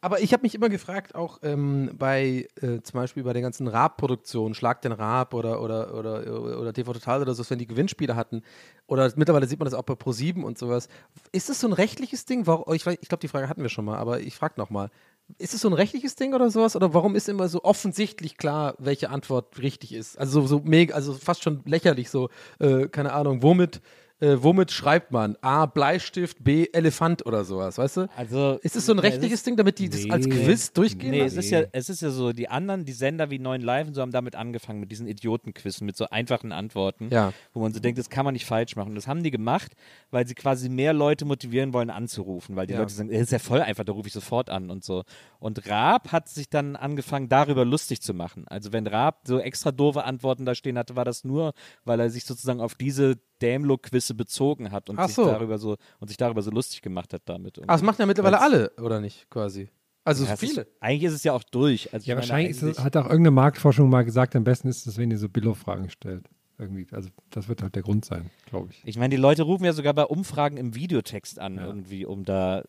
Aber 0.00 0.20
ich 0.20 0.32
habe 0.32 0.42
mich 0.42 0.54
immer 0.54 0.70
gefragt, 0.70 1.14
auch 1.14 1.40
ähm, 1.42 1.90
bei 1.98 2.48
äh, 2.62 2.80
zum 2.82 3.00
Beispiel 3.00 3.22
bei 3.22 3.34
den 3.34 3.42
ganzen 3.42 3.68
Raab-Produktionen, 3.68 4.54
Schlag 4.54 4.80
den 4.80 4.92
Raab 4.92 5.34
oder, 5.34 5.62
oder, 5.62 5.94
oder, 5.94 6.58
oder 6.58 6.72
TV 6.72 6.92
Total 6.94 7.20
oder 7.20 7.34
so, 7.34 7.48
wenn 7.50 7.58
die 7.58 7.66
Gewinnspiele 7.66 8.16
hatten, 8.16 8.42
oder 8.86 9.12
mittlerweile 9.16 9.46
sieht 9.46 9.58
man 9.58 9.66
das 9.66 9.74
auch 9.74 9.82
bei 9.82 9.92
Pro7 9.92 10.42
und 10.42 10.56
sowas. 10.56 10.88
Ist 11.32 11.50
das 11.50 11.60
so 11.60 11.66
ein 11.66 11.74
rechtliches 11.74 12.24
Ding? 12.24 12.46
Warum, 12.46 12.72
ich 12.74 12.86
ich 12.86 13.08
glaube, 13.08 13.20
die 13.20 13.28
Frage 13.28 13.48
hatten 13.48 13.62
wir 13.62 13.68
schon 13.68 13.84
mal, 13.84 13.98
aber 13.98 14.20
ich 14.20 14.34
frage 14.34 14.54
nochmal. 14.56 14.90
Ist 15.36 15.52
es 15.52 15.60
so 15.60 15.68
ein 15.68 15.74
rechtliches 15.74 16.16
Ding 16.16 16.32
oder 16.32 16.50
sowas? 16.50 16.74
Oder 16.74 16.94
warum 16.94 17.14
ist 17.14 17.28
immer 17.28 17.48
so 17.48 17.62
offensichtlich 17.62 18.38
klar, 18.38 18.74
welche 18.78 19.10
Antwort 19.10 19.58
richtig 19.58 19.92
ist? 19.92 20.18
Also 20.18 20.40
so, 20.40 20.46
so 20.46 20.60
mega, 20.64 20.94
also 20.94 21.12
fast 21.12 21.42
schon 21.42 21.60
lächerlich, 21.66 22.08
so, 22.08 22.30
äh, 22.58 22.88
keine 22.88 23.12
Ahnung, 23.12 23.42
womit, 23.42 23.82
äh, 24.20 24.36
womit 24.40 24.70
schreibt 24.72 25.12
man? 25.12 25.36
A, 25.40 25.66
Bleistift, 25.66 26.42
B, 26.42 26.66
Elefant 26.72 27.24
oder 27.26 27.44
sowas, 27.44 27.78
weißt 27.78 27.96
du? 27.98 28.08
Also, 28.16 28.58
Ist 28.62 28.76
es 28.76 28.86
so 28.86 28.92
ein 28.92 28.98
rechtliches 28.98 29.42
Ding, 29.42 29.56
damit 29.56 29.78
die 29.78 29.88
das 29.88 30.08
als 30.10 30.26
Nee. 30.26 30.44
Quiz 30.44 30.72
durchgehen 30.72 31.10
Nee, 31.10 31.20
lassen? 31.22 31.38
es 31.38 31.44
ist, 31.46 31.50
ja, 31.50 31.62
es 31.72 31.88
ist 31.88 32.02
ja 32.02 32.10
so, 32.10 32.32
die 32.32 32.48
anderen, 32.48 32.84
die 32.84 32.92
Sender 32.92 33.30
wie 33.30 33.38
9 33.38 33.60
Live 33.60 33.86
und 33.88 33.94
so 33.94 34.00
haben 34.02 34.10
damit 34.12 34.34
angefangen, 34.36 34.80
mit 34.80 34.90
diesen 34.90 35.06
Idiotenquizen, 35.06 35.86
mit 35.86 35.96
so 35.96 36.06
einfachen 36.08 36.52
Antworten, 36.52 37.08
Ja. 37.12 37.32
wo 37.52 37.60
man 37.60 37.72
so 37.72 37.80
denkt, 37.80 37.98
das 37.98 38.10
kann 38.10 38.24
man 38.24 38.34
nicht 38.34 38.46
falsch 38.46 38.74
machen. 38.76 38.88
Und 38.90 38.94
das 38.96 39.06
haben 39.06 39.22
die 39.22 39.30
gemacht, 39.30 39.72
weil 40.10 40.26
sie 40.26 40.34
quasi 40.34 40.68
mehr 40.68 40.92
Leute 40.92 41.24
motivieren 41.24 41.72
wollen, 41.72 41.90
anzurufen, 41.90 42.56
weil 42.56 42.66
die 42.66 42.72
Ja. 42.74 42.80
Leute 42.80 42.92
sagen, 42.92 43.10
das 43.10 43.20
ist 43.20 43.32
ja 43.32 43.38
voll 43.38 43.60
einfach, 43.60 43.84
da 43.84 43.92
rufe 43.92 44.08
ich 44.08 44.12
sofort 44.14 44.50
an 44.50 44.70
und 44.70 44.84
so. 44.84 45.04
Und 45.38 45.68
Raab 45.68 46.10
hat 46.12 46.28
sich 46.28 46.48
dann 46.50 46.76
angefangen, 46.76 47.28
darüber 47.28 47.64
lustig 47.64 48.00
zu 48.02 48.14
machen. 48.14 48.46
Also 48.48 48.72
wenn 48.72 48.86
Raab 48.86 49.20
so 49.26 49.38
extra 49.38 49.70
doofe 49.70 50.04
Antworten 50.04 50.44
da 50.44 50.54
stehen 50.54 50.76
hatte, 50.76 50.96
war 50.96 51.04
das 51.04 51.24
nur, 51.24 51.52
weil 51.84 52.00
er 52.00 52.10
sich 52.10 52.24
sozusagen 52.24 52.60
auf 52.60 52.74
diese 52.74 53.16
Dämlo-Quizze 53.42 54.14
bezogen 54.14 54.70
hat 54.70 54.90
und 54.90 54.98
Ach 54.98 55.06
sich 55.06 55.16
so. 55.16 55.24
darüber 55.26 55.58
so 55.58 55.76
und 56.00 56.08
sich 56.08 56.16
darüber 56.16 56.42
so 56.42 56.50
lustig 56.50 56.82
gemacht 56.82 57.12
hat 57.12 57.22
damit. 57.26 57.58
Aber 57.58 57.66
das 57.66 57.82
machen 57.82 57.96
ja 58.00 58.06
mittlerweile 58.06 58.40
alle, 58.40 58.70
oder 58.80 59.00
nicht, 59.00 59.28
quasi? 59.30 59.68
Also 60.04 60.24
Ja, 60.24 60.36
viele. 60.36 60.62
Ist, 60.62 60.68
eigentlich 60.80 61.04
ist 61.04 61.12
es 61.14 61.24
ja 61.24 61.32
auch 61.34 61.42
durch. 61.42 61.92
Also 61.92 62.06
Ja, 62.08 62.14
meine, 62.14 62.22
wahrscheinlich 62.22 62.50
ist 62.52 62.62
eigentlich- 62.62 62.78
es, 62.78 62.84
hat 62.84 62.96
auch 62.96 63.04
irgendeine 63.04 63.30
Marktforschung 63.32 63.90
mal 63.90 64.04
gesagt, 64.04 64.34
am 64.36 64.44
besten 64.44 64.68
ist 64.68 64.86
es, 64.86 64.96
wenn 64.96 65.10
ihr 65.10 65.18
so 65.18 65.28
Billo-Fragen 65.28 65.90
stellt. 65.90 66.24
Irgendwie. 66.60 66.88
Also 66.90 67.10
das 67.30 67.46
wird 67.48 67.62
halt 67.62 67.76
der 67.76 67.82
Grund 67.84 68.04
sein, 68.04 68.30
glaube 68.46 68.70
ich. 68.72 68.82
Ich 68.84 68.98
meine, 68.98 69.10
die 69.14 69.20
Leute 69.20 69.44
rufen 69.44 69.64
ja 69.64 69.72
sogar 69.72 69.94
bei 69.94 70.02
Umfragen 70.04 70.56
im 70.56 70.74
Videotext 70.74 71.38
an, 71.38 71.56
irgendwie, 71.58 72.04
um 72.06 72.24
da, 72.24 72.64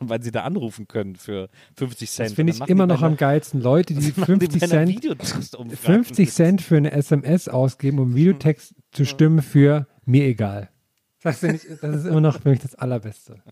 weil 0.00 0.22
sie 0.22 0.30
da 0.30 0.44
anrufen 0.44 0.88
können 0.88 1.16
für 1.16 1.50
50 1.76 2.10
Cent. 2.10 2.28
Das 2.30 2.34
finde 2.34 2.54
ich 2.54 2.60
immer 2.62 2.86
noch 2.86 3.02
bei 3.02 3.06
am 3.08 3.16
geilsten. 3.18 3.60
Leute, 3.60 3.92
die 3.92 4.00
einer- 4.16 4.20
machen 4.20 4.38
die 4.38 4.46
50 4.46 4.60
bei 4.60 4.66
einer 4.78 4.86
Cent, 4.86 4.96
Videotextumfrage. 4.96 5.76
50 5.76 6.32
Cent 6.32 6.62
für 6.62 6.76
eine 6.78 6.92
SMS 6.92 7.48
ausgeben, 7.48 7.98
um 7.98 8.14
Videotext 8.14 8.74
zu 8.92 9.04
stimmen 9.04 9.42
für 9.42 9.86
mir 10.06 10.24
egal. 10.24 10.70
Das, 11.22 11.38
finde 11.38 11.56
ich, 11.56 11.80
das 11.80 11.96
ist 11.96 12.04
immer 12.06 12.20
noch 12.20 12.40
für 12.40 12.50
mich 12.50 12.60
das 12.60 12.74
Allerbeste. 12.74 13.42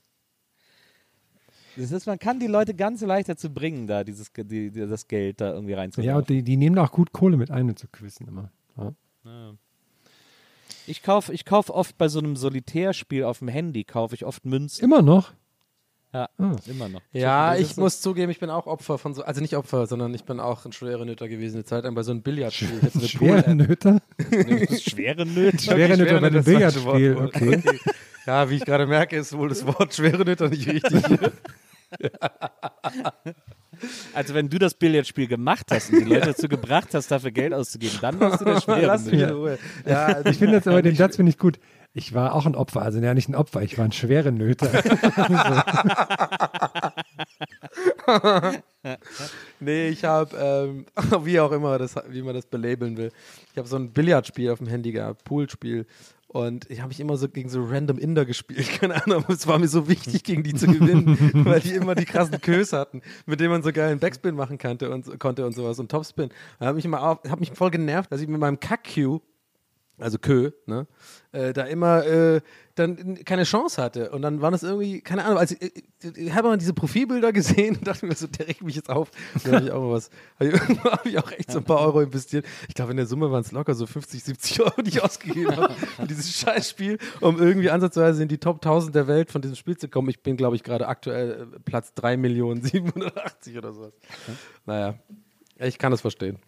Das 1.77 1.91
ist, 1.91 2.07
man 2.07 2.19
kann 2.19 2.39
die 2.39 2.47
Leute 2.47 2.75
ganz 2.75 3.01
leicht 3.03 3.29
dazu 3.29 3.53
bringen, 3.53 3.87
da 3.87 4.05
dieses, 4.05 4.33
die, 4.33 4.71
die, 4.71 4.71
das 4.71 5.09
Geld 5.09 5.41
da 5.41 5.53
irgendwie 5.53 5.73
reinzuwerfen. 5.73 6.09
Ja, 6.09 6.17
und 6.19 6.29
die, 6.29 6.43
die 6.43 6.57
nehmen 6.57 6.79
auch 6.79 6.93
gut 6.93 7.13
Kohle 7.13 7.37
mit 7.37 7.51
ein, 7.51 7.67
mit 7.67 7.79
so 7.79 7.89
Quizzen 7.91 8.29
immer. 8.29 8.53
Ja. 8.77 9.55
ich 10.87 11.03
kaufe 11.03 11.33
ich 11.33 11.45
kauf 11.45 11.71
oft 11.71 11.97
bei 11.99 12.09
so 12.09 12.19
einem 12.19 12.37
Solitärspiel 12.37 13.25
auf 13.25 13.41
dem 13.41 13.49
Handy, 13.49 13.85
kaufe 13.85 14.15
ich 14.15 14.25
oft 14.25 14.45
Münzen. 14.45 14.85
Immer 14.85 15.03
noch? 15.03 15.33
Ja, 16.15 16.29
Ah. 16.39 16.53
immer 16.67 16.89
noch. 16.89 17.03
Ja, 17.13 17.57
ich 17.57 17.77
muss 17.77 18.01
zugeben, 18.01 18.31
ich 18.31 18.39
bin 18.39 18.49
auch 18.49 18.67
Opfer 18.69 18.99
von 18.99 19.15
so, 19.15 19.25
also 19.25 19.41
nicht 19.41 19.57
Opfer, 19.57 19.89
sondern 19.89 20.15
ich 20.15 20.23
bin 20.25 20.39
auch 20.39 20.65
ein 20.65 20.71
schwere 20.73 21.05
Nöter 21.05 21.29
gewesen 21.29 21.57
eine 21.57 21.65
Zeit 21.65 21.83
lang 21.83 21.95
bei 21.97 22.05
so 22.05 22.13
einem 22.13 22.23
Billardspiel. 22.23 22.81
Hatte 22.83 22.99
eine 23.01 23.09
Schwere. 23.09 23.55
Nöter? 23.57 24.01
Schwere 24.81 25.27
Nöte. 25.27 25.59
Schwere 25.59 25.97
Nöter 25.99 26.21
bei 26.21 26.33
Wort. 26.33 26.45
Billardspiel, 26.45 27.17
okay. 27.17 27.63
Ja, 28.27 28.49
wie 28.49 28.57
ich 28.57 28.65
gerade 28.65 28.87
merke, 28.87 29.17
ist 29.17 29.37
wohl 29.37 29.49
das 29.51 29.67
Wort 29.67 29.93
schwere 29.93 30.25
Nöter 30.25 30.49
nicht 30.49 30.67
richtig. 30.69 31.03
Also 34.13 34.35
wenn 34.35 34.49
du 34.49 34.59
das 34.59 34.75
Billardspiel 34.75 35.27
gemacht 35.27 35.67
hast 35.71 35.93
und 35.93 36.01
die 36.01 36.05
Leute 36.05 36.29
dazu 36.29 36.49
gebracht 36.49 36.89
hast, 36.93 37.11
dafür 37.11 37.31
Geld 37.31 37.53
auszugeben, 37.55 37.99
dann 38.01 38.21
warst 38.21 38.41
du 38.41 38.45
der 38.45 38.61
schwere 38.63 38.87
Lass 38.87 39.05
mich 39.05 39.21
in. 39.21 39.31
Ruhe. 39.31 39.59
Ja, 39.87 40.07
also 40.07 40.31
Ich 40.31 40.39
finde 40.39 40.57
das 40.57 40.67
aber, 40.67 40.83
den 40.83 40.97
Satz 40.97 41.17
finde 41.17 41.31
ich 41.31 41.39
gut. 41.39 41.59
Ich 41.97 42.13
war 42.13 42.35
auch 42.35 42.45
ein 42.45 42.57
Opfer, 42.57 42.83
also 42.83 42.99
ja 42.99 43.15
nicht 43.15 43.29
ein 43.29 43.37
Opfer, 43.37 43.63
ich 43.63 43.79
war 43.79 43.85
ein 43.85 43.93
schwere 43.93 44.33
Nöter. 44.33 44.69
Nee, 49.61 49.89
ich 49.89 50.05
habe, 50.05 50.37
ähm, 50.37 50.87
wie 51.25 51.41
auch 51.41 51.53
immer, 51.53 51.79
das, 51.79 51.95
wie 52.09 52.23
man 52.23 52.35
das 52.35 52.47
belabeln 52.47 52.97
will. 52.97 53.11
Ich 53.53 53.59
habe 53.59 53.69
so 53.69 53.77
ein 53.77 53.93
Billardspiel 53.93 54.51
auf 54.51 54.59
dem 54.59 54.67
Handy 54.69 54.93
gehabt, 54.93 55.25
Poolspiel. 55.25 55.87
Und 56.35 56.69
ich 56.69 56.81
habe 56.81 56.89
mich 56.89 56.99
immer 56.99 57.17
so 57.17 57.29
gegen 57.29 57.49
so 57.49 57.63
random 57.63 57.97
Inder 57.97 58.25
gespielt. 58.25 58.69
Keine 58.81 59.01
Ahnung, 59.01 59.25
es 59.29 59.47
war 59.47 59.61
mir 59.61 59.69
so 59.69 59.87
wichtig, 59.89 60.25
gegen 60.25 60.43
die 60.43 60.53
zu 60.53 60.67
gewinnen, 60.67 61.17
weil 61.45 61.61
die 61.61 61.75
immer 61.75 61.95
die 61.95 62.07
krassen 62.07 62.41
Kös 62.41 62.73
hatten, 62.73 63.03
mit 63.25 63.39
denen 63.39 63.51
man 63.51 63.63
so 63.63 63.71
geilen 63.73 64.01
Backspin 64.01 64.35
machen 64.35 64.59
konnte 64.59 64.91
und, 64.91 65.21
konnte 65.21 65.47
und 65.47 65.55
sowas 65.55 65.79
und 65.79 65.93
Topspin. 65.93 66.31
Da 66.59 66.67
habe 66.67 66.75
mich 66.75 66.85
immer 66.85 67.09
auf, 67.09 67.19
hab 67.31 67.39
mich 67.39 67.53
voll 67.53 67.71
genervt, 67.71 68.11
dass 68.11 68.21
ich 68.21 68.27
mit 68.27 68.41
meinem 68.41 68.59
Kack-Cue 68.59 69.21
also 69.99 70.19
Kö, 70.19 70.51
ne, 70.67 70.87
äh, 71.33 71.53
da 71.53 71.65
immer 71.65 72.05
äh, 72.05 72.41
dann 72.75 73.23
keine 73.25 73.45
Chance 73.45 73.81
hatte. 73.81 74.11
Und 74.11 74.23
dann 74.23 74.41
waren 74.41 74.53
das 74.53 74.65
irgendwie, 74.65 75.01
keine 75.01 75.25
Ahnung, 75.25 75.39
also, 75.39 75.55
äh, 75.61 75.71
ich 76.17 76.35
habe 76.35 76.49
mal 76.49 76.59
diese 76.59 76.75
Profilbilder 76.75 77.33
gesehen 77.33 77.77
und 77.77 77.87
dachte 77.87 78.07
mir 78.07 78.15
so, 78.15 78.27
der 78.27 78.49
regt 78.49 78.63
mich 78.63 78.75
jetzt 78.75 78.91
auf. 78.91 79.11
Da 79.45 79.53
habe 79.53 79.67
ich 79.67 79.71
auch 79.71 79.81
mal 79.81 79.93
was, 79.93 80.11
habe 80.41 80.51
ich, 80.51 80.61
hab 80.85 81.07
ich 81.07 81.19
auch 81.19 81.31
echt 81.31 81.53
so 81.53 81.59
ein 81.59 81.65
paar 81.65 81.81
Euro 81.81 82.01
investiert. 82.01 82.45
Ich 82.69 82.75
glaube, 82.75 82.91
in 82.91 82.97
der 82.97 83.07
Summe 83.07 83.31
waren 83.31 83.43
es 83.43 83.53
locker 83.53 83.75
so 83.75 83.87
50, 83.87 84.25
70 84.25 84.61
Euro, 84.63 84.83
die 84.83 84.91
ich 84.91 85.03
ausgegeben 85.03 85.57
habe 85.57 85.75
für 85.97 86.07
dieses 86.07 86.37
Scheißspiel, 86.39 86.99
um 87.21 87.39
irgendwie 87.41 87.71
ansatzweise 87.71 88.23
in 88.23 88.29
die 88.29 88.39
Top 88.39 88.57
1000 88.57 88.95
der 88.95 89.07
Welt 89.07 89.31
von 89.31 89.43
diesem 89.43 89.57
Spiel 89.57 89.77
zu 89.77 89.89
kommen. 89.89 90.09
Ich 90.09 90.23
bin, 90.23 90.37
glaube 90.37 90.57
ich, 90.57 90.65
gerade 90.65 90.89
aktuell 90.89 91.49
äh, 91.55 91.61
Platz 91.61 91.93
3.780 91.97 93.59
oder 93.59 93.73
sowas. 93.73 93.93
Naja, 94.67 94.99
ich 95.59 95.79
kann 95.79 95.93
das 95.93 96.01
verstehen. 96.01 96.39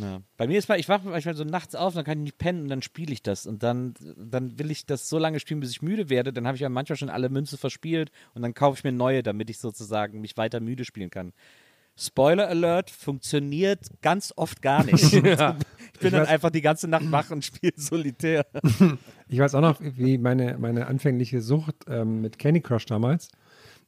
Ja. 0.00 0.20
Bei 0.36 0.46
mir 0.46 0.58
ist 0.58 0.68
mal, 0.68 0.78
ich 0.78 0.88
wache 0.88 1.08
manchmal 1.08 1.34
so 1.34 1.44
nachts 1.44 1.74
auf, 1.74 1.94
dann 1.94 2.04
kann 2.04 2.18
ich 2.18 2.24
nicht 2.24 2.38
pennen 2.38 2.62
und 2.62 2.68
dann 2.68 2.82
spiele 2.82 3.12
ich 3.12 3.22
das. 3.22 3.46
Und 3.46 3.62
dann, 3.62 3.94
dann 4.16 4.58
will 4.58 4.70
ich 4.70 4.86
das 4.86 5.08
so 5.08 5.18
lange 5.18 5.40
spielen, 5.40 5.60
bis 5.60 5.70
ich 5.70 5.82
müde 5.82 6.08
werde. 6.08 6.32
Dann 6.32 6.46
habe 6.46 6.54
ich 6.54 6.60
ja 6.60 6.68
manchmal 6.68 6.96
schon 6.96 7.10
alle 7.10 7.28
Münzen 7.28 7.58
verspielt 7.58 8.10
und 8.34 8.42
dann 8.42 8.54
kaufe 8.54 8.78
ich 8.78 8.84
mir 8.84 8.92
neue, 8.92 9.22
damit 9.22 9.50
ich 9.50 9.58
sozusagen 9.58 10.20
mich 10.20 10.36
weiter 10.36 10.60
müde 10.60 10.84
spielen 10.84 11.10
kann. 11.10 11.32
Spoiler 12.00 12.46
Alert 12.48 12.90
funktioniert 12.90 13.80
ganz 14.02 14.32
oft 14.36 14.62
gar 14.62 14.84
nicht. 14.84 15.12
Ich 15.94 16.00
bin 16.00 16.12
dann 16.12 16.26
weiß- 16.26 16.28
einfach 16.28 16.50
die 16.50 16.60
ganze 16.60 16.86
Nacht 16.86 17.10
wach 17.10 17.30
und 17.32 17.44
spiele 17.44 17.72
solitär. 17.76 18.46
Ich 19.30 19.38
weiß 19.40 19.54
auch 19.56 19.60
noch, 19.60 19.78
wie 19.80 20.16
meine, 20.16 20.56
meine 20.58 20.86
anfängliche 20.86 21.42
Sucht 21.42 21.74
ähm, 21.88 22.20
mit 22.22 22.38
Candy 22.38 22.60
Crush 22.62 22.86
damals. 22.86 23.28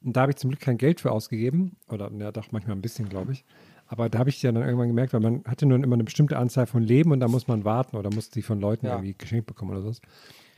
Und 0.03 0.15
da 0.17 0.23
habe 0.23 0.33
ich 0.33 0.37
zum 0.37 0.51
Glück 0.51 0.61
kein 0.61 0.77
Geld 0.77 1.01
für 1.01 1.13
ausgegeben. 1.13 1.77
Oder 1.89 2.11
ja, 2.19 2.31
doch 2.33 2.51
manchmal 2.53 2.77
ein 2.77 2.83
bisschen, 2.83 3.09
glaube 3.09 3.33
ich. 3.33 3.45
Aber 3.93 4.09
da 4.09 4.21
habe 4.21 4.31
ich 4.31 4.41
ja 4.41 4.53
dann 4.53 4.63
irgendwann 4.63 4.87
gemerkt, 4.87 5.13
weil 5.13 5.21
man 5.21 5.43
hatte 5.49 5.67
nur 5.67 5.77
immer 5.83 5.95
eine 5.95 6.05
bestimmte 6.05 6.39
Anzahl 6.39 6.67
von 6.67 6.81
Leben 6.85 7.11
und 7.11 7.19
da 7.19 7.27
muss 7.27 7.49
man 7.49 7.65
warten 7.65 7.97
oder 7.97 8.09
muss 8.09 8.31
die 8.31 8.43
von 8.43 8.61
Leuten 8.61 8.87
Ja. 8.87 8.93
irgendwie 8.93 9.15
geschenkt 9.19 9.47
bekommen 9.47 9.73
oder 9.73 9.83
so. 9.83 10.01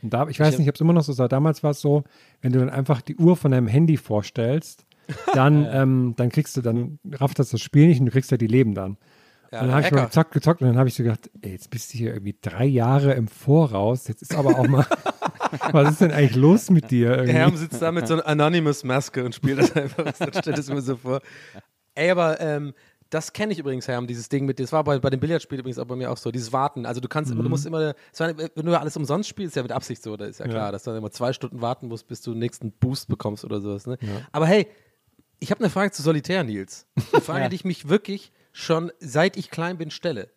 Und 0.03 0.13
da, 0.13 0.27
ich 0.27 0.39
weiß 0.39 0.59
nicht, 0.59 0.69
ob 0.69 0.75
es 0.75 0.81
immer 0.81 0.93
noch 0.93 1.01
so 1.03 1.11
ist, 1.13 1.19
aber 1.19 1.29
damals 1.29 1.63
war 1.63 1.71
es 1.71 1.81
so, 1.81 2.03
wenn 2.41 2.51
du 2.51 2.59
dann 2.59 2.69
einfach 2.69 3.01
die 3.01 3.15
Uhr 3.15 3.35
von 3.35 3.49
deinem 3.49 3.65
Handy 3.67 3.97
vorstellst, 3.97 4.85
dann, 5.33 5.67
ähm, 5.71 6.13
dann 6.15 6.29
kriegst 6.29 6.55
du, 6.55 6.61
dann 6.61 6.99
rafft 7.11 7.39
das 7.39 7.49
das 7.49 7.59
Spiel 7.59 7.87
nicht 7.87 7.99
und 7.99 8.05
du 8.05 8.11
kriegst 8.11 8.29
ja 8.29 8.37
die 8.37 8.45
Leben 8.47 8.75
dann. 8.75 8.97
Ja, 9.51 9.61
und 9.61 9.67
dann 9.67 9.75
habe 9.77 9.85
ich 9.87 9.91
mal 9.91 10.05
gezockt, 10.05 10.31
gezockt 10.31 10.61
und 10.61 10.67
dann 10.67 10.77
habe 10.77 10.89
ich 10.89 10.95
so 10.95 11.01
gedacht, 11.01 11.31
ey, 11.41 11.53
jetzt 11.53 11.71
bist 11.71 11.91
du 11.91 11.97
hier 11.97 12.13
irgendwie 12.13 12.35
drei 12.39 12.65
Jahre 12.65 13.13
im 13.13 13.27
Voraus, 13.27 14.07
jetzt 14.07 14.21
ist 14.21 14.35
aber 14.35 14.59
auch 14.59 14.67
mal, 14.67 14.85
was 15.71 15.89
ist 15.91 16.01
denn 16.01 16.11
eigentlich 16.11 16.35
los 16.35 16.69
mit 16.69 16.91
dir? 16.91 17.11
Irgendwie? 17.11 17.33
Herm 17.33 17.57
sitzt 17.57 17.81
da 17.81 17.91
mit 17.91 18.07
so 18.07 18.13
einer 18.13 18.27
Anonymous-Maske 18.27 19.25
und 19.25 19.33
spielt 19.33 19.57
das 19.59 19.75
einfach. 19.75 20.11
Dann 20.11 20.33
stellt 20.33 20.57
es 20.59 20.69
mir 20.69 20.81
so 20.81 20.97
vor. 20.97 21.19
Ey, 21.95 22.09
aber 22.09 22.39
ähm, 22.39 22.73
das 23.13 23.33
kenne 23.33 23.53
ich 23.53 23.59
übrigens, 23.59 23.87
Herm, 23.87 24.07
dieses 24.07 24.29
Ding 24.29 24.45
mit, 24.45 24.59
das 24.59 24.71
war 24.71 24.83
bei, 24.83 24.97
bei 24.99 25.09
dem 25.09 25.19
Billardspiel 25.19 25.59
übrigens 25.59 25.77
auch 25.79 25.85
bei 25.85 25.95
mir 25.95 26.11
auch 26.11 26.17
so, 26.17 26.31
dieses 26.31 26.51
Warten. 26.53 26.85
Also 26.85 26.99
du 27.01 27.07
kannst, 27.07 27.31
immer- 27.31 27.43
du 27.43 27.49
musst 27.49 27.65
immer, 27.65 27.93
war, 28.17 28.37
wenn 28.37 28.65
du 28.65 28.79
alles 28.79 28.97
umsonst 28.97 29.29
spielst, 29.29 29.51
ist 29.51 29.55
ja 29.55 29.61
mit 29.63 29.71
Absicht 29.71 30.01
so, 30.01 30.17
da 30.17 30.25
ist 30.25 30.39
ja 30.39 30.47
klar, 30.47 30.71
dass 30.71 30.83
du 30.83 30.89
dann 30.91 30.97
immer 30.97 31.11
zwei 31.11 31.33
Stunden 31.33 31.61
warten 31.61 31.87
musst, 31.87 32.07
bis 32.07 32.21
du 32.21 32.31
den 32.31 32.39
nächsten 32.39 32.71
Boost 32.71 33.07
bekommst 33.07 33.45
oder 33.45 33.61
sowas. 33.61 33.85
Ne? 33.85 33.97
Aber 34.31 34.47
hey, 34.47 34.67
ich 35.39 35.51
habe 35.51 35.59
eine 35.59 35.69
Frage 35.69 35.91
zu 35.91 36.01
Solitär, 36.01 36.43
Nils. 36.43 36.87
Eine 37.11 37.21
Frage, 37.25 37.49
die 37.49 37.55
ich 37.55 37.65
mich 37.65 37.89
wirklich 37.89 38.31
schon 38.51 38.91
seit 38.99 39.35
ich 39.37 39.49
klein 39.51 39.77
bin 39.77 39.91
stelle. 39.91 40.29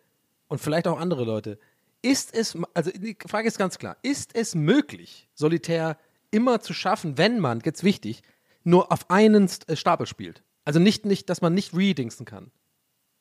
Und 0.48 0.60
vielleicht 0.60 0.86
auch 0.88 0.98
andere 1.00 1.24
Leute. 1.24 1.58
Ist 2.02 2.34
es, 2.34 2.56
also 2.74 2.90
die 2.90 3.16
Frage 3.26 3.48
ist 3.48 3.58
ganz 3.58 3.78
klar, 3.78 3.96
ist 4.02 4.34
es 4.34 4.54
möglich, 4.54 5.28
Solitär 5.34 5.96
immer 6.30 6.60
zu 6.60 6.72
schaffen, 6.74 7.18
wenn 7.18 7.40
man, 7.40 7.60
jetzt 7.64 7.82
wichtig, 7.84 8.22
nur 8.64 8.92
auf 8.92 9.10
einen 9.10 9.48
äh, 9.66 9.76
Stapel 9.76 10.06
spielt? 10.06 10.42
Also 10.64 10.80
nicht, 10.80 11.06
nicht, 11.06 11.30
dass 11.30 11.40
man 11.40 11.54
nicht 11.54 11.74
redingsen 11.76 12.26
kann. 12.26 12.50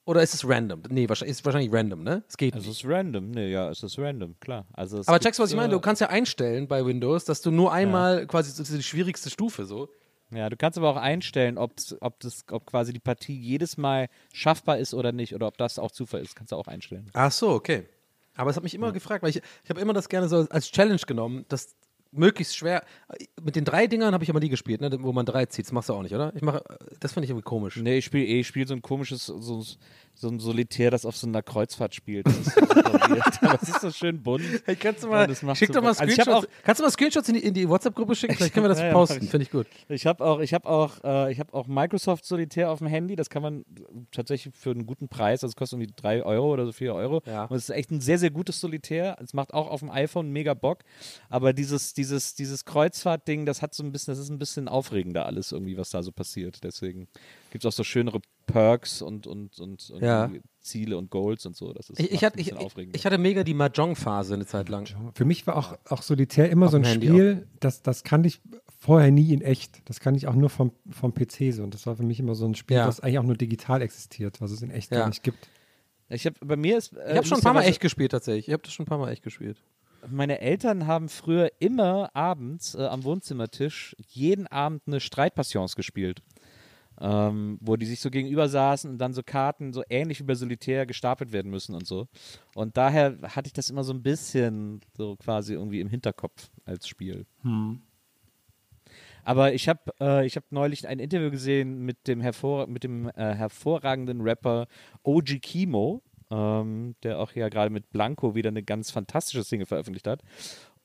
Oder 0.06 0.22
ist 0.22 0.34
es 0.36 0.48
random? 0.48 0.84
Nee, 0.90 1.10
wahrscheinlich, 1.10 1.38
ist 1.38 1.46
wahrscheinlich 1.46 1.74
random, 1.74 2.04
ne? 2.04 2.24
Es 2.28 2.38
geht 2.38 2.54
Also 2.54 2.68
nicht. 2.70 2.78
es 2.80 2.84
ist 2.84 2.90
random. 2.90 3.32
Nee, 3.32 3.50
ja, 3.52 3.70
es 3.72 3.82
ist 3.82 3.98
random, 3.98 4.36
klar. 4.40 4.66
Also 4.74 5.00
es 5.00 5.08
Aber 5.08 5.20
checkst 5.20 5.40
du, 5.40 5.44
was 5.44 5.50
ich 5.50 5.56
meine? 5.56 5.70
äh, 5.70 5.76
Du 5.76 5.80
kannst 5.80 6.00
ja 6.00 6.10
einstellen 6.10 6.68
bei 6.68 6.86
Windows, 6.86 7.26
dass 7.26 7.42
du 7.42 7.50
nur 7.52 7.74
einmal 7.74 8.28
quasi, 8.28 8.52
das 8.52 8.70
ist 8.70 8.78
die 8.78 8.84
schwierigste 8.84 9.30
Stufe 9.32 9.66
so. 9.66 9.90
Ja, 10.32 10.50
du 10.50 10.58
kannst 10.58 10.78
aber 10.78 10.90
auch 10.90 10.96
einstellen, 10.98 11.58
ob, 11.58 11.76
das, 12.20 12.46
ob 12.52 12.66
quasi 12.68 12.94
die 12.94 13.00
Partie 13.00 13.36
jedes 13.40 13.78
Mal 13.78 14.08
schaffbar 14.34 14.78
ist 14.78 14.94
oder 14.94 15.12
nicht. 15.12 15.34
Oder 15.34 15.48
ob 15.48 15.58
das 15.58 15.80
auch 15.80 15.92
Zufall 15.92 16.22
ist, 16.22 16.36
kannst 16.36 16.52
du 16.52 16.56
auch 16.56 16.68
einstellen. 16.68 17.10
Ach 17.14 17.32
so, 17.32 17.50
okay. 17.50 17.88
Aber 18.36 18.50
es 18.50 18.56
hat 18.58 18.64
mich 18.64 18.74
immer 18.76 18.92
gefragt, 18.92 19.24
weil 19.24 19.30
ich, 19.30 19.38
ich 19.64 19.70
habe 19.70 19.80
immer 19.80 19.94
das 19.94 20.10
gerne 20.10 20.28
so 20.28 20.46
als 20.50 20.70
Challenge 20.72 21.00
genommen, 21.08 21.46
das 21.48 21.76
möglichst 22.18 22.56
schwer. 22.56 22.84
Mit 23.44 23.56
den 23.56 23.66
drei 23.66 23.88
Dingern 23.88 24.14
habe 24.14 24.24
ich 24.24 24.30
aber 24.30 24.40
nie 24.40 24.50
gespielt, 24.50 24.82
ne, 24.82 24.90
wo 25.02 25.12
man 25.14 25.26
drei 25.26 25.46
zieht. 25.46 25.66
Das 25.66 25.72
machst 25.72 25.90
du 25.90 25.94
auch 25.94 26.02
nicht, 26.04 26.14
oder? 26.16 26.34
Ich 26.36 26.42
mache, 26.42 26.64
das 27.00 27.14
finde 27.14 27.26
ich 27.26 27.30
irgendwie 27.32 27.44
komisch. 27.46 27.78
Nee, 27.78 27.98
ich 27.98 28.06
spiele 28.06 28.26
eh, 28.26 28.40
ich 28.42 28.48
spiele 28.48 28.68
so 28.68 28.74
ein 28.74 28.82
komisches, 28.82 29.26
so, 29.26 29.64
so 30.18 30.28
ein 30.30 30.40
Solitär, 30.40 30.92
das 30.92 31.06
auf 31.06 31.16
so 31.18 31.28
einer 31.28 31.42
Kreuzfahrt 31.44 31.94
spielt. 31.94 32.26
Das 32.28 32.38
ist 32.38 32.54
so 32.56 32.62
super 32.62 32.94
weird. 33.10 33.44
Aber 33.44 33.60
es 33.62 33.70
ist 33.70 33.82
so 33.82 33.92
schön 33.92 34.22
bunt. 34.24 34.44
Hey, 34.66 34.76
kannst 34.76 35.04
du 35.04 35.08
mal, 35.08 35.28
schick 35.56 35.72
doch 35.74 35.82
mal. 35.82 35.90
Also 35.90 36.04
Screenshots. 36.04 36.30
auch- 36.30 36.46
kannst 36.64 36.80
du 36.80 36.84
mal 36.86 36.92
Screenshots 36.92 37.30
in 37.30 37.36
die, 37.36 37.52
die 37.52 37.68
WhatsApp-Gruppe 37.70 38.16
schicken? 38.16 38.36
Vielleicht 38.36 38.54
können 38.54 38.64
wir 38.66 38.70
das 38.70 38.80
Ja, 38.86 38.92
posten. 38.94 39.28
Finde 39.28 39.44
ich 39.44 39.52
gut. 39.52 39.68
Ich 39.90 40.06
habe 40.06 40.24
auch, 40.24 40.40
ich 40.40 40.54
habe 40.54 40.68
auch, 40.70 41.04
äh, 41.04 41.32
ich 41.32 41.40
habe 41.40 41.54
auch 41.54 41.68
Microsoft 41.68 42.26
Solitär 42.26 42.72
auf 42.72 42.80
dem 42.80 42.88
Handy. 42.88 43.16
Das 43.16 43.30
kann 43.30 43.42
man 43.42 43.66
tatsächlich 44.12 44.56
für 44.56 44.72
einen 44.72 44.86
guten 44.86 45.08
Preis, 45.10 45.44
also 45.44 45.52
es 45.52 45.56
kostet 45.56 45.80
irgendwie 45.80 45.94
3 45.96 46.24
Euro 46.24 46.54
oder 46.54 46.66
so 46.66 46.72
4 46.72 46.94
Euro. 46.96 47.22
Ja. 47.26 47.46
Und 47.46 47.58
es 47.58 47.64
ist 47.70 47.76
echt 47.76 47.92
ein 47.92 48.00
sehr, 48.02 48.18
sehr 48.18 48.30
gutes 48.32 48.60
Solitär. 48.62 49.18
Es 49.22 49.34
macht 49.34 49.54
auch 49.54 49.70
auf 49.70 49.82
dem 49.82 49.90
iPhone 49.90 50.30
mega 50.32 50.54
Bock. 50.54 50.80
Aber 51.30 51.52
dieses, 51.54 51.94
dieses, 51.94 52.05
dieses 52.36 52.66
Kreuzfahrt-Ding, 52.66 53.46
das 53.46 53.62
hat 53.62 53.74
so 53.74 53.84
ein 53.84 53.92
bisschen, 53.92 54.12
das 54.12 54.20
ist 54.20 54.30
ein 54.30 54.38
bisschen 54.38 54.68
aufregender 54.68 55.26
alles 55.26 55.52
irgendwie, 55.52 55.78
was 55.78 55.90
da 55.90 56.04
so 56.04 56.12
passiert. 56.12 56.64
Deswegen 56.64 57.08
gibt 57.52 57.64
es 57.64 57.68
auch 57.68 57.76
so 57.76 57.84
schönere 57.84 58.20
Perks 58.46 59.02
und, 59.02 59.26
und, 59.28 59.60
und, 59.60 59.90
und 59.90 60.02
Ja. 60.04 60.30
Ziele 60.62 60.98
und 60.98 61.10
Goals 61.12 61.46
und 61.46 61.56
so. 61.56 61.74
Das 61.74 61.90
ist 61.90 62.00
Ich, 62.00 62.12
ich, 62.12 62.24
hatte, 62.24 62.38
ein 62.38 62.42
ich, 62.42 62.52
bisschen 62.54 62.92
ich, 62.94 63.06
hatte 63.06 63.18
mega 63.18 63.44
die 63.44 63.54
Mahjong-Phase 63.54 64.34
eine 64.34 64.46
Zeit 64.46 64.70
lang. 64.70 64.88
Für 65.14 65.26
mich 65.26 65.46
war 65.48 65.56
auch, 65.58 65.78
auch 65.90 66.02
Solitär 66.02 66.50
immer 66.50 66.66
Auf 66.68 66.72
so 66.72 66.78
ein 66.78 66.86
Spiel, 66.86 67.48
das, 67.60 67.82
das 67.82 68.04
kannte 68.04 68.28
ich 68.28 68.42
vorher 68.80 69.12
nie 69.12 69.34
in 69.34 69.42
echt. 69.42 69.88
Das 69.90 70.00
kann 70.00 70.16
ich 70.16 70.28
auch 70.28 70.36
nur 70.36 70.50
vom, 70.50 70.72
vom 70.90 71.14
PC 71.14 71.54
so. 71.54 71.64
Und 71.64 71.74
das 71.74 71.86
war 71.88 71.96
für 71.96 72.04
mich 72.04 72.20
immer 72.20 72.36
so 72.36 72.46
ein 72.46 72.56
Spiel, 72.56 72.78
Ja. 72.78 72.86
das 72.86 73.00
eigentlich 73.00 73.20
auch 73.20 73.24
nur 73.24 73.38
digital 73.38 73.82
existiert, 73.82 74.42
was 74.42 74.52
es 74.52 74.62
in 74.62 74.72
echt 74.72 74.92
Ja. 74.92 75.00
gar 75.00 75.08
nicht 75.10 75.24
gibt. 75.24 75.48
ich 76.10 76.26
habe 76.26 76.36
bei 76.44 76.56
mir 76.56 76.78
ist. 76.78 76.94
Äh, 76.94 77.12
Ich 77.12 77.18
habe 77.18 77.28
schon 77.28 77.38
ein 77.40 77.44
paar 77.44 77.54
Mal 77.54 77.64
echt 77.64 77.82
gespielt, 77.82 78.12
tatsächlich. 78.12 78.48
Ich 78.48 78.54
habe 78.54 78.64
das 78.64 78.74
schon 78.74 78.86
ein 78.86 78.90
paar 78.90 78.98
Mal 79.00 79.12
echt 79.12 79.24
gespielt. 79.24 79.62
Meine 80.10 80.40
Eltern 80.40 80.88
haben 80.88 81.10
früher 81.10 81.52
immer 81.60 82.16
abends 82.16 82.76
äh, 82.76 82.86
am 82.86 83.04
Wohnzimmertisch 83.04 83.96
jeden 84.08 84.48
Abend 84.48 84.84
eine 84.88 85.00
Streitpassions 85.00 85.76
gespielt. 85.76 86.22
Ähm, 86.98 87.58
wo 87.60 87.76
die 87.76 87.86
sich 87.86 88.00
so 88.00 88.10
gegenüber 88.10 88.48
saßen 88.48 88.90
und 88.90 89.00
dann 89.00 89.12
so 89.12 89.22
Karten 89.22 89.74
so 89.74 89.84
ähnlich 89.90 90.22
wie 90.22 90.24
bei 90.24 90.36
Solitär 90.36 90.86
gestapelt 90.86 91.34
werden 91.34 91.52
müssen 91.52 91.76
und 91.76 91.86
so. 91.86 92.08
Und 92.54 92.78
daher 92.78 93.18
hatte 93.22 93.48
ich 93.48 93.54
das 93.54 93.70
immer 93.70 93.84
so 93.84 93.92
ein 93.92 94.02
bisschen 94.02 94.80
so 94.96 95.18
quasi 95.18 95.56
irgendwie 95.56 95.82
im 95.82 95.90
Hinterkopf 95.90 96.50
als 96.64 96.88
Spiel. 96.88 97.26
Aber 99.26 99.54
ich 99.54 99.68
habe 99.68 99.92
äh, 100.00 100.26
ich 100.26 100.36
hab 100.38 100.52
neulich 100.52 100.88
ein 100.88 101.00
Interview 101.00 101.32
gesehen 101.32 101.80
mit 101.84 102.08
dem, 102.08 102.22
hervor 102.22 102.68
mit 102.68 102.84
dem 102.84 103.10
äh, 103.10 103.34
hervorragenden 103.34 104.22
Rapper 104.22 104.68
OG 105.04 105.42
Kimo, 105.42 106.04
ähm, 106.32 106.96
der 107.04 107.20
auch 107.20 107.34
ja 107.34 107.50
gerade 107.50 107.70
mit 107.70 107.92
Blanco 107.92 108.36
wieder 108.36 108.50
eine 108.50 108.64
ganz 108.64 108.92
fantastische 108.92 109.44
Single 109.44 109.66
veröffentlicht 109.66 110.08
hat. 110.08 110.22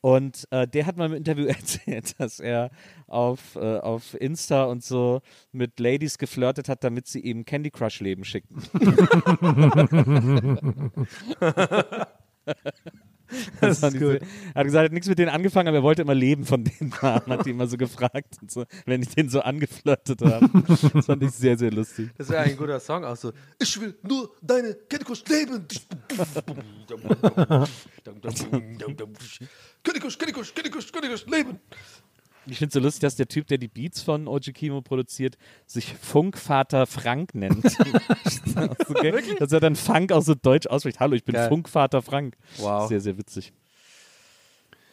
Und 0.02 0.48
äh, 0.50 0.66
der 0.66 0.86
hat 0.86 0.96
mal 0.96 1.06
im 1.06 1.14
Interview 1.14 1.44
erzählt, 1.46 2.18
dass 2.18 2.40
er 2.40 2.70
auf, 3.06 3.56
äh, 3.56 3.78
auf 3.78 4.14
Insta 4.14 4.64
und 4.64 4.82
so 4.82 5.20
mit 5.52 5.78
Ladies 5.78 6.18
geflirtet 6.18 6.68
hat, 6.68 6.84
damit 6.84 7.06
sie 7.06 7.20
ihm 7.20 7.44
Candy 7.44 7.70
Crush 7.70 8.00
Leben 8.00 8.24
schicken. 8.24 8.62
Das 13.60 13.78
fand 13.80 13.94
ich 13.94 14.00
sehr- 14.00 14.20
Er 14.20 14.54
hat 14.54 14.64
gesagt, 14.64 14.80
er 14.82 14.84
hat 14.86 14.92
nichts 14.92 15.08
mit 15.08 15.18
denen 15.18 15.28
angefangen, 15.30 15.68
aber 15.68 15.78
er 15.78 15.82
wollte 15.82 16.02
immer 16.02 16.14
Leben 16.14 16.44
von 16.44 16.64
denen 16.64 16.92
haben, 17.02 17.32
hat 17.32 17.46
die 17.46 17.50
immer 17.50 17.66
so 17.66 17.76
gefragt, 17.76 18.36
und 18.40 18.50
so, 18.50 18.64
wenn 18.86 19.02
ich 19.02 19.08
den 19.14 19.28
so 19.28 19.40
angeflirtet 19.40 20.20
habe. 20.22 20.48
Das 20.94 21.06
fand 21.06 21.22
ich 21.22 21.30
sehr, 21.32 21.56
sehr 21.58 21.70
lustig. 21.70 22.10
Das 22.18 22.28
wäre 22.28 22.42
ein 22.42 22.56
guter 22.56 22.80
Song 22.80 23.04
auch 23.04 23.16
so. 23.16 23.32
Ich 23.58 23.80
will 23.80 23.94
nur 24.02 24.30
deine 24.42 24.74
Kennikusch 24.88 25.24
leben. 25.28 25.66
Kennikusch, 29.82 30.18
Kennikusch, 30.18 30.54
Kennikusch, 30.54 30.92
Kennikusch 30.92 31.26
leben. 31.26 31.58
Ich 32.50 32.58
finde 32.58 32.68
es 32.68 32.74
so 32.74 32.80
lustig, 32.80 33.00
dass 33.00 33.16
der 33.16 33.28
Typ, 33.28 33.46
der 33.46 33.58
die 33.58 33.68
Beats 33.68 34.02
von 34.02 34.26
Oji 34.26 34.52
Kimo 34.52 34.82
produziert, 34.82 35.36
sich 35.66 35.94
Funkvater 35.94 36.86
Frank 36.86 37.34
nennt. 37.34 37.62
Geil, 39.02 39.22
dass 39.38 39.52
er 39.52 39.60
dann 39.60 39.76
Funk 39.76 40.10
auch 40.12 40.22
so 40.22 40.34
deutsch 40.34 40.66
ausspricht. 40.66 40.98
Hallo, 40.98 41.14
ich 41.14 41.24
bin 41.24 41.34
Geil. 41.34 41.48
Funkvater 41.48 42.02
Frank. 42.02 42.36
Wow. 42.58 42.88
Sehr, 42.88 43.00
sehr 43.00 43.16
witzig. 43.16 43.52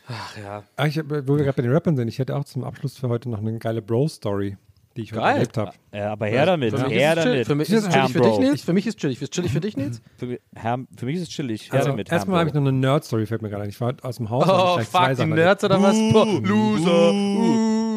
Ach 0.07 0.38
ja. 0.38 0.63
Ah, 0.75 0.85
ich 0.85 0.97
hab, 0.97 1.09
wo 1.09 1.35
wir 1.35 1.43
gerade 1.43 1.53
bei 1.57 1.63
den 1.63 1.71
Rappern 1.71 1.97
sind, 1.97 2.07
ich 2.07 2.19
hätte 2.19 2.35
auch 2.35 2.45
zum 2.45 2.63
Abschluss 2.63 2.97
für 2.97 3.09
heute 3.09 3.29
noch 3.29 3.39
eine 3.39 3.57
geile 3.57 3.81
Bro-Story, 3.81 4.57
die 4.98 5.03
ich 5.03 5.11
heute 5.11 5.22
Geil. 5.22 5.34
erlebt 5.36 5.57
habe. 5.57 5.72
Ja, 5.94 6.11
aber 6.11 6.26
her 6.28 6.45
damit, 6.45 6.78
Für 6.78 6.84
mich 6.88 6.94
her 6.94 7.14
ist 7.14 7.18
es 7.19 7.24
chill. 7.24 7.32
damit. 7.32 7.48
Für 7.48 7.56
mich 7.56 7.69
ist 7.72 7.84
es 7.84 7.90
chillig 7.94 8.11
für 8.11 8.19
dich. 8.22 8.40
Nils. 8.40 8.61
Für 8.64 8.74
mich 8.74 8.88
ist 8.88 8.94
es 8.95 8.99
chillig. 9.02 9.22
Ist 9.22 9.34
chillig 9.34 9.52
für 9.52 9.60
dich, 9.61 9.78
Nils? 9.78 10.02
Für, 10.18 10.26
mi- 10.26 10.40
Herr, 10.56 10.80
für 10.98 11.06
mich 11.06 11.15
ist 11.15 11.22
es 11.22 11.30
chillig. 11.30 11.72
Her 11.72 11.80
Also, 11.80 11.90
damit, 11.91 12.11
erstmal 12.11 12.40
habe 12.40 12.49
ich 12.49 12.53
noch 12.53 12.61
eine 12.61 12.72
Nerd-Story, 12.74 13.26
fällt 13.26 13.41
mir 13.41 13.49
gerade 13.49 13.64
ein. 13.64 13.69
Ich 13.69 13.80
war 13.80 13.94
aus 14.02 14.18
dem 14.18 14.30
Haus. 14.30 14.45
Oh, 14.48 14.80
fuck, 14.84 15.15
die 15.15 15.26
Nerds 15.26 15.64
oder 15.64 15.82
was? 15.82 15.95
Loser. 15.95 17.14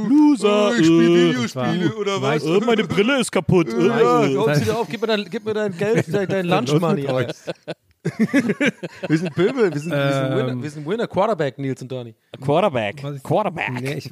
Loser. 0.09 0.71
Ich 0.79 0.87
spiele 0.87 1.05
äh, 1.05 1.31
Videospiele 1.31 1.95
oder 1.97 2.23
was? 2.23 2.45
äh, 2.45 2.61
meine 2.61 2.85
Brille 2.85 3.21
ist 3.21 3.31
kaputt. 3.33 3.69
Äh. 3.69 4.37
gib 4.91 5.01
mir 5.01 5.07
dein, 5.07 5.25
gib 5.31 5.45
mir 5.45 5.55
dein 5.55 5.77
Geld, 5.77 6.07
dein, 6.13 6.47
Lunch 6.47 6.73
Money. 6.81 7.07
Wir 9.09 9.19
sind 9.19 9.35
Pöbel, 9.35 9.71
wir 9.75 9.79
sind, 9.79 9.93
wir 9.93 10.13
sind, 10.13 10.31
Winner, 10.37 10.49
Ähm. 10.53 10.63
wir 10.63 10.71
sind 10.71 10.87
Winner, 10.87 11.07
Quarterback, 11.07 11.59
Nils 11.59 11.83
und 11.83 11.93
Donny. 11.93 12.15
Quarterback. 12.41 13.05
Ich- 13.17 13.23
Quarterback. 13.23 13.71
Nee, 13.79 13.93
ich, 13.95 14.11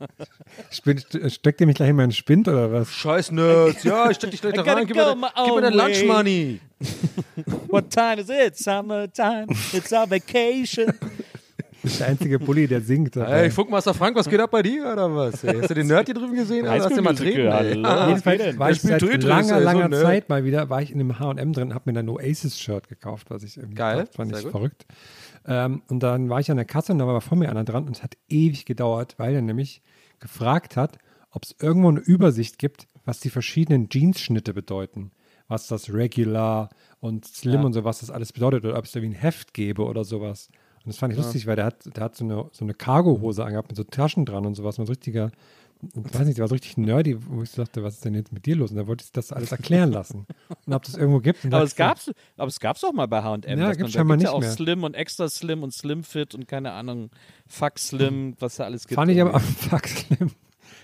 Spin, 0.70 0.98
st- 0.98 1.30
steckt 1.30 1.60
ihr 1.60 1.66
mich 1.66 1.76
gleich 1.76 1.90
in 1.90 1.96
meinen 1.96 2.12
Spind 2.12 2.48
oder 2.48 2.72
was? 2.72 2.90
Scheiß 2.90 3.30
Nerds. 3.32 3.84
Ja, 3.84 4.10
ich 4.10 4.16
steck 4.16 4.30
dich 4.30 4.40
gleich 4.40 4.54
da 4.54 4.62
rein. 4.62 4.86
Gib 4.86 4.96
mir, 4.96 5.14
my 5.14 5.26
gib 5.44 5.54
mir 5.54 5.60
dein 5.62 5.74
Lunch. 5.74 6.04
Money. 6.04 6.60
What 7.68 7.90
time 7.90 8.20
is 8.20 8.28
it? 8.30 8.56
Summertime. 8.56 9.46
It's 9.72 9.92
our 9.92 10.08
vacation. 10.10 10.86
Du 11.82 11.88
bist 11.88 12.00
der 12.00 12.08
einzige 12.08 12.38
Bully, 12.38 12.66
der 12.68 12.82
singt. 12.82 13.16
Hey, 13.16 13.50
Funkmaster 13.50 13.94
Frank, 13.94 14.14
was 14.14 14.28
geht 14.28 14.38
ab 14.38 14.50
bei 14.50 14.62
dir 14.62 14.82
oder 14.92 15.14
was? 15.16 15.42
Ey, 15.44 15.58
hast 15.60 15.70
du 15.70 15.74
den 15.74 15.86
Nerd 15.86 16.06
hier 16.06 16.14
drüben 16.14 16.34
gesehen? 16.34 16.66
Oder 16.66 16.84
hast 16.84 16.94
du 16.96 17.00
mal 17.00 17.14
treten? 17.14 17.40
ey? 17.40 17.82
Ah, 17.84 18.08
Jedenfalls 18.08 18.58
war 18.58 18.70
ich 18.70 18.82
seit 18.82 19.00
langer, 19.22 19.54
ey, 19.56 19.58
so 19.60 19.64
langer. 19.64 19.90
Zeit 20.02 20.28
mal 20.28 20.44
wieder, 20.44 20.68
war 20.68 20.82
ich 20.82 20.90
in 20.92 21.00
einem 21.00 21.18
H&M 21.18 21.52
drin, 21.54 21.72
habe 21.74 21.90
mir 21.90 21.98
ein 21.98 22.08
Oasis-Shirt 22.10 22.88
gekauft, 22.88 23.30
was 23.30 23.42
ich 23.44 23.56
irgendwie 23.56 23.76
Geil, 23.76 24.04
Das 24.06 24.14
fand 24.14 24.28
sehr 24.30 24.38
ich 24.40 24.44
gut. 24.44 24.50
verrückt. 24.52 24.86
Ähm, 25.46 25.80
und 25.88 26.02
dann 26.02 26.28
war 26.28 26.38
ich 26.40 26.50
an 26.50 26.58
der 26.58 26.66
Kasse 26.66 26.92
und 26.92 26.98
da 26.98 27.06
war 27.06 27.18
vor 27.22 27.38
mir 27.38 27.48
einer 27.48 27.64
dran 27.64 27.86
und 27.86 27.96
es 27.96 28.02
hat 28.02 28.14
ewig 28.28 28.66
gedauert, 28.66 29.14
weil 29.16 29.34
er 29.36 29.40
nämlich 29.40 29.80
gefragt 30.20 30.76
hat, 30.76 30.98
ob 31.30 31.44
es 31.44 31.54
irgendwo 31.60 31.88
eine 31.88 32.00
Übersicht 32.00 32.58
gibt, 32.58 32.86
was 33.04 33.20
die 33.20 33.30
verschiedenen 33.30 33.88
Jeansschnitte 33.90 34.54
bedeuten. 34.54 35.12
Was 35.48 35.66
das 35.66 35.92
Regular 35.92 36.68
und 37.00 37.26
Slim 37.26 37.64
und 37.64 37.72
so, 37.72 37.82
was 37.82 38.00
das 38.00 38.10
alles 38.10 38.32
bedeutet 38.32 38.64
oder 38.64 38.78
ob 38.78 38.84
es 38.84 38.92
da 38.92 39.02
wie 39.02 39.06
ein 39.06 39.12
Heft 39.12 39.52
gäbe 39.52 39.84
oder 39.84 40.04
sowas. 40.04 40.48
Und 40.84 40.88
das 40.88 40.98
fand 40.98 41.12
ich 41.12 41.18
lustig, 41.18 41.46
weil 41.46 41.56
der 41.56 41.66
hat, 41.66 41.96
der 41.96 42.04
hat 42.04 42.16
so 42.16 42.24
eine, 42.24 42.48
so 42.52 42.64
eine 42.64 42.72
Cargo-Hose 42.72 43.44
angehabt 43.44 43.68
mit 43.68 43.76
so 43.76 43.82
Taschen 43.82 44.24
dran 44.24 44.46
und 44.46 44.54
sowas. 44.54 44.78
Und 44.78 44.86
so 44.86 44.92
ein 44.92 44.94
richtiger, 44.94 45.32
ich 45.82 46.14
weiß 46.14 46.26
nicht, 46.26 46.38
der 46.38 46.42
war 46.42 46.48
so 46.48 46.54
richtig 46.54 46.76
nerdy, 46.76 47.16
wo 47.26 47.42
ich 47.42 47.52
dachte, 47.52 47.82
was 47.82 47.94
ist 47.94 48.04
denn 48.04 48.14
jetzt 48.14 48.32
mit 48.32 48.46
dir 48.46 48.56
los? 48.56 48.70
Und 48.70 48.76
da 48.76 48.86
wollte 48.86 49.04
ich 49.04 49.12
das 49.12 49.32
alles 49.32 49.52
erklären 49.52 49.90
lassen. 49.90 50.26
Und 50.66 50.72
ob 50.72 50.82
das 50.82 50.94
irgendwo 50.96 51.20
gibt. 51.20 51.44
Aber 51.46 51.62
es 51.62 51.74
gab's, 51.74 52.10
aber 52.36 52.48
es 52.48 52.60
gab's 52.60 52.84
auch 52.84 52.92
mal 52.92 53.06
bei 53.06 53.22
H&M. 53.22 53.42
Ja, 53.58 53.72
da 53.72 53.74
scheinbar 53.74 53.76
gibt's 53.76 53.94
ja 53.94 54.04
nicht 54.04 54.28
auch 54.28 54.40
mehr. 54.40 54.50
Slim 54.50 54.84
und 54.84 54.94
Extra 54.94 55.28
Slim 55.28 55.62
und 55.62 55.72
Slim 55.72 56.04
Fit 56.04 56.34
und 56.34 56.46
keine 56.48 56.72
Ahnung, 56.72 57.10
Fuck 57.46 57.78
Slim, 57.78 58.36
was 58.38 58.56
da 58.56 58.64
alles 58.64 58.86
gibt. 58.86 58.96
Fand 58.96 59.10
ich 59.10 59.20
aber, 59.20 59.38
fuck, 59.40 59.88
schlimm. 59.88 60.30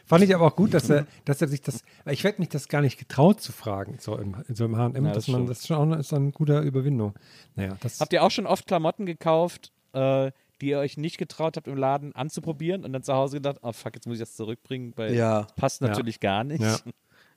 Fand 0.07 0.23
ich 0.23 0.35
aber 0.35 0.47
auch 0.47 0.57
gut, 0.57 0.73
dass 0.73 0.89
er, 0.89 1.07
dass 1.25 1.43
er 1.43 1.49
sich 1.49 1.63
das, 1.63 1.83
ich 2.09 2.23
hätte 2.23 2.41
mich 2.41 2.49
das 2.49 2.69
gar 2.69 2.81
nicht 2.81 2.97
getraut 2.99 3.41
zu 3.41 3.53
fragen, 3.53 3.97
so 4.01 4.17
im, 4.17 4.37
so 4.49 4.65
im 4.65 4.77
H&M, 4.77 5.05
Ja, 5.05 5.13
dass 5.13 5.27
das 5.27 5.29
man, 5.29 5.47
das 5.47 5.59
ist 5.61 5.67
schon 5.67 5.77
auch 5.77 5.83
eine, 5.83 5.97
ist 5.97 6.13
eine 6.13 6.31
gute 6.31 6.61
Überwindung. 6.61 7.15
Naja, 7.57 7.77
das, 7.81 8.01
Habt 8.01 8.13
ihr 8.13 8.23
auch 8.23 8.31
schon 8.31 8.47
oft 8.47 8.67
Klamotten 8.67 9.05
gekauft, 9.05 9.73
äh, 9.95 10.31
die 10.61 10.69
ihr 10.71 10.79
euch 10.79 10.97
nicht 10.97 11.19
getraut 11.19 11.57
habt 11.57 11.67
im 11.69 11.77
Laden 11.77 12.15
anzuprobieren 12.15 12.85
und 12.85 12.93
dann 12.93 13.03
zu 13.03 13.13
Hause 13.15 13.37
gedacht, 13.37 13.59
oh 13.63 13.73
fuck, 13.73 13.95
jetzt 13.95 14.07
muss 14.07 14.15
ich 14.15 14.21
das 14.21 14.35
zurückbringen, 14.37 14.93
weil 14.97 15.15
Ja. 15.15 15.47
passt 15.57 15.83
natürlich 15.83 16.21
gar 16.21 16.45
nicht. 16.45 16.63
Ja. 16.63 16.77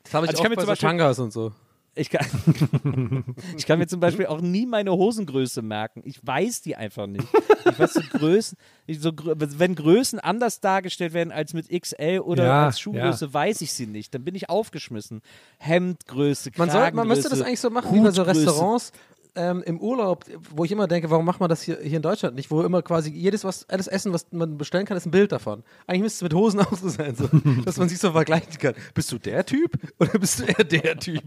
Das 0.03 0.13
habe 0.13 0.25
ich 0.25 0.29
Also 0.29 0.31
ich 0.31 0.37
auch 0.39 0.41
kann 0.43 0.49
mir 0.51 0.55
bei 0.55 0.61
zum 0.61 0.65
so 0.67 0.71
Beispiel- 0.71 0.89
Tangas 0.89 1.19
und 1.19 1.31
so. 1.33 1.51
Ich 1.95 2.09
kann, 2.11 2.25
ich 3.57 3.65
kann 3.65 3.79
mir 3.79 3.87
zum 3.87 3.99
Beispiel 3.99 4.27
auch 4.27 4.39
nie 4.39 4.65
meine 4.65 4.91
Hosengröße 4.93 5.61
merken. 5.61 6.01
Ich 6.05 6.25
weiß 6.25 6.61
die 6.61 6.75
einfach 6.77 7.07
nicht. 7.07 7.27
Ich 7.69 7.77
weiß 7.79 7.93
so 7.95 8.01
Größen, 8.17 8.57
ich 8.85 9.01
so, 9.01 9.11
wenn 9.15 9.75
Größen 9.75 10.19
anders 10.19 10.61
dargestellt 10.61 11.11
werden 11.13 11.31
als 11.33 11.53
mit 11.53 11.67
XL 11.67 12.19
oder 12.23 12.45
Ja, 12.45 12.65
als 12.67 12.79
Schuhgröße, 12.79 13.33
weiß 13.33 13.61
ich 13.61 13.73
sie 13.73 13.87
nicht. 13.87 14.13
Dann 14.13 14.23
bin 14.23 14.35
ich 14.35 14.49
aufgeschmissen. 14.49 15.21
Hemdgröße, 15.57 16.51
Man, 16.57 16.69
soll, 16.69 16.91
man 16.91 17.07
müsste 17.07 17.23
das 17.23 17.39
Kragengröße, 17.39 17.45
eigentlich 17.47 17.59
so 17.59 17.69
machen 17.69 17.93
wie 17.93 17.99
bei 18.01 18.11
so. 18.11 18.21
Restaurants 18.21 18.91
ähm, 19.35 19.63
im 19.65 19.79
Urlaub, 19.79 20.25
wo 20.53 20.65
ich 20.65 20.71
immer 20.71 20.87
denke, 20.87 21.09
warum 21.09 21.25
macht 21.25 21.39
man 21.39 21.49
das 21.49 21.61
hier, 21.61 21.77
hier 21.81 21.97
in 21.97 22.01
Deutschland 22.01 22.35
nicht? 22.35 22.49
Wo 22.51 22.61
immer 22.63 22.81
quasi 22.81 23.11
jedes 23.11 23.43
was, 23.43 23.67
alles 23.69 23.87
Essen, 23.87 24.11
was 24.13 24.25
man 24.31 24.57
bestellen 24.57 24.85
kann, 24.85 24.97
ist 24.97 25.05
ein 25.05 25.11
Bild 25.11 25.31
davon. 25.31 25.63
Eigentlich 25.87 26.01
müsste 26.03 26.17
es 26.17 26.21
mit 26.23 26.33
Hosen 26.33 26.59
auch 26.61 26.73
so 26.75 26.89
sein, 26.89 27.15
so, 27.15 27.29
dass 27.65 27.77
man 27.77 27.89
sich 27.89 27.99
so 27.99 28.11
vergleichen 28.11 28.57
kann. 28.59 28.73
Bist 28.93 29.11
du 29.11 29.17
der 29.19 29.45
Typ 29.45 29.71
oder 29.99 30.17
bist 30.19 30.39
du 30.39 30.45
eher 30.45 30.63
der 30.63 30.97
Typ? 30.99 31.23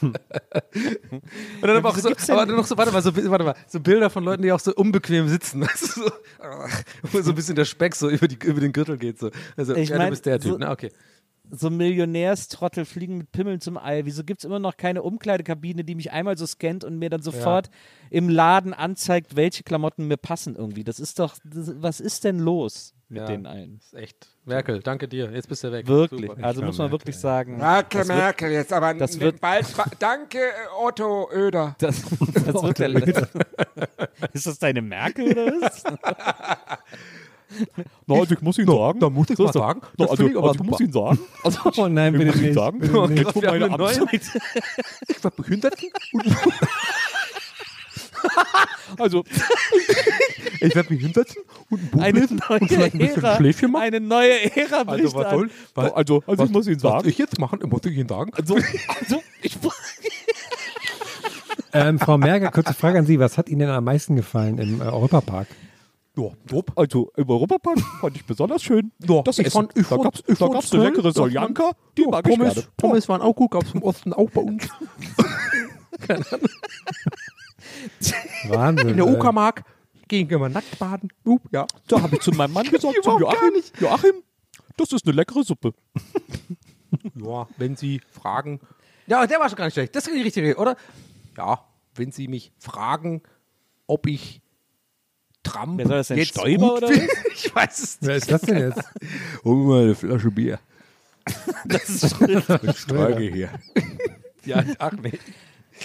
Und 0.00 1.62
dann 1.62 1.76
aber 1.76 1.88
auch 1.90 1.96
so, 1.96 2.08
aber 2.32 2.46
dann 2.46 2.56
noch 2.56 2.66
so, 2.66 2.76
warte 2.76 2.92
mal, 2.92 3.02
so, 3.02 3.14
warte 3.30 3.44
mal, 3.44 3.54
so 3.66 3.80
Bilder 3.80 4.10
von 4.10 4.24
Leuten, 4.24 4.42
die 4.42 4.52
auch 4.52 4.60
so 4.60 4.74
unbequem 4.74 5.28
sitzen, 5.28 5.66
so, 5.76 6.02
wo 7.12 7.20
so 7.22 7.30
ein 7.30 7.34
bisschen 7.34 7.54
der 7.56 7.64
Speck 7.64 7.94
so 7.94 8.08
über, 8.10 8.28
die, 8.28 8.38
über 8.46 8.60
den 8.60 8.72
Gürtel 8.72 8.96
geht. 8.98 9.18
So. 9.18 9.30
Also, 9.56 9.74
Ich 9.74 9.88
ja, 9.88 9.96
mein, 9.96 10.06
du 10.06 10.10
bist 10.10 10.26
der 10.26 10.38
Typ, 10.40 10.52
so- 10.52 10.58
na 10.58 10.72
okay. 10.72 10.90
So 11.50 11.70
Millionärstrottel 11.70 12.84
fliegen 12.84 13.18
mit 13.18 13.32
Pimmeln 13.32 13.60
zum 13.60 13.76
All. 13.76 14.04
Wieso 14.06 14.24
gibt 14.24 14.40
es 14.40 14.44
immer 14.44 14.58
noch 14.58 14.76
keine 14.76 15.02
Umkleidekabine, 15.02 15.84
die 15.84 15.94
mich 15.94 16.12
einmal 16.12 16.36
so 16.36 16.46
scannt 16.46 16.84
und 16.84 16.98
mir 16.98 17.10
dann 17.10 17.22
sofort 17.22 17.70
im 18.10 18.28
Laden 18.28 18.74
anzeigt, 18.74 19.36
welche 19.36 19.62
Klamotten 19.62 20.06
mir 20.08 20.16
passen 20.16 20.56
irgendwie? 20.56 20.84
Das 20.84 21.00
ist 21.00 21.18
doch, 21.18 21.36
das, 21.44 21.72
was 21.82 22.00
ist 22.00 22.24
denn 22.24 22.38
los 22.38 22.94
mit 23.08 23.22
Ja. 23.22 23.26
den? 23.26 23.44
Das 23.44 23.86
ist 23.86 23.94
echt. 23.94 24.28
Merkel, 24.44 24.80
danke 24.80 25.08
dir. 25.08 25.30
Jetzt 25.32 25.48
bist 25.48 25.62
du 25.64 25.72
weg. 25.72 25.86
Wirklich. 25.86 26.30
Super. 26.30 26.44
Also 26.44 26.62
muss 26.62 26.78
man 26.78 26.90
wirklich 26.90 27.16
sagen, 27.16 27.56
Merkel, 27.58 28.04
Merkel, 28.04 28.50
jetzt 28.50 28.72
aber 28.72 28.94
das 28.94 29.18
wird- 29.20 29.40
bald. 29.40 29.66
Danke, 29.98 30.38
äh, 30.38 30.52
Otto 30.82 31.28
Öder. 31.32 31.74
das, 31.78 32.02
das 32.44 32.62
wird 32.62 32.78
der 32.78 32.88
Ist 34.32 34.46
das 34.46 34.58
deine 34.58 34.82
Merkel 34.82 35.32
oder 35.32 35.46
was? 35.60 35.82
Na, 38.06 38.14
also 38.16 38.34
ich 38.34 38.40
muss 38.42 38.58
Ihnen 38.58 38.66
sagen. 38.68 39.00
da 39.00 39.08
muss 39.10 39.30
ich 39.30 39.36
so 39.36 39.44
mal 39.44 39.52
sagen, 39.52 39.80
Na, 39.82 39.88
das 40.04 40.10
also, 40.10 40.16
finde 40.16 40.32
ich 40.32 40.38
aber 40.38 40.48
also 40.48 40.60
ich 40.64 40.66
muss 40.70 40.78
super. 40.78 40.84
Ihnen 40.84 40.92
sagen. 40.92 41.18
Also, 41.44 41.82
oh 41.82 41.88
nein, 41.88 42.14
ich 42.14 42.20
bitte 42.24 42.38
nicht. 42.38 42.54
sagen, 42.54 42.78
Bitte 42.80 43.08
nicht. 43.08 43.24
jetzt 43.24 43.42
neuen- 43.42 43.62
Amtszeit. 43.74 44.20
Ich 45.08 45.24
war 45.24 45.30
Behinderten 45.30 45.88
Also, 48.98 49.24
Ich 50.60 50.74
werde 50.74 50.88
Behinderten 50.88 51.36
und 51.70 51.80
ein 51.80 51.90
Buch 51.90 52.02
Eine 52.02 52.20
lesen 52.20 52.40
neue 52.48 52.58
und 52.60 52.68
vielleicht 52.68 52.94
ein 52.94 52.98
bisschen 52.98 53.22
Ära. 53.24 53.36
Schläfchen 53.36 53.70
machen. 53.70 53.82
Eine 53.84 54.00
neue 54.00 54.56
Ära 54.56 54.84
bricht 54.84 55.04
Also 55.04 55.16
was 55.18 55.30
soll? 55.30 55.50
Was, 55.74 55.92
also, 55.92 56.22
also 56.26 56.42
was, 56.42 56.48
ich 56.48 56.52
muss 56.52 56.66
Ihnen 56.66 56.82
was 56.82 56.92
sagen. 56.92 57.08
ich 57.08 57.18
jetzt 57.18 57.38
machen, 57.38 57.60
muss 57.66 57.80
ich 57.84 57.96
Ihnen 57.96 58.08
sagen. 58.08 58.32
Also, 58.34 58.56
also 59.00 59.22
ich, 59.42 59.56
Ähm, 61.72 61.98
Frau 61.98 62.16
Merkel, 62.18 62.50
kurze 62.50 62.72
Frage 62.74 62.98
an 62.98 63.06
Sie. 63.06 63.18
Was 63.20 63.36
hat 63.38 63.48
Ihnen 63.48 63.60
denn 63.60 63.68
am 63.70 63.84
meisten 63.84 64.16
gefallen 64.16 64.58
im 64.58 64.80
äh, 64.80 64.84
Europapark? 64.84 65.46
Ja, 66.18 66.30
top. 66.48 66.72
Also 66.76 67.12
im 67.16 67.28
Europapark 67.30 67.78
fand 68.00 68.16
ich 68.16 68.24
besonders 68.24 68.62
schön. 68.62 68.90
Ja, 69.06 69.22
das 69.22 69.38
ich 69.38 69.46
Essen. 69.46 69.68
fand- 69.68 69.76
ich 69.76 69.82
da 69.86 69.96
fand- 69.96 70.02
gab 70.02 70.14
es 70.14 70.20
ich 70.26 70.40
eine 70.40 70.60
toll, 70.62 70.80
leckere 70.80 71.12
Soljanka, 71.12 71.72
die 71.96 72.02
Ja, 72.02 72.08
mag 72.08 72.26
ich 72.28 72.36
Pommes, 72.36 72.54
gerne. 72.54 72.68
Pommes 72.76 73.08
waren 73.08 73.22
auch 73.22 73.34
gut, 73.36 73.50
gab 73.52 73.62
es 73.64 73.74
im 73.74 73.82
Osten 73.82 74.12
auch 74.12 74.30
bei 74.30 74.40
uns. 74.40 74.68
Wahnsinn. 78.48 78.88
In 78.88 78.96
der 78.96 79.06
Uckermark 79.06 79.64
gehen 80.08 80.28
wir 80.28 80.48
nackt 80.48 80.78
baden. 80.78 81.10
Uh, 81.24 81.38
ja. 81.52 81.66
Da 81.86 82.02
habe 82.02 82.16
ich 82.16 82.22
zu 82.22 82.32
meinem 82.32 82.52
Mann 82.52 82.66
gesagt, 82.70 82.94
gar 83.04 83.20
Joachim. 83.20 83.62
Joachim, 83.80 84.14
das 84.76 84.92
ist 84.92 85.06
eine 85.06 85.14
leckere 85.14 85.44
Suppe. 85.44 85.72
ja, 87.14 87.46
wenn 87.58 87.76
Sie 87.76 88.00
fragen. 88.10 88.60
Ja, 89.06 89.26
der 89.26 89.38
war 89.38 89.48
schon 89.48 89.56
gar 89.58 89.66
nicht 89.66 89.74
schlecht. 89.74 89.94
Das 89.94 90.06
ist 90.06 90.14
die 90.14 90.22
richtige, 90.22 90.56
oder? 90.56 90.76
Ja, 91.36 91.64
wenn 91.94 92.10
Sie 92.12 92.28
mich 92.28 92.52
fragen, 92.58 93.22
ob 93.86 94.06
ich 94.06 94.40
Trump 95.52 95.78
Wer 95.78 95.86
soll 95.86 95.96
das 95.98 96.08
denn, 96.08 96.18
jetzt 96.18 96.28
Stoiber 96.30 96.68
gut 96.68 96.76
oder 96.78 96.88
finde. 96.88 97.08
Ich 97.34 97.54
weiß 97.54 97.78
es 97.82 97.98
Wer 98.00 98.14
nicht. 98.14 98.22
ist 98.22 98.30
das 98.32 98.40
denn 98.42 98.58
jetzt? 98.58 98.82
Hol 99.44 99.56
mir 99.56 99.64
mal 99.64 99.82
eine 99.84 99.94
Flasche 99.94 100.30
Bier. 100.30 100.58
das 101.66 101.88
ist 101.88 102.20
richtig. 102.20 102.76
Frage 102.78 103.20
hier. 103.30 103.50
ja, 104.44 104.64
ach 104.78 104.92
nee. 105.02 105.12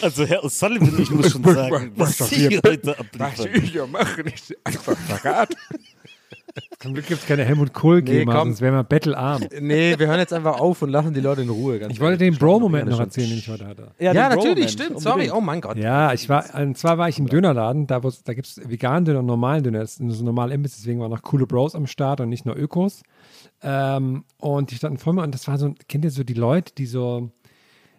Also 0.01 0.25
Herr 0.25 0.43
O'Sullivan, 0.43 0.97
ich 0.99 1.09
muss 1.11 1.31
schon 1.31 1.43
sagen, 1.43 1.91
was 1.95 2.19
was 2.19 2.29
Sie 2.29 2.49
wir- 2.49 2.61
heute 2.65 2.87
Was 2.87 2.99
abliefern. 2.99 3.63
ich 3.63 3.71
hier 3.71 3.85
mache, 3.87 4.21
ist 4.21 4.55
einfach 4.63 4.97
verrat. 4.97 5.55
Zum 6.79 6.93
Glück 6.93 7.07
gibt 7.07 7.21
es 7.21 7.27
keine 7.27 7.43
Helmut 7.45 7.73
Kohl-GEMA, 7.73 8.31
Nee, 8.31 8.39
sonst 8.39 8.61
wären 8.61 8.75
wir 8.75 8.83
bettelarm. 8.83 9.43
Nee, 9.59 9.97
wir 9.97 10.07
hören 10.07 10.19
jetzt 10.19 10.33
einfach 10.33 10.59
auf 10.59 10.81
und 10.83 10.89
lassen 10.89 11.13
die 11.13 11.19
Leute 11.19 11.41
in 11.41 11.49
Ruhe. 11.49 11.79
ganz 11.79 11.91
Ich 11.91 11.99
wollte 11.99 12.19
den. 12.19 12.35
Bro-Moment 12.37 12.89
noch 12.89 12.99
erzählen, 12.99 13.29
den 13.29 13.39
ich 13.39 13.49
heute 13.49 13.65
hatte. 13.65 13.91
Ja, 13.99 14.13
den 14.13 14.37
natürlich, 14.37 14.71
stimmt. 14.71 14.99
Sorry, 14.99 15.31
oh 15.31 15.41
mein 15.41 15.61
Gott. 15.61 15.77
Ja, 15.77 16.13
ich 16.13 16.29
war, 16.29 16.45
und 16.55 16.77
zwar 16.77 16.97
war 16.97 17.09
ich 17.09 17.17
im 17.17 17.27
Dönerladen, 17.27 17.87
da, 17.87 17.99
da 17.99 18.33
gibt 18.33 18.47
es 18.47 18.61
veganen 18.69 19.05
Döner 19.05 19.19
und 19.19 19.25
normalen 19.25 19.63
Döner. 19.63 19.79
Das 19.79 19.93
ist 19.93 19.97
so 19.97 20.23
ein 20.23 20.25
normaler 20.25 20.53
Imbiss, 20.53 20.75
deswegen 20.75 20.99
waren 20.99 21.09
noch 21.09 21.23
coole 21.23 21.47
Bros 21.47 21.73
am 21.73 21.87
Start 21.87 22.21
und 22.21 22.29
nicht 22.29 22.45
nur 22.45 22.55
Ökos. 22.55 23.01
Ähm, 23.63 24.25
und 24.37 24.71
die 24.71 24.75
standen 24.75 24.97
vor 24.97 25.13
mir 25.13 25.23
und 25.23 25.33
das 25.33 25.47
war 25.47 25.57
so, 25.57 25.73
kennt 25.87 26.05
ihr 26.05 26.11
so 26.11 26.23
die 26.23 26.33
Leute, 26.33 26.73
die 26.75 26.85
so, 26.85 27.31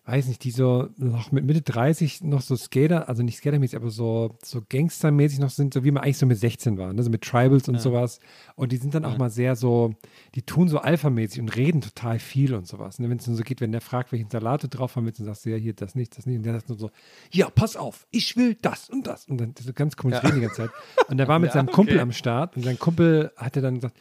weiß 0.06 0.26
nicht, 0.26 0.44
die 0.44 0.51
so 0.51 0.89
noch 0.98 1.32
mit 1.32 1.44
Mitte 1.47 1.62
30 1.62 2.22
noch 2.24 2.43
so 2.43 2.56
Skater, 2.56 3.09
also 3.09 3.22
nicht 3.22 3.39
Skatermäßig, 3.39 3.76
aber 3.76 3.89
so, 3.89 4.36
so 4.44 4.62
Gangstermäßig 4.68 5.39
noch 5.39 5.48
sind, 5.48 5.72
so 5.72 5.82
wie 5.82 5.90
man 5.90 6.02
eigentlich 6.02 6.18
so 6.18 6.26
mit 6.26 6.39
16 6.39 6.76
war, 6.76 6.93
ne? 6.93 7.02
so 7.02 7.09
mit 7.09 7.22
Tribals 7.22 7.68
und 7.68 7.81
sowas. 7.81 8.20
Und 8.55 8.72
die 8.72 8.76
sind 8.76 8.94
dann 8.94 9.06
auch 9.06 9.16
mal 9.16 9.31
sehr 9.31 9.56
so, 9.56 9.94
die 10.35 10.43
tun 10.43 10.68
so 10.68 10.78
alphamäßig 10.78 11.40
und 11.40 11.56
reden 11.56 11.81
total 11.81 12.18
viel 12.18 12.55
und 12.55 12.66
sowas. 12.66 12.98
Ne? 12.98 13.09
Wenn 13.09 13.16
es 13.16 13.26
nur 13.26 13.36
so 13.36 13.43
geht, 13.43 13.62
wenn 13.62 13.72
der 13.72 13.81
fragt, 13.81 14.12
welchen 14.12 14.28
Salat 14.28 14.62
du 14.62 14.68
drauf 14.68 14.94
haben 14.94 15.06
willst, 15.06 15.20
dann 15.20 15.26
sagst 15.26 15.47
du 15.47 15.51
ja 15.51 15.56
hier 15.56 15.72
das 15.72 15.94
nicht, 15.94 16.18
das 16.18 16.26
nicht. 16.26 16.36
Und 16.36 16.43
der 16.43 16.52
sagt 16.52 16.68
nur 16.68 16.78
so, 16.78 16.90
ja, 17.31 17.48
pass 17.48 17.74
auf, 17.74 18.06
ich 18.10 18.36
will 18.36 18.59
das 18.60 18.90
und 18.90 19.06
das. 19.06 19.26
Und 19.26 19.40
dann 19.40 19.55
so 19.59 19.72
ganz 19.72 19.97
komisch 19.97 20.22
reden 20.22 20.35
die 20.35 20.40
ganze 20.43 20.56
Zeit. 20.56 20.70
Und 21.09 21.16
der 21.16 21.28
war 21.28 21.39
mit 21.40 21.52
seinem 21.52 21.68
Kumpel 21.68 21.98
am 21.98 22.12
Start 22.12 22.56
und 22.56 22.62
sein 22.62 22.78
Kumpel 22.78 23.32
hatte 23.36 23.62
dann 23.62 23.76
gesagt, 23.76 23.97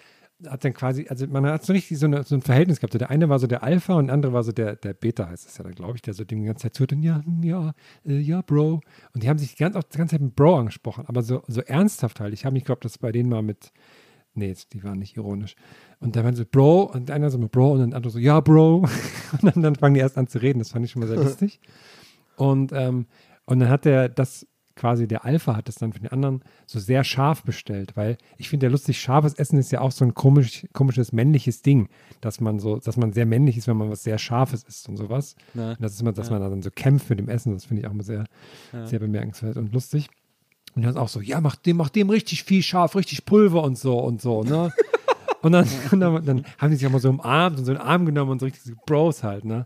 hat 0.48 0.64
dann 0.64 0.74
quasi, 0.74 1.08
also 1.10 1.28
man 1.28 1.46
hat 1.46 1.64
so 1.64 1.74
richtig 1.74 1.98
so, 2.00 2.06
eine, 2.06 2.24
so 2.24 2.36
ein 2.36 2.42
Verhältnis 2.42 2.80
gehabt. 2.80 2.94
Der 2.94 3.10
eine 3.10 3.30
war 3.30 3.40
so 3.40 3.48
der 3.48 3.64
Alpha 3.64 3.94
und 3.94 4.08
der 4.08 4.14
andere 4.14 4.34
war 4.34 4.44
so 4.44 4.52
der, 4.52 4.76
der 4.76 4.94
Beta, 4.94 5.28
heißt 5.28 5.48
es 5.48 5.58
ja 5.58 5.64
dann, 5.64 5.74
glaube 5.74 5.96
ich, 5.96 6.02
der 6.02 6.14
so 6.14 6.24
dem 6.24 6.42
die 6.42 6.46
ganze 6.46 6.64
Zeit 6.64 6.76
zuhört 6.76 6.94
ja, 7.02 7.22
ja, 7.42 7.74
äh, 8.06 8.20
ja, 8.20 8.42
Bro. 8.42 8.82
Und 9.14 9.24
die 9.24 9.30
haben 9.30 9.40
sich 9.40 9.56
ganze, 9.56 9.80
auch 9.80 9.84
die 9.84 9.98
ganze 9.98 10.16
Zeit 10.16 10.22
mit 10.22 10.36
Bro 10.36 10.60
angesprochen, 10.60 11.06
aber 11.08 11.22
so, 11.22 11.44
so 11.48 11.62
ernsthaft 11.62 12.20
halt. 12.20 12.34
Ich 12.34 12.46
habe 12.46 12.54
nicht 12.54 12.64
geglaubt, 12.64 12.86
dass 12.86 12.98
bei 12.98 13.12
denen 13.12 13.30
mal 13.30 13.42
mit, 13.42 13.72
nee, 14.34 14.54
die 14.74 14.84
waren 14.84 15.00
nicht 15.00 15.18
ironisch. 15.18 15.56
Und 16.00 16.16
dann 16.16 16.26
waren 16.26 16.36
so, 16.36 16.44
Bro, 16.46 16.84
und 16.94 17.10
einer 17.12 17.30
so 17.30 17.38
mit 17.38 17.52
Bro 17.52 17.74
und 17.74 17.80
dann 17.80 17.90
der 17.92 17.98
andere 17.98 18.12
so, 18.12 18.20
ja, 18.20 18.40
Bro. 18.40 18.88
Und 19.34 19.44
dann, 19.44 19.64
dann 19.64 19.76
fangen 19.76 19.96
die 19.96 20.00
erst 20.00 20.16
an 20.16 20.28
zu 20.28 20.40
reden. 20.40 20.60
Das 20.60 20.70
fand 20.70 20.86
ich 20.86 20.92
schon 20.92 21.00
mal 21.00 21.08
sehr 21.08 21.18
lustig. 21.18 21.60
Und, 22.36 22.72
ähm, 22.72 23.08
und 23.46 23.60
dann 23.60 23.70
hat 23.70 23.88
er 23.88 24.08
das 24.08 24.46
quasi 24.76 25.08
der 25.08 25.26
Alpha 25.26 25.56
hat 25.56 25.68
das 25.68 25.76
dann 25.76 25.94
für 25.94 26.00
den 26.00 26.12
anderen 26.12 26.44
so 26.66 26.80
sehr 26.80 27.04
scharf 27.04 27.44
bestellt, 27.44 27.96
weil 27.96 28.18
ich 28.38 28.50
finde 28.50 28.66
ja 28.66 28.72
lustig, 28.72 29.00
scharfes 29.00 29.34
Essen 29.36 29.60
ist 29.60 29.72
ja 29.72 29.82
auch 29.82 29.92
so 29.92 30.04
ein 30.04 30.14
komisch, 30.14 30.66
komisches 30.74 31.12
männliches 31.12 31.62
Ding, 31.62 31.90
dass 32.22 32.42
man 32.42 32.60
so, 32.60 32.78
dass 32.78 32.98
man 32.98 33.14
sehr 33.14 33.26
männlich 33.26 33.58
ist, 33.58 33.68
wenn 33.68 33.78
man 33.78 33.90
was 33.90 34.04
sehr 34.04 34.18
Scharfes 34.18 34.64
isst 34.64 34.90
und 34.90 34.98
sowas. 34.98 35.36
Ne? 35.54 35.72
Und 35.72 35.82
das 35.82 35.94
ist 35.94 36.02
immer, 36.02 36.14
dass 36.14 36.30
man 36.30 36.42
dann 36.42 36.62
so 36.62 36.72
kämpft 36.72 37.10
mit 37.10 37.20
dem 37.20 37.30
Essen, 37.30 37.54
das 37.54 37.66
finde 37.66 37.82
ich 37.82 37.88
auch 37.88 37.94
immer 37.94 38.04
sehr, 38.04 38.26
sehr 38.86 39.00
bemerkenswert 39.00 39.58
und 39.58 39.74
lustig. 39.74 40.10
Und 40.76 40.84
dann 40.84 40.98
auch 40.98 41.10
so, 41.10 41.22
ja, 41.22 41.40
mach 41.40 41.56
dem, 41.56 41.78
mach 41.78 41.90
dem 41.90 42.10
richtig 42.10 42.44
viel 42.44 42.64
scharf, 42.64 42.96
richtig 42.96 43.26
Pulver 43.26 43.64
und 43.64 43.78
so 43.78 44.00
und 44.00 44.22
so, 44.22 44.44
ne? 44.44 44.72
Und 45.44 45.52
dann, 45.52 45.68
und 45.92 46.00
dann, 46.00 46.26
dann 46.26 46.46
haben 46.58 46.72
die 46.72 46.78
sich 46.78 46.88
auch 46.88 46.92
mal 46.92 47.02
so 47.02 47.10
umarmt 47.10 47.60
und 47.60 47.66
so 47.66 47.74
einen 47.74 47.82
Arm 47.82 48.06
genommen 48.06 48.32
und 48.32 48.40
so 48.40 48.46
richtig 48.46 48.64
so 48.64 48.72
Bros 48.86 49.24
halt, 49.24 49.44
ne? 49.44 49.66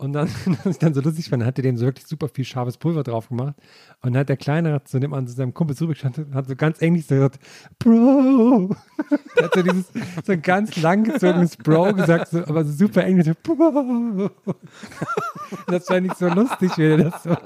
Und 0.00 0.14
dann, 0.14 0.28
was 0.64 0.72
ich 0.76 0.78
dann 0.78 0.94
so 0.94 1.02
lustig 1.02 1.28
fand, 1.28 1.44
hat 1.44 1.58
er 1.58 1.62
dem 1.62 1.76
so 1.76 1.84
wirklich 1.84 2.06
super 2.06 2.28
viel 2.28 2.46
scharfes 2.46 2.78
Pulver 2.78 3.02
drauf 3.02 3.28
gemacht. 3.28 3.54
Und 4.00 4.14
dann 4.14 4.20
hat 4.20 4.30
der 4.30 4.38
Kleine 4.38 4.82
zu 4.84 4.98
dem 4.98 5.12
an 5.12 5.26
zu 5.26 5.34
seinem 5.34 5.52
Kumpel 5.52 5.76
zurückgestanden 5.76 6.24
und 6.24 6.34
hat 6.34 6.48
so 6.48 6.56
ganz 6.56 6.80
englisch 6.80 7.04
so 7.06 7.16
gesagt, 7.16 7.38
Bro. 7.78 8.74
er 9.36 9.44
hat 9.44 9.54
so 9.54 9.62
dieses, 9.62 9.84
so 10.24 10.32
ein 10.32 10.40
ganz 10.40 10.80
langgezogenes 10.80 11.58
Bro 11.58 11.92
gesagt, 11.94 12.28
so, 12.28 12.38
aber 12.38 12.64
so 12.64 12.72
super 12.72 13.04
englisch, 13.04 13.26
so, 13.26 13.32
Bro. 13.42 14.30
das 15.66 15.84
fand 15.84 16.06
ich 16.06 16.14
so 16.14 16.28
lustig, 16.28 16.78
wie 16.78 16.84
er 16.84 16.96
das 16.96 17.22
so. 17.22 17.36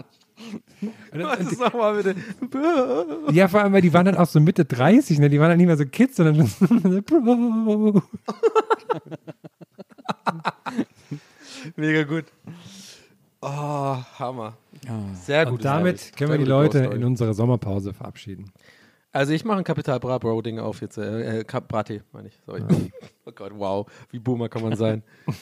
Dann- 1.10 1.46
Sag 1.56 1.74
mal 1.74 2.00
bitte. 2.00 2.14
ja, 3.32 3.48
vor 3.48 3.62
allem, 3.62 3.72
weil 3.72 3.82
die 3.82 3.92
waren 3.92 4.06
dann 4.06 4.16
auch 4.16 4.26
so 4.26 4.38
Mitte 4.38 4.64
30, 4.64 5.18
ne? 5.18 5.28
Die 5.28 5.40
waren 5.40 5.48
dann 5.48 5.58
nicht 5.58 5.66
mehr 5.66 5.76
so 5.76 5.86
Kids, 5.86 6.16
sondern 6.16 6.46
schon 6.48 7.02
Bro. 7.02 8.02
Mega 11.76 12.04
gut. 12.04 12.24
Oh, 13.40 13.96
Hammer. 14.18 14.56
Sehr 15.14 15.44
gut. 15.44 15.54
Und 15.54 15.64
damit 15.64 16.16
können 16.16 16.30
wir 16.30 16.38
die 16.38 16.44
Leute 16.44 16.78
in 16.78 17.04
unsere 17.04 17.34
Sommerpause 17.34 17.92
verabschieden. 17.92 18.50
Also 19.12 19.32
ich 19.32 19.44
mache 19.44 19.58
ein 19.58 19.64
Kapital 19.64 20.00
Bra 20.00 20.18
Bro 20.18 20.42
Ding 20.42 20.58
auf 20.58 20.80
jetzt. 20.80 20.98
Äh, 20.98 21.40
äh, 21.40 21.44
Brati, 21.44 22.02
meine 22.12 22.28
ich. 22.28 22.40
Sorry. 22.46 22.62
Oh 23.26 23.32
Gott, 23.34 23.52
wow. 23.56 23.86
Wie 24.10 24.18
Boomer 24.18 24.50
kann 24.50 24.62
man 24.62 24.76
sein? 24.76 25.02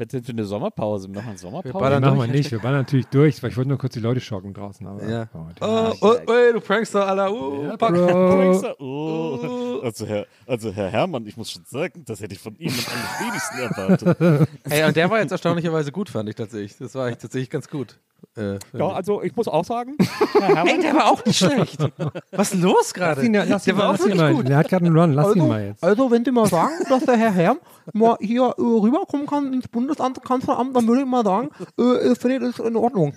Was 0.00 0.08
denn 0.08 0.24
für 0.24 0.32
eine 0.32 0.44
Sommerpause? 0.44 1.08
Wir 1.08 1.14
machen 1.16 1.28
eine 1.28 1.34
Wir 1.34 1.38
Sommerpause. 1.38 1.72
ballern 1.78 2.02
wir 2.18 2.26
nicht, 2.26 2.50
wir 2.50 2.62
waren 2.62 2.72
natürlich 2.72 3.06
durch, 3.08 3.42
weil 3.42 3.50
ich 3.50 3.56
wollte 3.58 3.68
nur 3.68 3.78
kurz 3.78 3.92
die 3.92 4.00
Leute 4.00 4.20
schocken 4.20 4.54
draußen. 4.54 4.86
Aber, 4.86 5.04
Ja. 5.06 5.28
Oh, 5.34 5.38
die- 5.50 5.62
Oh, 5.62 5.92
oh, 6.26 6.32
ey, 6.32 6.52
du 6.54 6.60
Prankster, 6.60 7.06
Alter. 7.06 7.30
Uh, 7.32 7.76
pack. 7.76 7.92
Bro. 7.94 8.74
Oh. 8.78 9.80
Also, 9.82 10.06
Herr, 10.06 10.26
also, 10.46 10.72
Herr 10.72 10.88
Herrmann, 10.88 11.26
ich 11.26 11.36
muss 11.36 11.50
schon 11.50 11.64
sagen, 11.66 12.02
das 12.06 12.20
hätte 12.20 12.34
ich 12.34 12.40
von 12.40 12.56
Ihnen 12.58 12.74
am 12.74 13.26
wenigsten 13.26 13.58
erwartet. 13.58 14.48
Ey, 14.70 14.84
und 14.84 14.96
der 14.96 15.10
war 15.10 15.20
jetzt 15.20 15.32
erstaunlicherweise 15.32 15.92
gut, 15.92 16.08
fand 16.08 16.28
ich 16.28 16.34
tatsächlich. 16.34 16.76
Das 16.78 16.94
war 16.94 17.08
echt 17.08 17.20
tatsächlich 17.20 17.50
ganz 17.50 17.68
gut. 17.68 17.98
Äh, 18.36 18.58
Ja, 18.72 18.88
also, 18.88 19.22
ich 19.22 19.34
muss 19.36 19.48
auch 19.48 19.64
sagen, 19.64 19.96
Ey, 20.66 20.80
der 20.80 20.94
war 20.94 21.10
auch 21.10 21.24
nicht 21.24 21.38
schlecht. 21.38 21.78
Was 22.32 22.52
ist 22.52 22.60
los 22.62 22.94
gerade? 22.94 23.20
Der 23.22 23.44
ihn 23.44 23.50
war 23.50 23.74
mal, 23.74 23.94
auch 23.94 23.98
wirklich 23.98 24.16
mal. 24.16 24.34
gut. 24.34 24.48
Der 24.48 24.56
hat 24.56 24.68
gerade 24.68 24.86
einen 24.86 24.96
Run, 24.96 25.12
lass 25.12 25.34
ihn 25.36 25.48
mal 25.48 25.64
jetzt. 25.66 25.82
Also, 25.82 26.10
wenn 26.10 26.24
Sie 26.24 26.30
mal 26.30 26.46
sagen, 26.46 26.72
dass 26.88 27.04
der 27.04 27.16
Herr 27.16 27.32
Herm 27.32 27.58
mal 27.92 28.16
hier 28.20 28.42
äh, 28.42 28.62
rüberkommen 28.62 29.26
kann 29.26 29.52
ins 29.52 29.68
Bundeskanzleramt, 29.68 30.74
dann 30.76 30.86
würde 30.86 31.02
ich 31.02 31.06
mal 31.06 31.24
sagen, 31.24 31.50
äh, 31.78 31.82
äh, 31.82 32.14
finde 32.14 32.36
ich 32.48 32.56
das 32.56 32.66
in 32.66 32.76
Ordnung. 32.76 33.14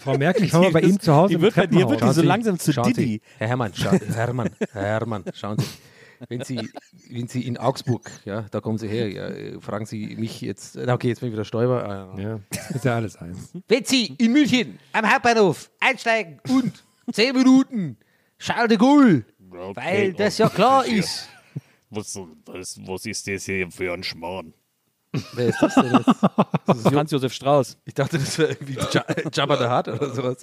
Frau 0.00 0.18
Merkel, 0.18 0.44
ich 0.44 0.52
war 0.52 0.62
mal 0.62 0.72
bei 0.72 0.80
ihm 0.80 0.98
zu 1.00 1.14
Hause 1.14 1.28
die 1.28 1.34
im 1.36 1.40
wird 1.42 1.54
bei 1.54 1.66
dir 1.66 1.86
Treppenhaus. 1.86 1.90
wirklich 2.00 2.14
so 2.14 2.22
langsam 2.22 2.58
zu 2.58 2.72
Didi. 2.72 3.20
Herr 3.38 3.48
Herrmann, 3.48 3.72
scha 3.74 3.92
Herrmann, 4.14 4.50
Herr 4.72 4.82
Herrmann, 4.82 5.24
schauen 5.34 5.58
Sie. 5.58 5.64
Wenn 6.28 6.42
Sie, 6.42 6.68
wenn 7.10 7.28
Sie 7.28 7.46
in 7.46 7.56
Augsburg, 7.58 8.10
ja, 8.24 8.42
da 8.50 8.60
kommen 8.60 8.78
Sie 8.78 8.88
her, 8.88 9.08
ja, 9.10 9.28
äh, 9.28 9.60
fragen 9.60 9.86
Sie 9.86 10.16
mich 10.16 10.40
jetzt, 10.40 10.76
äh, 10.76 10.90
okay, 10.90 11.08
jetzt 11.08 11.20
bin 11.20 11.28
ich 11.28 11.32
wieder 11.32 11.44
Stoiber. 11.44 11.84
Ah, 11.88 12.18
Ja, 12.20 12.40
ist 12.74 12.84
ja 12.84 12.96
alles 12.96 13.16
eins. 13.16 13.52
Wenn 13.68 13.84
Sie 13.84 14.14
in 14.18 14.32
München 14.32 14.78
am 14.92 15.10
Hauptbahnhof 15.10 15.70
einsteigen 15.80 16.40
und 16.48 16.84
10 17.12 17.34
Minuten 17.36 17.96
Charles 18.38 18.68
de 18.68 18.76
Gaulle, 18.78 19.24
weil 19.74 20.12
das 20.12 20.38
ja 20.38 20.48
klar 20.48 20.84
ist. 20.86 21.28
Was, 21.90 22.18
was, 22.44 22.78
was 22.86 23.06
ist 23.06 23.26
das 23.26 23.44
hier 23.44 23.70
für 23.70 23.92
ein 23.92 24.02
Schmarrn? 24.02 24.52
Wer 25.34 25.46
ist 25.48 25.60
das 25.62 25.74
denn 25.74 25.92
jetzt? 25.92 26.06
Das 26.66 26.76
ist 26.76 26.88
Franz 26.88 27.10
Josef 27.10 27.32
Strauß. 27.32 27.78
Ich 27.86 27.94
dachte, 27.94 28.18
das 28.18 28.38
wäre 28.38 28.50
irgendwie 28.50 28.74
Ja- 28.92 29.04
Jabba 29.32 29.56
the 29.56 29.64
Hutt 29.64 30.00
oder 30.00 30.14
sowas. 30.14 30.36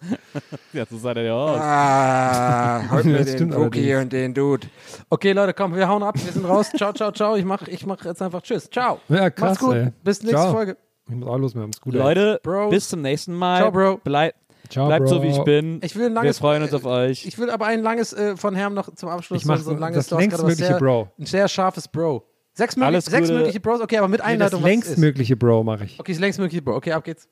Ja, 0.73 0.85
so 0.89 0.97
sah 0.97 1.13
der 1.13 1.23
ja 1.23 1.33
aus. 1.35 1.59
Ah, 1.61 2.89
heute 2.89 3.07
mit 3.09 3.39
den 3.39 3.53
Cookie 3.53 3.93
und 3.95 4.11
den 4.11 4.33
Dude. 4.33 4.67
Okay, 5.09 5.33
Leute, 5.33 5.53
komm, 5.53 5.75
wir 5.75 5.87
hauen 5.87 6.01
ab, 6.01 6.15
wir 6.15 6.31
sind 6.31 6.45
raus. 6.45 6.71
Ciao, 6.75 6.91
ciao, 6.93 7.11
ciao. 7.11 7.35
Ich 7.35 7.45
mach, 7.45 7.67
ich 7.67 7.85
mach 7.85 8.03
jetzt 8.03 8.21
einfach 8.23 8.41
Tschüss. 8.41 8.67
Ciao. 8.71 8.99
Ja, 9.07 9.29
krass, 9.29 9.49
Macht's 9.51 9.59
gut. 9.63 9.75
ey. 9.75 9.93
Bis 10.03 10.23
nächste 10.23 10.39
Ciao. 10.41 10.51
Folge. 10.51 10.77
Ich 11.07 11.15
muss 11.15 11.27
auch 11.29 11.37
los 11.37 11.53
mit 11.53 11.63
dem 11.63 11.73
Scooter. 11.73 11.97
Leute, 11.99 12.39
Bros. 12.41 12.71
bis 12.71 12.89
zum 12.89 13.01
nächsten 13.03 13.33
Mal. 13.35 13.57
Ciao, 13.59 13.71
Bro. 13.71 13.99
Bleib, 14.03 14.33
Ciao, 14.69 14.87
bleibt 14.87 15.07
so, 15.07 15.21
wie 15.21 15.29
Bro. 15.29 15.37
ich 15.37 15.43
bin. 15.43 15.79
Ich 15.83 15.95
will 15.95 16.05
ein 16.07 16.11
Wir 16.13 16.15
langes, 16.15 16.39
freuen 16.39 16.63
uns 16.63 16.73
auf 16.73 16.85
euch. 16.85 17.23
Ich 17.27 17.37
will 17.37 17.51
aber 17.51 17.67
ein 17.67 17.83
langes 17.83 18.13
äh, 18.13 18.35
von 18.35 18.55
Herm 18.55 18.73
noch 18.73 18.93
zum 18.95 19.09
Abschluss. 19.09 19.41
Ich 19.41 19.45
mach 19.45 19.59
so 19.59 19.69
ein 19.71 19.77
langes, 19.77 20.07
das 20.07 20.19
längstmögliche 20.19 20.77
Bro. 20.79 21.09
Ein 21.19 21.27
sehr 21.27 21.47
scharfes 21.47 21.87
Bro. 21.87 22.25
Sechs, 22.57 22.77
möglich, 22.77 22.88
Alles 22.88 23.06
sechs 23.06 23.30
mögliche 23.30 23.60
Bros, 23.60 23.82
okay, 23.82 23.98
aber 23.98 24.07
mit 24.07 24.26
Nee, 24.26 24.38
das 24.38 24.53
längstmögliche 24.53 25.36
Bro 25.36 25.65
mache 25.65 25.84
ich. 25.84 25.99
Okay, 25.99 26.14
das 26.14 26.22
längstmögliche 26.22 26.61
Bro. 26.61 26.77
Okay, 26.77 26.94
ab 26.94 27.03
geht's. 27.03 27.27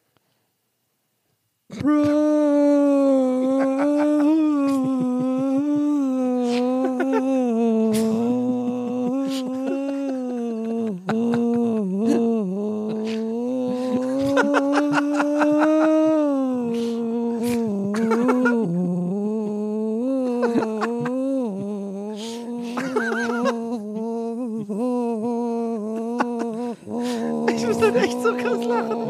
Ich 27.56 27.68
muss 27.68 27.80
dann 27.80 27.95
echt 27.95 28.22
so 28.22 28.36
krass 28.36 28.64
lachen. 28.66 29.10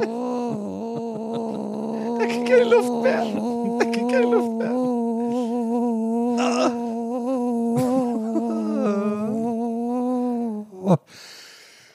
Da 2.20 2.26
kriegt 2.26 2.46
keine 2.48 2.64
Luft 2.66 3.04
mehr. 3.04 3.26
Da 3.80 3.86
kriegt 3.86 4.12
keine 4.12 4.26
Luft 4.26 4.58
mehr. 4.58 4.72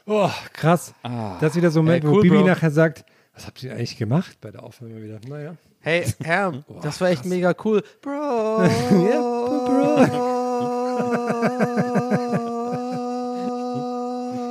Oh, 0.06 0.30
krass. 0.52 0.94
Das 1.48 1.56
ist 1.56 1.62
wieder 1.62 1.70
so 1.70 1.80
ein 1.80 1.86
Moment, 1.86 2.04
Ey, 2.04 2.10
cool, 2.10 2.16
wo 2.18 2.20
Bibi 2.20 2.36
Bro. 2.36 2.46
nachher 2.46 2.70
sagt, 2.70 3.06
was 3.32 3.46
habt 3.46 3.62
ihr 3.62 3.72
eigentlich 3.72 3.96
gemacht 3.96 4.36
bei 4.42 4.50
der 4.50 4.62
Aufnahme 4.62 5.02
wieder? 5.02 5.18
Naja. 5.26 5.56
Hey, 5.80 6.04
Herm, 6.22 6.62
das 6.82 7.00
war 7.00 7.08
echt 7.08 7.24
mega 7.24 7.54
cool. 7.64 7.82
Bro. 8.02 8.68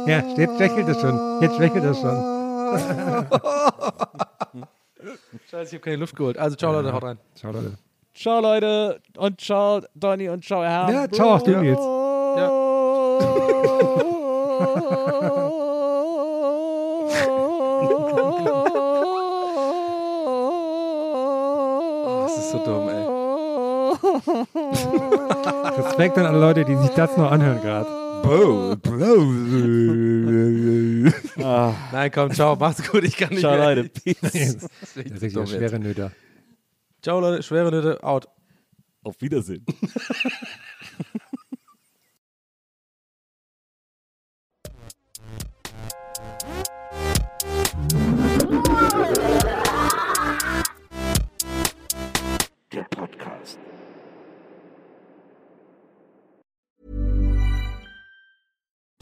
Ja, 0.08 0.24
jetzt 0.38 0.58
schwächelt 0.58 0.88
es 0.88 1.02
schon. 1.02 1.42
Jetzt 1.42 1.56
schwächelt 1.58 1.84
es 1.84 2.00
schon. 2.00 2.18
Scheiße, 5.52 5.66
ich 5.66 5.74
habe 5.74 5.80
keine 5.82 5.98
Luft 5.98 6.16
geholt. 6.16 6.38
Also, 6.40 6.56
ciao, 6.56 6.72
Leute, 6.72 6.94
haut 6.94 7.04
rein. 7.04 7.20
Ciao, 7.36 7.52
Leute. 7.52 7.78
Ciao, 8.16 8.42
Leute. 8.42 9.02
Und 9.18 9.40
ciao, 9.40 9.82
Donny. 9.94 10.30
Und 10.30 10.44
ciao, 10.44 10.64
Herr. 10.64 10.90
Ja, 10.90 11.08
ciao 11.12 11.36
auch 11.36 11.42
du, 11.44 11.58
Nils. 11.62 11.78
Das 12.38 12.68
Respekt 25.78 26.18
an 26.18 26.26
alle 26.26 26.40
Leute, 26.40 26.66
die 26.66 26.76
sich 26.76 26.90
das 26.92 27.16
noch 27.18 27.32
anhören 27.32 27.62
gerade. 27.62 27.88
Nein, 31.92 32.12
komm, 32.12 32.32
ciao, 32.32 32.56
macht's 32.56 32.90
gut, 32.92 33.04
ich 33.04 33.16
kann 33.16 33.30
nicht 33.30 33.40
Ciao, 33.40 33.56
mehr. 33.56 33.76
Leute. 33.76 33.90
Peace. 34.04 34.18
Das 34.22 34.36
ist 34.36 34.62
Das 34.64 34.72
ist 34.90 34.98
richtig 34.98 35.34
der 35.34 35.42
jetzt. 35.44 35.52
schwere 35.52 35.80
Nöter. 35.80 36.12
Ciao, 37.02 37.20
Leute, 37.20 37.44
schwere 37.44 37.72
Nöte, 37.72 38.04
out. 38.04 38.28
Auf 39.04 39.16
Wiedersehen. 39.22 39.66